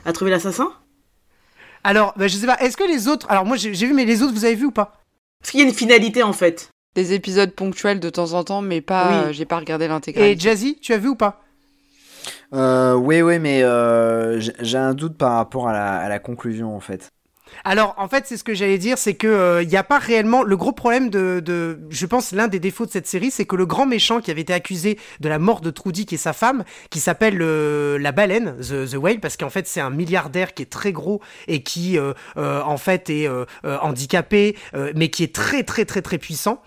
à 0.07 0.13
trouver 0.13 0.31
l'assassin? 0.31 0.73
Alors, 1.85 2.15
bah, 2.17 2.29
je 2.29 2.37
sais 2.37 2.47
pas, 2.47 2.57
est-ce 2.61 2.77
que 2.77 2.85
les 2.85 3.09
autres. 3.09 3.27
Alors, 3.31 3.45
moi 3.45 3.57
j'ai 3.57 3.71
vu, 3.71 3.93
mais 3.93 4.05
les 4.05 4.23
autres, 4.23 4.33
vous 4.33 4.45
avez 4.45 4.55
vu 4.55 4.67
ou 4.67 4.71
pas? 4.71 5.01
Est-ce 5.43 5.51
qu'il 5.51 5.61
y 5.61 5.63
a 5.63 5.67
une 5.67 5.75
finalité 5.75 6.23
en 6.23 6.33
fait 6.33 6.71
Des 6.95 7.13
épisodes 7.13 7.51
ponctuels 7.53 8.01
de 8.01 8.09
temps 8.11 8.33
en 8.33 8.43
temps, 8.43 8.63
mais 8.63 8.81
pas. 8.81 9.31
j'ai 9.33 9.45
pas 9.45 9.59
regardé 9.59 9.87
l'intégralité. 9.87 10.33
Et 10.33 10.41
Jazzy, 10.41 10.79
tu 10.81 10.93
as 10.93 10.99
vu 10.99 11.09
ou 11.09 11.17
pas? 11.17 11.43
Euh, 12.55 12.95
Oui, 12.95 13.23
oui, 13.23 13.39
mais 13.39 13.63
euh, 13.63 14.41
j'ai 14.41 14.79
un 14.79 14.95
doute 14.95 15.17
par 15.17 15.35
rapport 15.37 15.69
à 15.69 16.09
la 16.09 16.19
conclusion 16.19 16.75
en 16.75 16.81
fait. 16.81 17.09
Alors, 17.65 17.95
en 17.99 18.09
fait, 18.09 18.25
c'est 18.27 18.37
ce 18.37 18.45
que 18.45 18.55
j'allais 18.55 18.79
dire, 18.79 18.99
c'est 18.99 19.15
que 19.15 19.27
il 19.27 19.31
euh, 19.31 19.65
n'y 19.65 19.77
a 19.77 19.83
pas 19.83 19.99
réellement 19.99 20.43
le 20.43 20.57
gros 20.57 20.73
problème 20.73 21.11
de, 21.11 21.41
de 21.45 21.79
je 21.91 22.07
pense, 22.07 22.33
l'un 22.33 22.49
des 22.49 22.61
défauts 22.61 22.87
de 22.87 22.91
cette 22.91 23.07
série, 23.07 23.31
c'est 23.31 23.45
que 23.45 23.57
le 23.57 23.67
grand 23.67 23.87
méchant 23.87 24.21
qui 24.21 24.31
avait 24.31 24.43
été 24.43 24.53
accusé 24.53 24.99
de 25.21 25.29
la 25.29 25.39
mort 25.39 25.61
de 25.61 25.71
Trudy, 25.71 26.07
qui 26.07 26.17
est 26.17 26.19
sa 26.19 26.33
femme, 26.33 26.65
qui 26.91 27.01
s'appelle 27.01 27.39
euh, 27.41 27.99
la 27.99 28.13
baleine, 28.13 28.57
the, 28.61 28.91
the 28.91 28.97
whale, 28.97 29.21
parce 29.21 29.37
qu'en 29.37 29.51
fait, 29.51 29.67
c'est 29.67 29.81
un 29.81 29.91
milliardaire 29.91 30.55
qui 30.55 30.63
est 30.63 30.71
très 30.71 30.93
gros 30.93 31.21
et 31.49 31.63
qui, 31.63 31.99
euh, 31.99 32.13
en 32.37 32.77
fait, 32.77 33.11
est 33.11 33.29
handicapé, 33.65 34.57
mais 34.95 35.09
qui 35.09 35.23
est 35.23 35.35
très, 35.35 35.63
très, 35.63 35.85
très, 35.85 36.03
très 36.03 36.19
puissant. 36.19 36.63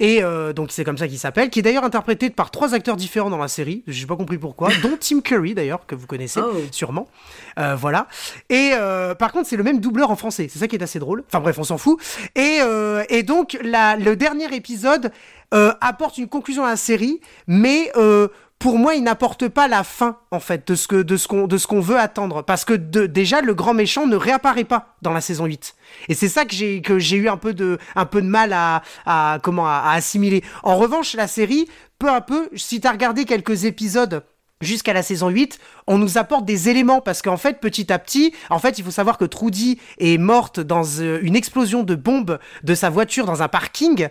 Et 0.00 0.22
donc, 0.54 0.70
c'est 0.70 0.84
comme 0.84 0.98
ça 0.98 1.08
qu'il 1.08 1.18
s'appelle, 1.18 1.50
qui 1.50 1.60
est 1.60 1.62
d'ailleurs 1.62 1.84
interprété 1.84 2.30
par 2.30 2.50
trois 2.50 2.74
acteurs 2.74 2.96
différents 2.96 3.30
dans 3.30 3.38
la 3.38 3.48
série. 3.48 3.82
J'ai 3.86 4.06
pas 4.06 4.16
compris 4.16 4.38
pourquoi, 4.38 4.70
dont 4.82 4.96
Tim 4.98 5.20
Curry 5.20 5.54
d'ailleurs, 5.54 5.86
que 5.86 5.94
vous 5.94 6.06
connaissez 6.06 6.40
oh. 6.40 6.62
sûrement. 6.70 7.08
Voilà. 7.56 8.06
Et 8.50 8.72
par 9.18 9.32
contre, 9.32 9.48
c'est 9.48 9.56
le 9.56 9.62
même 9.62 9.80
doubleur 9.80 10.10
en 10.10 10.16
français. 10.16 10.48
C'est 10.50 10.58
ça 10.58 10.68
qui 10.68 10.76
est 10.76 10.82
assez 10.82 10.98
drôle. 10.98 11.24
Enfin 11.26 11.40
bref, 11.40 11.58
on 11.58 11.64
s'en 11.64 11.78
fout. 11.78 11.98
Et, 12.34 12.58
euh, 12.60 13.04
et 13.08 13.22
donc, 13.22 13.58
la, 13.62 13.96
le 13.96 14.16
dernier 14.16 14.54
épisode 14.54 15.12
euh, 15.52 15.72
apporte 15.80 16.18
une 16.18 16.28
conclusion 16.28 16.64
à 16.64 16.70
la 16.70 16.76
série, 16.76 17.20
mais 17.46 17.90
euh, 17.96 18.28
pour 18.58 18.78
moi, 18.78 18.94
il 18.94 19.02
n'apporte 19.02 19.48
pas 19.48 19.68
la 19.68 19.84
fin, 19.84 20.18
en 20.30 20.40
fait, 20.40 20.66
de 20.66 20.74
ce 20.74 20.88
que 20.88 21.02
de 21.02 21.16
ce 21.16 21.28
qu'on 21.28 21.46
de 21.46 21.58
ce 21.58 21.66
qu'on 21.66 21.80
veut 21.80 21.98
attendre, 21.98 22.42
parce 22.42 22.64
que 22.64 22.72
de, 22.72 23.06
déjà 23.06 23.40
le 23.40 23.54
grand 23.54 23.74
méchant 23.74 24.06
ne 24.06 24.16
réapparaît 24.16 24.64
pas 24.64 24.96
dans 25.02 25.12
la 25.12 25.20
saison 25.20 25.44
8. 25.44 25.74
Et 26.08 26.14
c'est 26.14 26.28
ça 26.28 26.44
que 26.44 26.54
j'ai 26.54 26.80
que 26.82 26.98
j'ai 26.98 27.16
eu 27.16 27.28
un 27.28 27.36
peu 27.36 27.52
de 27.52 27.78
un 27.94 28.06
peu 28.06 28.22
de 28.22 28.26
mal 28.28 28.52
à, 28.52 28.82
à 29.06 29.38
comment 29.42 29.66
à, 29.66 29.82
à 29.84 29.94
assimiler. 29.94 30.42
En 30.62 30.76
revanche, 30.76 31.14
la 31.14 31.28
série, 31.28 31.68
peu 31.98 32.08
à 32.08 32.20
peu, 32.20 32.48
si 32.54 32.80
tu 32.80 32.88
as 32.88 32.92
regardé 32.92 33.24
quelques 33.24 33.64
épisodes 33.64 34.22
jusqu'à 34.64 34.92
la 34.92 35.02
saison 35.02 35.28
8, 35.28 35.58
on 35.86 35.98
nous 35.98 36.18
apporte 36.18 36.44
des 36.44 36.68
éléments 36.68 37.00
parce 37.00 37.22
qu'en 37.22 37.36
fait, 37.36 37.60
petit 37.60 37.92
à 37.92 37.98
petit, 37.98 38.34
en 38.50 38.58
fait, 38.58 38.78
il 38.78 38.84
faut 38.84 38.90
savoir 38.90 39.18
que 39.18 39.24
Trudy 39.24 39.78
est 39.98 40.18
morte 40.18 40.60
dans 40.60 40.84
euh, 41.00 41.18
une 41.22 41.36
explosion 41.36 41.82
de 41.82 41.94
bombe 41.94 42.38
de 42.62 42.74
sa 42.74 42.90
voiture 42.90 43.26
dans 43.26 43.42
un 43.42 43.48
parking. 43.48 44.08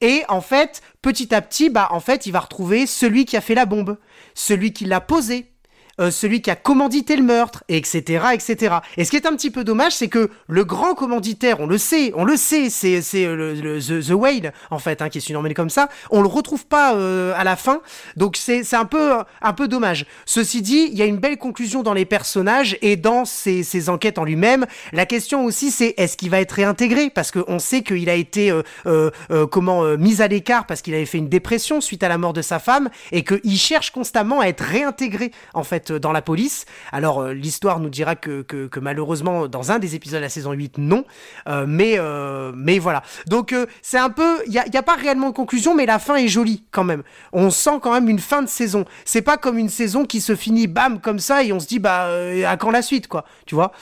Et 0.00 0.22
en 0.28 0.40
fait, 0.40 0.82
petit 1.02 1.34
à 1.34 1.40
petit, 1.40 1.70
bah, 1.70 1.88
en 1.90 2.00
fait, 2.00 2.26
il 2.26 2.32
va 2.32 2.40
retrouver 2.40 2.86
celui 2.86 3.24
qui 3.24 3.36
a 3.36 3.40
fait 3.40 3.54
la 3.54 3.66
bombe, 3.66 3.98
celui 4.34 4.72
qui 4.72 4.84
l'a 4.84 5.00
posée, 5.00 5.53
euh, 6.00 6.10
celui 6.10 6.42
qui 6.42 6.50
a 6.50 6.56
commandité 6.56 7.16
le 7.16 7.22
meurtre, 7.22 7.62
etc., 7.68 8.26
etc. 8.32 8.76
Et 8.96 9.04
ce 9.04 9.10
qui 9.10 9.16
est 9.16 9.26
un 9.26 9.36
petit 9.36 9.50
peu 9.50 9.62
dommage, 9.62 9.92
c'est 9.92 10.08
que 10.08 10.28
le 10.48 10.64
grand 10.64 10.94
commanditaire, 10.94 11.60
on 11.60 11.66
le 11.66 11.78
sait, 11.78 12.12
on 12.16 12.24
le 12.24 12.36
sait, 12.36 12.68
c'est 12.68 13.00
c'est 13.00 13.26
le, 13.26 13.78
the, 13.78 14.10
Whale 14.10 14.52
en 14.70 14.78
fait, 14.78 15.02
hein, 15.02 15.08
qui 15.08 15.18
est 15.18 15.20
surnommé 15.20 15.54
comme 15.54 15.70
ça. 15.70 15.88
On 16.10 16.20
le 16.20 16.26
retrouve 16.26 16.66
pas 16.66 16.96
euh, 16.96 17.32
à 17.36 17.44
la 17.44 17.54
fin, 17.54 17.80
donc 18.16 18.36
c'est 18.36 18.74
un 18.74 18.84
peu 18.84 19.12
un 19.40 19.52
peu 19.52 19.68
dommage. 19.68 20.06
Ceci 20.26 20.62
dit, 20.62 20.88
il 20.90 20.98
y 20.98 21.02
a 21.02 21.06
une 21.06 21.18
belle 21.18 21.38
conclusion 21.38 21.82
dans 21.82 21.94
les 21.94 22.04
personnages 22.04 22.76
et 22.82 22.96
dans 22.96 23.24
ces, 23.24 23.88
enquêtes 23.88 24.18
en 24.18 24.24
lui-même. 24.24 24.66
La 24.92 25.06
question 25.06 25.44
aussi, 25.44 25.70
c'est 25.70 25.94
est-ce 25.96 26.16
qu'il 26.16 26.30
va 26.30 26.40
être 26.40 26.52
réintégré? 26.52 27.10
Parce 27.10 27.30
qu'on 27.30 27.58
sait 27.58 27.82
qu'il 27.82 28.08
a 28.08 28.14
été 28.14 28.52
euh, 28.86 29.10
comment 29.50 29.96
mis 29.96 30.22
à 30.22 30.28
l'écart 30.28 30.66
parce 30.66 30.82
qu'il 30.82 30.94
avait 30.94 31.06
fait 31.06 31.18
une 31.18 31.28
dépression 31.28 31.80
suite 31.80 32.02
à 32.02 32.08
la 32.08 32.18
mort 32.18 32.32
de 32.32 32.42
sa 32.42 32.58
femme 32.58 32.88
et 33.12 33.22
qu'il 33.22 33.58
cherche 33.58 33.90
constamment 33.90 34.40
à 34.40 34.46
être 34.46 34.62
réintégré 34.62 35.30
en 35.52 35.62
fait 35.62 35.83
dans 35.92 36.12
la 36.12 36.22
police. 36.22 36.66
Alors 36.92 37.20
euh, 37.20 37.32
l'histoire 37.32 37.80
nous 37.80 37.88
dira 37.88 38.16
que, 38.16 38.44
malheureusement 38.80 39.48
dans 39.48 39.72
un 39.72 39.78
des 39.78 39.94
épisodes 39.94 40.18
de 40.18 40.24
la 40.24 40.28
saison 40.28 40.52
8 40.52 40.78
non, 40.78 41.04
euh, 41.48 41.64
mais 41.66 41.94
euh, 41.98 42.52
mais 42.54 42.78
voilà. 42.78 43.02
Donc 43.26 43.54
c'est 43.82 43.98
un 43.98 44.10
peu, 44.10 44.42
il 44.46 44.52
y 44.52 44.58
a, 44.58 44.82
pas 44.82 44.94
réellement 44.94 45.30
de 45.30 45.34
conclusion, 45.34 45.74
mais 45.74 45.86
la 45.86 45.98
fin 45.98 46.16
est 46.16 46.28
jolie 46.28 46.64
quand 46.70 46.84
même. 46.84 47.02
On 47.32 47.50
sent 47.50 47.78
quand 47.82 47.92
même 47.92 48.08
une 48.08 48.18
fin 48.18 48.42
de 48.42 48.48
saison. 48.48 48.84
C'est 49.04 49.22
pas 49.22 49.36
comme 49.36 49.58
une 49.58 49.68
saison 49.68 50.04
qui 50.04 50.20
se 50.20 50.36
finit 50.36 50.66
bam 50.66 51.00
comme 51.00 51.18
ça 51.18 51.42
et 51.42 51.52
on 51.52 51.60
se 51.60 51.66
dit 51.66 51.78
bah 51.78 52.08
à 52.46 52.56
quand 52.56 52.70
la 52.70 52.82
suite 52.82 53.08
quoi, 53.08 53.24
tu 53.46 53.54
vois. 53.54 53.72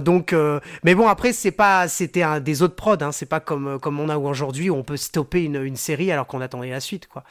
donc 0.00 0.34
mais 0.82 0.94
bon 0.94 1.08
après 1.08 1.32
c'est 1.32 1.50
pas 1.50 1.88
c'était 1.88 2.40
des 2.40 2.62
autres 2.62 2.76
prods, 2.76 2.96
hein, 3.00 3.12
c'est 3.12 3.26
pas 3.26 3.40
comme 3.40 3.78
comme 3.80 4.00
on 4.00 4.08
a 4.08 4.16
aujourd'hui 4.16 4.70
où 4.70 4.76
on 4.76 4.82
peut 4.82 4.96
stopper 4.96 5.44
une, 5.44 5.62
une 5.62 5.76
série 5.76 6.10
alors 6.12 6.26
qu'on 6.26 6.40
attendait 6.40 6.70
la 6.70 6.80
suite 6.80 7.08
quoi. 7.08 7.24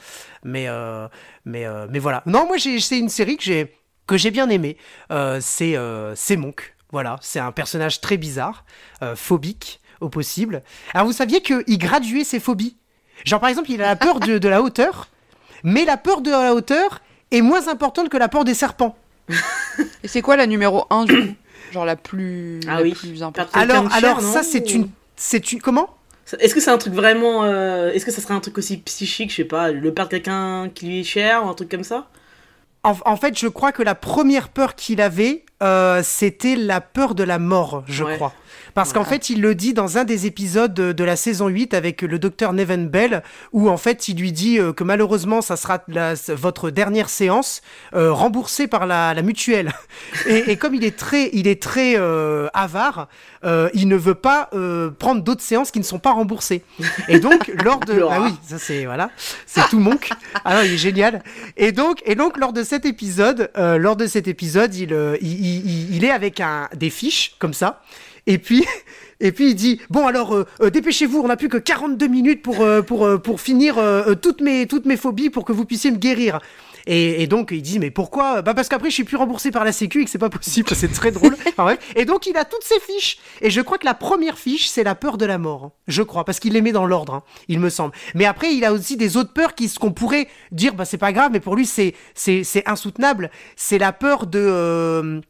Mais 0.43 0.67
mais 1.45 1.65
mais 1.89 1.99
voilà. 1.99 2.23
Non 2.25 2.45
moi 2.47 2.57
c'est 2.59 2.99
une 2.99 3.09
série 3.09 3.37
que 3.37 3.43
j'ai 3.43 3.82
que 4.07 4.17
j'ai 4.17 4.31
bien 4.31 4.49
aimé, 4.49 4.77
euh, 5.11 5.39
c'est 5.41 5.75
euh, 5.75 6.15
Monk. 6.37 6.75
Voilà, 6.91 7.17
c'est 7.21 7.39
un 7.39 7.51
personnage 7.51 8.01
très 8.01 8.17
bizarre, 8.17 8.65
euh, 9.01 9.15
phobique 9.15 9.81
au 9.99 10.09
possible. 10.09 10.61
Alors 10.93 11.07
vous 11.07 11.13
saviez 11.13 11.41
qu'il 11.41 11.77
graduait 11.77 12.23
ses 12.23 12.39
phobies 12.39 12.77
Genre 13.25 13.39
par 13.39 13.49
exemple, 13.49 13.71
il 13.71 13.81
a 13.81 13.87
la 13.87 13.95
peur 13.95 14.19
de, 14.19 14.47
la 14.47 14.61
hauteur, 14.61 15.07
mais 15.63 15.85
la 15.85 15.97
peur 15.97 16.21
de 16.21 16.29
la 16.29 16.53
hauteur 16.53 17.01
est 17.31 17.41
moins 17.41 17.67
importante 17.67 18.09
que 18.09 18.17
la 18.17 18.27
peur 18.27 18.43
des 18.43 18.53
serpents. 18.53 18.97
Et 20.03 20.07
c'est 20.07 20.21
quoi 20.21 20.35
la 20.35 20.45
numéro 20.45 20.85
1 20.89 21.05
du 21.05 21.13
coup 21.15 21.35
Genre 21.71 21.85
la 21.85 21.95
plus, 21.95 22.59
ah 22.67 22.75
la 22.75 22.81
oui. 22.83 22.93
plus 22.93 23.23
importante 23.23 23.59
Alors, 23.59 23.91
alors 23.93 24.21
ça 24.21 24.43
c'est 24.43 24.73
une... 24.73 24.89
C'est 25.15 25.51
une... 25.51 25.61
Comment? 25.61 25.89
Est-ce 26.39 26.55
que 26.55 26.61
c'est 26.61 26.71
un 26.71 26.77
truc 26.77 26.93
vraiment. 26.93 27.43
Euh, 27.43 27.91
est-ce 27.91 28.05
que 28.05 28.11
ça 28.11 28.21
serait 28.21 28.33
un 28.33 28.39
truc 28.39 28.57
aussi 28.57 28.77
psychique, 28.77 29.29
je 29.31 29.37
sais 29.37 29.43
pas, 29.43 29.71
le 29.71 29.93
perdre 29.93 30.11
quelqu'un 30.11 30.69
qui 30.73 30.87
lui 30.87 30.99
est 31.01 31.03
cher 31.03 31.45
ou 31.45 31.49
un 31.49 31.53
truc 31.53 31.69
comme 31.69 31.83
ça? 31.83 32.07
En, 32.83 33.15
fait, 33.15 33.37
je 33.39 33.47
crois 33.47 33.71
que 33.71 33.81
la 33.81 33.95
première 33.95 34.49
peur 34.49 34.75
qu'il 34.75 35.01
avait, 35.01 35.45
euh, 35.61 36.01
c'était 36.03 36.55
la 36.55 36.81
peur 36.81 37.15
de 37.15 37.23
la 37.23 37.39
mort, 37.39 37.83
je 37.87 38.03
crois. 38.03 38.33
Parce 38.73 38.93
qu'en 38.93 39.03
fait, 39.03 39.29
il 39.29 39.41
le 39.41 39.55
dit 39.55 39.73
dans 39.73 39.97
un 39.97 40.03
des 40.03 40.25
épisodes 40.25 40.73
de, 40.73 41.03
la 41.03 41.15
saison 41.15 41.47
8 41.47 41.73
avec 41.73 42.01
le 42.01 42.17
docteur 42.17 42.53
Neven 42.53 42.87
Bell, 42.87 43.23
où 43.51 43.69
en 43.69 43.77
fait, 43.77 44.07
il 44.07 44.17
lui 44.17 44.31
dit 44.31 44.59
euh, 44.59 44.73
que 44.73 44.83
malheureusement, 44.83 45.41
ça 45.41 45.57
sera 45.57 45.81
votre 46.29 46.69
dernière 46.69 47.09
séance 47.09 47.61
euh, 47.93 48.11
remboursée 48.11 48.67
par 48.67 48.87
la, 48.87 49.21
mutuelle. 49.21 49.71
et, 50.27 50.57
comme 50.57 50.75
il 50.75 50.83
est 50.83 50.97
très, 50.97 51.29
il 51.33 51.47
est 51.47 51.61
très 51.61 51.95
euh, 51.97 52.47
avare, 52.53 53.07
il 53.73 53.87
ne 53.87 53.95
veut 53.95 54.15
pas 54.15 54.49
prendre 54.99 55.21
d'autres 55.21 55.41
séances 55.41 55.71
qui 55.71 55.79
ne 55.79 55.83
sont 55.83 55.99
pas 55.99 56.11
remboursées. 56.11 56.63
Et 57.09 57.19
donc, 57.19 57.51
lors 57.63 57.79
de... 57.79 58.03
ah 58.09 58.21
oui, 58.21 58.33
ça 58.47 58.57
c'est... 58.57 58.85
Voilà, 58.85 59.09
c'est 59.45 59.67
tout 59.69 59.79
monk. 59.79 60.09
Ah 60.45 60.65
il 60.65 60.73
est 60.73 60.77
génial. 60.77 61.23
Et 61.57 61.71
donc, 61.71 62.01
et 62.05 62.15
donc 62.15 62.37
lors 62.37 62.53
de 62.53 62.63
cet 62.63 62.85
épisode, 62.85 63.49
lors 63.55 63.95
de 63.95 64.07
cet 64.07 64.27
épisode, 64.27 64.73
il, 64.75 64.91
il, 65.21 65.95
il 65.95 66.05
est 66.05 66.11
avec 66.11 66.39
un, 66.39 66.69
des 66.75 66.89
fiches 66.89 67.35
comme 67.39 67.53
ça. 67.53 67.81
Et 68.27 68.37
puis, 68.37 68.65
et 69.19 69.31
puis 69.31 69.49
il 69.49 69.55
dit 69.55 69.81
bon 69.89 70.07
alors 70.07 70.33
euh, 70.33 70.45
euh, 70.61 70.69
dépêchez-vous, 70.69 71.19
on 71.19 71.27
n'a 71.27 71.37
plus 71.37 71.49
que 71.49 71.57
42 71.57 72.07
minutes 72.07 72.41
pour 72.41 72.61
euh, 72.61 72.81
pour 72.81 73.21
pour 73.21 73.41
finir 73.41 73.75
toutes 74.21 74.41
mes 74.41 74.67
toutes 74.67 74.85
mes 74.85 74.97
phobies 74.97 75.29
pour 75.29 75.45
que 75.45 75.51
vous 75.51 75.65
puissiez 75.65 75.91
me 75.91 75.97
guérir. 75.97 76.39
Et, 76.85 77.27
donc 77.27 77.51
il 77.51 77.61
dit 77.61 77.79
mais 77.79 77.91
pourquoi? 77.91 78.41
Bah 78.41 78.53
parce 78.53 78.67
qu'après 78.67 78.89
je 78.89 78.95
suis 78.95 79.05
plus 79.05 79.15
remboursé 79.15 79.51
par 79.51 79.63
la 79.63 79.71
Sécu 79.71 80.01
et 80.01 80.05
que 80.05 80.11
c'est 80.11 80.17
pas 80.17 80.29
possible, 80.29 80.67
c'est 80.73 80.91
très 80.91 81.11
drôle. 81.11 81.37
Et 81.95 82.03
donc 82.03 82.27
il 82.27 82.35
a 82.35 82.43
toutes 82.43 82.63
ses 82.63 82.79
fiches. 82.81 83.19
Et 83.39 83.49
je 83.49 83.61
crois 83.61 83.77
que 83.77 83.85
la 83.85 83.93
première 83.93 84.37
fiche 84.37 84.67
c'est 84.67 84.83
la 84.83 84.93
peur 84.93 85.17
de 85.17 85.25
la 85.25 85.37
mort, 85.37 85.63
hein. 85.63 85.71
je 85.87 86.01
crois, 86.01 86.25
parce 86.25 86.41
qu'il 86.41 86.53
les 86.53 86.61
met 86.61 86.73
dans 86.73 86.85
l'ordre, 86.85 87.13
hein, 87.13 87.23
il 87.47 87.59
me 87.61 87.69
semble. 87.69 87.93
Mais 88.15 88.25
après 88.25 88.53
il 88.53 88.65
a 88.65 88.73
aussi 88.73 88.97
des 88.97 89.15
autres 89.15 89.31
peurs 89.31 89.55
qui 89.55 89.69
ce 89.69 89.79
qu'on 89.79 89.93
pourrait 89.93 90.27
dire 90.51 90.73
bah 90.73 90.83
c'est 90.83 90.97
pas 90.97 91.13
grave, 91.13 91.29
mais 91.31 91.39
pour 91.39 91.55
lui 91.55 91.65
c'est 91.65 91.95
c'est 92.15 92.43
c'est 92.43 92.67
insoutenable. 92.67 93.31
C'est 93.55 93.77
la 93.77 93.93
peur 93.93 94.27
de 94.27 95.21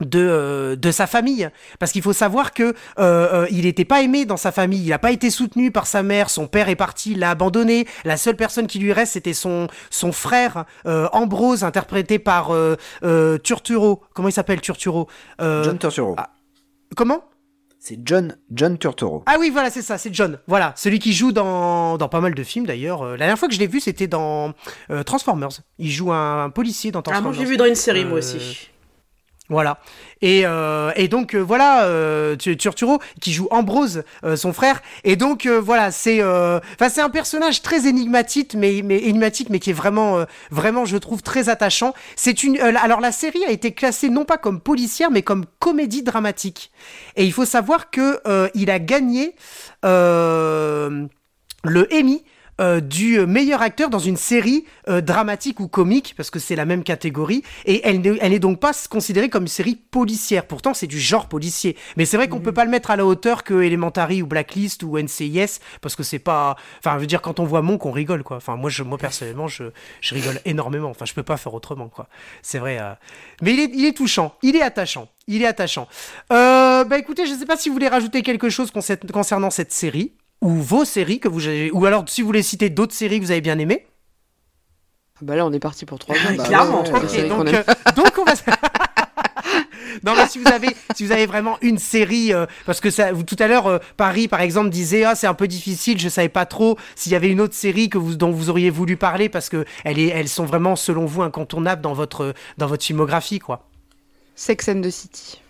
de, 0.00 0.18
euh, 0.20 0.76
de 0.76 0.90
sa 0.90 1.06
famille 1.06 1.48
parce 1.78 1.92
qu'il 1.92 2.02
faut 2.02 2.12
savoir 2.12 2.52
que 2.52 2.62
euh, 2.62 2.72
euh, 2.98 3.46
il 3.50 3.64
n'était 3.64 3.84
pas 3.84 4.02
aimé 4.02 4.24
dans 4.24 4.36
sa 4.36 4.52
famille 4.52 4.82
il 4.82 4.90
n'a 4.90 4.98
pas 4.98 5.12
été 5.12 5.30
soutenu 5.30 5.70
par 5.70 5.86
sa 5.86 6.02
mère 6.02 6.30
son 6.30 6.46
père 6.46 6.68
est 6.68 6.76
parti 6.76 7.12
il 7.12 7.20
l'a 7.20 7.30
abandonné 7.30 7.86
la 8.04 8.16
seule 8.16 8.36
personne 8.36 8.66
qui 8.66 8.78
lui 8.78 8.92
reste 8.92 9.14
c'était 9.14 9.34
son 9.34 9.68
son 9.90 10.12
frère 10.12 10.64
Ambrose 10.84 11.64
interprété 11.64 12.18
par 12.18 12.52
Turturo 13.42 14.02
comment 14.14 14.28
il 14.28 14.32
s'appelle 14.32 14.60
Turturo 14.60 15.08
John 15.38 15.78
Turturro 15.78 16.14
ah, 16.18 16.30
Comment? 16.94 17.24
C'est 17.78 18.00
John, 18.04 18.36
John 18.50 18.78
Turturro. 18.78 19.22
Ah 19.26 19.36
oui, 19.38 19.50
voilà, 19.50 19.70
c'est 19.70 19.82
ça, 19.82 19.96
c'est 19.96 20.12
John. 20.12 20.40
Voilà, 20.48 20.72
celui 20.76 20.98
qui 20.98 21.12
joue 21.12 21.30
dans, 21.30 21.96
dans 21.98 22.08
pas 22.08 22.20
mal 22.20 22.34
de 22.34 22.42
films 22.42 22.66
d'ailleurs. 22.66 23.02
Euh, 23.02 23.12
La 23.12 23.18
dernière 23.18 23.38
fois 23.38 23.46
que 23.46 23.54
je 23.54 23.60
l'ai 23.60 23.68
vu, 23.68 23.78
c'était 23.80 24.08
dans 24.08 24.54
euh, 24.90 25.04
Transformers. 25.04 25.50
Il 25.78 25.90
joue 25.90 26.12
un, 26.12 26.50
policier 26.50 26.90
dans 26.90 26.98
Ah, 27.00 27.02
Transformers. 27.02 27.32
moi 27.32 27.44
j'ai 27.44 27.48
vu 27.48 27.56
dans 27.56 27.66
une 27.66 27.76
série, 27.76 28.04
moi 28.04 28.18
aussi. 28.18 28.70
Voilà. 29.48 29.78
Et, 30.22 30.42
euh, 30.44 30.90
donc 31.08 31.34
euh, 31.34 31.38
voilà, 31.40 31.84
euh, 31.84 32.34
Tu- 32.36 32.56
Turturro 32.56 32.98
qui 33.20 33.32
joue 33.32 33.46
Ambrose, 33.50 34.02
euh, 34.24 34.34
son 34.34 34.52
frère. 34.52 34.82
Et 35.04 35.14
donc 35.14 35.46
voilà, 35.46 35.90
c'est, 35.92 36.20
enfin 36.22 36.88
c'est 36.88 37.00
un 37.00 37.10
personnage 37.10 37.62
très 37.62 37.86
énigmatique, 37.86 38.54
mais 38.54 38.76
énigmatique, 38.78 39.56
qui 39.60 39.70
est 39.70 39.72
vraiment, 39.72 40.24
vraiment, 40.50 40.84
je 40.84 40.96
trouve 40.96 41.22
très 41.22 41.48
attachant. 41.48 41.94
C'est 42.16 42.42
une, 42.42 42.58
alors 42.58 43.00
la 43.00 43.12
série 43.12 43.44
a 43.44 43.50
été 43.50 43.72
classée 43.72 44.08
non 44.08 44.24
pas 44.24 44.36
comme 44.36 44.60
policière, 44.60 45.10
mais 45.10 45.22
comme 45.22 45.46
comédie 45.60 46.02
dramatique. 46.02 46.72
Et 47.14 47.24
il 47.24 47.32
faut 47.32 47.44
savoir 47.44 47.90
que 47.90 48.20
il 48.54 48.70
a 48.70 48.78
gagné 48.80 49.34
le 49.82 51.08
Emmy. 51.92 52.24
Euh, 52.60 52.80
du 52.80 53.20
meilleur 53.26 53.62
acteur 53.62 53.90
dans 53.90 53.98
une 53.98 54.16
série 54.16 54.64
euh, 54.88 55.00
dramatique 55.00 55.60
ou 55.60 55.68
comique, 55.68 56.14
parce 56.16 56.30
que 56.30 56.38
c'est 56.38 56.56
la 56.56 56.64
même 56.64 56.82
catégorie, 56.84 57.42
et 57.64 57.80
elle 57.86 58.00
n'est 58.00 58.16
elle 58.20 58.32
n'est 58.32 58.38
donc 58.38 58.60
pas 58.60 58.72
considérée 58.90 59.28
comme 59.28 59.44
une 59.44 59.48
série 59.48 59.76
policière. 59.76 60.46
Pourtant, 60.46 60.74
c'est 60.74 60.86
du 60.86 60.98
genre 61.00 61.28
policier. 61.28 61.76
Mais 61.96 62.04
c'est 62.04 62.16
vrai 62.16 62.28
qu'on 62.28 62.40
peut 62.40 62.52
pas 62.52 62.64
le 62.64 62.70
mettre 62.70 62.90
à 62.90 62.96
la 62.96 63.04
hauteur 63.04 63.44
que 63.44 63.62
Elementary 63.62 64.22
ou 64.22 64.26
Blacklist 64.26 64.82
ou 64.82 64.98
NCIS, 64.98 65.58
parce 65.80 65.96
que 65.96 66.02
c'est 66.02 66.18
pas. 66.18 66.56
Enfin, 66.78 66.94
je 66.94 67.00
veux 67.00 67.06
dire, 67.06 67.22
quand 67.22 67.40
on 67.40 67.44
voit 67.44 67.62
Monk, 67.62 67.84
on 67.86 67.92
rigole, 67.92 68.22
quoi. 68.22 68.38
Enfin, 68.38 68.56
moi, 68.56 68.70
je, 68.70 68.82
moi 68.82 68.98
personnellement, 68.98 69.48
je, 69.48 69.64
je 70.00 70.14
rigole 70.14 70.40
énormément. 70.44 70.88
Enfin, 70.90 71.04
je 71.04 71.14
peux 71.14 71.22
pas 71.22 71.36
faire 71.36 71.54
autrement, 71.54 71.88
quoi. 71.88 72.08
C'est 72.42 72.58
vrai. 72.58 72.78
euh. 72.80 72.92
Mais 73.42 73.52
il 73.52 73.60
est, 73.60 73.70
il 73.74 73.84
est 73.84 73.96
touchant, 73.96 74.34
il 74.42 74.56
est 74.56 74.62
attachant. 74.62 75.08
Il 75.28 75.42
est 75.42 75.46
attachant. 75.46 75.88
Euh, 76.32 76.84
bah 76.84 76.98
écoutez, 76.98 77.26
je 77.26 77.34
sais 77.34 77.46
pas 77.46 77.56
si 77.56 77.68
vous 77.68 77.74
voulez 77.74 77.88
rajouter 77.88 78.22
quelque 78.22 78.48
chose 78.48 78.70
concer- 78.70 79.10
concernant 79.12 79.50
cette 79.50 79.72
série 79.72 80.12
ou 80.46 80.62
vos 80.62 80.84
séries 80.84 81.18
que 81.18 81.28
vous 81.28 81.46
avez, 81.46 81.70
ou 81.72 81.84
alors 81.86 82.04
si 82.08 82.22
vous 82.22 82.26
voulez 82.28 82.42
citer 82.42 82.70
d'autres 82.70 82.94
séries 82.94 83.18
que 83.20 83.24
vous 83.24 83.30
avez 83.32 83.40
bien 83.40 83.58
aimées. 83.58 83.86
Bah 85.20 85.34
là, 85.34 85.44
on 85.46 85.52
est 85.52 85.58
parti 85.58 85.86
pour 85.86 85.98
trois 85.98 86.14
Ah, 86.24 86.32
ans. 86.32 86.44
clairement. 86.44 86.84
Ouais, 86.84 87.28
donc, 87.28 87.48
euh, 87.48 87.62
donc 87.96 88.12
on 88.18 88.24
va. 88.24 88.34
non 90.04 90.12
mais 90.14 90.26
si 90.28 90.38
vous 90.38 90.46
avez, 90.48 90.68
si 90.94 91.04
vous 91.04 91.10
avez 91.12 91.26
vraiment 91.26 91.56
une 91.62 91.78
série, 91.78 92.32
euh, 92.32 92.46
parce 92.66 92.80
que 92.80 92.90
ça, 92.90 93.12
vous, 93.12 93.22
tout 93.24 93.36
à 93.38 93.48
l'heure, 93.48 93.66
euh, 93.66 93.78
Paris 93.96 94.28
par 94.28 94.40
exemple 94.40 94.68
disait 94.68 95.04
ah 95.04 95.14
c'est 95.14 95.26
un 95.26 95.34
peu 95.34 95.48
difficile, 95.48 95.98
je 95.98 96.08
savais 96.08 96.28
pas 96.28 96.44
trop 96.46 96.78
s'il 96.94 97.12
y 97.12 97.14
avait 97.16 97.30
une 97.30 97.40
autre 97.40 97.54
série 97.54 97.88
que 97.88 97.98
vous, 97.98 98.14
dont 98.14 98.30
vous 98.30 98.50
auriez 98.50 98.70
voulu 98.70 98.96
parler 98.96 99.28
parce 99.28 99.48
que 99.48 99.64
elle 99.84 99.98
est, 99.98 100.08
elles 100.08 100.28
sont 100.28 100.44
vraiment 100.44 100.76
selon 100.76 101.06
vous 101.06 101.22
incontournables 101.22 101.80
dans 101.82 101.94
votre, 101.94 102.34
dans 102.58 102.66
votre 102.66 102.84
filmographie 102.84 103.38
quoi. 103.38 103.68
Sex 104.34 104.68
and 104.68 104.82
the 104.82 104.90
City. 104.90 105.40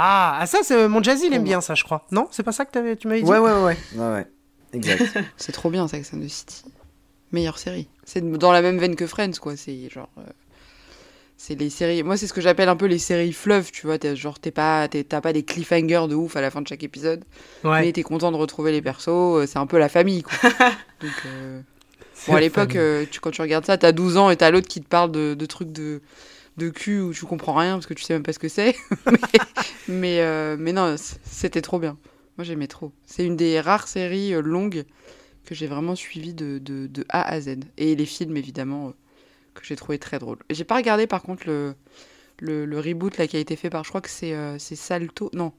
Ah, 0.00 0.38
ah 0.40 0.46
ça 0.46 0.58
c'est 0.62 0.86
mon 0.88 1.02
jazzy 1.02 1.26
il 1.26 1.34
aime 1.34 1.42
bien 1.44 1.60
ça 1.60 1.74
je 1.74 1.82
crois. 1.84 2.06
Non 2.12 2.28
c'est 2.30 2.42
pas 2.44 2.52
ça 2.52 2.64
que 2.64 2.70
t'avais- 2.70 2.96
tu 2.96 3.08
m'avais 3.08 3.22
dit. 3.22 3.28
Ouais, 3.30 3.38
ouais, 3.38 3.52
ouais, 3.52 3.76
ouais, 3.96 4.12
ouais. 4.12 4.26
Exact. 4.72 5.02
C'est 5.38 5.52
trop 5.52 5.70
bien, 5.70 5.88
Sex 5.88 6.12
and 6.14 6.20
the 6.20 6.28
City. 6.28 6.62
Meilleure 7.32 7.58
série. 7.58 7.88
C'est 8.04 8.20
dans 8.38 8.52
la 8.52 8.60
même 8.62 8.78
veine 8.78 8.96
que 8.96 9.06
Friends, 9.06 9.32
quoi. 9.40 9.56
C'est 9.56 9.88
genre. 9.90 10.10
euh, 10.18 10.22
C'est 11.38 11.54
les 11.54 11.70
séries. 11.70 12.02
Moi, 12.02 12.16
c'est 12.18 12.26
ce 12.26 12.32
que 12.34 12.40
j'appelle 12.42 12.68
un 12.68 12.76
peu 12.76 12.84
les 12.86 12.98
séries 12.98 13.32
fleuves, 13.32 13.70
tu 13.70 13.86
vois. 13.86 13.98
T'es- 13.98 14.14
genre, 14.14 14.38
t'es 14.38 14.50
pas, 14.50 14.86
t'es- 14.88 15.04
t'as 15.04 15.20
pas 15.22 15.32
des 15.32 15.42
cliffhangers 15.42 16.06
de 16.08 16.14
ouf 16.14 16.36
à 16.36 16.40
la 16.42 16.50
fin 16.50 16.60
de 16.60 16.68
chaque 16.68 16.82
épisode. 16.82 17.24
Ouais. 17.64 17.80
Mais 17.80 17.92
t'es 17.92 18.02
content 18.02 18.30
de 18.30 18.36
retrouver 18.36 18.72
les 18.72 18.82
persos. 18.82 19.08
euh, 19.08 19.46
C'est 19.46 19.58
un 19.58 19.66
peu 19.66 19.78
la 19.78 19.88
famille, 19.88 20.22
quoi. 20.22 20.34
Donc. 21.00 21.10
euh, 21.26 21.60
Bon, 22.26 22.34
à 22.34 22.40
l'époque, 22.40 22.74
euh, 22.76 23.06
tu, 23.10 23.20
quand 23.20 23.30
tu 23.30 23.40
regardes 23.40 23.64
ça, 23.64 23.78
t'as 23.78 23.92
12 23.92 24.16
ans 24.18 24.28
et 24.28 24.36
t'as 24.36 24.50
l'autre 24.50 24.68
qui 24.68 24.80
te 24.82 24.88
parle 24.88 25.10
de, 25.12 25.32
de 25.34 25.46
trucs 25.46 25.70
de, 25.72 26.02
de 26.58 26.68
cul 26.68 27.00
où 27.00 27.12
tu 27.14 27.24
comprends 27.24 27.54
rien 27.54 27.74
parce 27.74 27.86
que 27.86 27.94
tu 27.94 28.02
sais 28.02 28.12
même 28.14 28.22
pas 28.22 28.32
ce 28.32 28.38
que 28.38 28.48
c'est. 28.48 28.74
mais, 29.06 29.18
mais, 29.88 30.20
euh, 30.20 30.56
mais 30.58 30.72
non, 30.72 30.96
c'était 31.24 31.62
trop 31.62 31.78
bien. 31.78 31.96
Moi, 32.36 32.44
j'aimais 32.44 32.66
trop. 32.68 32.92
C'est 33.06 33.24
une 33.24 33.36
des 33.36 33.60
rares 33.60 33.88
séries 33.88 34.34
euh, 34.34 34.40
longues 34.42 34.84
que 35.44 35.54
j'ai 35.54 35.66
vraiment 35.66 35.94
suivies 35.96 36.34
de, 36.34 36.58
de, 36.58 36.86
de 36.86 37.04
A 37.08 37.22
à 37.22 37.40
Z. 37.40 37.56
Et 37.78 37.96
les 37.96 38.04
films, 38.06 38.36
évidemment, 38.36 38.88
euh, 38.88 38.92
que 39.54 39.64
j'ai 39.64 39.76
trouvé 39.76 39.98
très 39.98 40.18
drôles. 40.18 40.38
J'ai 40.50 40.64
pas 40.64 40.76
regardé, 40.76 41.06
par 41.06 41.22
contre, 41.22 41.44
le, 41.46 41.74
le, 42.38 42.64
le 42.66 42.78
reboot 42.80 43.16
là, 43.18 43.26
qui 43.26 43.36
a 43.36 43.40
été 43.40 43.56
fait 43.56 43.70
par, 43.70 43.82
je 43.84 43.88
crois 43.88 44.00
que 44.02 44.10
c'est 44.10 44.34
euh, 44.34 44.58
c'est 44.58 44.76
Salto. 44.76 45.30
Non, 45.34 45.52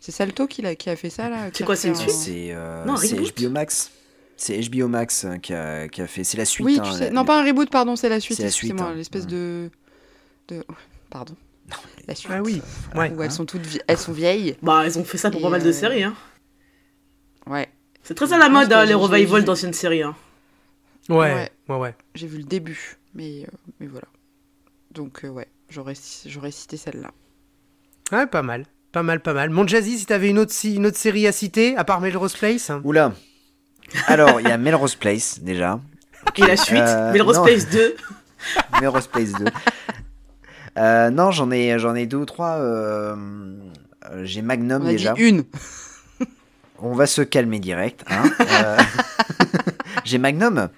c'est 0.00 0.12
Salto 0.12 0.46
qui, 0.46 0.62
l'a- 0.62 0.76
qui 0.76 0.90
a 0.90 0.96
fait 0.96 1.10
ça, 1.10 1.28
là. 1.28 1.48
C'est 1.52 1.62
a 1.62 1.66
quoi, 1.66 1.74
c'est 1.76 1.88
une 1.88 1.94
un- 1.94 1.98
suite 1.98 2.10
C'est 2.10 2.48
euh, 2.52 2.84
Non, 2.84 2.96
c'est 2.96 3.16
reboot. 3.16 3.40
HBO 3.42 3.50
Max. 3.50 3.90
C'est 4.36 4.60
HBO 4.68 4.88
Max 4.88 5.24
euh, 5.24 5.36
qui 5.38 5.54
a, 5.54 5.88
qui 5.88 6.02
a 6.02 6.06
fait. 6.06 6.24
C'est 6.24 6.36
la 6.36 6.44
suite. 6.44 6.64
Oui, 6.66 6.78
hein, 6.78 6.84
tu 6.84 6.92
sais. 6.92 7.04
la- 7.04 7.10
Non, 7.10 7.24
pas 7.24 7.40
un 7.40 7.44
reboot, 7.44 7.68
pardon, 7.70 7.96
c'est 7.96 8.08
la 8.08 8.20
suite. 8.20 8.36
C'est 8.36 8.44
la 8.44 8.50
suite, 8.50 8.70
Excusez-moi, 8.72 8.92
hein. 8.92 8.96
l'espèce 8.96 9.22
Ouais. 9.24 9.30
de. 9.30 9.70
De... 10.52 10.64
Pardon. 11.10 11.34
La 12.08 12.14
suite. 12.14 12.32
Ah 12.34 12.42
oui. 12.42 12.60
Ouais. 12.94 13.10
Où 13.12 13.22
elles 13.22 13.30
sont 13.30 13.44
toutes 13.46 13.66
vi- 13.66 13.80
elles 13.86 13.98
sont 13.98 14.12
vieilles. 14.12 14.56
Bah, 14.62 14.82
ils 14.86 14.98
ont 14.98 15.04
fait 15.04 15.18
ça 15.18 15.30
pour 15.30 15.40
Et 15.40 15.42
pas 15.42 15.50
mal 15.50 15.62
de 15.62 15.68
euh, 15.68 15.72
séries. 15.72 16.02
Hein. 16.02 16.14
Ouais. 17.46 17.68
C'est 18.02 18.14
très 18.14 18.32
à 18.32 18.38
la 18.38 18.48
mode, 18.48 18.72
hein, 18.72 18.84
les 18.84 18.94
revivals 18.94 19.40
j'ai- 19.40 19.46
d'anciennes 19.46 19.72
séries. 19.72 20.02
Hein. 20.02 20.14
Ouais. 21.08 21.16
Ouais. 21.34 21.50
Ouais 21.68 21.76
ouais. 21.76 21.94
J'ai 22.14 22.26
vu 22.26 22.38
le 22.38 22.44
début, 22.44 22.98
mais, 23.14 23.42
euh, 23.44 23.56
mais 23.80 23.86
voilà. 23.86 24.06
Donc, 24.90 25.24
euh, 25.24 25.28
ouais, 25.28 25.48
j'aurais 25.68 25.94
j'aurais 26.26 26.50
cité 26.50 26.76
celle-là. 26.76 27.10
Ouais, 28.10 28.26
pas 28.26 28.42
mal. 28.42 28.66
Pas 28.90 29.02
mal, 29.02 29.20
pas 29.20 29.32
mal. 29.32 29.48
Mon 29.50 29.66
Jazzy, 29.66 29.98
si 29.98 30.06
t'avais 30.06 30.28
une 30.28 30.38
autre, 30.38 30.52
si- 30.52 30.74
une 30.76 30.86
autre 30.86 30.98
série 30.98 31.26
à 31.26 31.32
citer, 31.32 31.76
à 31.76 31.84
part 31.84 32.00
Melrose 32.00 32.34
Place? 32.36 32.70
Oula. 32.84 33.12
Alors, 34.06 34.40
il 34.40 34.48
y 34.48 34.50
a 34.52 34.58
Melrose 34.58 34.96
Place 34.96 35.38
déjà. 35.40 35.80
Et 36.36 36.42
la 36.42 36.56
suite, 36.56 36.78
Euh, 36.82 37.12
Melrose 37.12 37.36
non. 37.38 37.44
Place 37.44 37.68
2. 37.70 37.94
Melrose 38.80 39.06
Place 39.06 39.32
2. 39.32 39.44
Euh, 40.78 41.10
non, 41.10 41.30
j'en 41.30 41.50
ai, 41.50 41.78
j'en 41.78 41.94
ai 41.94 42.06
deux 42.06 42.16
ou 42.18 42.24
trois. 42.24 42.56
euh, 42.56 43.14
euh, 44.10 44.22
J'ai 44.24 44.42
Magnum 44.42 44.82
On 44.82 44.86
a 44.86 44.90
déjà. 44.90 45.12
dit 45.12 45.22
une. 45.22 45.44
On 46.78 46.94
va 46.94 47.06
se 47.06 47.22
calmer 47.22 47.60
direct. 47.60 48.04
hein. 48.10 48.24
Euh, 48.40 48.78
J'ai 50.04 50.18
Magnum. 50.18 50.68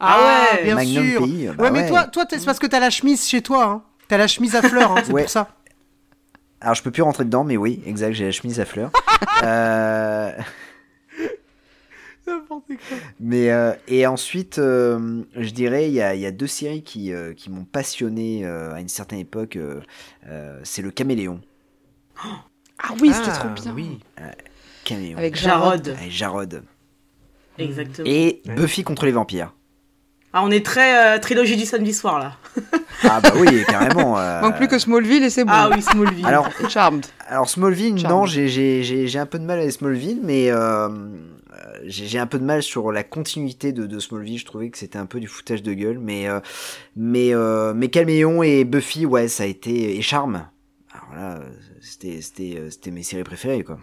Ah 0.00 0.18
ouais, 0.54 0.64
bien 0.64 0.74
Magnum 0.76 1.04
sûr. 1.10 1.22
Pays, 1.22 1.50
bah 1.56 1.64
ouais, 1.64 1.70
mais 1.70 1.80
ouais. 1.82 1.88
toi, 1.88 2.04
toi 2.06 2.26
t'es- 2.26 2.38
c'est 2.38 2.44
parce 2.46 2.58
que 2.58 2.66
t'as 2.66 2.80
la 2.80 2.90
chemise 2.90 3.26
chez 3.26 3.42
toi. 3.42 3.64
Hein. 3.64 3.82
T'as 4.08 4.18
la 4.18 4.26
chemise 4.26 4.54
à 4.54 4.62
fleurs, 4.62 4.92
hein, 4.92 5.02
c'est 5.04 5.12
Ouais. 5.12 5.22
pour 5.22 5.30
ça. 5.30 5.48
Alors, 6.60 6.74
je 6.74 6.82
peux 6.82 6.90
plus 6.90 7.02
rentrer 7.02 7.24
dedans, 7.24 7.44
mais 7.44 7.56
oui, 7.56 7.82
exact, 7.86 8.12
j'ai 8.14 8.24
la 8.26 8.30
chemise 8.32 8.60
à 8.60 8.64
fleurs. 8.64 8.90
Euh, 9.42 10.30
mais 13.20 13.50
euh, 13.50 13.72
et 13.88 14.06
ensuite, 14.06 14.58
euh, 14.58 15.22
je 15.36 15.50
dirais, 15.50 15.88
il 15.88 15.94
y 15.94 16.00
a, 16.00 16.14
il 16.14 16.20
y 16.20 16.26
a 16.26 16.30
deux 16.30 16.46
séries 16.46 16.82
qui, 16.82 17.12
euh, 17.12 17.32
qui 17.34 17.50
m'ont 17.50 17.64
passionné 17.64 18.44
euh, 18.44 18.74
à 18.74 18.80
une 18.80 18.88
certaine 18.88 19.18
époque. 19.18 19.58
c'est 20.64 20.82
le 20.82 20.90
Caméléon. 20.90 21.40
Ah 22.78 22.90
oui, 23.00 23.10
c'était 23.10 23.30
Ah, 23.32 23.38
trop 23.38 23.48
bien. 23.48 23.72
Oui. 23.74 23.98
Caméléon. 24.84 25.16
Avec 25.16 25.34
Jarod. 25.34 25.82
Jarod. 25.82 25.96
Avec 25.98 26.10
Jarod. 26.12 26.62
Exactement. 27.58 28.06
Et 28.06 28.42
Ouais. 28.46 28.54
Buffy 28.54 28.84
contre 28.84 29.06
les 29.06 29.12
vampires. 29.12 29.54
Ah, 30.34 30.42
on 30.44 30.50
est 30.50 30.64
très 30.64 31.16
euh, 31.16 31.18
trilogie 31.18 31.56
du 31.56 31.64
samedi 31.64 31.94
soir 31.94 32.18
là. 32.18 32.36
Ah 33.02 33.22
bah 33.22 33.32
oui, 33.34 33.64
carrément. 33.68 34.18
euh, 34.18 34.42
Manque 34.42 34.56
plus 34.58 34.68
que 34.68 34.78
Smallville 34.78 35.24
et 35.24 35.30
c'est 35.30 35.44
bon. 35.46 35.52
Ah 35.54 35.70
oui, 35.74 35.80
Smallville. 35.80 36.26
Alors, 36.26 36.50
Charmed. 36.68 37.06
Alors 37.26 37.48
Smallville, 37.48 37.94
non, 38.06 38.26
j'ai- 38.26 38.48
j'ai 38.48 38.82
j'ai- 38.82 39.06
j'ai 39.08 39.18
un 39.18 39.24
peu 39.26 39.38
de 39.38 39.44
mal 39.44 39.58
avec 39.58 39.72
Smallville, 39.72 40.20
mais 40.22 40.50
j'ai 41.84 42.06
j'ai 42.06 42.18
un 42.18 42.26
peu 42.26 42.38
de 42.38 42.44
mal 42.44 42.62
sur 42.62 42.90
la 42.92 43.02
continuité 43.04 43.72
de, 43.72 43.86
de 43.86 43.98
Smallville. 43.98 44.38
Je 44.38 44.44
trouvais 44.44 44.70
que 44.70 44.78
c'était 44.78 44.98
un 44.98 45.06
peu 45.06 45.20
du 45.20 45.26
foutage 45.26 45.62
de 45.62 45.72
gueule, 45.74 45.98
mais 45.98 46.28
euh, 46.28 46.40
mais 46.96 47.34
euh, 47.34 47.74
mais 47.74 47.88
Caméléon 47.88 48.42
et 48.42 48.64
Buffy, 48.64 49.06
ouais, 49.06 49.28
ça 49.28 49.42
a 49.44 49.46
été 49.46 49.96
et 49.96 50.02
Charme. 50.02 50.48
Alors 50.92 51.14
là, 51.14 51.40
c'était 51.80 52.20
c'était 52.22 52.54
euh, 52.58 52.70
c'était 52.70 52.90
mes 52.90 53.02
séries 53.02 53.24
préférées 53.24 53.62
quoi. 53.64 53.78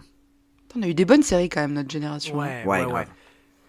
On 0.76 0.82
a 0.82 0.88
eu 0.88 0.94
des 0.94 1.04
bonnes 1.04 1.22
séries 1.22 1.48
quand 1.48 1.60
même, 1.60 1.72
notre 1.74 1.90
génération. 1.90 2.36
Ouais, 2.36 2.64
Ouais, 2.66 2.84
ouais, 2.84 3.06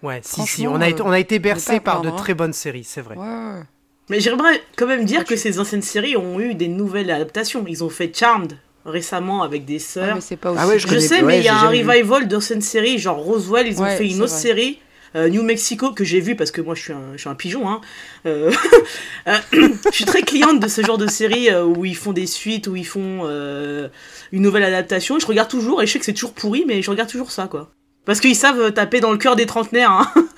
ouais. 0.01 0.19
si, 0.23 0.41
si, 0.47 0.67
on 0.67 0.81
a 0.81 0.89
été, 0.89 1.03
on 1.03 1.11
a 1.11 1.19
été 1.19 1.37
bercé 1.37 1.79
par 1.79 2.01
de 2.01 2.07
hein. 2.09 2.15
très 2.17 2.33
bonnes 2.33 2.53
séries, 2.53 2.83
c'est 2.83 3.01
vrai. 3.01 3.15
Ouais. 3.15 3.61
Mais 4.09 4.19
j'aimerais 4.19 4.61
quand 4.75 4.87
même 4.87 5.05
dire 5.05 5.23
que 5.23 5.33
tu- 5.35 5.37
ces 5.39 5.59
anciennes 5.59 5.83
séries 5.83 6.17
ont 6.17 6.39
eu 6.39 6.55
des 6.55 6.67
nouvelles 6.67 7.11
adaptations. 7.11 7.63
Ils 7.67 7.83
ont 7.83 7.89
fait 7.89 8.15
Charmed 8.15 8.57
récemment 8.85 9.43
avec 9.43 9.65
des 9.65 9.73
Ouais, 9.73 9.79
sœurs. 9.79 10.15
mais 10.15 10.21
c'est 10.21 10.37
pas 10.37 10.51
aussi. 10.51 10.59
Ah 10.63 10.67
ouais, 10.67 10.79
je 10.79 10.99
sais, 10.99 11.21
mais 11.23 11.39
il 11.39 11.43
y 11.43 11.47
a 11.47 11.57
un 11.57 11.61
jamais 11.61 11.81
vu. 11.81 11.89
revival 11.89 12.27
d'anciennes 12.27 12.61
séries, 12.61 12.97
genre 12.99 13.17
Roswell, 13.17 13.67
ils 13.67 13.79
ont 13.79 13.83
Ouais, 13.83 13.97
fait 13.97 14.07
une 14.07 14.21
autre 14.21 14.31
vrai. 14.31 14.41
série. 14.41 14.79
euh, 15.15 15.29
New 15.29 15.43
Mexico 15.43 15.91
que 15.93 16.03
j'ai 16.03 16.19
vu 16.19 16.35
parce 16.35 16.51
que 16.51 16.59
moi 16.59 16.75
je 16.75 16.81
suis 16.81 16.91
un, 16.93 16.99
je 17.13 17.19
suis 17.21 17.29
un 17.29 17.35
pigeon 17.35 17.69
hein. 17.69 17.79
Euh, 18.25 18.51
euh, 19.27 19.37
je 19.89 19.91
suis 19.95 20.03
très 20.03 20.23
cliente 20.23 20.59
de 20.59 20.67
ce 20.67 20.81
genre 20.83 20.97
de 20.97 21.07
série 21.07 21.49
euh, 21.49 21.63
où 21.63 21.85
ils 21.85 21.95
font 21.95 22.11
des 22.11 22.27
suites 22.27 22.67
où 22.67 22.75
ils 22.75 22.85
font 22.85 23.21
euh, 23.23 23.87
une 24.33 24.41
nouvelle 24.41 24.63
adaptation 24.65 25.17
je 25.17 25.25
regarde 25.25 25.49
toujours 25.49 25.81
et 25.81 25.87
je 25.87 25.93
sais 25.93 25.99
que 25.99 26.05
c'est 26.05 26.11
toujours 26.13 26.33
pourri 26.33 26.65
mais 26.67 26.81
je 26.81 26.91
regarde 26.91 27.09
toujours 27.09 27.31
ça 27.31 27.47
quoi 27.47 27.71
parce 28.03 28.19
qu'ils 28.19 28.35
savent 28.35 28.59
euh, 28.59 28.71
taper 28.71 28.99
dans 28.99 29.11
le 29.13 29.17
cœur 29.17 29.37
des 29.37 29.45
trentenaires 29.45 29.91
hein. 29.91 30.11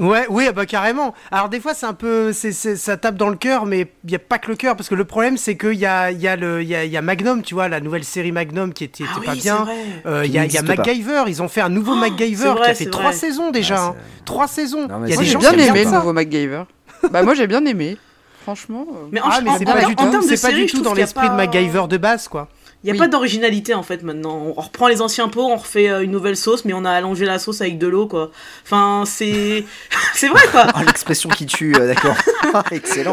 Ouais, 0.00 0.24
oui, 0.30 0.48
bah 0.54 0.64
carrément. 0.66 1.14
Alors 1.30 1.48
des 1.50 1.60
fois, 1.60 1.74
c'est 1.74 1.86
un 1.86 1.92
peu, 1.94 2.32
c'est, 2.32 2.52
ça 2.52 2.96
tape 2.96 3.16
dans 3.16 3.28
le 3.28 3.36
cœur, 3.36 3.66
mais 3.66 3.86
il 4.04 4.10
y 4.10 4.14
a 4.16 4.18
pas 4.18 4.38
que 4.38 4.48
le 4.48 4.56
cœur, 4.56 4.74
parce 4.74 4.88
que 4.88 4.94
le 4.94 5.04
problème, 5.04 5.36
c'est 5.36 5.56
qu'il 5.58 5.74
y 5.74 5.84
a, 5.86 6.10
il 6.10 6.20
y 6.20 6.26
a 6.26 6.36
le, 6.36 6.64
y 6.64 6.74
a, 6.74 6.84
il 6.84 6.90
y 6.90 6.96
a 6.96 7.02
Magnum, 7.02 7.42
tu 7.42 7.54
vois, 7.54 7.68
la 7.68 7.80
nouvelle 7.80 8.04
série 8.04 8.32
Magnum 8.32 8.72
qui 8.72 8.84
était, 8.84 9.04
était 9.04 9.12
Ah 9.16 9.20
pas 9.24 9.32
oui, 9.32 9.40
bien. 9.40 9.66
Euh, 10.06 10.22
Il 10.24 10.32
y 10.32 10.38
a, 10.38 10.46
il 10.46 10.52
y 10.52 10.56
a 10.56 10.62
n'existe 10.62 10.66
pas. 10.66 10.76
MacGyver. 10.76 11.24
Ils 11.28 11.42
ont 11.42 11.48
fait 11.48 11.60
un 11.60 11.68
nouveau 11.68 11.94
MacGyver 11.94 12.36
c'est 12.36 12.48
vrai, 12.48 12.64
qui 12.64 12.70
a 12.70 12.74
fait 12.74 12.84
vrai. 12.84 12.90
trois 12.90 13.12
saisons 13.12 13.50
déjà. 13.50 13.76
Ah, 13.78 13.86
hein. 13.88 13.94
Trois 14.24 14.48
saisons. 14.48 14.88
Non, 14.88 14.98
mais 15.00 15.08
Il 15.08 15.10
y 15.10 15.12
a 15.12 15.16
des 15.16 15.16
Moi 15.16 15.22
j'ai 15.24 15.32
gens 15.32 15.38
bien 15.38 15.52
qui 15.52 15.60
aimé 15.68 15.84
le 15.84 15.90
ça. 15.90 15.96
nouveau 15.98 16.12
MacGyver. 16.14 16.62
bah 17.10 17.22
moi 17.22 17.34
j'ai 17.34 17.46
bien 17.46 17.64
aimé. 17.66 17.96
Franchement. 18.42 18.86
euh, 18.90 19.06
mais 19.12 19.20
en, 19.20 19.24
Ah, 19.30 19.40
mais 19.42 19.50
c'est 19.58 19.68
en- 19.68 19.72
pas 19.72 19.84
en 19.84 19.88
du 19.88 19.96
termes 19.96 20.10
tout, 20.12 20.22
c'est 20.22 20.40
pas 20.40 20.52
du 20.52 20.64
dans 20.82 20.94
l'esprit 20.94 21.28
de 21.28 21.34
MacGyver 21.34 21.82
de 21.90 21.96
base, 21.98 22.26
quoi. 22.26 22.48
Il 22.82 22.86
n'y 22.86 22.90
a 22.90 22.94
Oui. 22.94 22.98
pas 22.98 23.08
d'originalité 23.08 23.74
en 23.74 23.82
fait 23.82 24.02
maintenant. 24.02 24.36
On 24.56 24.60
reprend 24.60 24.88
les 24.88 25.02
anciens 25.02 25.28
pots, 25.28 25.46
on 25.50 25.56
refait 25.56 25.90
euh, 25.90 26.02
une 26.02 26.10
nouvelle 26.10 26.36
sauce, 26.36 26.64
mais 26.64 26.72
on 26.72 26.84
a 26.86 26.90
allongé 26.90 27.26
la 27.26 27.38
sauce 27.38 27.60
avec 27.60 27.76
de 27.76 27.86
l'eau 27.86 28.06
quoi. 28.06 28.30
Enfin, 28.64 29.04
c'est. 29.06 29.64
c'est 30.14 30.28
vrai 30.28 30.40
quoi. 30.50 30.66
Oh, 30.74 30.78
l'expression 30.86 31.28
qui 31.28 31.44
tue, 31.46 31.74
euh, 31.78 31.86
d'accord. 31.86 32.16
Ah, 32.54 32.64
Excellent. 32.72 33.12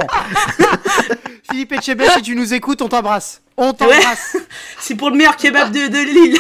Philippe 1.52 1.72
Etchebest, 1.74 2.12
si 2.16 2.22
tu 2.24 2.36
nous 2.36 2.54
écoutes, 2.54 2.82
on 2.82 2.88
t'embrasse. 2.88 3.42
On 3.58 3.72
t'embrasse. 3.74 4.38
C'est 4.80 4.96
pour 4.96 5.10
le 5.12 5.18
meilleur 5.18 5.36
kebab 5.36 5.72
de, 5.72 5.88
de 5.88 5.98
Lille. 6.00 6.38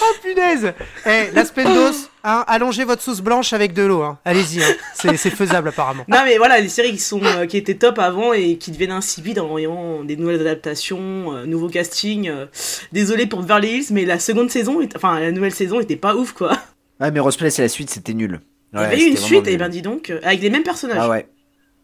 Oh 0.00 0.14
punaise 0.22 0.72
Eh, 1.06 1.30
la 1.32 1.44
Spendos, 1.44 2.08
hein, 2.24 2.44
allongez 2.46 2.84
votre 2.84 3.02
sauce 3.02 3.20
blanche 3.20 3.52
avec 3.52 3.72
de 3.72 3.82
l'eau. 3.82 4.02
Hein. 4.02 4.18
Allez-y, 4.24 4.62
hein. 4.62 4.74
c'est 4.94 5.30
faisable 5.30 5.68
apparemment. 5.68 6.04
Non 6.08 6.18
mais 6.24 6.38
voilà, 6.38 6.60
les 6.60 6.68
séries 6.68 6.92
qui, 6.92 6.98
sont, 6.98 7.22
euh, 7.24 7.46
qui 7.46 7.56
étaient 7.56 7.74
top 7.74 7.98
avant 7.98 8.32
et 8.32 8.56
qui 8.56 8.70
deviennent 8.70 8.92
insipides 8.92 9.38
en 9.38 9.48
voyant 9.48 10.04
des 10.04 10.16
nouvelles 10.16 10.40
adaptations, 10.40 11.34
euh, 11.34 11.46
nouveaux 11.46 11.68
castings. 11.68 12.28
euh. 12.28 12.46
Désolé 12.92 13.26
pour 13.26 13.40
Beverly 13.42 13.78
Hills, 13.78 13.86
mais 13.90 14.04
la 14.04 14.18
seconde 14.18 14.50
saison, 14.50 14.80
enfin 14.96 15.20
la 15.20 15.32
nouvelle 15.32 15.54
saison 15.54 15.80
était 15.80 15.96
pas 15.96 16.14
ouf 16.14 16.32
quoi. 16.32 16.56
Ouais, 17.00 17.10
mais 17.10 17.20
Rosplay, 17.20 17.50
c'est 17.50 17.62
la 17.62 17.68
suite, 17.68 17.90
c'était 17.90 18.14
nul. 18.14 18.40
Il 18.74 18.80
y 18.80 18.82
avait 18.82 19.00
eu 19.02 19.08
une 19.10 19.16
suite, 19.16 19.46
et 19.48 19.50
nul. 19.50 19.58
ben 19.58 19.68
dis 19.68 19.82
donc, 19.82 20.10
avec 20.22 20.40
les 20.40 20.48
mêmes 20.48 20.62
personnages, 20.62 20.98
Ah 21.00 21.08
ouais. 21.08 21.26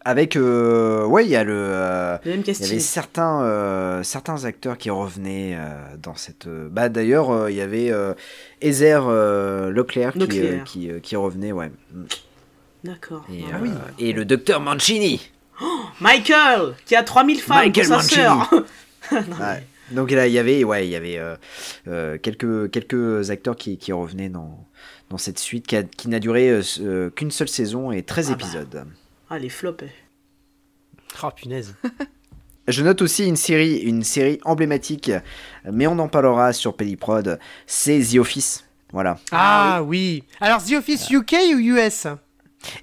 Avec, 0.09 0.37
euh, 0.37 1.05
ouais, 1.05 1.27
il 1.27 1.31
y 1.31 1.37
a 1.37 1.45
le. 1.45 1.53
euh, 1.55 2.17
le 2.25 2.31
même 2.31 2.39
Il 2.41 2.43
y 2.43 2.45
casting. 2.47 2.67
avait 2.67 2.79
certains, 2.81 3.43
euh, 3.43 4.03
certains 4.03 4.47
acteurs 4.47 4.79
qui 4.79 4.89
revenaient 4.89 5.55
euh, 5.55 5.69
dans 6.03 6.15
cette. 6.15 6.49
Bah 6.49 6.89
d'ailleurs, 6.89 7.51
il 7.51 7.57
y 7.57 7.61
avait 7.61 7.91
euh, 7.93 8.15
Leclerc 9.71 10.15
qui, 10.15 10.43
qui, 10.65 10.91
qui 11.03 11.15
revenait, 11.17 11.53
ouais. 11.53 11.71
D'accord. 12.85 13.27
Et, 13.31 13.45
Ah 13.53 13.59
oui. 13.61 13.69
et 13.99 14.15
le 14.15 14.25
docteur 14.25 14.63
Mancini. 14.63 15.31
Michael, 16.01 16.75
qui 16.87 16.97
a 16.97 17.03
3000 17.03 17.41
femmes 17.41 17.57
Michael 17.67 17.87
pour 17.89 18.01
sa 18.01 18.23
Mancini. 18.23 18.23
sœur. 19.11 19.21
Ouais. 19.41 19.63
Donc 19.91 20.11
là, 20.11 20.27
il 20.27 20.33
y 20.33 20.39
avait, 20.39 20.65
ouais, 20.65 20.87
il 20.87 20.91
y 20.91 20.97
avait 20.97 21.21
quelques, 22.23 22.71
quelques 22.71 23.31
acteurs 23.31 23.57
qui, 23.57 23.77
qui 23.77 23.93
revenaient 23.93 24.31
dans, 24.31 24.65
dans 25.11 25.19
cette 25.19 25.39
suite 25.39 25.67
qui, 25.67 26.09
n'a 26.09 26.19
duré 26.19 26.61
qu'une 27.15 27.31
seule 27.31 27.49
saison 27.49 27.93
et 27.93 28.03
13 28.03 28.31
Ah 28.33 28.37
bah. 28.73 28.85
Ah 29.31 29.39
les 29.39 29.49
flops. 29.49 29.85
eh. 29.85 29.91
Oh 31.23 31.31
punaise. 31.35 31.75
Je 32.69 32.83
note 32.83 33.01
aussi 33.01 33.27
une 33.27 33.37
série, 33.37 33.79
une 33.79 34.03
série 34.05 34.41
emblématique, 34.45 35.11
mais 35.71 35.87
on 35.87 35.99
en 35.99 36.09
parlera 36.09 36.53
sur 36.53 36.77
Pelliprod, 36.77 37.39
c'est 37.67 37.99
The 38.01 38.17
Office. 38.19 38.65
Voilà. 38.93 39.19
Ah 39.33 39.83
oui. 39.85 40.23
Alors, 40.41 40.63
The 40.63 40.73
Office 40.73 41.11
UK 41.11 41.35
ou 41.55 41.59
US 41.59 42.07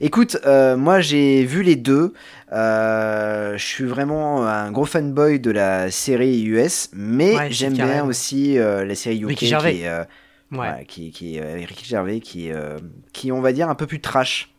Écoute, 0.01 0.37
euh, 0.45 0.75
moi 0.77 1.01
j'ai 1.01 1.43
vu 1.45 1.61
les 1.61 1.75
deux. 1.75 2.13
Euh, 2.51 3.57
je 3.57 3.63
suis 3.63 3.83
vraiment 3.83 4.47
un 4.47 4.71
gros 4.71 4.85
fanboy 4.85 5.39
de 5.39 5.51
la 5.51 5.91
série 5.91 6.43
US, 6.45 6.89
mais 6.93 7.35
Ouais, 7.35 7.51
j'aime 7.51 7.73
bien 7.73 8.05
aussi 8.05 8.57
euh, 8.57 8.85
la 8.85 8.95
série 8.95 9.19
UK 9.21 9.27
Ricky 9.29 9.47
Gervais. 9.47 9.73
qui 9.75 9.81
est, 9.81 9.87
euh, 9.89 10.03
Ouais. 10.51 10.85
qui, 10.87 11.11
qui 11.11 11.39
euh, 11.39 11.55
Ricky 11.67 11.85
Gervais, 11.85 12.21
qui, 12.21 12.51
euh, 12.51 12.79
qui 13.13 13.27
est, 13.27 13.31
on 13.31 13.41
va 13.41 13.51
dire 13.51 13.69
un 13.69 13.75
peu 13.75 13.85
plus 13.85 13.99
trash 14.01 14.51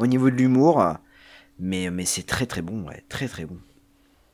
au 0.00 0.06
niveau 0.06 0.28
de 0.30 0.34
l'humour, 0.36 0.96
mais, 1.60 1.90
mais 1.90 2.04
c'est 2.04 2.24
très 2.24 2.46
très 2.46 2.62
bon, 2.62 2.86
ouais, 2.86 3.04
très 3.08 3.28
très 3.28 3.44
bon. 3.44 3.58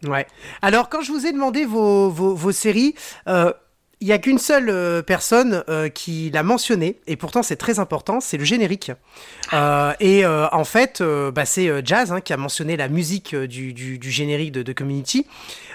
Ouais. 0.04 0.26
Alors, 0.62 0.88
quand 0.88 1.00
je 1.00 1.12
vous 1.12 1.26
ai 1.26 1.32
demandé 1.32 1.64
vos, 1.64 2.10
vos, 2.10 2.52
séries, 2.52 2.94
euh, 3.28 3.52
il 4.00 4.08
y 4.08 4.12
a 4.12 4.18
qu'une 4.18 4.38
seule 4.38 4.68
euh, 4.68 5.00
personne 5.00 5.64
euh, 5.68 5.88
qui 5.88 6.30
l'a 6.30 6.42
mentionné, 6.42 7.00
et 7.06 7.16
pourtant 7.16 7.42
c'est 7.42 7.56
très 7.56 7.78
important, 7.78 8.20
c'est 8.20 8.36
le 8.36 8.44
générique. 8.44 8.92
Euh, 9.54 9.94
et 10.00 10.24
euh, 10.26 10.46
en 10.52 10.64
fait, 10.64 11.00
euh, 11.00 11.30
bah, 11.30 11.46
c'est 11.46 11.68
euh, 11.68 11.80
Jazz 11.82 12.12
hein, 12.12 12.20
qui 12.20 12.34
a 12.34 12.36
mentionné 12.36 12.76
la 12.76 12.88
musique 12.88 13.32
euh, 13.32 13.46
du, 13.46 13.72
du, 13.72 14.10
générique 14.10 14.52
de, 14.52 14.72
Community. 14.72 15.26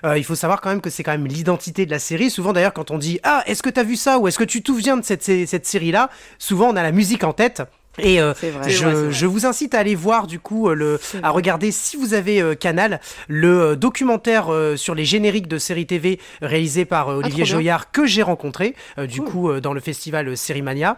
Euh, 0.05 0.19
il 0.19 0.23
faut 0.23 0.35
savoir 0.35 0.61
quand 0.61 0.69
même 0.69 0.81
que 0.81 0.91
c'est 0.91 1.01
quand 1.03 1.11
même 1.11 1.25
l'identité 1.25 1.87
de 1.87 1.91
la 1.91 1.99
série. 1.99 2.29
Souvent 2.29 2.53
d'ailleurs, 2.53 2.73
quand 2.73 2.91
on 2.91 2.99
dit 2.99 3.19
Ah, 3.23 3.43
est-ce 3.47 3.63
que 3.63 3.69
t'as 3.69 3.83
vu 3.83 3.95
ça 3.95 4.19
ou 4.19 4.27
est-ce 4.27 4.37
que 4.37 4.43
tu 4.43 4.61
te 4.61 4.71
souviens 4.71 4.97
de 4.97 5.03
cette, 5.03 5.23
cette 5.23 5.65
série-là? 5.65 6.11
Souvent 6.37 6.69
on 6.69 6.75
a 6.75 6.83
la 6.83 6.91
musique 6.91 7.23
en 7.23 7.33
tête. 7.33 7.63
Et 7.99 8.21
euh, 8.21 8.33
vrai. 8.33 8.69
je, 8.69 8.85
vrai, 8.87 9.11
je 9.11 9.25
vous 9.25 9.45
incite 9.45 9.75
à 9.75 9.79
aller 9.79 9.95
voir 9.95 10.25
du 10.27 10.39
coup 10.39 10.69
euh, 10.69 10.73
le, 10.73 10.99
à 11.23 11.29
regarder 11.29 11.71
si 11.71 11.97
vous 11.97 12.13
avez 12.13 12.41
euh, 12.41 12.55
Canal 12.55 13.01
le 13.27 13.61
euh, 13.61 13.75
documentaire 13.75 14.51
euh, 14.51 14.77
sur 14.77 14.95
les 14.95 15.03
génériques 15.05 15.47
de 15.49 15.57
séries 15.57 15.85
TV 15.85 16.19
réalisé 16.41 16.85
par 16.85 17.09
euh, 17.09 17.15
Olivier 17.17 17.43
Ah, 17.43 17.45
bien. 17.45 17.53
Joyard 17.53 17.91
que 17.91 18.05
j'ai 18.05 18.21
rencontré 18.23 18.75
euh, 18.97 19.07
du 19.07 19.19
Cool. 19.21 19.29
coup 19.31 19.49
euh, 19.51 19.59
dans 19.61 19.73
le 19.73 19.81
festival 19.81 20.37
Sérimania 20.37 20.97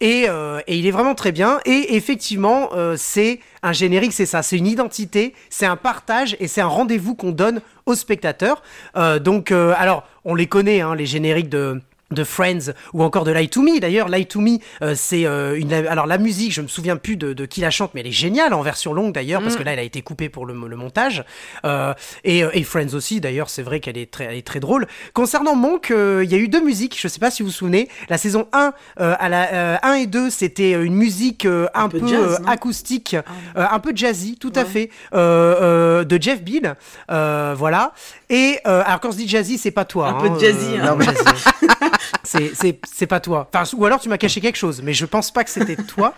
et, 0.00 0.26
euh, 0.28 0.60
et 0.66 0.76
il 0.76 0.86
est 0.86 0.90
vraiment 0.90 1.14
très 1.14 1.30
bien 1.32 1.60
et 1.64 1.94
effectivement 1.96 2.70
euh, 2.74 2.96
c'est 2.98 3.38
un 3.62 3.72
générique 3.72 4.12
c'est 4.12 4.26
ça 4.26 4.42
c'est 4.42 4.56
une 4.58 4.66
identité 4.66 5.34
c'est 5.48 5.66
un 5.66 5.76
partage 5.76 6.36
et 6.40 6.48
c'est 6.48 6.60
un 6.60 6.66
rendez-vous 6.66 7.14
qu'on 7.14 7.30
donne 7.30 7.60
aux 7.86 7.94
spectateurs 7.94 8.62
Euh, 8.96 9.18
donc 9.20 9.52
euh, 9.52 9.74
alors 9.78 10.04
on 10.24 10.34
les 10.34 10.46
connaît 10.46 10.80
hein, 10.80 10.94
les 10.94 11.06
génériques 11.06 11.48
de 11.48 11.80
de 12.12 12.24
Friends 12.24 12.72
ou 12.92 13.02
encore 13.02 13.24
de 13.24 13.32
Lie 13.32 13.48
to 13.48 13.62
Me. 13.62 13.80
D'ailleurs, 13.80 14.08
Lie 14.08 14.26
to 14.26 14.40
Me, 14.40 14.58
euh, 14.82 14.94
c'est 14.96 15.26
euh, 15.26 15.58
une. 15.58 15.72
Alors 15.72 16.06
la 16.06 16.18
musique, 16.18 16.52
je 16.52 16.60
me 16.60 16.68
souviens 16.68 16.96
plus 16.96 17.16
de, 17.16 17.32
de 17.32 17.46
qui 17.46 17.60
la 17.60 17.70
chante, 17.70 17.92
mais 17.94 18.00
elle 18.00 18.06
est 18.06 18.12
géniale 18.12 18.54
en 18.54 18.62
version 18.62 18.92
longue 18.92 19.12
d'ailleurs, 19.12 19.42
parce 19.42 19.56
que 19.56 19.62
là, 19.62 19.72
elle 19.72 19.78
a 19.78 19.82
été 19.84 20.02
coupée 20.02 20.28
pour 20.28 20.46
le, 20.46 20.54
le 20.54 20.76
montage. 20.76 21.24
Euh, 21.64 21.94
et, 22.24 22.40
et 22.52 22.62
Friends 22.64 22.94
aussi, 22.94 23.20
d'ailleurs, 23.20 23.50
c'est 23.50 23.62
vrai 23.62 23.80
qu'elle 23.80 23.98
est 23.98 24.10
très, 24.10 24.24
elle 24.24 24.36
est 24.36 24.46
très 24.46 24.60
drôle. 24.60 24.86
Concernant 25.14 25.56
Monk, 25.56 25.88
il 25.90 26.30
y 26.30 26.34
a 26.34 26.38
eu 26.38 26.48
deux 26.48 26.62
musiques. 26.64 26.98
Je 27.00 27.08
sais 27.08 27.20
pas 27.20 27.30
si 27.30 27.42
vous 27.42 27.48
vous 27.48 27.54
souvenez. 27.54 27.88
La 28.08 28.18
saison 28.18 28.46
1, 28.52 28.72
euh, 29.00 29.14
à 29.18 29.28
la 29.28 29.84
1 29.84 29.94
et 29.94 30.06
2, 30.06 30.30
c'était 30.30 30.72
une 30.72 30.94
musique 30.94 31.46
un, 31.46 31.68
Un 31.74 31.88
peu 31.88 31.98
peu, 31.98 32.08
jazz, 32.08 32.40
non 32.40 32.48
acoustique, 32.48 33.16
Ah, 33.54 33.74
un 33.74 33.78
peu 33.78 33.92
jazzy, 33.94 34.36
tout 34.36 34.52
à 34.54 34.64
fait, 34.64 34.90
de 35.12 36.18
Jeff 36.20 36.42
Beal. 36.42 36.76
Voilà. 37.08 37.92
Et 38.28 38.58
alors 38.64 39.00
quand 39.00 39.12
je 39.12 39.18
dis 39.18 39.28
jazzy, 39.28 39.58
c'est 39.58 39.70
pas 39.70 39.84
toi. 39.84 40.08
Un 40.08 40.14
peu 40.14 40.28
hein, 40.28 40.38
jazzy, 40.38 40.76
hein. 40.78 40.86
non, 40.86 40.96
mais. 40.96 41.06
c'est 42.24 43.06
pas 43.06 43.20
toi. 43.20 43.48
Enfin, 43.52 43.64
ou 43.76 43.84
alors 43.84 44.00
tu 44.00 44.08
m'as 44.08 44.18
caché 44.18 44.40
quelque 44.40 44.56
chose, 44.56 44.82
mais 44.82 44.92
je 44.94 45.06
pense 45.06 45.30
pas 45.30 45.44
que 45.44 45.50
c'était 45.50 45.76
toi. 45.76 46.14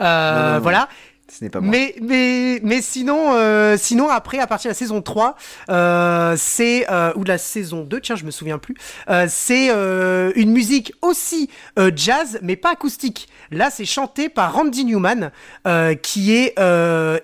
Euh, 0.00 0.36
Non, 0.36 0.46
non, 0.48 0.52
non. 0.54 0.60
Voilà. 0.60 0.88
Ce 1.28 1.42
n'est 1.42 1.50
pas 1.50 1.60
moi. 1.60 1.70
Mais, 1.72 1.96
mais, 2.00 2.60
mais 2.62 2.80
sinon, 2.80 3.32
euh, 3.34 3.76
sinon, 3.76 4.08
après, 4.08 4.38
à 4.38 4.46
partir 4.46 4.68
de 4.68 4.74
la 4.74 4.78
saison 4.78 5.02
3, 5.02 5.34
euh, 5.70 6.36
c'est. 6.38 6.86
euh, 6.88 7.12
ou 7.16 7.24
de 7.24 7.28
la 7.28 7.38
saison 7.38 7.82
2, 7.82 8.00
tiens, 8.00 8.14
je 8.14 8.24
me 8.24 8.30
souviens 8.30 8.58
plus. 8.58 8.76
c'est 9.28 9.70
une 9.70 10.52
musique 10.52 10.92
aussi 11.02 11.50
jazz, 11.96 12.38
mais 12.42 12.54
pas 12.56 12.72
acoustique. 12.72 13.28
Là, 13.50 13.70
c'est 13.70 13.84
chanté 13.84 14.28
par 14.28 14.54
Randy 14.54 14.84
Newman, 14.84 15.30
qui 16.02 16.32
est 16.32 16.54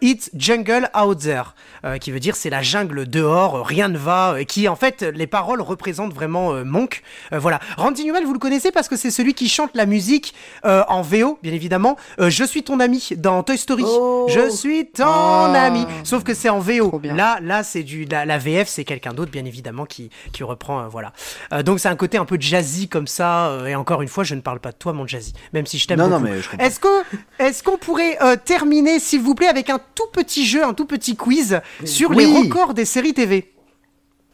It's 0.01 0.31
Jungle 0.35 0.91
Out 1.01 1.21
There, 1.21 1.55
euh, 1.85 1.99
qui 1.99 2.11
veut 2.11 2.21
dire 2.21 2.37
c'est 2.37 2.51
la 2.51 2.63
jungle 2.63 3.07
dehors, 3.07 3.67
rien 3.67 3.89
ne 3.89 3.99
va, 3.99 4.37
et 4.39 4.47
qui, 4.47 4.69
en 4.69 4.77
fait, 4.77 5.03
les 5.03 5.27
paroles 5.27 5.61
représentent 5.61 6.15
vraiment 6.15 6.53
euh, 6.53 6.65
Monk. 6.65 7.03
Euh, 7.33 7.39
voilà. 7.39 7.61
Randy 7.77 8.05
Newman, 8.05 8.25
vous 8.25 8.33
le 8.33 8.39
connaissez 8.39 8.71
parce 8.71 8.89
que 8.89 8.97
c'est 8.97 9.11
celui 9.11 9.35
qui 9.35 9.49
chante 9.49 9.71
la 9.75 9.87
musique 9.87 10.35
en 10.65 11.03
VO, 11.03 11.39
bien 11.43 11.53
évidemment. 11.53 11.97
Je 12.19 12.45
suis 12.45 12.63
ton 12.63 12.81
ami 12.81 13.11
dans 13.17 13.43
Toy 13.43 13.59
Story. 13.59 13.85
Oh. 13.87 14.27
Je 14.29 14.49
suis 14.51 14.87
ton 14.87 15.05
Oh. 15.07 15.55
ami. 15.55 15.87
Sauf 16.05 16.23
que 16.25 16.35
c'est 16.35 16.49
en 16.49 16.59
VO. 16.61 17.01
Là, 17.05 17.39
là, 17.43 17.63
c'est 17.63 17.83
du 17.83 18.05
la, 18.05 18.25
la 18.25 18.39
VF, 18.39 18.69
c'est 18.69 18.85
quelqu'un 18.85 19.13
d'autre, 19.13 19.31
bien 19.31 19.45
évidemment, 19.45 19.85
qui 19.87 20.11
qui 20.33 20.43
reprend. 20.45 20.89
voilà. 20.89 21.13
Donc 21.65 21.81
c'est 21.81 21.89
un 21.89 21.97
côté 21.97 22.19
un 22.19 22.25
peu 22.25 22.37
jazzy 22.39 22.89
comme 22.89 23.07
ça. 23.07 23.59
et 23.67 23.75
encore 23.75 24.03
une 24.03 24.09
fois, 24.09 24.25
je 24.25 24.35
ne 24.35 24.41
parle 24.41 24.61
pas 24.61 24.71
de 24.73 24.77
toi, 24.77 24.93
mon 24.93 25.07
jazzy, 25.07 25.33
même 25.53 25.67
si 25.67 25.79
je 25.79 25.87
t'aime 25.87 25.99
beaucoup. 25.99 26.11
non, 26.11 26.21
mais 26.21 26.41
je. 26.41 26.49
Est-ce 26.59 26.81
que 26.81 26.89
est-ce 27.39 27.63
qu'on 27.63 27.79
pourrait 27.79 28.19
terminer, 28.45 28.99
s'il 29.01 29.21
vous 29.21 29.35
plaît, 29.35 29.49
avec 29.49 29.71
un 29.71 29.81
tout 29.95 30.07
petit 30.13 30.47
jeu, 30.47 30.65
un 30.65 30.75
tout 30.75 30.87
petit 30.87 31.17
quiz 31.17 31.61
sur 31.85 32.11
Oui. 32.11 32.25
les 32.27 32.39
records 32.43 32.75
des 32.75 32.85
séries 32.85 33.15
TV, 33.15 33.53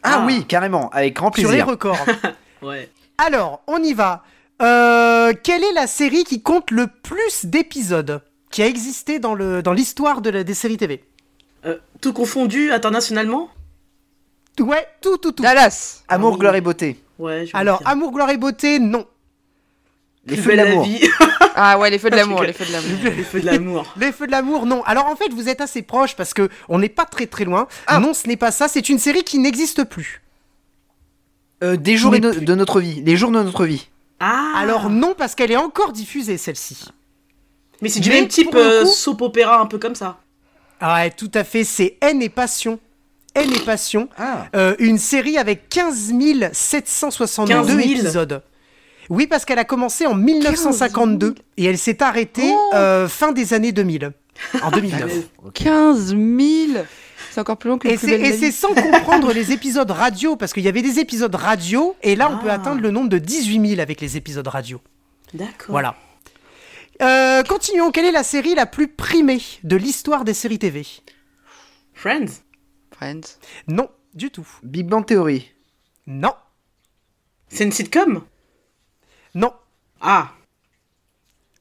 Ah 0.03 0.21
Ah. 0.21 0.25
oui, 0.27 0.45
carrément, 0.47 0.91
avec 0.91 1.15
grand 1.17 1.33
sur 1.35 1.43
les 1.51 1.59
plaisir. 1.59 1.67
records. 1.67 1.99
Ouais. 2.63 2.91
Alors, 3.19 3.63
on 3.69 3.81
y 3.83 3.95
va. 3.95 4.25
Euh, 4.63 5.33
quelle 5.45 5.63
est 5.63 5.73
la 5.73 5.87
série 5.87 6.25
qui 6.25 6.43
compte 6.43 6.71
le 6.73 6.89
plus 6.89 7.47
d'épisodes 7.47 8.23
qui 8.51 8.63
a 8.63 8.67
existé 8.67 9.19
dans 9.21 9.35
le 9.35 9.63
dans 9.63 9.73
l'histoire 9.73 10.21
de 10.21 10.31
la- 10.31 10.43
des 10.45 10.55
séries 10.55 10.77
TV 10.77 11.05
Euh, 11.65 11.77
tout 12.01 12.13
confondu 12.13 12.73
internationalement? 12.73 13.49
Ouais, 14.61 14.87
tout, 15.01 15.19
tout, 15.19 15.31
tout. 15.33 15.43
Dallas. 15.45 16.03
Amour, 16.09 16.33
Oui. 16.33 16.39
gloire 16.39 16.55
et 16.57 16.61
beauté. 16.61 17.01
Ouais. 17.21 17.47
je 17.47 17.57
Alors, 17.57 17.79
dire. 17.79 17.89
Amour, 17.89 18.11
gloire 18.13 18.31
et 18.31 18.37
beauté, 18.39 18.81
non. 18.81 19.07
Les 20.27 20.37
feux 20.37 20.51
de 20.53 20.57
la 20.57 20.65
l'amour. 20.65 20.85
vie. 20.85 21.01
Ah 21.61 21.77
ouais, 21.79 21.91
les 21.91 21.99
feux 21.99 22.09
de 22.11 22.15
l'amour, 22.17 22.43
les 22.45 22.53
feux 22.53 22.65
de 22.67 22.73
l'amour. 22.73 22.91
Les 23.17 23.25
feux 23.25 23.41
de 23.41 23.47
l'amour. 23.47 23.95
Les 24.01 24.13
feux 24.13 24.27
de 24.27 24.33
l'amour, 24.33 24.65
non. 24.65 24.85
Alors 24.85 25.07
en 25.07 25.17
fait, 25.17 25.29
vous 25.33 25.49
êtes 25.49 25.61
assez 25.61 25.83
proche 25.83 26.15
parce 26.15 26.33
que 26.35 26.49
on 26.69 26.79
n'est 26.79 26.89
pas 26.89 27.05
très 27.05 27.27
très 27.27 27.45
loin. 27.45 27.67
Ah. 27.89 27.99
Non, 27.99 28.15
ce 28.15 28.29
n'est 28.29 28.37
pas 28.37 28.53
ça. 28.53 28.69
C'est 28.69 28.89
une 28.89 28.99
série 29.01 29.25
qui 29.25 29.39
n'existe 29.39 29.83
plus. 29.85 30.23
Euh, 31.65 31.77
des 31.77 31.97
jours 31.97 32.13
Mais 32.13 32.19
et 32.19 32.21
no- 32.21 32.31
plus- 32.33 32.43
de 32.45 32.55
notre 32.55 32.81
vie. 32.81 33.03
Les 33.03 33.17
jours 33.17 33.33
de 33.33 33.43
notre 33.43 33.65
vie. 33.67 33.89
Ah 34.21 34.53
Alors 34.57 34.89
non, 34.89 35.15
parce 35.19 35.35
qu'elle 35.35 35.51
est 35.51 35.57
encore 35.57 35.93
diffusée 35.93 36.39
celle-ci. 36.39 36.85
Mais 37.83 37.89
c'est 37.89 38.01
du 38.01 38.11
même 38.11 38.29
type 38.29 38.55
euh, 38.55 38.85
soap 38.85 39.21
opéra 39.23 39.61
un 39.61 39.67
peu 39.67 39.79
comme 39.79 39.95
ça. 39.97 40.19
Ah 40.81 40.95
ouais, 40.95 41.11
tout 41.11 41.31
à 41.35 41.43
fait. 41.43 41.65
C'est 41.65 41.97
Haine 42.01 42.23
et 42.23 42.29
Passion. 42.29 42.79
Haine 43.35 43.53
et 43.53 43.61
Passion. 43.61 44.09
Ah. 44.17 44.47
Euh, 44.55 44.75
une 44.79 44.99
série 44.99 45.39
avec 45.39 45.69
15 45.69 46.13
762 46.53 47.53
15 47.53 47.67
000. 47.67 47.79
épisodes. 47.81 48.43
Oui, 49.11 49.27
parce 49.27 49.45
qu'elle 49.45 49.59
a 49.59 49.65
commencé 49.65 50.07
en 50.07 50.15
1952 50.15 51.35
et 51.57 51.65
elle 51.65 51.79
s'est 51.79 52.03
arrêtée 52.03 52.51
Oh. 52.53 52.71
euh, 52.75 53.09
fin 53.09 53.33
des 53.33 53.55
années 53.55 53.73
2000. 53.73 54.13
En 54.63 54.71
2009. 54.71 55.13
15 55.55 56.09
000 56.11 56.19
Ça 56.75 56.85
c'est 57.33 57.41
encore 57.41 57.57
plus 57.57 57.71
long 57.71 57.79
que 57.79 57.89
le 57.89 57.95
Et 57.95 57.97
plus 57.97 58.39
c'est 58.39 58.53
sans 58.53 58.73
comprendre 58.75 59.33
les 59.33 59.51
épisodes 59.53 59.91
radio, 59.91 60.37
parce 60.37 60.53
qu'il 60.53 60.63
y 60.63 60.69
avait 60.69 60.83
des 60.83 60.99
épisodes 61.01 61.35
radio, 61.35 61.97
et 62.03 62.15
là 62.17 62.31
on 62.31 62.39
peut 62.39 62.51
Ah. 62.51 62.55
atteindre 62.55 62.81
le 62.81 62.91
nombre 62.91 63.09
de 63.09 63.19
18 63.19 63.69
000 63.71 63.81
avec 63.81 64.01
les 64.01 64.17
épisodes 64.17 64.47
radio. 64.47 64.81
D'accord. 65.35 65.71
Voilà. 65.71 65.97
Euh, 67.03 67.43
continuons. 67.45 67.91
Quelle 67.91 68.07
est 68.07 68.13
la 68.13 68.23
série 68.23 68.55
la 68.55 68.67
plus 68.67 68.89
primée 68.89 69.41
de 69.65 69.77
l'histoire 69.77 70.25
des 70.25 70.35
séries 70.35 70.59
TV 70.59 70.87
Friends. 71.95 72.43
Friends. 72.97 73.39
Non, 73.69 73.89
du 74.15 74.31
tout. 74.31 74.47
Big 74.63 74.87
Bang 74.87 75.05
Theory. 75.07 75.51
Non, 76.07 76.33
C'est 77.49 77.65
une 77.65 77.73
sitcom? 77.73 78.23
Non. 79.35 79.53
Ah, 80.01 80.31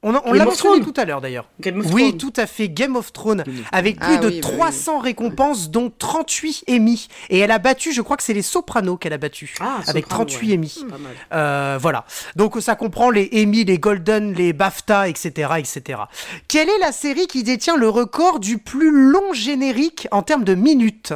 On, 0.03 0.11
l'a 0.11 0.19
of 0.19 0.49
mentionné 0.49 0.79
Thrones. 0.79 0.93
tout 0.93 1.01
à 1.01 1.05
l'heure 1.05 1.21
d'ailleurs. 1.21 1.49
Game 1.59 1.79
of 1.79 1.91
Oui, 1.91 2.09
Thrones. 2.09 2.17
tout 2.17 2.33
à 2.39 2.45
fait. 2.45 2.69
Game 2.69 2.95
of 2.95 3.11
Thrones, 3.11 3.43
avec 3.71 3.99
plus 3.99 4.13
Ah 4.13 4.17
de 4.17 4.27
oui, 4.27 4.39
bah 4.41 4.47
oui, 4.47 4.55
300 4.57 4.99
récompenses, 4.99 5.69
dont 5.71 5.91
38 5.97 6.63
Emmy. 6.69 7.07
Et 7.29 7.39
elle 7.39 7.49
a 7.51 7.57
battu, 7.57 7.91
je 7.91 8.01
crois 8.01 8.15
que 8.15 8.23
c'est 8.23 8.33
les 8.33 8.43
Sopranos 8.43 8.97
qu'elle 8.97 9.11
a 9.13 9.17
battu, 9.17 9.53
Ah, 9.59 9.79
avec 9.87 10.05
Soprano, 10.05 10.25
38 10.25 10.47
ouais. 10.49 10.53
Emmy. 10.55 10.85
Pas 10.89 10.97
mal. 10.99 11.11
Euh, 11.33 11.77
voilà. 11.81 12.05
Donc 12.35 12.55
ça 12.61 12.75
comprend 12.75 13.09
les 13.09 13.29
Emmy, 13.33 13.65
les 13.65 13.79
Golden, 13.79 14.33
les 14.33 14.53
BAFTA, 14.53 15.09
etc., 15.09 15.53
etc. 15.57 16.01
Quelle 16.47 16.69
est 16.69 16.79
la 16.79 16.91
série 16.91 17.25
qui 17.27 17.43
détient 17.43 17.75
le 17.75 17.89
record 17.89 18.39
du 18.39 18.59
plus 18.59 18.91
long 18.91 19.33
générique 19.33 20.07
en 20.11 20.21
termes 20.21 20.43
de 20.43 20.53
minutes? 20.53 21.13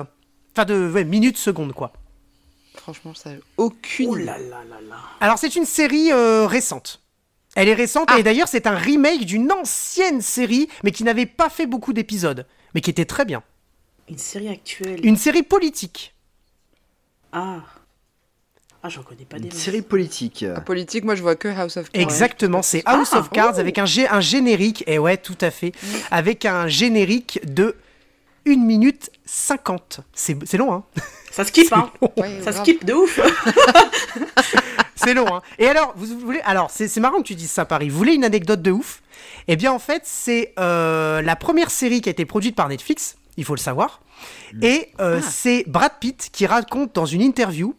Enfin 0.53 0.65
de 0.65 0.89
ouais, 0.91 1.05
minutes 1.05 1.37
secondes 1.37 1.71
quoi. 1.73 1.93
Franchement, 2.81 3.13
ça 3.13 3.29
aucune. 3.57 4.09
Oh 4.09 4.15
idée. 4.17 4.25
là 4.25 4.37
là 4.39 4.63
là 4.69 4.77
là. 4.89 4.95
Alors 5.19 5.37
c'est 5.37 5.55
une 5.55 5.65
série 5.65 6.11
euh, 6.11 6.47
récente. 6.47 6.99
Elle 7.55 7.67
est 7.67 7.73
récente 7.75 8.07
Ah. 8.11 8.17
et 8.19 8.23
d'ailleurs 8.23 8.47
c'est 8.47 8.65
un 8.65 8.75
remake 8.75 9.25
d'une 9.25 9.51
ancienne 9.51 10.21
série 10.21 10.67
mais 10.83 10.91
qui 10.91 11.03
n'avait 11.03 11.25
pas 11.25 11.49
fait 11.49 11.67
beaucoup 11.67 11.93
d'épisodes 11.93 12.47
mais 12.73 12.81
qui 12.81 12.89
était 12.89 13.05
très 13.05 13.25
bien. 13.25 13.43
Une 14.09 14.17
série 14.17 14.49
actuelle. 14.49 15.05
Une 15.05 15.15
série 15.17 15.43
politique. 15.43 16.15
Ah. 17.31 17.59
Ah, 18.83 18.89
j'en 18.89 19.03
connais 19.03 19.25
pas 19.25 19.37
des 19.37 19.45
Une 19.45 19.51
série 19.51 19.83
politique. 19.83 20.43
En 20.57 20.61
politique, 20.61 21.03
moi, 21.03 21.13
je 21.13 21.21
vois 21.21 21.35
que 21.35 21.47
House 21.47 21.77
of 21.77 21.91
Cards. 21.91 22.01
Exactement, 22.01 22.63
c'est 22.63 22.81
House 22.85 23.09
Ah, 23.13 23.19
of 23.19 23.29
Cards 23.29 23.53
oh. 23.57 23.59
avec 23.59 23.77
un, 23.77 23.85
un 24.09 24.21
générique, 24.21 24.83
et 24.87 24.97
ouais, 24.97 25.17
tout 25.17 25.37
à 25.41 25.51
fait, 25.51 25.71
avec 26.09 26.45
un 26.45 26.67
générique 26.67 27.39
de 27.45 27.75
1 28.47 28.55
minute 28.57 29.09
50. 29.25 30.01
C'est 30.13 30.37
c'est 30.45 30.57
long, 30.57 30.73
hein 30.73 30.83
Ça 31.31 31.45
skip, 31.45 31.71
hein. 31.71 31.89
Ouais, 32.17 32.41
Ça 32.43 32.51
grave. 32.51 32.63
skip 32.63 32.83
de 32.83 32.93
ouf. 32.93 33.19
C'est 34.95 35.13
long, 35.15 35.25
hein 35.33 35.41
Et 35.57 35.65
alors, 35.67 35.93
vous 35.95 36.19
voulez... 36.19 36.41
Alors, 36.43 36.69
c'est 36.69 36.87
c'est 36.87 36.99
marrant 36.99 37.17
que 37.17 37.27
tu 37.27 37.35
dises 37.35 37.49
ça, 37.49 37.65
Paris. 37.65 37.89
Vous 37.89 37.97
voulez 37.97 38.13
une 38.13 38.23
anecdote 38.23 38.61
de 38.61 38.69
ouf? 38.71 39.01
Eh 39.47 39.55
bien, 39.55 39.71
en 39.71 39.79
fait, 39.79 40.03
c'est 40.05 40.53
euh, 40.59 41.21
la 41.23 41.35
première 41.35 41.71
série 41.71 42.01
qui 42.01 42.09
a 42.09 42.11
été 42.11 42.25
produite 42.25 42.55
par 42.55 42.67
Netflix, 42.69 43.15
il 43.37 43.45
faut 43.45 43.55
le 43.55 43.59
savoir. 43.59 44.01
Et 44.61 44.89
euh, 44.99 45.19
Ah. 45.23 45.27
c'est 45.27 45.63
Brad 45.67 45.93
Pitt 45.99 46.29
qui 46.31 46.45
raconte 46.45 46.93
dans 46.93 47.07
une 47.07 47.21
interview 47.21 47.75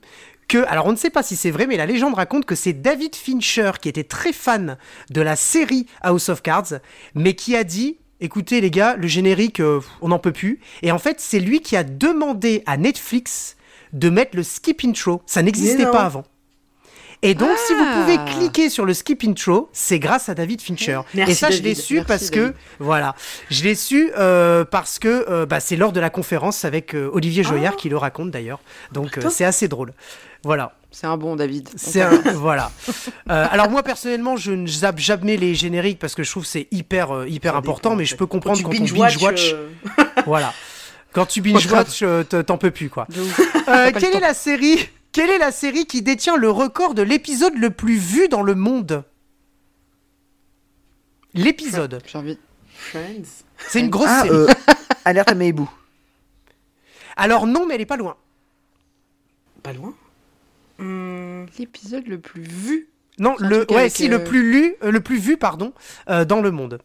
que, 0.48 0.59
alors 0.66 0.86
on 0.86 0.93
ne 0.93 0.97
sait 0.97 1.10
pas 1.10 1.22
si 1.22 1.36
c'est 1.36 1.52
vrai, 1.52 1.66
mais 1.68 1.76
la 1.76 1.86
légende 1.86 2.14
raconte 2.14 2.44
que 2.44 2.56
c'est 2.56 2.72
David 2.72 3.14
Fincher 3.14 3.72
qui 3.80 3.89
était 3.89 4.02
très 4.05 4.32
fan 4.32 4.76
de 5.10 5.20
la 5.20 5.36
série 5.36 5.86
House 6.01 6.28
of 6.28 6.43
Cards, 6.43 6.80
mais 7.14 7.34
qui 7.34 7.55
a 7.55 7.62
dit, 7.62 7.98
écoutez 8.23 8.61
les 8.61 8.70
gars, 8.70 8.97
le 8.97 9.07
générique, 9.07 9.61
euh, 9.61 9.81
on 10.01 10.09
n'en 10.09 10.19
peut 10.19 10.32
plus. 10.32 10.61
Et 10.82 10.90
en 10.93 10.99
fait, 10.99 11.20
c'est 11.20 11.40
lui 11.40 11.61
qui 11.61 11.77
a 11.77 11.85
demandé 11.85 12.62
à 12.66 12.77
Netflix 12.78 13.57
de 13.93 14.09
mettre 14.09 14.36
le 14.36 14.43
skip 14.43 14.82
intro. 14.85 15.20
Ça 15.27 15.43
n'existait 15.43 15.85
pas 15.85 16.05
avant. 16.05 16.24
Et 17.24 17.35
donc, 17.35 17.51
si 17.69 17.73
vous 17.74 17.85
Ah. 17.86 18.01
pouvez 18.03 18.19
cliquer 18.32 18.69
sur 18.69 18.85
le 18.85 18.94
skip 18.94 19.23
intro, 19.23 19.69
c'est 19.73 20.01
grâce 20.01 20.28
à 20.28 20.35
David 20.35 20.61
Fincher. 20.61 21.01
Merci, 21.15 21.31
et 21.32 21.35
ça, 21.36 21.51
je 21.51 21.62
l'ai 21.62 21.74
su 21.77 21.94
Merci, 21.94 22.07
parce 22.09 22.31
que, 22.31 22.53
voilà, 22.81 23.15
je 23.49 23.62
l'ai 23.62 23.77
su 23.77 24.11
euh, 24.19 24.65
parce 24.65 24.99
que 24.99 25.27
euh, 25.28 25.47
bah, 25.47 25.61
c'est 25.61 25.77
lors 25.77 25.93
de 25.93 26.01
la 26.01 26.11
conférence 26.11 26.65
avec 26.65 26.94
euh, 26.97 27.11
Olivier 27.12 27.44
Joyard 27.44 27.74
Ah. 27.77 27.81
qui 27.81 27.89
le 27.89 27.97
raconte 27.97 28.31
d'ailleurs. 28.32 28.59
Donc, 28.90 29.20
c'est 29.31 29.44
assez 29.44 29.69
drôle. 29.69 29.93
Voilà. 30.43 30.73
C'est 30.93 31.06
un 31.06 31.16
bon 31.16 31.35
David. 31.36 31.69
C'est 31.77 32.02
un- 32.02 32.20
voilà. 32.35 32.70
Euh, 33.31 33.47
alors 33.51 33.69
moi 33.70 33.82
personnellement, 33.82 34.36
je 34.36 34.52
ne 34.52 34.66
zappe 34.66 34.98
jamais 34.98 35.36
les 35.36 35.55
génériques 35.55 35.98
parce 35.98 36.14
que 36.14 36.23
je 36.23 36.31
trouve 36.31 36.43
que 36.44 36.48
c'est 36.51 36.69
hyper 36.70 37.10
euh, 37.14 37.28
hyper 37.28 37.56
important, 37.56 37.90
dépend, 37.90 37.97
mais 37.98 38.05
je 38.05 38.14
peux 38.14 38.27
comprendre 38.27 38.59
tu 38.59 38.62
quand, 38.64 38.69
on 38.70 38.73
binge-watch, 38.73 39.14
binge 39.19 39.23
watch, 39.23 39.52
euh, 39.55 39.69
voilà. 40.27 40.52
Quand 41.12 41.27
tu 41.27 41.40
binge 41.40 41.66
watch, 41.70 42.01
euh, 42.02 42.23
t'en 42.24 42.59
peux 42.59 42.70
plus 42.70 42.89
quoi. 42.90 43.06
Euh, 43.69 43.90
quelle 43.98 44.14
est 44.16 44.20
la 44.20 44.35
série 44.35 44.89
Quelle 45.12 45.31
est 45.31 45.39
la 45.39 45.51
série 45.52 45.86
qui 45.86 46.02
détient 46.02 46.36
le 46.36 46.51
record 46.51 46.94
de 46.94 47.02
l'épisode 47.02 47.56
le 47.56 47.70
plus 47.70 47.97
vu 47.97 48.28
dans 48.28 48.43
le 48.43 48.55
monde? 48.55 49.02
L'épisode. 51.35 52.02
J'ai 52.06 52.19
envie. 52.19 52.39
Friends. 52.74 53.44
C'est 53.69 53.81
une 53.81 53.90
grosse 53.90 54.09
Ah, 54.10 54.23
série. 54.23 54.35
euh, 54.35 54.47
Alerte 55.05 55.31
à 55.31 55.35
Malibu. 55.35 55.62
Alors 57.16 57.47
non, 57.47 57.66
mais 57.66 57.74
elle 57.77 57.81
est 57.81 57.86
pas 57.86 57.97
loin. 57.97 58.16
Pas 59.62 59.73
loin? 59.73 59.94
Hum, 60.78 61.47
L'épisode 61.59 62.07
le 62.07 62.19
plus 62.19 62.43
vu. 62.43 62.89
Non, 63.19 63.35
le 63.39 63.70
ouais, 63.73 63.89
si 63.90 64.07
euh, 64.09 64.19
le 64.19 64.24
plus 64.24 64.51
lu, 64.51 64.74
euh, 64.82 64.90
le 64.90 65.01
plus 65.01 65.19
vu 65.19 65.36
pardon, 65.36 65.73
euh, 66.09 66.24
dans 66.24 66.40
le 66.40 66.51
monde. 66.51 66.78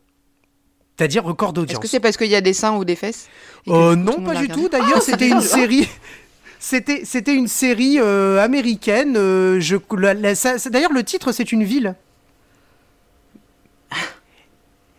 C'est-à-dire 0.97 1.23
record 1.23 1.49
Est-ce 1.49 1.55
d'audience. 1.55 1.79
que 1.79 1.87
c'est 1.87 1.99
parce 1.99 2.17
qu'il 2.17 2.27
y 2.27 2.35
a 2.35 2.41
des 2.41 2.53
seins 2.53 2.75
ou 2.75 2.83
des 2.83 2.95
fesses 2.95 3.27
Euh, 3.67 3.95
non, 3.95 4.21
pas 4.21 4.33
du 4.33 4.41
regardé 4.41 4.53
tout. 4.53 4.69
D'ailleurs, 4.69 5.01
c'était 5.01 5.29
une 5.29 5.41
série. 5.41 5.87
C'était, 6.59 7.05
c'était 7.05 7.35
une 7.35 7.47
série 7.47 7.99
euh, 7.99 8.43
américaine. 8.43 9.15
euh, 9.15 9.59
je, 9.59 9.77
d'ailleurs, 10.69 10.91
le 10.91 11.03
titre, 11.03 11.31
c'est 11.31 11.51
une 11.51 11.63
ville. 11.63 11.93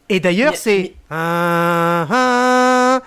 Et 0.09 0.21
d'ailleurs, 0.21 0.57
c'est. 0.57 0.79
mais- 0.79 0.95
Ah, 1.11 2.07
ah, 2.11 2.15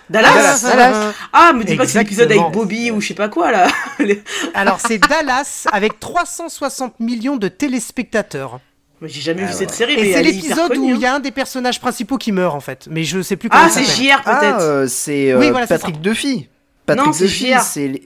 Dallas. 0.09 0.61
ah, 0.65 0.69
Dallas. 0.69 1.13
Ah, 1.33 1.51
mais 1.55 1.63
dis 1.63 1.75
pas 1.75 1.85
que 1.85 1.91
c'est 1.91 1.99
l'épisode 1.99 2.31
avec. 2.31 2.51
Bobby 2.51 2.91
ou 2.91 3.01
je 3.01 3.07
sais 3.09 3.13
pas 3.13 3.29
quoi 3.29 3.51
là. 3.51 3.67
Alors, 4.53 4.79
c'est 4.79 4.97
Dallas 4.97 5.65
avec 5.71 5.99
360 5.99 6.99
millions 6.99 7.37
de 7.37 7.47
téléspectateurs. 7.47 8.59
Mais 9.01 9.07
J'ai 9.09 9.21
jamais 9.21 9.41
Ah 9.41 9.45
vu 9.45 9.51
ouais. 9.51 9.57
cette 9.57 9.71
série. 9.71 9.93
Et 9.93 10.01
mais 10.03 10.13
c'est 10.13 10.23
l'épisode 10.23 10.77
où 10.77 10.89
il 10.89 10.97
y 10.99 11.05
hein. 11.07 11.13
a 11.13 11.15
un 11.15 11.19
des 11.19 11.31
personnages 11.31 11.79
principaux 11.79 12.17
qui 12.17 12.31
meurt, 12.31 12.55
en 12.55 12.59
fait. 12.59 12.87
Mais 12.89 13.03
je 13.03 13.21
sais 13.21 13.35
plus 13.35 13.49
comment 13.49 13.63
Ah, 13.65 13.69
c'est. 13.69 13.83
JR 13.83 14.21
Ah, 14.25 14.35
peut-être. 14.39 14.61
euh, 14.61 14.87
c'est 14.87 15.31
euh, 15.31 15.39
Oui, 15.39 15.49
voilà, 15.49 15.65
c'est 15.65 15.73
Patrick. 15.75 15.99
Duffy. 16.01 16.47
Patrick 16.85 17.07
Non, 17.07 17.13
c'est 17.13 17.25
Duffy, 17.25 17.53
c'est. 17.63 18.01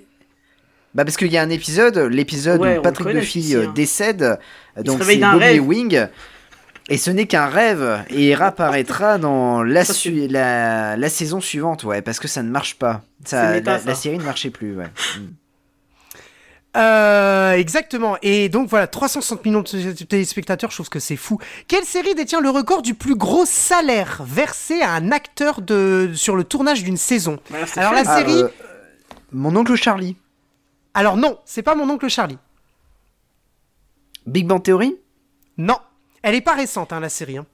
Bah 0.94 1.04
parce 1.04 1.18
qu'il 1.18 1.28
y 1.28 1.38
a 1.38 1.42
un 1.42 1.50
épisode, 1.50 1.98
l'épisode 1.98 2.62
Ouais, 2.62 2.78
où 2.78 2.82
Patrick 2.82 3.10
Duffy 3.10 3.54
euh, 3.54 3.68
hein. 3.68 3.74
décède, 3.76 4.40
euh, 4.78 4.82
donc 4.84 5.04
c'est 5.04 5.18
Bobby. 5.18 5.60
Wing, 5.60 6.08
et 6.90 6.98
ce 6.98 7.10
n'est 7.12 7.26
qu'un 7.28 7.48
rêve, 7.48 8.04
et 8.10 8.30
il 8.30 8.34
réapparaîtra 8.36 9.18
dans 9.18 9.64
la, 9.64 9.84
Ça, 9.86 9.94
su- 9.94 10.22
c'est- 10.22 10.28
la, 10.28 10.96
la 10.98 11.10
saison 11.10 11.42
suivante, 11.42 11.84
ouais, 11.84 12.02
parce 12.02 12.20
que 12.20 12.28
ça 12.28 12.44
ne 12.44 12.50
marche 12.50 12.76
pas. 12.76 13.02
Ça, 13.26 13.52
méta, 13.54 13.72
la, 13.74 13.80
ça. 13.80 13.86
la 13.88 13.96
série 13.96 14.18
ne 14.20 14.24
marchait 14.24 14.50
plus, 14.52 14.76
ouais. 14.76 14.86
Mm. 15.18 15.20
Euh, 16.78 17.54
exactement. 17.54 18.18
Et 18.22 18.50
donc 18.50 18.68
voilà, 18.70 18.86
360 18.88 19.46
millions 19.46 19.62
de 19.62 20.04
téléspectateurs, 20.04 20.72
je 20.72 20.76
trouve 20.76 20.90
que 20.90 21.00
c'est 21.00 21.16
fou. 21.16 21.40
Quelle 21.70 21.86
série 21.86 22.16
détient 22.16 22.42
le 22.42 22.50
record 22.50 22.82
du 22.82 22.94
plus 22.96 23.16
gros 23.16 23.46
salaire 23.46 24.22
versé 24.26 24.82
à 24.82 24.92
un 24.92 25.12
acteur 25.14 25.62
de, 25.62 26.12
sur 26.16 26.36
le 26.36 26.44
tournage 26.44 26.84
d'une 26.84 26.98
saison? 26.98 27.40
Voilà, 27.50 27.66
c'est 27.66 27.80
Alors 27.80 27.94
la 27.94 28.04
Ah, 28.06 28.18
série 28.18 28.42
euh, 28.44 28.50
mon 29.32 29.56
oncle 29.56 29.76
Charlie. 29.76 30.18
Alors 30.94 31.16
non, 31.16 31.40
c'est 31.46 31.62
pas 31.64 31.76
mon 31.76 31.90
oncle 31.90 32.10
Charlie. 32.10 32.38
Big 34.26 34.46
Bang 34.46 34.62
Theory? 34.62 34.98
Non, 35.58 35.78
elle 36.26 36.36
est 36.36 36.42
pas 36.42 36.54
récente, 36.56 36.92
hein, 36.92 37.00
la 37.00 37.10
série. 37.10 37.38
hein. 37.38 37.46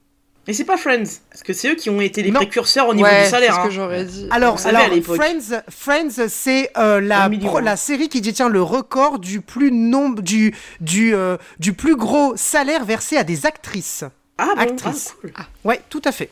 Mais 0.48 0.54
c'est 0.54 0.64
pas 0.66 0.76
Friends. 0.78 1.04
Parce 1.30 1.44
que 1.44 1.54
c'est 1.54 1.70
eux 1.70 1.76
qui 1.76 1.92
ont 1.92 2.02
été 2.02 2.24
les 2.24 2.32
Non. 2.32 2.40
précurseurs 2.40 2.88
au 2.88 2.96
niveau 2.96 3.08
Ouais, 3.08 3.20
du 3.20 3.24
c'est 3.26 3.30
salaire. 3.30 3.54
ce 3.54 3.60
hein. 3.60 3.64
que 3.66 3.70
j'aurais 3.70 4.06
dit. 4.06 4.28
Alors. 4.32 4.60
Friends, 4.60 5.62
Friends, 5.70 6.28
c'est 6.30 6.72
euh, 6.78 7.00
la, 7.00 7.30
pro- 7.30 7.58
hein. 7.58 7.62
la 7.62 7.78
série 7.78 8.10
qui 8.10 8.22
détient 8.22 8.50
le 8.50 8.62
record 8.64 9.20
du 9.20 9.42
plus 9.42 9.72
nombre 9.72 10.24
du 10.24 10.56
du 10.80 11.14
euh, 11.14 11.38
du 11.60 11.74
plus 11.74 11.96
gros 11.96 12.34
salaire 12.38 12.86
versé 12.86 13.18
à 13.18 13.24
des 13.24 13.46
actrices. 13.46 14.04
Ah 14.40 14.48
bon, 14.56 14.62
Actrice. 14.62 15.14
ah, 15.14 15.18
cool. 15.22 15.34
Ouais, 15.64 15.80
tout 15.90 16.02
à 16.06 16.12
fait. 16.12 16.30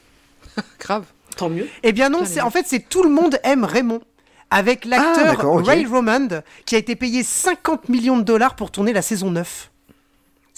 Grave. 0.80 1.06
Tant 1.38 1.50
mieux. 1.50 1.68
Eh 1.84 1.92
bien 1.92 2.10
non, 2.10 2.24
c'est 2.26 2.42
en 2.42 2.50
fait 2.50 2.66
c'est 2.68 2.90
tout 2.90 3.04
le 3.04 3.10
monde 3.12 3.40
aime 3.44 3.64
Raymond 3.64 4.02
avec 4.50 4.88
Ah, 4.92 4.98
l'acteur 4.98 5.46
ok. 5.54 5.68
Ray 5.68 5.86
Romand 5.86 6.42
qui 6.66 6.74
a 6.74 6.80
été 6.80 6.96
payé 6.96 7.22
50 7.22 7.88
millions 7.90 8.18
de 8.18 8.24
dollars 8.24 8.56
pour 8.56 8.72
tourner 8.72 8.92
la 8.92 9.04
saison 9.04 9.30
9. 9.30 9.70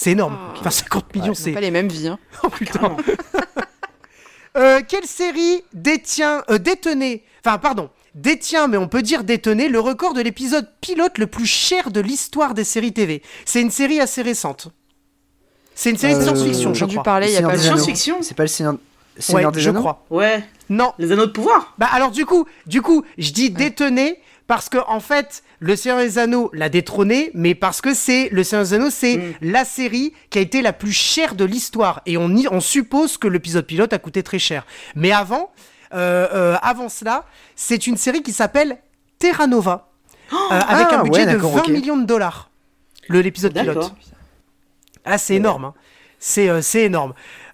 C'est 0.03 0.11
énorme. 0.14 0.36
Ah. 0.36 0.53
Enfin 0.60 0.72
50 0.72 1.14
millions 1.15 1.34
c'est 1.36 1.52
pas 1.52 1.61
les 1.61 1.69
mêmes 1.69 1.88
vies. 1.88 2.07
Hein. 2.07 2.18
Oh 2.44 2.49
putain. 2.49 2.98
Euh, 4.57 4.82
quelle 4.86 5.06
série 5.06 5.64
détient 5.73 6.44
euh, 6.49 6.57
détenait 6.57 7.23
enfin 7.45 7.57
pardon, 7.57 7.90
détient 8.15 8.68
mais 8.68 8.76
on 8.76 8.90
peut 8.90 9.02
dire 9.02 9.23
détenait 9.23 9.69
le 9.69 9.80
record 9.80 10.14
de 10.14 10.19
l'épisode 10.19 10.68
pilote 10.82 11.18
le 11.19 11.28
plus 11.28 11.45
cher 11.45 11.90
de 11.90 12.02
l'histoire 12.02 12.53
des 12.53 12.65
séries 12.65 12.91
TV. 12.91 13.22
C'est 13.45 13.61
une 13.61 13.72
série 13.72 14.02
assez 14.02 14.22
récente. 14.22 14.68
C'est 15.73 15.91
une 15.91 15.98
série 15.98 16.15
de 16.15 16.19
Euh, 16.19 16.23
science-fiction, 16.23 16.73
J'ai 16.73 16.80
je 16.80 16.84
entendu 16.84 16.95
crois. 16.95 17.03
parler 17.03 17.28
il 17.28 17.34
y 17.34 17.38
a 17.38 17.44
pas. 17.44 17.52
Anneaux. 17.53 17.61
Science-fiction 17.61 18.18
C'est 18.22 18.36
pas 18.36 18.44
le 18.44 18.48
Seigneur, 18.49 18.73
Ouais, 19.30 19.48
je 19.56 19.69
Anneaux 19.69 19.80
crois. 19.80 20.06
Ouais. 20.10 20.44
Non, 20.69 20.91
Les 20.99 21.14
anneaux 21.14 21.28
de 21.28 21.32
pouvoir. 21.32 21.73
Bah 21.78 21.88
alors 21.94 22.11
du 22.11 22.26
coup, 22.26 22.45
du 22.65 22.82
coup, 22.82 23.06
je 23.18 23.32
dis 23.32 23.52
détenait 23.52 24.19
parce 24.47 24.69
que 24.69 24.77
en 24.88 24.99
fait, 24.99 25.43
le 25.59 25.76
Seigneur 25.76 25.99
des 25.99 26.18
Anneaux 26.18 26.49
l'a 26.53 26.69
détrôné, 26.69 27.31
mais 27.34 27.55
parce 27.55 27.81
que 27.81 27.93
c'est 27.93 28.30
le 28.31 28.43
Seigneur 28.43 28.65
des 28.65 28.73
Anneaux, 28.73 28.89
c'est 28.89 29.18
Mm. 29.18 29.34
la 29.41 29.65
série 29.65 30.13
qui 30.30 30.38
a 30.39 30.41
été 30.41 30.61
la 30.61 30.73
plus 30.73 30.91
chère 30.91 31.35
de 31.35 31.45
l'histoire 31.45 32.01
et 32.05 32.18
on 32.18 32.30
y, 32.35 32.47
on 32.49 32.59
suppose 32.59 33.18
que 33.18 33.27
l'épisode 33.27 33.65
pilote 33.65 33.93
a 33.93 33.99
coûté 33.99 34.23
très 34.23 34.39
cher. 34.39 34.65
Mais 34.95 35.11
avant, 35.11 35.51
euh, 35.93 36.27
euh, 36.34 36.57
avant 36.61 36.89
cela, 36.89 37.26
c'est 37.55 37.88
une 37.88 37.97
série 37.97 38.23
qui 38.23 38.34
s'appelle 38.34 38.77
Terra 39.19 39.47
Nova, 39.47 39.89
euh, 40.34 40.35
avec 40.49 40.88
Ah, 40.91 40.99
un 40.99 41.03
budget 41.03 41.19
ouais, 41.26 41.26
de 41.27 41.31
d'accord, 41.38 41.51
20 41.51 41.59
ok. 41.61 41.68
millions 41.69 41.97
de 41.97 42.05
dollars. 42.05 42.49
Le 43.07 43.22
l'épisode 43.22 43.53
pilote. 43.53 43.93
Ah, 45.05 45.18
c'est 45.18 45.35
énorme. 45.35 45.65
hein. 45.65 45.73
C'est 46.19 46.61
c'est 46.61 46.84
énorme. 46.84 47.13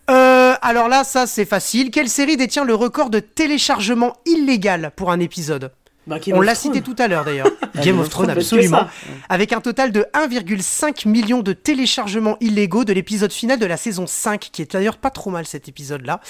Euh, 0.09 0.53
alors 0.61 0.87
là, 0.87 1.03
ça 1.03 1.25
c'est 1.27 1.45
facile. 1.45 1.89
Quelle 1.91 2.09
série 2.09 2.37
détient 2.37 2.63
le 2.65 2.75
record 2.75 3.09
de 3.09 3.19
téléchargement 3.19 4.13
illégal 4.25 4.91
pour 4.95 5.11
un 5.11 5.19
épisode? 5.19 5.71
Bah, 6.07 6.17
On 6.33 6.41
l'a 6.41 6.55
cité 6.55 6.81
tout 6.81 6.95
à 6.97 7.07
l'heure 7.07 7.25
d'ailleurs. 7.25 7.47
Game 7.83 7.99
of 7.99 8.09
Thrones, 8.09 8.29
absolument. 8.29 8.87
Avec 9.29 9.51
un 9.53 9.59
total 9.61 9.91
de 9.91 10.05
1,5 10.13 11.07
million 11.07 11.41
de 11.41 11.51
téléchargements 11.53 12.37
illégaux 12.39 12.85
de 12.85 12.93
l'épisode 12.93 13.31
final 13.31 13.59
de 13.59 13.65
la 13.65 13.77
saison 13.77 14.07
5, 14.07 14.49
qui 14.51 14.61
est 14.61 14.71
d'ailleurs 14.71 14.97
pas 14.97 15.09
trop 15.09 15.29
mal 15.31 15.45
cet 15.45 15.67
épisode-là, 15.67 16.21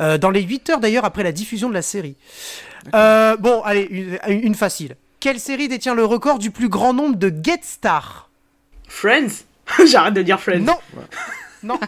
euh, 0.00 0.18
dans 0.18 0.30
les 0.30 0.42
8 0.42 0.70
heures 0.70 0.80
d'ailleurs 0.80 1.04
après 1.04 1.22
la 1.24 1.32
diffusion 1.32 1.68
de 1.68 1.74
la 1.74 1.82
série. 1.82 2.16
Euh, 2.94 3.36
bon, 3.36 3.60
allez, 3.62 3.88
une, 3.90 4.18
une 4.28 4.54
facile. 4.54 4.96
Quelle 5.20 5.40
série 5.40 5.68
détient 5.68 5.94
le 5.94 6.04
record 6.04 6.38
du 6.38 6.50
plus 6.50 6.68
grand 6.68 6.92
nombre 6.94 7.16
de 7.16 7.28
get 7.42 7.60
stars 7.62 8.30
Friends? 8.88 9.44
J'arrête 9.86 10.14
de 10.14 10.22
dire 10.22 10.40
Friends. 10.40 10.60
Non 10.60 10.76
Non 11.62 11.80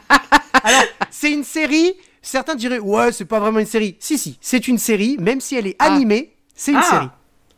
Alors, 0.64 0.82
c'est 1.10 1.30
une 1.30 1.44
série, 1.44 1.92
certains 2.22 2.54
diraient, 2.54 2.78
ouais, 2.78 3.12
c'est 3.12 3.26
pas 3.26 3.38
vraiment 3.38 3.58
une 3.60 3.66
série. 3.66 3.94
Si, 4.00 4.16
si, 4.18 4.38
c'est 4.40 4.66
une 4.68 4.78
série, 4.78 5.16
même 5.20 5.40
si 5.40 5.54
elle 5.54 5.66
est 5.66 5.76
Ah. 5.78 5.92
animée, 5.92 6.32
c'est 6.54 6.72
une 6.72 6.78
Ah. 6.78 6.82
série. 6.90 7.08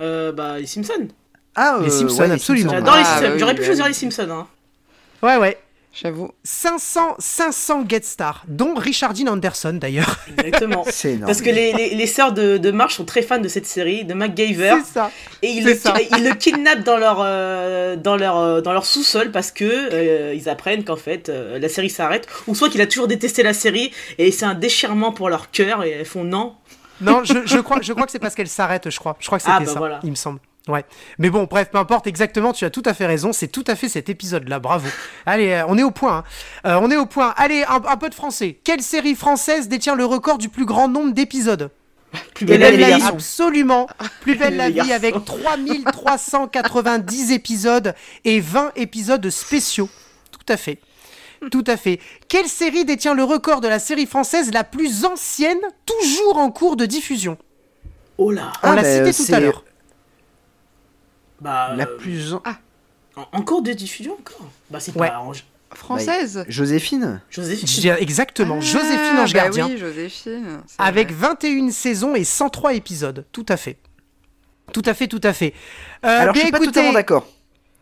Euh, 0.01 0.33
bah, 0.33 0.59
les 0.59 0.67
Simpsons. 0.67 1.09
Ah, 1.55 1.79
Les 1.83 1.91
Simpsons, 1.91 2.31
absolument. 2.31 2.71
J'adore 2.73 2.97
les 2.97 3.03
Ah, 3.03 3.05
Simpsons. 3.05 3.23
bah 3.27 3.31
oui, 3.33 3.39
J'aurais 3.41 3.55
pu 3.55 3.61
bah 3.61 3.67
choisir 3.67 3.85
oui. 3.85 3.91
les 3.91 3.95
Simpsons. 3.95 4.29
Hein. 4.31 4.47
Ouais, 5.23 5.37
ouais. 5.39 5.59
J'avoue. 6.01 6.31
500, 6.45 7.17
500 7.19 7.85
get 7.89 8.03
stars, 8.05 8.45
dont 8.47 8.75
Richardine 8.75 9.29
Anderson 9.29 9.73
d'ailleurs. 9.81 10.21
Exactement. 10.39 10.85
C'est 10.89 11.13
énorme. 11.15 11.27
Parce 11.27 11.43
que 11.43 11.51
les, 11.51 11.73
les, 11.73 11.95
les 11.97 12.07
sœurs 12.07 12.33
de, 12.33 12.57
de 12.59 12.71
Marge 12.71 12.95
sont 12.95 13.05
très 13.05 13.23
fans 13.23 13.41
de 13.41 13.49
cette 13.49 13.67
série, 13.67 14.05
de 14.05 14.15
MacGyver. 14.15 14.77
C'est 14.85 14.93
ça. 14.93 15.11
Et 15.43 15.49
ils 15.49 15.65
le, 15.65 15.75
ça. 15.75 15.95
ils 16.17 16.23
le 16.23 16.35
kidnappent 16.35 16.85
dans 16.85 16.99
leur, 16.99 17.19
euh, 17.21 17.97
dans 17.97 18.17
leur, 18.17 18.37
euh, 18.39 18.61
dans 18.61 18.73
leur 18.73 18.87
sous-sol 18.87 19.33
parce 19.33 19.51
que 19.51 19.65
euh, 19.65 20.35
ils 20.35 20.49
apprennent 20.49 20.85
qu'en 20.85 20.95
fait 20.97 21.29
euh, 21.31 21.59
la 21.59 21.69
série 21.69 21.91
s'arrête. 21.91 22.29
Ou 22.47 22.55
soit 22.55 22.69
qu'il 22.69 22.83
a 22.83 22.87
toujours 22.87 23.09
détesté 23.09 23.43
la 23.43 23.55
série 23.55 23.91
et 24.19 24.31
c'est 24.31 24.45
un 24.47 24.55
déchirement 24.55 25.11
pour 25.11 25.29
leur 25.31 25.51
cœur 25.51 25.83
et 25.83 25.91
elles 25.91 26.05
font 26.07 26.23
non. 26.23 26.55
Non, 27.01 27.23
je, 27.25 27.47
je 27.47 27.59
crois, 27.59 27.79
je 27.81 27.93
crois 27.93 28.07
que 28.07 28.13
c'est 28.13 28.19
parce 28.19 28.35
qu'elle 28.35 28.49
s'arrête, 28.49 28.91
je 28.91 28.99
crois. 28.99 29.17
Je 29.21 29.27
crois 29.27 29.39
que 29.39 29.43
c'était 29.45 29.55
Ah, 29.57 29.61
bah 29.61 29.67
ça, 29.73 29.79
voilà. 29.79 30.01
il 30.03 30.11
me 30.11 30.15
semble. 30.17 30.41
Ouais. 30.67 30.85
Mais 31.19 31.31
bon, 31.31 31.45
bref, 31.51 31.71
peu 31.71 31.79
importe 31.79 32.07
exactement, 32.07 32.53
tu 32.53 32.65
as 32.67 32.71
tout 32.71 32.83
à 32.85 32.93
fait 32.93 33.07
raison, 33.07 33.33
c'est 33.33 33.49
tout 33.49 33.65
à 33.67 33.75
fait 33.75 33.89
cet 33.89 34.09
épisode-là, 34.11 34.59
bravo. 34.59 34.87
Allez, 35.25 35.53
euh, 35.53 35.65
on 35.69 35.79
est 35.79 35.83
au 35.83 35.91
point. 35.91 36.19
hein. 36.19 36.25
Euh, 36.67 36.79
on 36.83 36.91
est 36.91 36.97
au 36.97 37.07
point. 37.07 37.33
Allez, 37.39 37.65
un, 37.69 37.81
un 37.87 37.97
peu 37.97 38.11
de 38.11 38.15
français. 38.15 38.59
Quelle 38.65 38.83
série 38.83 39.15
française 39.15 39.69
détient 39.69 39.95
le 39.95 40.05
record 40.05 40.37
du 40.37 40.49
plus 40.51 40.67
grand 40.67 40.89
nombre 40.89 41.13
d'épisodes? 41.15 41.71
Plus 42.35 42.47
belle 42.47 42.61
la 42.81 42.97
vie, 42.97 43.03
absolument 43.03 43.87
plus 44.23 44.35
belle 44.35 44.57
la 44.57 44.71
vie 44.71 44.93
avec 44.93 45.15
3390 46.17 47.33
épisodes 47.33 47.95
et 48.25 48.41
20 48.41 48.73
épisodes 48.77 49.29
spéciaux. 49.31 49.89
Tout 50.31 50.53
à 50.53 50.57
fait. 50.57 50.79
Tout 51.51 51.65
à 51.67 51.77
fait. 51.77 52.01
Quelle 52.29 52.47
série 52.49 52.85
détient 52.85 53.15
le 53.15 53.25
record 53.25 53.61
de 53.61 53.69
la 53.69 53.79
série 53.79 54.07
française 54.07 54.51
la 54.53 54.65
plus 54.65 55.05
ancienne, 55.05 55.59
toujours 55.87 56.39
en 56.39 56.51
cours 56.51 56.77
de 56.77 56.85
diffusion? 56.87 57.39
Oh 58.19 58.31
là. 58.31 58.53
On 58.63 58.71
Ah, 58.71 58.75
l'a 58.77 58.83
bah, 58.83 58.93
cité 58.97 59.13
c'est 59.13 59.27
tout 59.27 59.35
à 59.35 59.41
l'heure. 59.41 59.65
Bah, 61.41 61.73
La 61.77 61.85
euh, 61.87 61.97
plus. 61.97 62.35
an- 62.35 62.43
en, 63.17 63.27
en 63.33 63.43
cours 63.43 63.63
de 63.63 63.73
diffusion 63.73 64.15
encore? 64.15 64.47
Bah 64.71 64.81
c'est 64.81 64.97
Ouais. 64.97 65.09
pas 65.09 65.19
Ange- 65.21 65.45
Française? 65.75 66.45
Joséphine 66.49 67.21
Joséphine. 67.31 67.69
Dirais 67.81 68.03
Exactement. 68.03 68.61
Joséphine 68.61 69.17
Ah, 69.19 69.23
Ange 69.23 69.33
bah 69.35 69.41
Gardien. 69.43 69.67
oui, 69.67 69.79
Joséphine. 69.79 70.63
Avec 70.79 71.13
vrai. 71.13 71.29
21 71.29 71.71
saisons 71.71 72.15
et 72.15 72.25
103 72.25 72.73
épisodes. 72.75 73.25
Tout 73.33 73.47
à 73.49 73.57
fait. 73.57 73.77
Tout 74.73 74.83
à 74.85 74.95
fait, 74.95 75.07
tout 75.09 75.21
à 75.23 75.33
fait. 75.33 75.55
Euh, 76.05 76.21
Alors, 76.23 76.35
je 76.35 76.41
suis 76.41 76.51
pas 76.51 76.59
totalement 76.59 76.93
d'accord. 76.93 77.27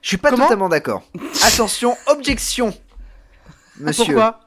Je 0.02 0.08
suis 0.08 0.16
pas 0.18 0.30
Comment? 0.30 0.44
totalement 0.44 0.68
d'accord. 0.68 1.02
Attention, 1.44 1.96
objection, 2.06 2.76
monsieur. 3.80 4.04
Pourquoi? 4.04 4.40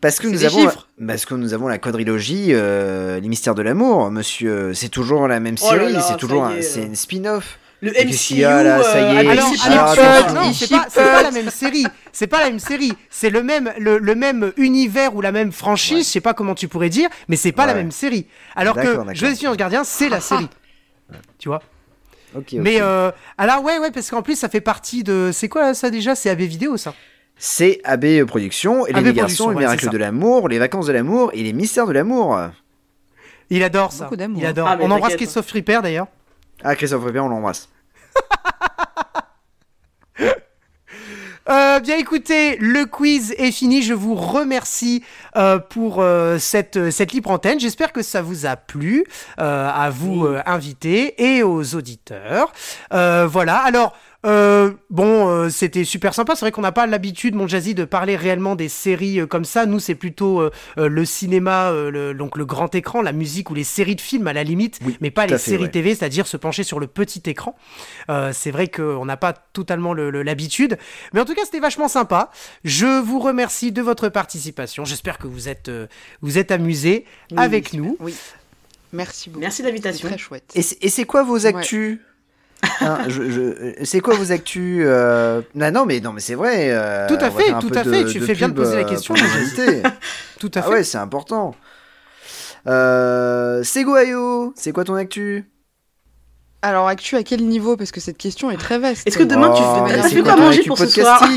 Parce 0.00 0.18
que 0.18 0.28
C'est 0.28 0.32
nous 0.34 0.44
avons, 0.44 0.60
chiffres. 0.60 0.88
parce 1.06 1.24
que 1.24 1.34
nous 1.34 1.54
avons 1.54 1.68
la 1.68 1.78
quadrilogie, 1.78 2.48
euh, 2.50 3.18
les 3.18 3.28
mystères 3.28 3.54
de 3.54 3.62
l'amour, 3.62 4.10
monsieur. 4.10 4.74
C'est 4.74 4.90
toujours 4.90 5.26
la 5.26 5.40
même 5.40 5.56
Oh 5.62 5.68
série, 5.70 5.96
c'est 6.06 6.16
toujours, 6.18 6.44
un- 6.44 6.56
est, 6.56 6.62
c'est 6.62 6.80
euh. 6.80 6.86
une 6.86 6.94
spin-off. 6.96 7.58
Le 7.82 7.90
MCU. 7.92 8.10
qu'il 8.16 8.38
y 8.38 8.44
a, 8.44 8.62
là 8.62 8.82
Ça 8.82 9.00
y 9.00 9.02
est, 9.02 9.06
euh, 9.26 9.30
Alors, 9.30 9.46
Alexis 9.46 9.66
alors, 9.68 9.94
euh, 9.98 10.32
non, 10.34 10.52
c'est 10.52 10.70
pas, 10.70 11.22
la 11.22 11.30
même 11.30 11.50
série. 11.50 11.86
C'est 12.12 12.26
pas 12.26 12.38
la 12.40 12.46
même 12.50 12.58
série. 12.58 12.92
C'est 13.10 13.28
le 13.30 13.42
même, 13.42 13.70
le, 13.78 13.98
le 13.98 14.14
même 14.14 14.52
univers 14.56 15.14
ou 15.14 15.20
la 15.20 15.30
même 15.32 15.52
franchise. 15.52 15.96
Ouais. 15.98 16.02
Je 16.02 16.08
sais 16.08 16.20
pas 16.22 16.32
comment 16.34 16.54
tu 16.54 16.68
pourrais 16.68 16.88
dire, 16.88 17.08
mais 17.28 17.36
c'est 17.36 17.52
pas 17.52 17.66
la 17.66 17.74
même 17.74 17.90
série. 17.90 18.26
Alors 18.54 18.76
que 18.76 18.80
d'accord. 18.80 19.06
Joséphine 19.14 19.48
Ange 19.48 19.56
Gardien, 19.58 19.84
c'est 19.84 20.08
la 20.08 20.20
série. 20.20 20.48
Tu 21.38 21.48
vois? 21.48 21.62
Ok, 22.34 22.44
ok. 22.52 22.54
Mais 22.60 22.80
euh, 22.80 23.10
alors 23.38 23.62
ouais, 23.62 23.78
ouais, 23.78 23.90
parce 23.90 24.10
qu'en 24.10 24.22
plus 24.22 24.36
ça 24.36 24.48
fait 24.48 24.60
partie 24.62 25.04
de. 25.04 25.30
C'est 25.32 25.48
quoi 25.48 25.74
ça 25.74 25.90
déjà? 25.90 26.14
C'est 26.14 26.30
AB 26.30 26.40
Vidéo 26.40 26.76
ça? 26.78 26.94
C'est 27.36 27.80
AB 27.84 28.24
Productions, 28.24 28.86
et 28.86 28.92
les 28.92 28.98
AB 28.98 29.06
ouais, 29.06 29.76
de 29.92 29.98
l'amour, 29.98 30.48
les 30.48 30.58
vacances 30.58 30.86
de 30.86 30.92
l'amour 30.92 31.30
et 31.34 31.42
les 31.42 31.52
mystères 31.52 31.86
de 31.86 31.92
l'amour. 31.92 32.38
Il 33.50 33.62
adore 33.62 33.92
ça. 33.92 34.04
Beaucoup 34.04 34.16
d'amour. 34.16 34.40
Il 34.40 34.46
adore. 34.46 34.68
Ah, 34.68 34.78
On 34.80 34.90
embrasse. 34.90 35.16
Christophe 35.16 35.50
Ripper 35.50 35.80
d'ailleurs. 35.82 36.06
Ah, 36.64 36.74
Christophe 36.74 37.04
Ripper, 37.04 37.20
on 37.20 37.28
l'embrasse. 37.28 37.68
Euh, 41.48 41.78
bien 41.78 41.96
écoutez, 41.96 42.56
le 42.56 42.86
quiz 42.86 43.32
est 43.38 43.52
fini. 43.52 43.80
Je 43.80 43.94
vous 43.94 44.16
remercie 44.16 45.04
euh, 45.36 45.60
pour 45.60 46.00
euh, 46.00 46.38
cette, 46.40 46.90
cette 46.90 47.12
libre 47.12 47.30
antenne. 47.30 47.60
J'espère 47.60 47.92
que 47.92 48.02
ça 48.02 48.20
vous 48.20 48.46
a 48.46 48.56
plu, 48.56 49.04
euh, 49.38 49.70
à 49.72 49.90
vous 49.90 50.26
euh, 50.26 50.42
invités 50.44 51.14
et 51.22 51.44
aux 51.44 51.76
auditeurs. 51.76 52.52
Euh, 52.92 53.28
voilà. 53.30 53.58
Alors. 53.58 53.94
Euh, 54.26 54.72
bon, 54.90 55.28
euh, 55.28 55.48
c'était 55.48 55.84
super 55.84 56.12
sympa. 56.12 56.34
C'est 56.34 56.40
vrai 56.44 56.52
qu'on 56.52 56.60
n'a 56.62 56.72
pas 56.72 56.86
l'habitude, 56.86 57.34
mon 57.34 57.46
Jazzy, 57.46 57.74
de 57.74 57.84
parler 57.84 58.16
réellement 58.16 58.56
des 58.56 58.68
séries 58.68 59.20
euh, 59.20 59.26
comme 59.26 59.44
ça. 59.44 59.64
Nous, 59.66 59.78
c'est 59.78 59.94
plutôt 59.94 60.50
le 60.76 61.04
cinéma, 61.04 61.70
euh, 61.70 61.90
le, 61.90 62.12
donc 62.14 62.36
le 62.36 62.44
grand 62.44 62.74
écran, 62.74 63.02
la 63.02 63.12
musique 63.12 63.50
ou 63.50 63.54
les 63.54 63.64
séries 63.64 63.94
de 63.96 64.00
films 64.00 64.26
à 64.26 64.32
la 64.32 64.42
limite, 64.44 64.78
Oui, 64.84 64.96
mais 65.00 65.10
pas 65.10 65.26
les 65.26 65.38
fait, 65.38 65.50
séries 65.50 65.64
ouais. 65.64 65.70
TV, 65.70 65.94
c'est-à-dire 65.94 66.26
se 66.26 66.36
pencher 66.36 66.62
sur 66.64 66.80
le 66.80 66.86
petit 66.86 67.22
écran. 67.26 67.56
Euh, 68.10 68.32
c'est 68.34 68.50
vrai 68.50 68.68
qu'on 68.68 69.04
n'a 69.04 69.16
pas 69.16 69.32
totalement 69.32 69.92
le- 69.94 70.10
le- 70.10 70.22
l'habitude. 70.22 70.76
Mais 71.12 71.20
en 71.20 71.24
tout 71.24 71.34
cas, 71.34 71.42
c'était 71.44 71.60
vachement 71.60 71.88
sympa. 71.88 72.30
Je 72.64 73.00
vous 73.00 73.20
remercie 73.20 73.70
de 73.72 73.82
votre 73.82 74.08
participation. 74.08 74.84
J'espère 74.84 75.18
que 75.18 75.26
vous 75.26 75.48
êtes, 75.48 75.68
euh, 75.68 75.86
vous 76.22 76.38
êtes 76.38 76.50
amusés 76.50 77.04
Oui, 77.30 77.38
avec 77.38 77.70
oui, 77.72 77.78
nous. 77.78 77.96
Oui. 78.00 78.14
Merci 78.92 79.30
beaucoup. 79.30 79.40
Merci 79.40 79.62
de 79.62 79.66
l'invitation. 79.68 80.08
très 80.08 80.18
chouette. 80.18 80.50
Et 80.54 80.62
c'est 80.62 80.82
et 80.82 80.88
c'est 80.88 81.04
quoi 81.04 81.22
vos 81.22 81.46
actus? 81.46 81.98
Hein, 82.80 82.98
je- 83.08 83.30
je- 83.30 83.84
C'est 83.84 84.00
quoi 84.00 84.14
vos 84.14 84.32
actus 84.32 84.82
euh, 84.86 85.40
Non, 85.54 85.70
non, 85.70 85.86
mais 85.86 86.00
non, 86.00 86.12
mais 86.12 86.20
c'est 86.20 86.34
vrai. 86.34 86.68
euh, 86.70 87.06
Tout 87.08 87.18
à 87.20 87.30
fait, 87.30 87.52
tout 87.60 87.70
à 87.74 87.84
fait, 87.84 88.04
de- 88.04 88.10
tu 88.10 88.18
de 88.18 88.26
fais 88.26 88.34
bien 88.34 88.48
de 88.48 88.54
poser 88.54 88.76
la 88.76 88.82
euh, 88.82 88.84
question. 88.84 89.14
Tout 90.38 90.50
à 90.54 90.58
Ah 90.60 90.62
fait. 90.62 90.68
ouais, 90.68 90.84
c'est 90.84 90.98
important. 90.98 91.54
Euh, 92.66 93.62
Sego.io, 93.62 94.52
c'est 94.56 94.72
quoi 94.72 94.84
ton 94.84 94.94
actu? 94.94 95.48
Alors, 96.62 96.88
actu 96.88 97.16
à 97.16 97.22
quel 97.22 97.46
niveau? 97.46 97.76
Parce 97.76 97.92
que 97.92 98.00
cette 98.00 98.18
question 98.18 98.50
est 98.50 98.56
très 98.56 98.78
vaste. 98.78 99.06
Est-ce 99.06 99.18
que 99.18 99.22
demain 99.22 99.52
tu 99.52 99.62
Oh, 99.64 99.86
fais 100.02 100.08
fait 100.16 100.22
quoi 100.22 100.36
manger 100.36 100.64
pour 100.64 100.78
ce 100.78 100.86
soir? 100.88 101.22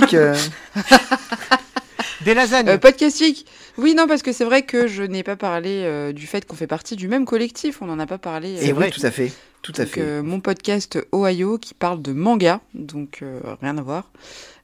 Des 2.25 2.33
lasagnes. 2.33 2.67
Euh, 2.69 2.77
podcastique 2.77 3.45
Oui, 3.77 3.95
non, 3.95 4.07
parce 4.07 4.21
que 4.21 4.31
c'est 4.33 4.43
vrai 4.45 4.63
que 4.63 4.87
je 4.87 5.03
n'ai 5.03 5.23
pas 5.23 5.35
parlé 5.35 5.83
euh, 5.83 6.11
du 6.11 6.27
fait 6.27 6.45
qu'on 6.45 6.55
fait 6.55 6.67
partie 6.67 6.95
du 6.95 7.07
même 7.07 7.25
collectif. 7.25 7.81
On 7.81 7.85
n'en 7.85 7.99
a 7.99 8.05
pas 8.05 8.17
parlé. 8.17 8.57
euh, 8.57 8.61
Et 8.61 8.71
vrai. 8.73 8.87
oui, 8.87 8.91
tout 8.91 9.05
à 9.05 9.11
fait. 9.11 9.31
Tout 9.61 9.73
à 9.77 9.85
fait. 9.85 10.01
euh, 10.01 10.21
mon 10.23 10.39
podcast 10.39 10.97
Ohio 11.13 11.57
qui 11.57 11.73
parle 11.73 12.01
de 12.01 12.13
manga, 12.13 12.61
donc 12.73 13.19
euh, 13.21 13.39
rien 13.61 13.77
à 13.77 13.81
voir. 13.81 14.11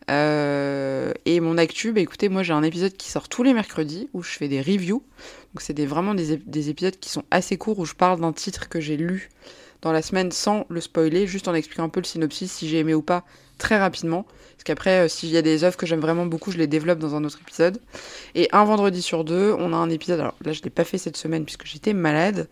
Euh, 0.10 1.12
et 1.26 1.40
mon 1.40 1.58
actu, 1.58 1.92
bah, 1.92 2.00
écoutez, 2.02 2.30
moi 2.30 2.44
j'ai 2.44 2.54
un 2.54 2.64
épisode 2.64 2.94
qui 2.94 3.10
sort 3.10 3.28
tous 3.28 3.44
les 3.44 3.54
mercredis 3.54 4.08
où 4.14 4.22
je 4.24 4.30
fais 4.32 4.48
des 4.48 4.62
reviews. 4.62 5.04
Donc 5.54 5.62
c'est 5.62 5.74
des, 5.74 5.86
vraiment 5.86 6.14
des, 6.14 6.36
ép- 6.38 6.44
des 6.46 6.70
épisodes 6.70 6.98
qui 7.00 7.10
sont 7.10 7.24
assez 7.32 7.58
courts 7.58 7.80
où 7.80 7.86
je 7.86 7.94
parle 7.94 8.20
d'un 8.22 8.32
titre 8.34 8.70
que 8.70 8.80
j'ai 8.80 8.96
lu 8.98 9.30
dans 9.82 9.92
la 9.92 10.02
semaine 10.02 10.32
sans 10.32 10.66
le 10.70 10.80
spoiler, 10.80 11.28
juste 11.28 11.48
en 11.48 11.54
expliquant 11.54 11.84
un 11.84 11.90
peu 11.90 12.00
le 12.00 12.06
synopsis, 12.06 12.52
si 12.52 12.70
j'ai 12.70 12.80
aimé 12.80 12.94
ou 12.94 13.02
pas, 13.02 13.26
très 13.58 13.78
rapidement. 13.78 14.26
Parce 14.56 14.64
qu'après, 14.64 15.06
euh, 15.06 15.08
s'il 15.08 15.30
y 15.30 15.38
a 15.38 15.42
des 15.42 15.64
œuvres 15.64 15.78
que 15.78 15.86
j'aime 15.86 16.00
vraiment 16.00 16.26
beaucoup, 16.26 16.52
je 16.52 16.58
les 16.58 16.68
développe 16.68 17.00
dans 17.00 17.16
un 17.16 17.24
autre 17.24 17.40
épisode. 17.42 17.82
Et 18.36 18.48
un 18.52 18.64
vendredi 18.64 19.02
sur 19.02 19.24
deux, 19.24 19.54
on 19.58 19.74
a 19.74 19.76
un 19.76 19.90
épisode. 19.90 20.20
Alors 20.20 20.36
là, 20.44 20.54
je 20.54 20.62
l'ai 20.62 20.70
pas 20.70 20.84
fait 20.84 20.98
cette 20.98 21.18
semaine 21.18 21.44
puisque 21.46 21.66
j'étais 21.66 21.94
malade. 21.94 22.48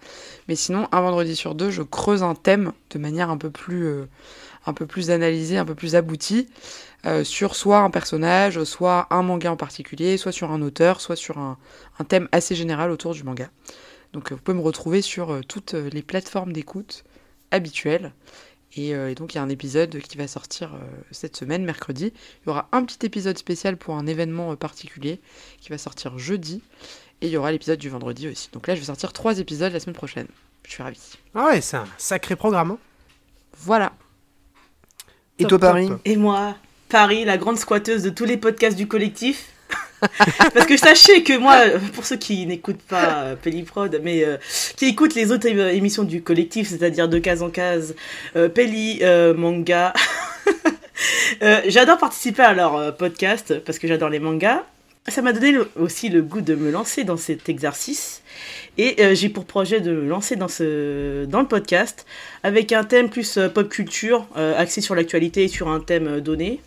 Mais 0.48 0.56
sinon, 0.56 0.88
un 0.92 1.02
vendredi 1.02 1.36
sur 1.36 1.56
deux, 1.56 1.72
je 1.72 1.82
creuse 1.82 2.24
un 2.24 2.36
thème 2.36 2.74
de 2.90 3.00
manière 3.00 3.30
un 3.30 3.38
peu 3.38 3.50
plus, 3.50 3.86
euh, 3.86 4.06
un 4.66 4.74
peu 4.74 4.86
plus 4.86 5.12
analysée, 5.12 5.58
un 5.58 5.66
peu 5.66 5.76
plus 5.76 5.96
aboutie, 5.96 6.50
euh, 7.06 7.24
sur 7.24 7.56
soit 7.56 7.80
un 7.80 7.90
personnage, 7.90 8.64
soit 8.64 9.08
un 9.10 9.24
manga 9.24 9.52
en 9.52 9.58
particulier, 9.58 10.18
soit 10.18 10.32
sur 10.32 10.52
un 10.52 10.62
auteur, 10.62 11.02
soit 11.02 11.16
sur 11.16 11.38
un, 11.38 11.58
un 12.00 12.04
thème 12.04 12.28
assez 12.32 12.56
général 12.56 12.92
autour 12.92 13.14
du 13.14 13.24
manga. 13.24 13.50
Donc 14.12 14.32
vous 14.32 14.38
pouvez 14.38 14.58
me 14.58 14.64
retrouver 14.64 15.02
sur 15.02 15.42
toutes 15.48 15.74
les 15.74 16.04
plateformes 16.04 16.54
d'écoute 16.54 17.04
habituelles. 17.50 18.14
Et, 18.76 18.96
euh, 18.96 19.12
et 19.12 19.16
donc 19.16 19.34
il 19.34 19.38
y 19.38 19.40
a 19.40 19.44
un 19.44 19.50
épisode 19.50 20.00
qui 20.00 20.18
va 20.18 20.28
sortir 20.28 20.74
euh, 20.74 20.78
cette 21.12 21.36
semaine, 21.38 21.64
mercredi. 21.64 22.12
Il 22.42 22.48
y 22.48 22.50
aura 22.50 22.70
un 22.72 22.84
petit 22.84 23.06
épisode 23.06 23.38
spécial 23.38 23.78
pour 23.78 23.96
un 23.96 24.08
événement 24.08 24.52
euh, 24.52 24.56
particulier 24.56 25.20
qui 25.62 25.70
va 25.70 25.78
sortir 25.78 26.18
jeudi. 26.18 26.62
Et 27.22 27.28
il 27.28 27.32
y 27.32 27.38
aura 27.38 27.52
l'épisode 27.52 27.80
du 27.80 27.90
vendredi 27.90 28.28
aussi. 28.28 28.50
Donc 28.52 28.68
là, 28.68 28.76
je 28.76 28.80
vais 28.80 28.88
sortir 28.88 29.14
trois 29.14 29.40
épisodes 29.40 29.72
la 29.72 29.80
semaine 29.80 29.96
prochaine. 29.96 30.28
Je 30.66 30.72
suis 30.72 30.84
ravie. 30.84 31.14
Ah 31.36 31.48
ouais, 31.48 31.62
c'est 31.62 31.78
un 31.78 31.88
sacré 31.98 32.36
programme. 32.36 32.72
hein. 32.72 32.78
Voilà. 33.60 33.94
Et 35.40 35.44
Top, 35.44 35.50
toi, 35.50 35.60
top. 35.60 35.62
Paris 35.72 35.90
Et 36.06 36.18
moi, 36.18 36.56
Paris, 36.90 37.26
la 37.26 37.38
grande 37.38 37.58
squatteuse 37.58 38.04
de 38.04 38.10
tous 38.10 38.26
les 38.26 38.38
podcasts 38.38 38.78
du 38.78 38.88
collectif. 38.88 39.53
Parce 40.54 40.66
que 40.66 40.78
sachez 40.78 41.24
que 41.24 41.38
moi, 41.38 41.58
pour 41.94 42.06
ceux 42.06 42.18
qui 42.18 42.46
n'écoutent 42.46 42.82
pas 42.82 43.24
euh, 43.24 43.36
Pelliprod, 43.36 44.00
mais 44.04 44.24
euh, 44.24 44.38
qui 44.76 44.86
écoutent 44.86 45.16
les 45.16 45.32
autres 45.32 45.48
émissions 45.48 46.04
du 46.04 46.22
collectif, 46.22 46.70
c'est-à-dire 46.70 47.08
de 47.08 47.20
case 47.20 47.42
en 47.42 47.50
case, 47.50 47.96
euh, 48.36 48.50
euh, 48.58 49.34
manga, 49.34 49.94
j'adore 51.68 51.98
participer 51.98 52.44
à 52.44 52.54
leur 52.54 52.96
podcast 52.98 53.60
parce 53.60 53.80
que 53.80 53.88
j'adore 53.88 54.10
les 54.10 54.20
mangas. 54.20 54.64
Ça 55.10 55.22
m'a 55.22 55.34
donné 55.34 55.58
aussi 55.76 56.08
le 56.08 56.22
goût 56.22 56.40
de 56.40 56.56
me 56.56 56.72
lancer 56.72 57.04
dans 57.04 57.18
cet 57.18 57.50
exercice. 57.50 58.22
Et 58.78 59.14
j'ai 59.16 59.28
pour 59.28 59.44
projet 59.44 59.82
de 59.82 59.92
me 59.92 60.08
lancer 60.08 60.38
dans, 60.38 60.48
ce, 60.48 61.26
dans 61.26 61.42
le 61.42 61.48
podcast 61.48 62.06
avec 62.42 62.72
un 62.72 62.86
thème 62.86 63.10
plus 63.10 63.38
pop 63.54 63.68
culture, 63.68 64.26
axé 64.36 64.80
sur 64.80 64.96
l'actualité 64.96 65.44
et 65.44 65.48
sur 65.50 65.68
un 65.68 65.82
thème 65.82 66.22
donné. 66.22 66.62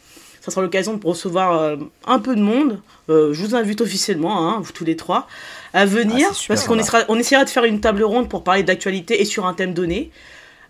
Ça 0.47 0.53
sera 0.53 0.63
l'occasion 0.63 0.95
de 0.95 1.05
recevoir 1.05 1.61
euh, 1.61 1.77
un 2.07 2.21
peu 2.21 2.37
de 2.37 2.41
monde. 2.41 2.81
Euh, 3.11 3.35
je 3.35 3.43
vous 3.43 3.57
invite 3.57 3.81
officiellement, 3.81 4.49
hein, 4.49 4.61
vous 4.63 4.71
tous 4.71 4.85
les 4.85 4.95
trois, 4.95 5.27
à 5.73 5.87
venir. 5.87 6.29
Ah, 6.31 6.37
parce 6.47 6.69
qu'on 6.69 6.79
essaiera, 6.79 7.01
on 7.09 7.19
essaiera 7.19 7.45
de 7.45 7.51
faire 7.51 7.65
une 7.65 7.81
table 7.81 8.05
ronde 8.05 8.29
pour 8.29 8.45
parler 8.45 8.63
d'actualité 8.63 9.21
et 9.21 9.25
sur 9.25 9.47
un 9.47 9.55
thème 9.55 9.75
donné. 9.75 10.13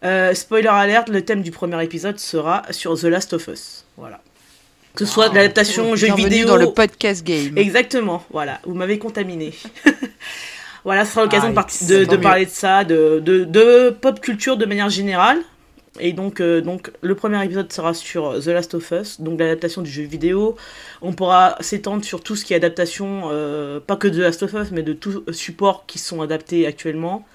Euh, 0.02 0.32
spoiler 0.32 0.68
alert, 0.68 1.10
le 1.10 1.20
thème 1.26 1.42
du 1.42 1.50
premier 1.50 1.84
épisode 1.84 2.18
sera 2.18 2.62
sur 2.70 2.98
The 2.98 3.04
Last 3.04 3.34
of 3.34 3.48
Us. 3.48 3.84
Voilà. 3.98 4.22
Que 4.94 5.04
ce 5.04 5.12
soit 5.12 5.28
de 5.28 5.34
l'adaptation 5.34 5.94
jeu 5.94 6.14
vidéo. 6.14 6.46
dans 6.46 6.56
le 6.56 6.72
podcast 6.72 7.22
game. 7.22 7.58
Exactement, 7.58 8.24
voilà, 8.30 8.60
vous 8.64 8.72
m'avez 8.72 8.98
contaminé. 8.98 9.52
voilà, 10.84 11.04
ce 11.04 11.10
sera 11.10 11.24
l'occasion 11.24 11.52
Ah, 11.54 11.66
de, 11.86 12.16
parler 12.16 12.46
de 12.46 12.50
ça, 12.50 12.82
de, 12.82 13.20
de, 13.22 13.44
de 13.44 13.90
pop 13.90 14.20
culture 14.20 14.56
de 14.56 14.64
manière 14.64 14.88
générale. 14.88 15.42
Et 16.00 16.12
donc, 16.12 16.40
euh, 16.40 16.60
donc, 16.60 16.90
le 17.00 17.14
premier 17.14 17.44
épisode 17.44 17.72
sera 17.72 17.94
sur 17.94 18.40
The 18.42 18.46
Last 18.48 18.74
of 18.74 18.90
Us, 18.90 19.20
donc 19.20 19.38
l'adaptation 19.40 19.82
du 19.82 19.90
jeu 19.90 20.02
vidéo. 20.04 20.56
On 21.02 21.12
pourra 21.12 21.56
s'étendre 21.60 22.04
sur 22.04 22.22
tout 22.22 22.36
ce 22.36 22.44
qui 22.44 22.52
est 22.52 22.56
adaptation, 22.56 23.28
euh, 23.30 23.80
pas 23.80 23.96
que 23.96 24.08
de 24.08 24.14
The 24.14 24.22
Last 24.22 24.42
of 24.42 24.52
Us, 24.54 24.70
mais 24.72 24.82
de 24.82 24.92
tout 24.92 25.24
support 25.32 25.84
qui 25.86 25.98
sont 25.98 26.20
adaptés 26.22 26.66
actuellement. 26.66 27.26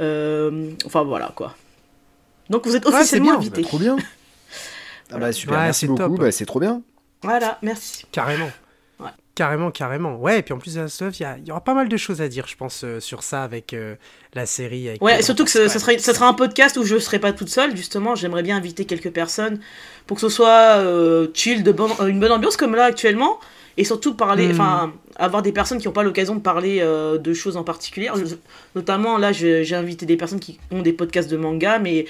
Euh, 0.00 0.70
enfin, 0.86 1.02
voilà 1.04 1.32
quoi. 1.34 1.54
Donc, 2.50 2.66
vous 2.66 2.76
êtes 2.76 2.84
Ouais, 2.86 2.92
c'est 2.92 2.98
officiellement 2.98 3.30
bien. 3.30 3.38
invités. 3.38 3.62
Trop 3.62 3.78
bien. 3.78 3.96
Ah 5.10 5.16
bah 5.16 5.32
super, 5.32 5.56
Ouais, 5.56 5.64
merci 5.64 5.86
beaucoup, 5.86 6.16
bah, 6.18 6.30
c'est 6.30 6.44
trop 6.44 6.60
bien. 6.60 6.82
Voilà, 7.22 7.58
merci. 7.62 8.04
Carrément. 8.12 8.50
Carrément, 9.38 9.70
carrément. 9.70 10.16
Ouais, 10.16 10.40
et 10.40 10.42
puis 10.42 10.52
en 10.52 10.58
plus 10.58 10.74
il 10.74 11.46
y, 11.46 11.50
aura 11.52 11.60
pas 11.60 11.72
mal 11.72 11.88
de 11.88 11.96
choses 11.96 12.20
à 12.20 12.26
dire, 12.26 12.48
je 12.48 12.56
pense, 12.56 12.82
euh, 12.82 12.98
sur 12.98 13.22
ça 13.22 13.44
avec 13.44 13.72
euh, 13.72 13.94
la 14.34 14.46
série. 14.46 14.88
Avec 14.88 15.00
Ouais, 15.00 15.20
euh, 15.20 15.22
surtout 15.22 15.44
que 15.44 15.50
ce, 15.52 15.68
sera, 15.68 16.26
un 16.26 16.34
podcast 16.34 16.76
où 16.76 16.82
je 16.82 16.96
ne 16.96 16.98
serai 16.98 17.20
pas 17.20 17.32
toute 17.32 17.48
seule, 17.48 17.76
justement. 17.76 18.16
J'aimerais 18.16 18.42
bien 18.42 18.56
inviter 18.56 18.84
quelques 18.84 19.12
personnes 19.12 19.60
pour 20.08 20.16
que 20.16 20.22
ce 20.22 20.28
soit 20.28 20.78
euh, 20.78 21.28
chill, 21.34 21.62
de 21.62 21.72
une 22.08 22.18
bonne 22.18 22.32
ambiance 22.32 22.56
comme 22.56 22.74
là 22.74 22.86
actuellement. 22.86 23.38
Et 23.76 23.84
surtout 23.84 24.14
parler, 24.14 24.48
Hmm. 24.48 24.60
enfin, 24.60 24.92
avoir 25.14 25.42
des 25.42 25.52
personnes 25.52 25.78
qui 25.78 25.86
n'ont 25.86 25.92
pas 25.92 26.02
l'occasion 26.02 26.34
de 26.34 26.40
parler 26.40 26.80
de 26.80 27.32
choses 27.32 27.56
en 27.56 27.62
particulier. 27.62 28.10
Notamment, 28.74 29.18
là, 29.18 29.30
j'ai 29.30 29.72
invité 29.72 30.04
des 30.04 30.16
personnes 30.16 30.40
qui 30.40 30.58
ont 30.72 30.82
des 30.82 30.92
podcasts 30.92 31.30
de 31.30 31.36
manga, 31.36 31.78
mais 31.78 32.06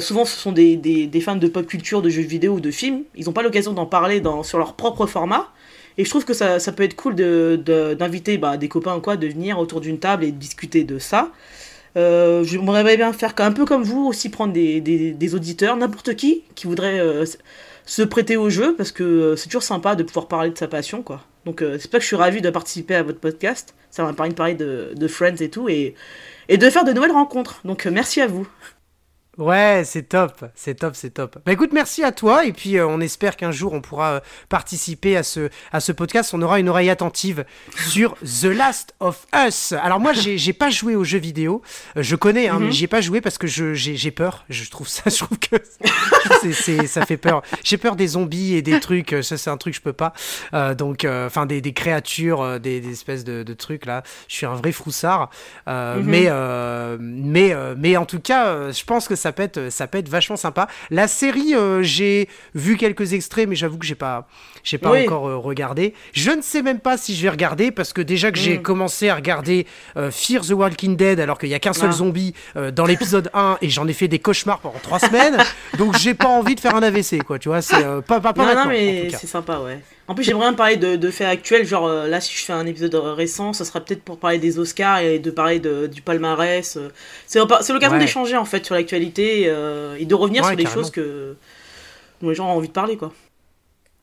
souvent 0.00 0.24
ce 0.24 0.38
sont 0.38 0.52
des, 0.52 0.76
des, 0.76 1.06
des 1.06 1.20
fans 1.20 1.36
de 1.36 1.48
pop 1.48 1.66
culture, 1.66 2.00
de 2.00 2.08
jeux 2.08 2.22
vidéo 2.22 2.54
ou 2.54 2.60
de 2.60 2.70
films. 2.70 3.02
Ils 3.14 3.26
n'ont 3.26 3.32
pas 3.32 3.42
l'occasion 3.42 3.74
d'en 3.74 3.84
parler 3.84 4.22
dans, 4.22 4.42
sur 4.42 4.56
leur 4.56 4.72
propre 4.72 5.04
format. 5.04 5.52
Et 5.98 6.04
je 6.04 6.10
trouve 6.10 6.24
que 6.24 6.34
ça, 6.34 6.58
ça 6.58 6.72
peut 6.72 6.82
être 6.82 6.96
cool 6.96 7.14
de- 7.14 7.60
de- 7.64 7.94
d'inviter 7.94 8.38
bah, 8.38 8.56
des 8.56 8.68
copains 8.68 8.96
ou 8.96 9.00
quoi, 9.00 9.16
de 9.16 9.26
venir 9.26 9.58
autour 9.58 9.80
d'une 9.80 9.98
table 9.98 10.24
et 10.24 10.32
de 10.32 10.38
discuter 10.38 10.84
de 10.84 10.98
ça. 10.98 11.30
Euh, 11.96 12.42
J'aimerais 12.44 12.96
bien 12.96 13.12
faire 13.12 13.34
un 13.38 13.52
peu 13.52 13.64
comme 13.66 13.82
vous, 13.82 14.06
aussi 14.06 14.30
prendre 14.30 14.52
des, 14.52 14.80
des, 14.80 15.34
auditeurs, 15.34 15.76
n'importe 15.76 16.14
qui, 16.16 16.42
qui 16.54 16.66
voudrait 16.66 16.98
euh, 17.00 17.24
se 17.84 18.02
prêter 18.02 18.36
au 18.36 18.48
jeu, 18.48 18.74
parce 18.76 18.92
que 18.92 19.02
euh, 19.04 19.36
c'est 19.36 19.48
toujours 19.48 19.62
sympa 19.62 19.94
de 19.94 20.02
pouvoir 20.02 20.26
parler 20.28 20.50
de 20.50 20.56
sa 20.58 20.68
passion, 20.68 21.02
quoi. 21.02 21.22
Donc 21.44 21.60
euh, 21.60 21.76
c'est 21.78 21.90
pas 21.90 21.98
que 21.98 22.02
je 22.02 22.06
suis 22.06 22.16
ravie 22.16 22.40
de 22.40 22.48
participer 22.50 22.94
à 22.94 23.02
votre 23.02 23.18
podcast, 23.18 23.74
ça 23.90 24.04
m'a 24.04 24.12
permis 24.14 24.30
de 24.30 24.34
parler 24.36 24.54
de, 24.54 24.92
de 24.94 25.08
Friends 25.08 25.36
et 25.40 25.50
tout, 25.50 25.68
et, 25.68 25.94
et 26.48 26.56
de 26.56 26.70
faire 26.70 26.84
de 26.84 26.92
nouvelles 26.92 27.10
rencontres. 27.12 27.60
Donc 27.64 27.84
merci 27.86 28.20
à 28.20 28.26
vous. 28.26 28.46
Ouais, 29.38 29.80
c'est 29.86 30.02
top, 30.10 30.44
c'est 30.54 30.74
top, 30.74 30.94
c'est 30.94 31.08
top. 31.08 31.38
Bah 31.46 31.52
écoute, 31.52 31.70
merci 31.72 32.04
à 32.04 32.12
toi, 32.12 32.44
et 32.44 32.52
puis 32.52 32.76
euh, 32.76 32.86
on 32.86 33.00
espère 33.00 33.38
qu'un 33.38 33.50
jour 33.50 33.72
on 33.72 33.80
pourra 33.80 34.10
euh, 34.12 34.20
participer 34.50 35.16
à 35.16 35.22
ce, 35.22 35.48
à 35.72 35.80
ce 35.80 35.90
podcast. 35.90 36.34
On 36.34 36.42
aura 36.42 36.60
une 36.60 36.68
oreille 36.68 36.90
attentive 36.90 37.46
sur 37.88 38.14
The 38.18 38.44
Last 38.44 38.94
of 39.00 39.26
Us. 39.34 39.72
Alors 39.72 40.00
moi, 40.00 40.12
j'ai 40.12 40.36
j'ai 40.36 40.52
pas 40.52 40.68
joué 40.68 40.96
aux 40.96 41.04
jeux 41.04 41.18
vidéo, 41.18 41.62
Euh, 41.96 42.02
je 42.02 42.14
connais, 42.14 42.48
hein, 42.48 42.58
Mhm. 42.58 42.66
mais 42.66 42.72
j'y 42.72 42.84
ai 42.84 42.88
pas 42.88 43.00
joué 43.00 43.22
parce 43.22 43.38
que 43.38 43.46
j'ai 43.46 43.74
j'ai 43.74 44.10
peur. 44.10 44.44
Je 44.50 44.68
trouve 44.68 44.86
ça, 44.86 45.04
je 45.06 45.16
trouve 45.24 45.38
que 45.38 45.56
ça 46.86 47.06
fait 47.06 47.16
peur. 47.16 47.40
J'ai 47.64 47.78
peur 47.78 47.96
des 47.96 48.08
zombies 48.08 48.54
et 48.54 48.60
des 48.60 48.80
trucs, 48.80 49.16
ça 49.22 49.38
c'est 49.38 49.48
un 49.48 49.56
truc 49.56 49.72
que 49.72 49.78
je 49.78 49.82
peux 49.82 49.94
pas. 49.94 50.12
Donc, 50.74 51.06
enfin, 51.06 51.46
des, 51.46 51.62
des 51.62 51.72
créatures, 51.72 52.60
des, 52.60 52.82
des 52.82 52.90
espèces 52.92 53.24
de, 53.24 53.42
de 53.44 53.54
trucs 53.54 53.86
là. 53.86 54.02
Je 54.28 54.34
suis 54.36 54.46
un 54.46 54.54
vrai 54.54 54.72
froussard. 54.72 55.30
Mhm. 55.66 56.02
Mais, 56.04 56.28
mais, 57.00 57.54
mais 57.78 57.96
en 57.96 58.04
tout 58.04 58.20
cas, 58.20 58.70
je 58.70 58.84
pense 58.84 59.08
que 59.08 59.16
ça 59.22 59.32
peut 59.32 59.42
être, 59.44 59.70
ça 59.70 59.86
peut 59.86 59.98
être 59.98 60.08
vachement 60.08 60.36
sympa. 60.36 60.66
La 60.90 61.06
série, 61.08 61.54
euh, 61.54 61.82
j'ai 61.82 62.28
vu 62.54 62.76
quelques 62.76 63.12
extraits, 63.12 63.48
mais 63.48 63.54
j'avoue 63.56 63.78
que 63.78 63.86
j'ai 63.86 63.94
pas, 63.94 64.26
j'ai 64.64 64.78
pas 64.78 64.90
Oui. 64.90 65.04
encore 65.04 65.28
euh, 65.28 65.36
regardé. 65.36 65.94
Je 66.12 66.30
ne 66.32 66.42
sais 66.42 66.60
même 66.62 66.80
pas 66.80 66.96
si 66.96 67.14
je 67.14 67.22
vais 67.22 67.28
regarder 67.30 67.70
parce 67.70 67.92
que 67.92 68.02
déjà 68.02 68.30
que 68.32 68.38
j'ai 68.38 68.58
Mm. 68.58 68.62
commencé 68.62 69.08
à 69.08 69.14
regarder 69.14 69.66
euh, 69.96 70.10
Fear 70.10 70.42
the 70.44 70.50
Walking 70.50 70.96
Dead 70.96 71.20
alors 71.20 71.38
qu'il 71.38 71.48
y 71.48 71.54
a 71.54 71.58
qu'un 71.60 71.72
seul 71.72 71.90
Ah. 71.90 71.92
zombie 71.92 72.34
dans 72.74 72.84
l'épisode 72.86 73.30
1 73.34 73.58
et 73.62 73.68
j'en 73.70 73.86
ai 73.88 73.92
fait 73.92 74.08
des 74.08 74.18
cauchemars 74.18 74.58
pendant 74.58 74.78
trois 74.82 74.98
semaines, 74.98 75.36
donc 75.78 75.96
j'ai 75.98 76.14
pas 76.14 76.28
envie 76.28 76.54
de 76.54 76.60
faire 76.60 76.74
un 76.74 76.82
AVC, 76.82 77.22
quoi. 77.22 77.38
Tu 77.38 77.48
vois, 77.48 77.62
c'est 77.62 77.82
pas, 78.06 78.20
pas, 78.20 78.32
pas 78.32 78.42
non, 78.42 78.44
maintenant, 78.46 78.64
non, 78.64 78.70
mais 78.70 79.08
c'est 79.10 79.26
sympa, 79.26 79.58
ouais. 79.60 79.80
En 80.08 80.14
plus, 80.14 80.24
j'aimerais 80.24 80.46
bien 80.46 80.52
parler 80.54 80.76
de, 80.76 80.96
de 80.96 81.10
faits 81.10 81.28
actuels, 81.28 81.64
genre 81.66 81.86
euh, 81.86 82.08
là, 82.08 82.20
si 82.20 82.34
je 82.36 82.44
fais 82.44 82.52
un 82.52 82.66
épisode 82.66 82.94
récent, 82.94 83.52
ça 83.52 83.64
sera 83.64 83.80
peut-être 83.80 84.02
pour 84.02 84.18
parler 84.18 84.38
des 84.38 84.58
Oscars 84.58 84.98
et 84.98 85.18
de 85.20 85.30
parler 85.30 85.60
de, 85.60 85.86
du 85.86 86.02
palmarès. 86.02 86.76
euh. 86.76 86.88
C'est 87.26 87.38
c'est 87.60 87.72
l'occasion 87.72 87.96
Ouais. 87.96 88.02
d'échanger 88.02 88.36
en 88.36 88.44
fait 88.44 88.64
sur 88.66 88.74
l'actualité 88.74 89.44
euh, 89.46 89.96
et 89.98 90.04
de 90.04 90.14
revenir 90.14 90.42
Ouais, 90.42 90.48
sur 90.48 90.56
des 90.56 90.64
carrément. 90.64 90.82
choses 90.82 90.90
que 90.90 91.36
dont 92.20 92.28
les 92.28 92.34
gens 92.34 92.48
ont 92.48 92.56
envie 92.56 92.68
de 92.68 92.72
parler, 92.72 92.96
quoi. 92.96 93.12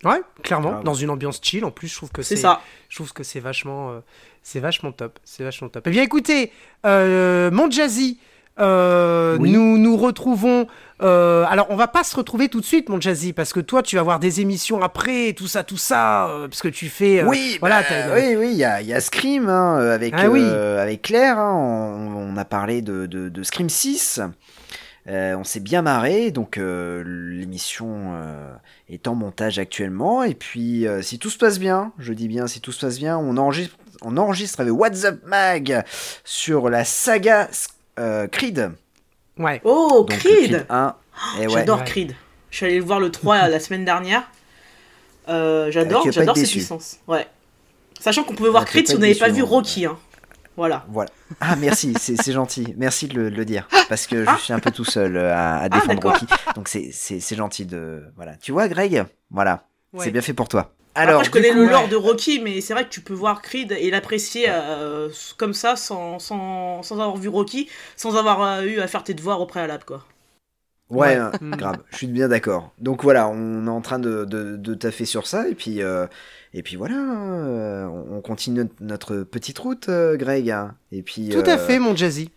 Ouais, 0.06 0.22
clairement, 0.44 0.72
Grave. 0.72 0.84
dans 0.86 0.94
une 0.94 1.10
ambiance 1.10 1.42
chill. 1.44 1.66
En 1.66 1.72
plus, 1.72 1.90
je 1.90 1.96
trouve 1.96 2.12
que 2.12 2.22
C'est 2.22 2.38
c'est 2.38 2.42
ça. 2.44 2.62
Je 2.88 2.96
trouve 2.96 3.12
que 3.12 3.24
c'est 3.24 3.42
vachement, 3.42 3.92
euh, 3.92 4.00
c'est 4.42 4.62
vachement 4.62 4.94
top. 4.94 5.20
C'est 5.26 5.44
vachement 5.44 5.68
top. 5.68 5.86
Eh 5.88 5.90
bien, 5.90 6.04
écoutez, 6.04 6.54
euh, 6.86 7.52
mon 7.52 7.70
Jazzy, 7.70 8.18
euh, 8.60 9.38
Oui. 9.40 9.52
nous 9.52 9.78
nous 9.78 9.96
retrouvons. 9.98 10.68
euh, 11.02 11.46
alors, 11.50 11.68
on 11.70 11.76
va 11.76 11.88
pas 11.88 12.04
se 12.04 12.16
retrouver 12.16 12.50
tout 12.50 12.60
de 12.60 12.66
suite, 12.66 12.90
mon 12.90 13.00
Jazzy, 13.00 13.32
parce 13.34 13.54
que 13.54 13.60
toi, 13.60 13.82
tu 13.84 13.96
vas 13.96 14.02
avoir 14.02 14.20
des 14.20 14.42
émissions 14.42 14.82
après, 14.82 15.34
tout 15.34 15.48
ça, 15.48 15.64
tout 15.64 15.78
ça, 15.78 16.28
euh, 16.28 16.48
parce 16.48 16.62
que 16.62 16.68
tu 16.68 16.90
fais. 16.90 17.22
euh, 17.22 17.26
oui, 17.28 17.58
voilà. 17.60 17.82
bah, 17.82 18.14
oui, 18.16 18.36
oui, 18.38 18.50
il 18.52 18.58
y 18.58 18.64
a, 18.66 18.82
y 18.82 18.94
a 18.94 19.00
Scream 19.02 19.48
hein, 19.50 19.78
avec, 19.78 20.14
Ah 20.18 20.30
oui. 20.30 20.44
avec 20.44 21.04
Claire. 21.04 21.40
hein, 21.40 21.54
on, 21.56 22.34
on 22.34 22.38
a 22.38 22.46
parlé 22.46 22.82
de, 22.82 23.06
de, 23.06 23.30
de 23.30 23.44
Scream 23.44 23.70
6. 23.70 24.22
Euh, 25.08 25.36
on 25.38 25.44
s'est 25.44 25.62
bien 25.62 25.82
marré, 25.82 26.30
donc 26.30 26.58
euh, 26.58 27.04
l'émission 27.06 28.12
euh, 28.14 28.54
est 28.90 29.08
en 29.08 29.16
montage 29.16 29.58
actuellement. 29.58 30.22
Et 30.24 30.36
puis, 30.36 30.86
si 31.02 31.18
tout 31.18 31.30
se 31.30 31.38
passe 31.38 31.58
bien, 31.60 31.94
je 31.98 32.14
dis 32.14 32.28
bien 32.28 32.46
si 32.48 32.60
tout 32.62 32.72
se 32.74 32.86
passe 32.86 33.00
bien, 33.00 33.18
on 33.18 33.38
enregistre, 33.38 33.76
on 34.04 34.18
enregistre 34.18 34.60
avec 34.60 34.74
WhatsApp 34.74 35.26
Mag 35.26 35.84
sur 36.26 36.70
la 36.70 36.84
saga 36.84 37.48
euh, 38.00 38.28
Creed. 38.28 38.72
Ouais. 39.38 39.62
Oh, 39.64 40.06
Donc, 40.08 40.18
Creed 40.20 40.66
1. 40.70 40.96
Et 41.40 41.48
ouais. 41.48 41.54
J'adore. 41.54 41.84
Creed. 41.84 42.16
Je 42.52 42.58
suis 42.58 42.66
allé 42.66 42.78
le 42.80 42.84
voir 42.86 43.00
le 43.00 43.12
3 43.12 43.48
la 43.50 43.60
semaine 43.60 43.86
dernière. 43.86 44.24
Euh, 45.28 45.70
j'adore, 45.72 46.04
pas 46.04 46.12
j'adore 46.12 46.36
cette 46.38 46.52
licence. 46.54 46.98
Ouais. 47.08 47.28
Sachant 48.00 48.24
qu'on 48.24 48.34
pouvait 48.34 48.50
voir 48.50 48.64
Ah, 48.64 48.66
Creed 48.66 48.86
pas 48.86 48.92
si 48.94 48.98
n'avez 48.98 49.14
déçu, 49.14 49.20
pas 49.20 49.30
vu 49.30 49.42
hein. 49.42 49.46
Rocky. 49.46 49.86
Hein. 49.86 49.98
Voilà. 50.58 50.86
Voilà. 50.90 51.10
Ah 51.40 51.56
merci, 51.56 51.94
c'est 52.00 52.32
gentil. 52.34 52.74
Merci 52.78 53.08
de 53.08 53.14
le, 53.20 53.32
de 53.32 53.36
le 53.36 53.46
dire. 53.46 53.68
Parce 53.88 54.08
que 54.08 54.24
je 54.26 54.30
Ah. 54.30 54.38
suis 54.42 54.52
un 54.54 54.60
peu 54.60 54.72
tout 54.72 54.84
seul 54.84 55.16
euh, 55.16 55.34
à, 55.34 55.60
à 55.60 55.70
défendre. 55.70 56.02
Rocky. 56.12 56.26
Donc 56.56 56.68
c'est- 56.68 56.90
c'est 56.92 57.20
c'est 57.20 57.36
gentil 57.36 57.66
de... 57.66 58.04
Voilà. 58.16 58.36
Tu 58.36 58.52
vois 58.52 58.68
Greg? 58.68 59.06
Voilà. 59.30 59.64
Ouais. 59.94 60.04
C'est 60.06 60.12
bien 60.12 60.22
fait 60.22 60.34
pour 60.34 60.48
toi. 60.50 60.74
Alors, 61.02 61.24
Après, 61.24 61.24
je 61.24 61.32
connais 61.32 61.52
le 61.54 61.66
lore 61.66 61.88
ouais. 61.88 61.90
de 61.90 61.96
Rocky, 61.96 62.40
mais 62.42 62.62
c'est 62.62 62.74
vrai 62.74 62.84
que 62.86 62.90
tu 62.90 63.02
peux 63.02 63.14
voir 63.14 63.42
Creed 63.42 63.72
et 63.72 63.90
l'apprécier 63.90 64.46
euh, 64.50 65.10
comme 65.38 65.54
ça, 65.54 65.76
sans, 65.76 66.20
sans, 66.20 66.84
sans 66.84 66.96
avoir 67.00 67.16
vu 67.18 67.30
Rocky, 67.30 67.70
sans 67.96 68.16
avoir 68.18 68.42
euh, 68.44 68.62
eu 68.64 68.80
à 68.82 68.88
faire 68.88 69.04
tes 69.04 69.14
devoirs 69.14 69.40
au 69.42 69.46
préalable, 69.46 69.86
quoi. 69.86 70.06
ouais, 70.90 71.16
Ouais. 71.16 71.18
euh, 71.18 71.32
Mm. 71.42 71.58
grave. 71.58 71.84
Je 71.92 71.98
suis 71.98 72.08
bien 72.08 72.28
d'accord. 72.28 72.74
Donc 72.80 73.04
voilà, 73.04 73.30
on 73.30 73.66
est 73.68 73.70
en 73.70 73.82
train 73.82 74.00
de, 74.00 74.26
de, 74.26 74.58
de 74.58 74.74
taffer 74.74 75.06
sur 75.06 75.28
ça. 75.28 75.48
Et 75.48 75.56
puis, 75.56 75.82
euh, 75.82 76.08
et 76.54 76.64
puis 76.64 76.76
voilà, 76.76 76.96
euh, 76.98 77.86
on 77.88 78.18
on 78.18 78.22
continue 78.22 78.66
notre, 78.80 79.18
petite 79.24 79.60
route, 79.60 79.90
euh, 79.90 80.18
Greg. 80.18 80.50
hein. 80.52 80.76
Et 80.92 81.04
puis, 81.04 81.32
Tout 81.32 81.44
à 81.48 81.58
fait, 81.58 81.80
mon 81.80 81.96
Jazzy. 81.96 82.30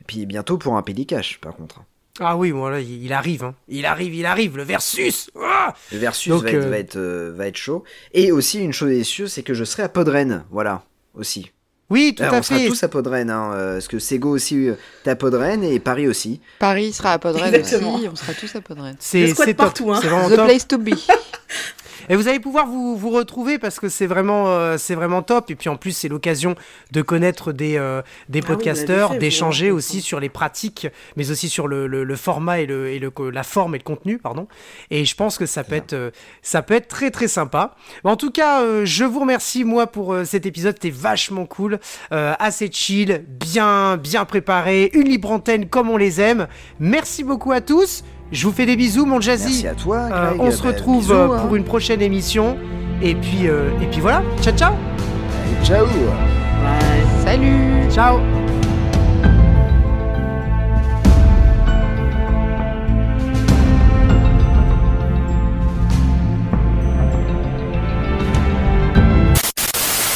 Et 0.00 0.04
puis 0.04 0.24
bientôt 0.24 0.56
pour 0.56 0.76
un 0.76 0.82
pédicache, 0.82 1.40
par 1.40 1.56
contre. 1.56 1.82
Ah 2.20 2.36
oui, 2.36 2.52
voilà, 2.52 2.78
il, 2.80 3.04
il 3.04 3.12
arrive, 3.12 3.42
hein. 3.44 3.54
Il 3.68 3.86
arrive, 3.86 4.14
il 4.14 4.24
arrive, 4.26 4.56
le 4.56 4.62
versus. 4.62 5.30
Ah 5.40 5.74
Le 5.90 5.98
versus 5.98 6.30
Donc, 6.30 6.44
va, 6.44 6.50
être, 6.50 6.56
euh, 6.64 6.70
va, 6.70 6.78
être, 6.78 6.96
euh, 6.96 7.32
va 7.34 7.46
être 7.48 7.56
chaud. 7.56 7.82
Et 8.12 8.30
aussi, 8.30 8.60
une 8.60 8.72
chose 8.72 8.92
est 8.92 9.02
sûre, 9.04 9.28
c'est 9.28 9.42
que 9.42 9.52
je 9.54 9.64
serai 9.64 9.82
à 9.82 9.88
Podren. 9.88 10.44
Voilà, 10.50 10.82
aussi. 11.14 11.50
Oui, 11.90 12.14
tout 12.16 12.22
Alors, 12.22 12.36
à 12.36 12.38
on 12.38 12.42
sera 12.42 12.58
fait. 12.60 12.68
tous 12.68 12.82
à 12.82 12.88
Podren, 12.88 13.30
hein, 13.30 13.52
euh, 13.52 13.72
parce 13.74 13.88
que 13.88 13.98
Sego 13.98 14.30
aussi 14.30 14.68
euh, 14.68 14.74
est 15.04 15.10
à 15.10 15.16
Podren 15.16 15.62
et 15.64 15.78
Paris 15.80 16.06
aussi. 16.08 16.40
Paris 16.58 16.92
sera 16.92 17.12
à 17.12 17.18
Podren 17.18 17.44
Exactement. 17.54 17.96
aussi, 17.96 18.08
on 18.08 18.16
sera 18.16 18.32
tous 18.32 18.54
à 18.56 18.60
Podren. 18.60 18.96
C'est 19.00 19.54
partout, 19.54 19.92
hein. 19.92 19.98
C'est 20.00 20.08
vraiment 20.08 20.28
The 20.30 20.36
top. 20.36 20.46
place 20.46 20.66
to 20.68 20.78
be. 20.78 20.90
Et 22.08 22.16
vous 22.16 22.28
allez 22.28 22.40
pouvoir 22.40 22.66
vous, 22.66 22.96
vous 22.96 23.10
retrouver 23.10 23.58
parce 23.58 23.80
que 23.80 23.88
c'est 23.88 24.06
vraiment, 24.06 24.48
euh, 24.48 24.76
c'est 24.78 24.94
vraiment 24.94 25.22
top. 25.22 25.50
Et 25.50 25.54
puis 25.54 25.68
en 25.68 25.76
plus, 25.76 25.92
c'est 25.92 26.08
l'occasion 26.08 26.54
de 26.92 27.02
connaître 27.02 27.52
des, 27.52 27.76
euh, 27.76 28.02
des 28.28 28.40
Ah 28.42 28.46
podcasteurs, 28.48 29.10
d'échanger 29.18 29.70
aussi 29.70 30.00
sur 30.00 30.20
les 30.20 30.28
pratiques, 30.28 30.86
mais 31.16 31.30
aussi 31.30 31.48
sur 31.48 31.66
le, 31.68 31.86
le- 31.86 32.04
le 32.04 32.16
format 32.16 32.60
et, 32.60 32.66
le, 32.66 32.88
et 32.88 32.98
le, 32.98 33.12
la 33.32 33.42
forme 33.42 33.74
et 33.74 33.78
le 33.78 33.84
contenu, 33.84 34.18
pardon. 34.18 34.46
Et 34.90 35.04
je 35.04 35.14
pense 35.14 35.38
que 35.38 35.46
ça 35.46 35.64
peut 35.64 35.74
être, 35.76 35.92
euh, 35.94 36.10
ça 36.42 36.62
peut 36.62 36.74
être 36.74 36.88
très 36.88 37.10
très 37.10 37.28
sympa. 37.28 37.74
Mais 38.04 38.10
en 38.10 38.16
tout 38.16 38.30
cas, 38.30 38.62
euh, 38.62 38.84
je 38.84 39.04
vous 39.04 39.20
remercie 39.20 39.64
moi 39.64 39.86
pour 39.86 40.12
euh, 40.12 40.24
cet 40.24 40.46
épisode. 40.46 40.74
C'était 40.74 40.90
vachement 40.90 41.46
cool, 41.46 41.78
euh, 42.12 42.34
assez 42.38 42.70
chill, 42.70 43.24
bien, 43.28 43.96
bien 43.96 44.24
préparé, 44.24 44.90
une 44.94 45.08
libre 45.08 45.30
antenne 45.30 45.68
comme 45.68 45.90
on 45.90 45.96
les 45.96 46.20
aime. 46.20 46.46
Merci 46.80 47.24
beaucoup 47.24 47.52
à 47.52 47.60
tous. 47.60 48.02
Je 48.34 48.46
vous 48.48 48.52
fais 48.52 48.66
des 48.66 48.74
bisous, 48.74 49.06
mon 49.06 49.20
Jazzy. 49.20 49.44
Merci 49.62 49.68
à 49.68 49.74
toi, 49.74 50.08
Euh, 50.10 50.28
Greg. 50.30 50.40
on 50.40 50.50
se 50.50 50.60
Bah, 50.62 50.68
retrouve 50.70 51.02
bisous, 51.04 51.12
euh, 51.14 51.36
hein. 51.36 51.40
pour 51.46 51.54
une 51.54 51.62
prochaine 51.62 52.02
émission. 52.02 52.56
Et 53.00 53.14
puis, 53.14 53.46
euh, 53.48 53.68
et 53.80 53.86
puis 53.86 54.00
voilà. 54.00 54.22
Ciao, 54.42 54.52
ciao. 54.56 54.72
Allez, 54.72 55.64
Ciao 55.64 55.86
Bye. 55.86 57.24
Salut 57.24 57.90
Ciao. 57.92 58.18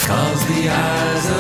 Cause 0.07 0.47
the 0.49 0.69
eyes 0.69 1.31
of 1.31 1.38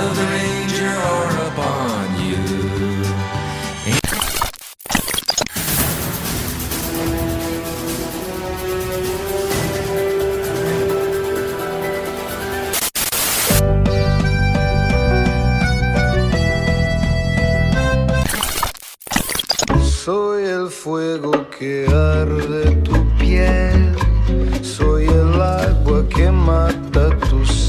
Soy 20.08 20.44
el 20.44 20.70
fuego 20.70 21.32
que 21.50 21.84
arde 21.86 22.76
tu 22.76 22.94
piel, 23.18 23.94
soy 24.62 25.04
el 25.04 25.38
agua 25.38 26.02
que 26.08 26.30
mata 26.30 27.10
tus 27.28 27.67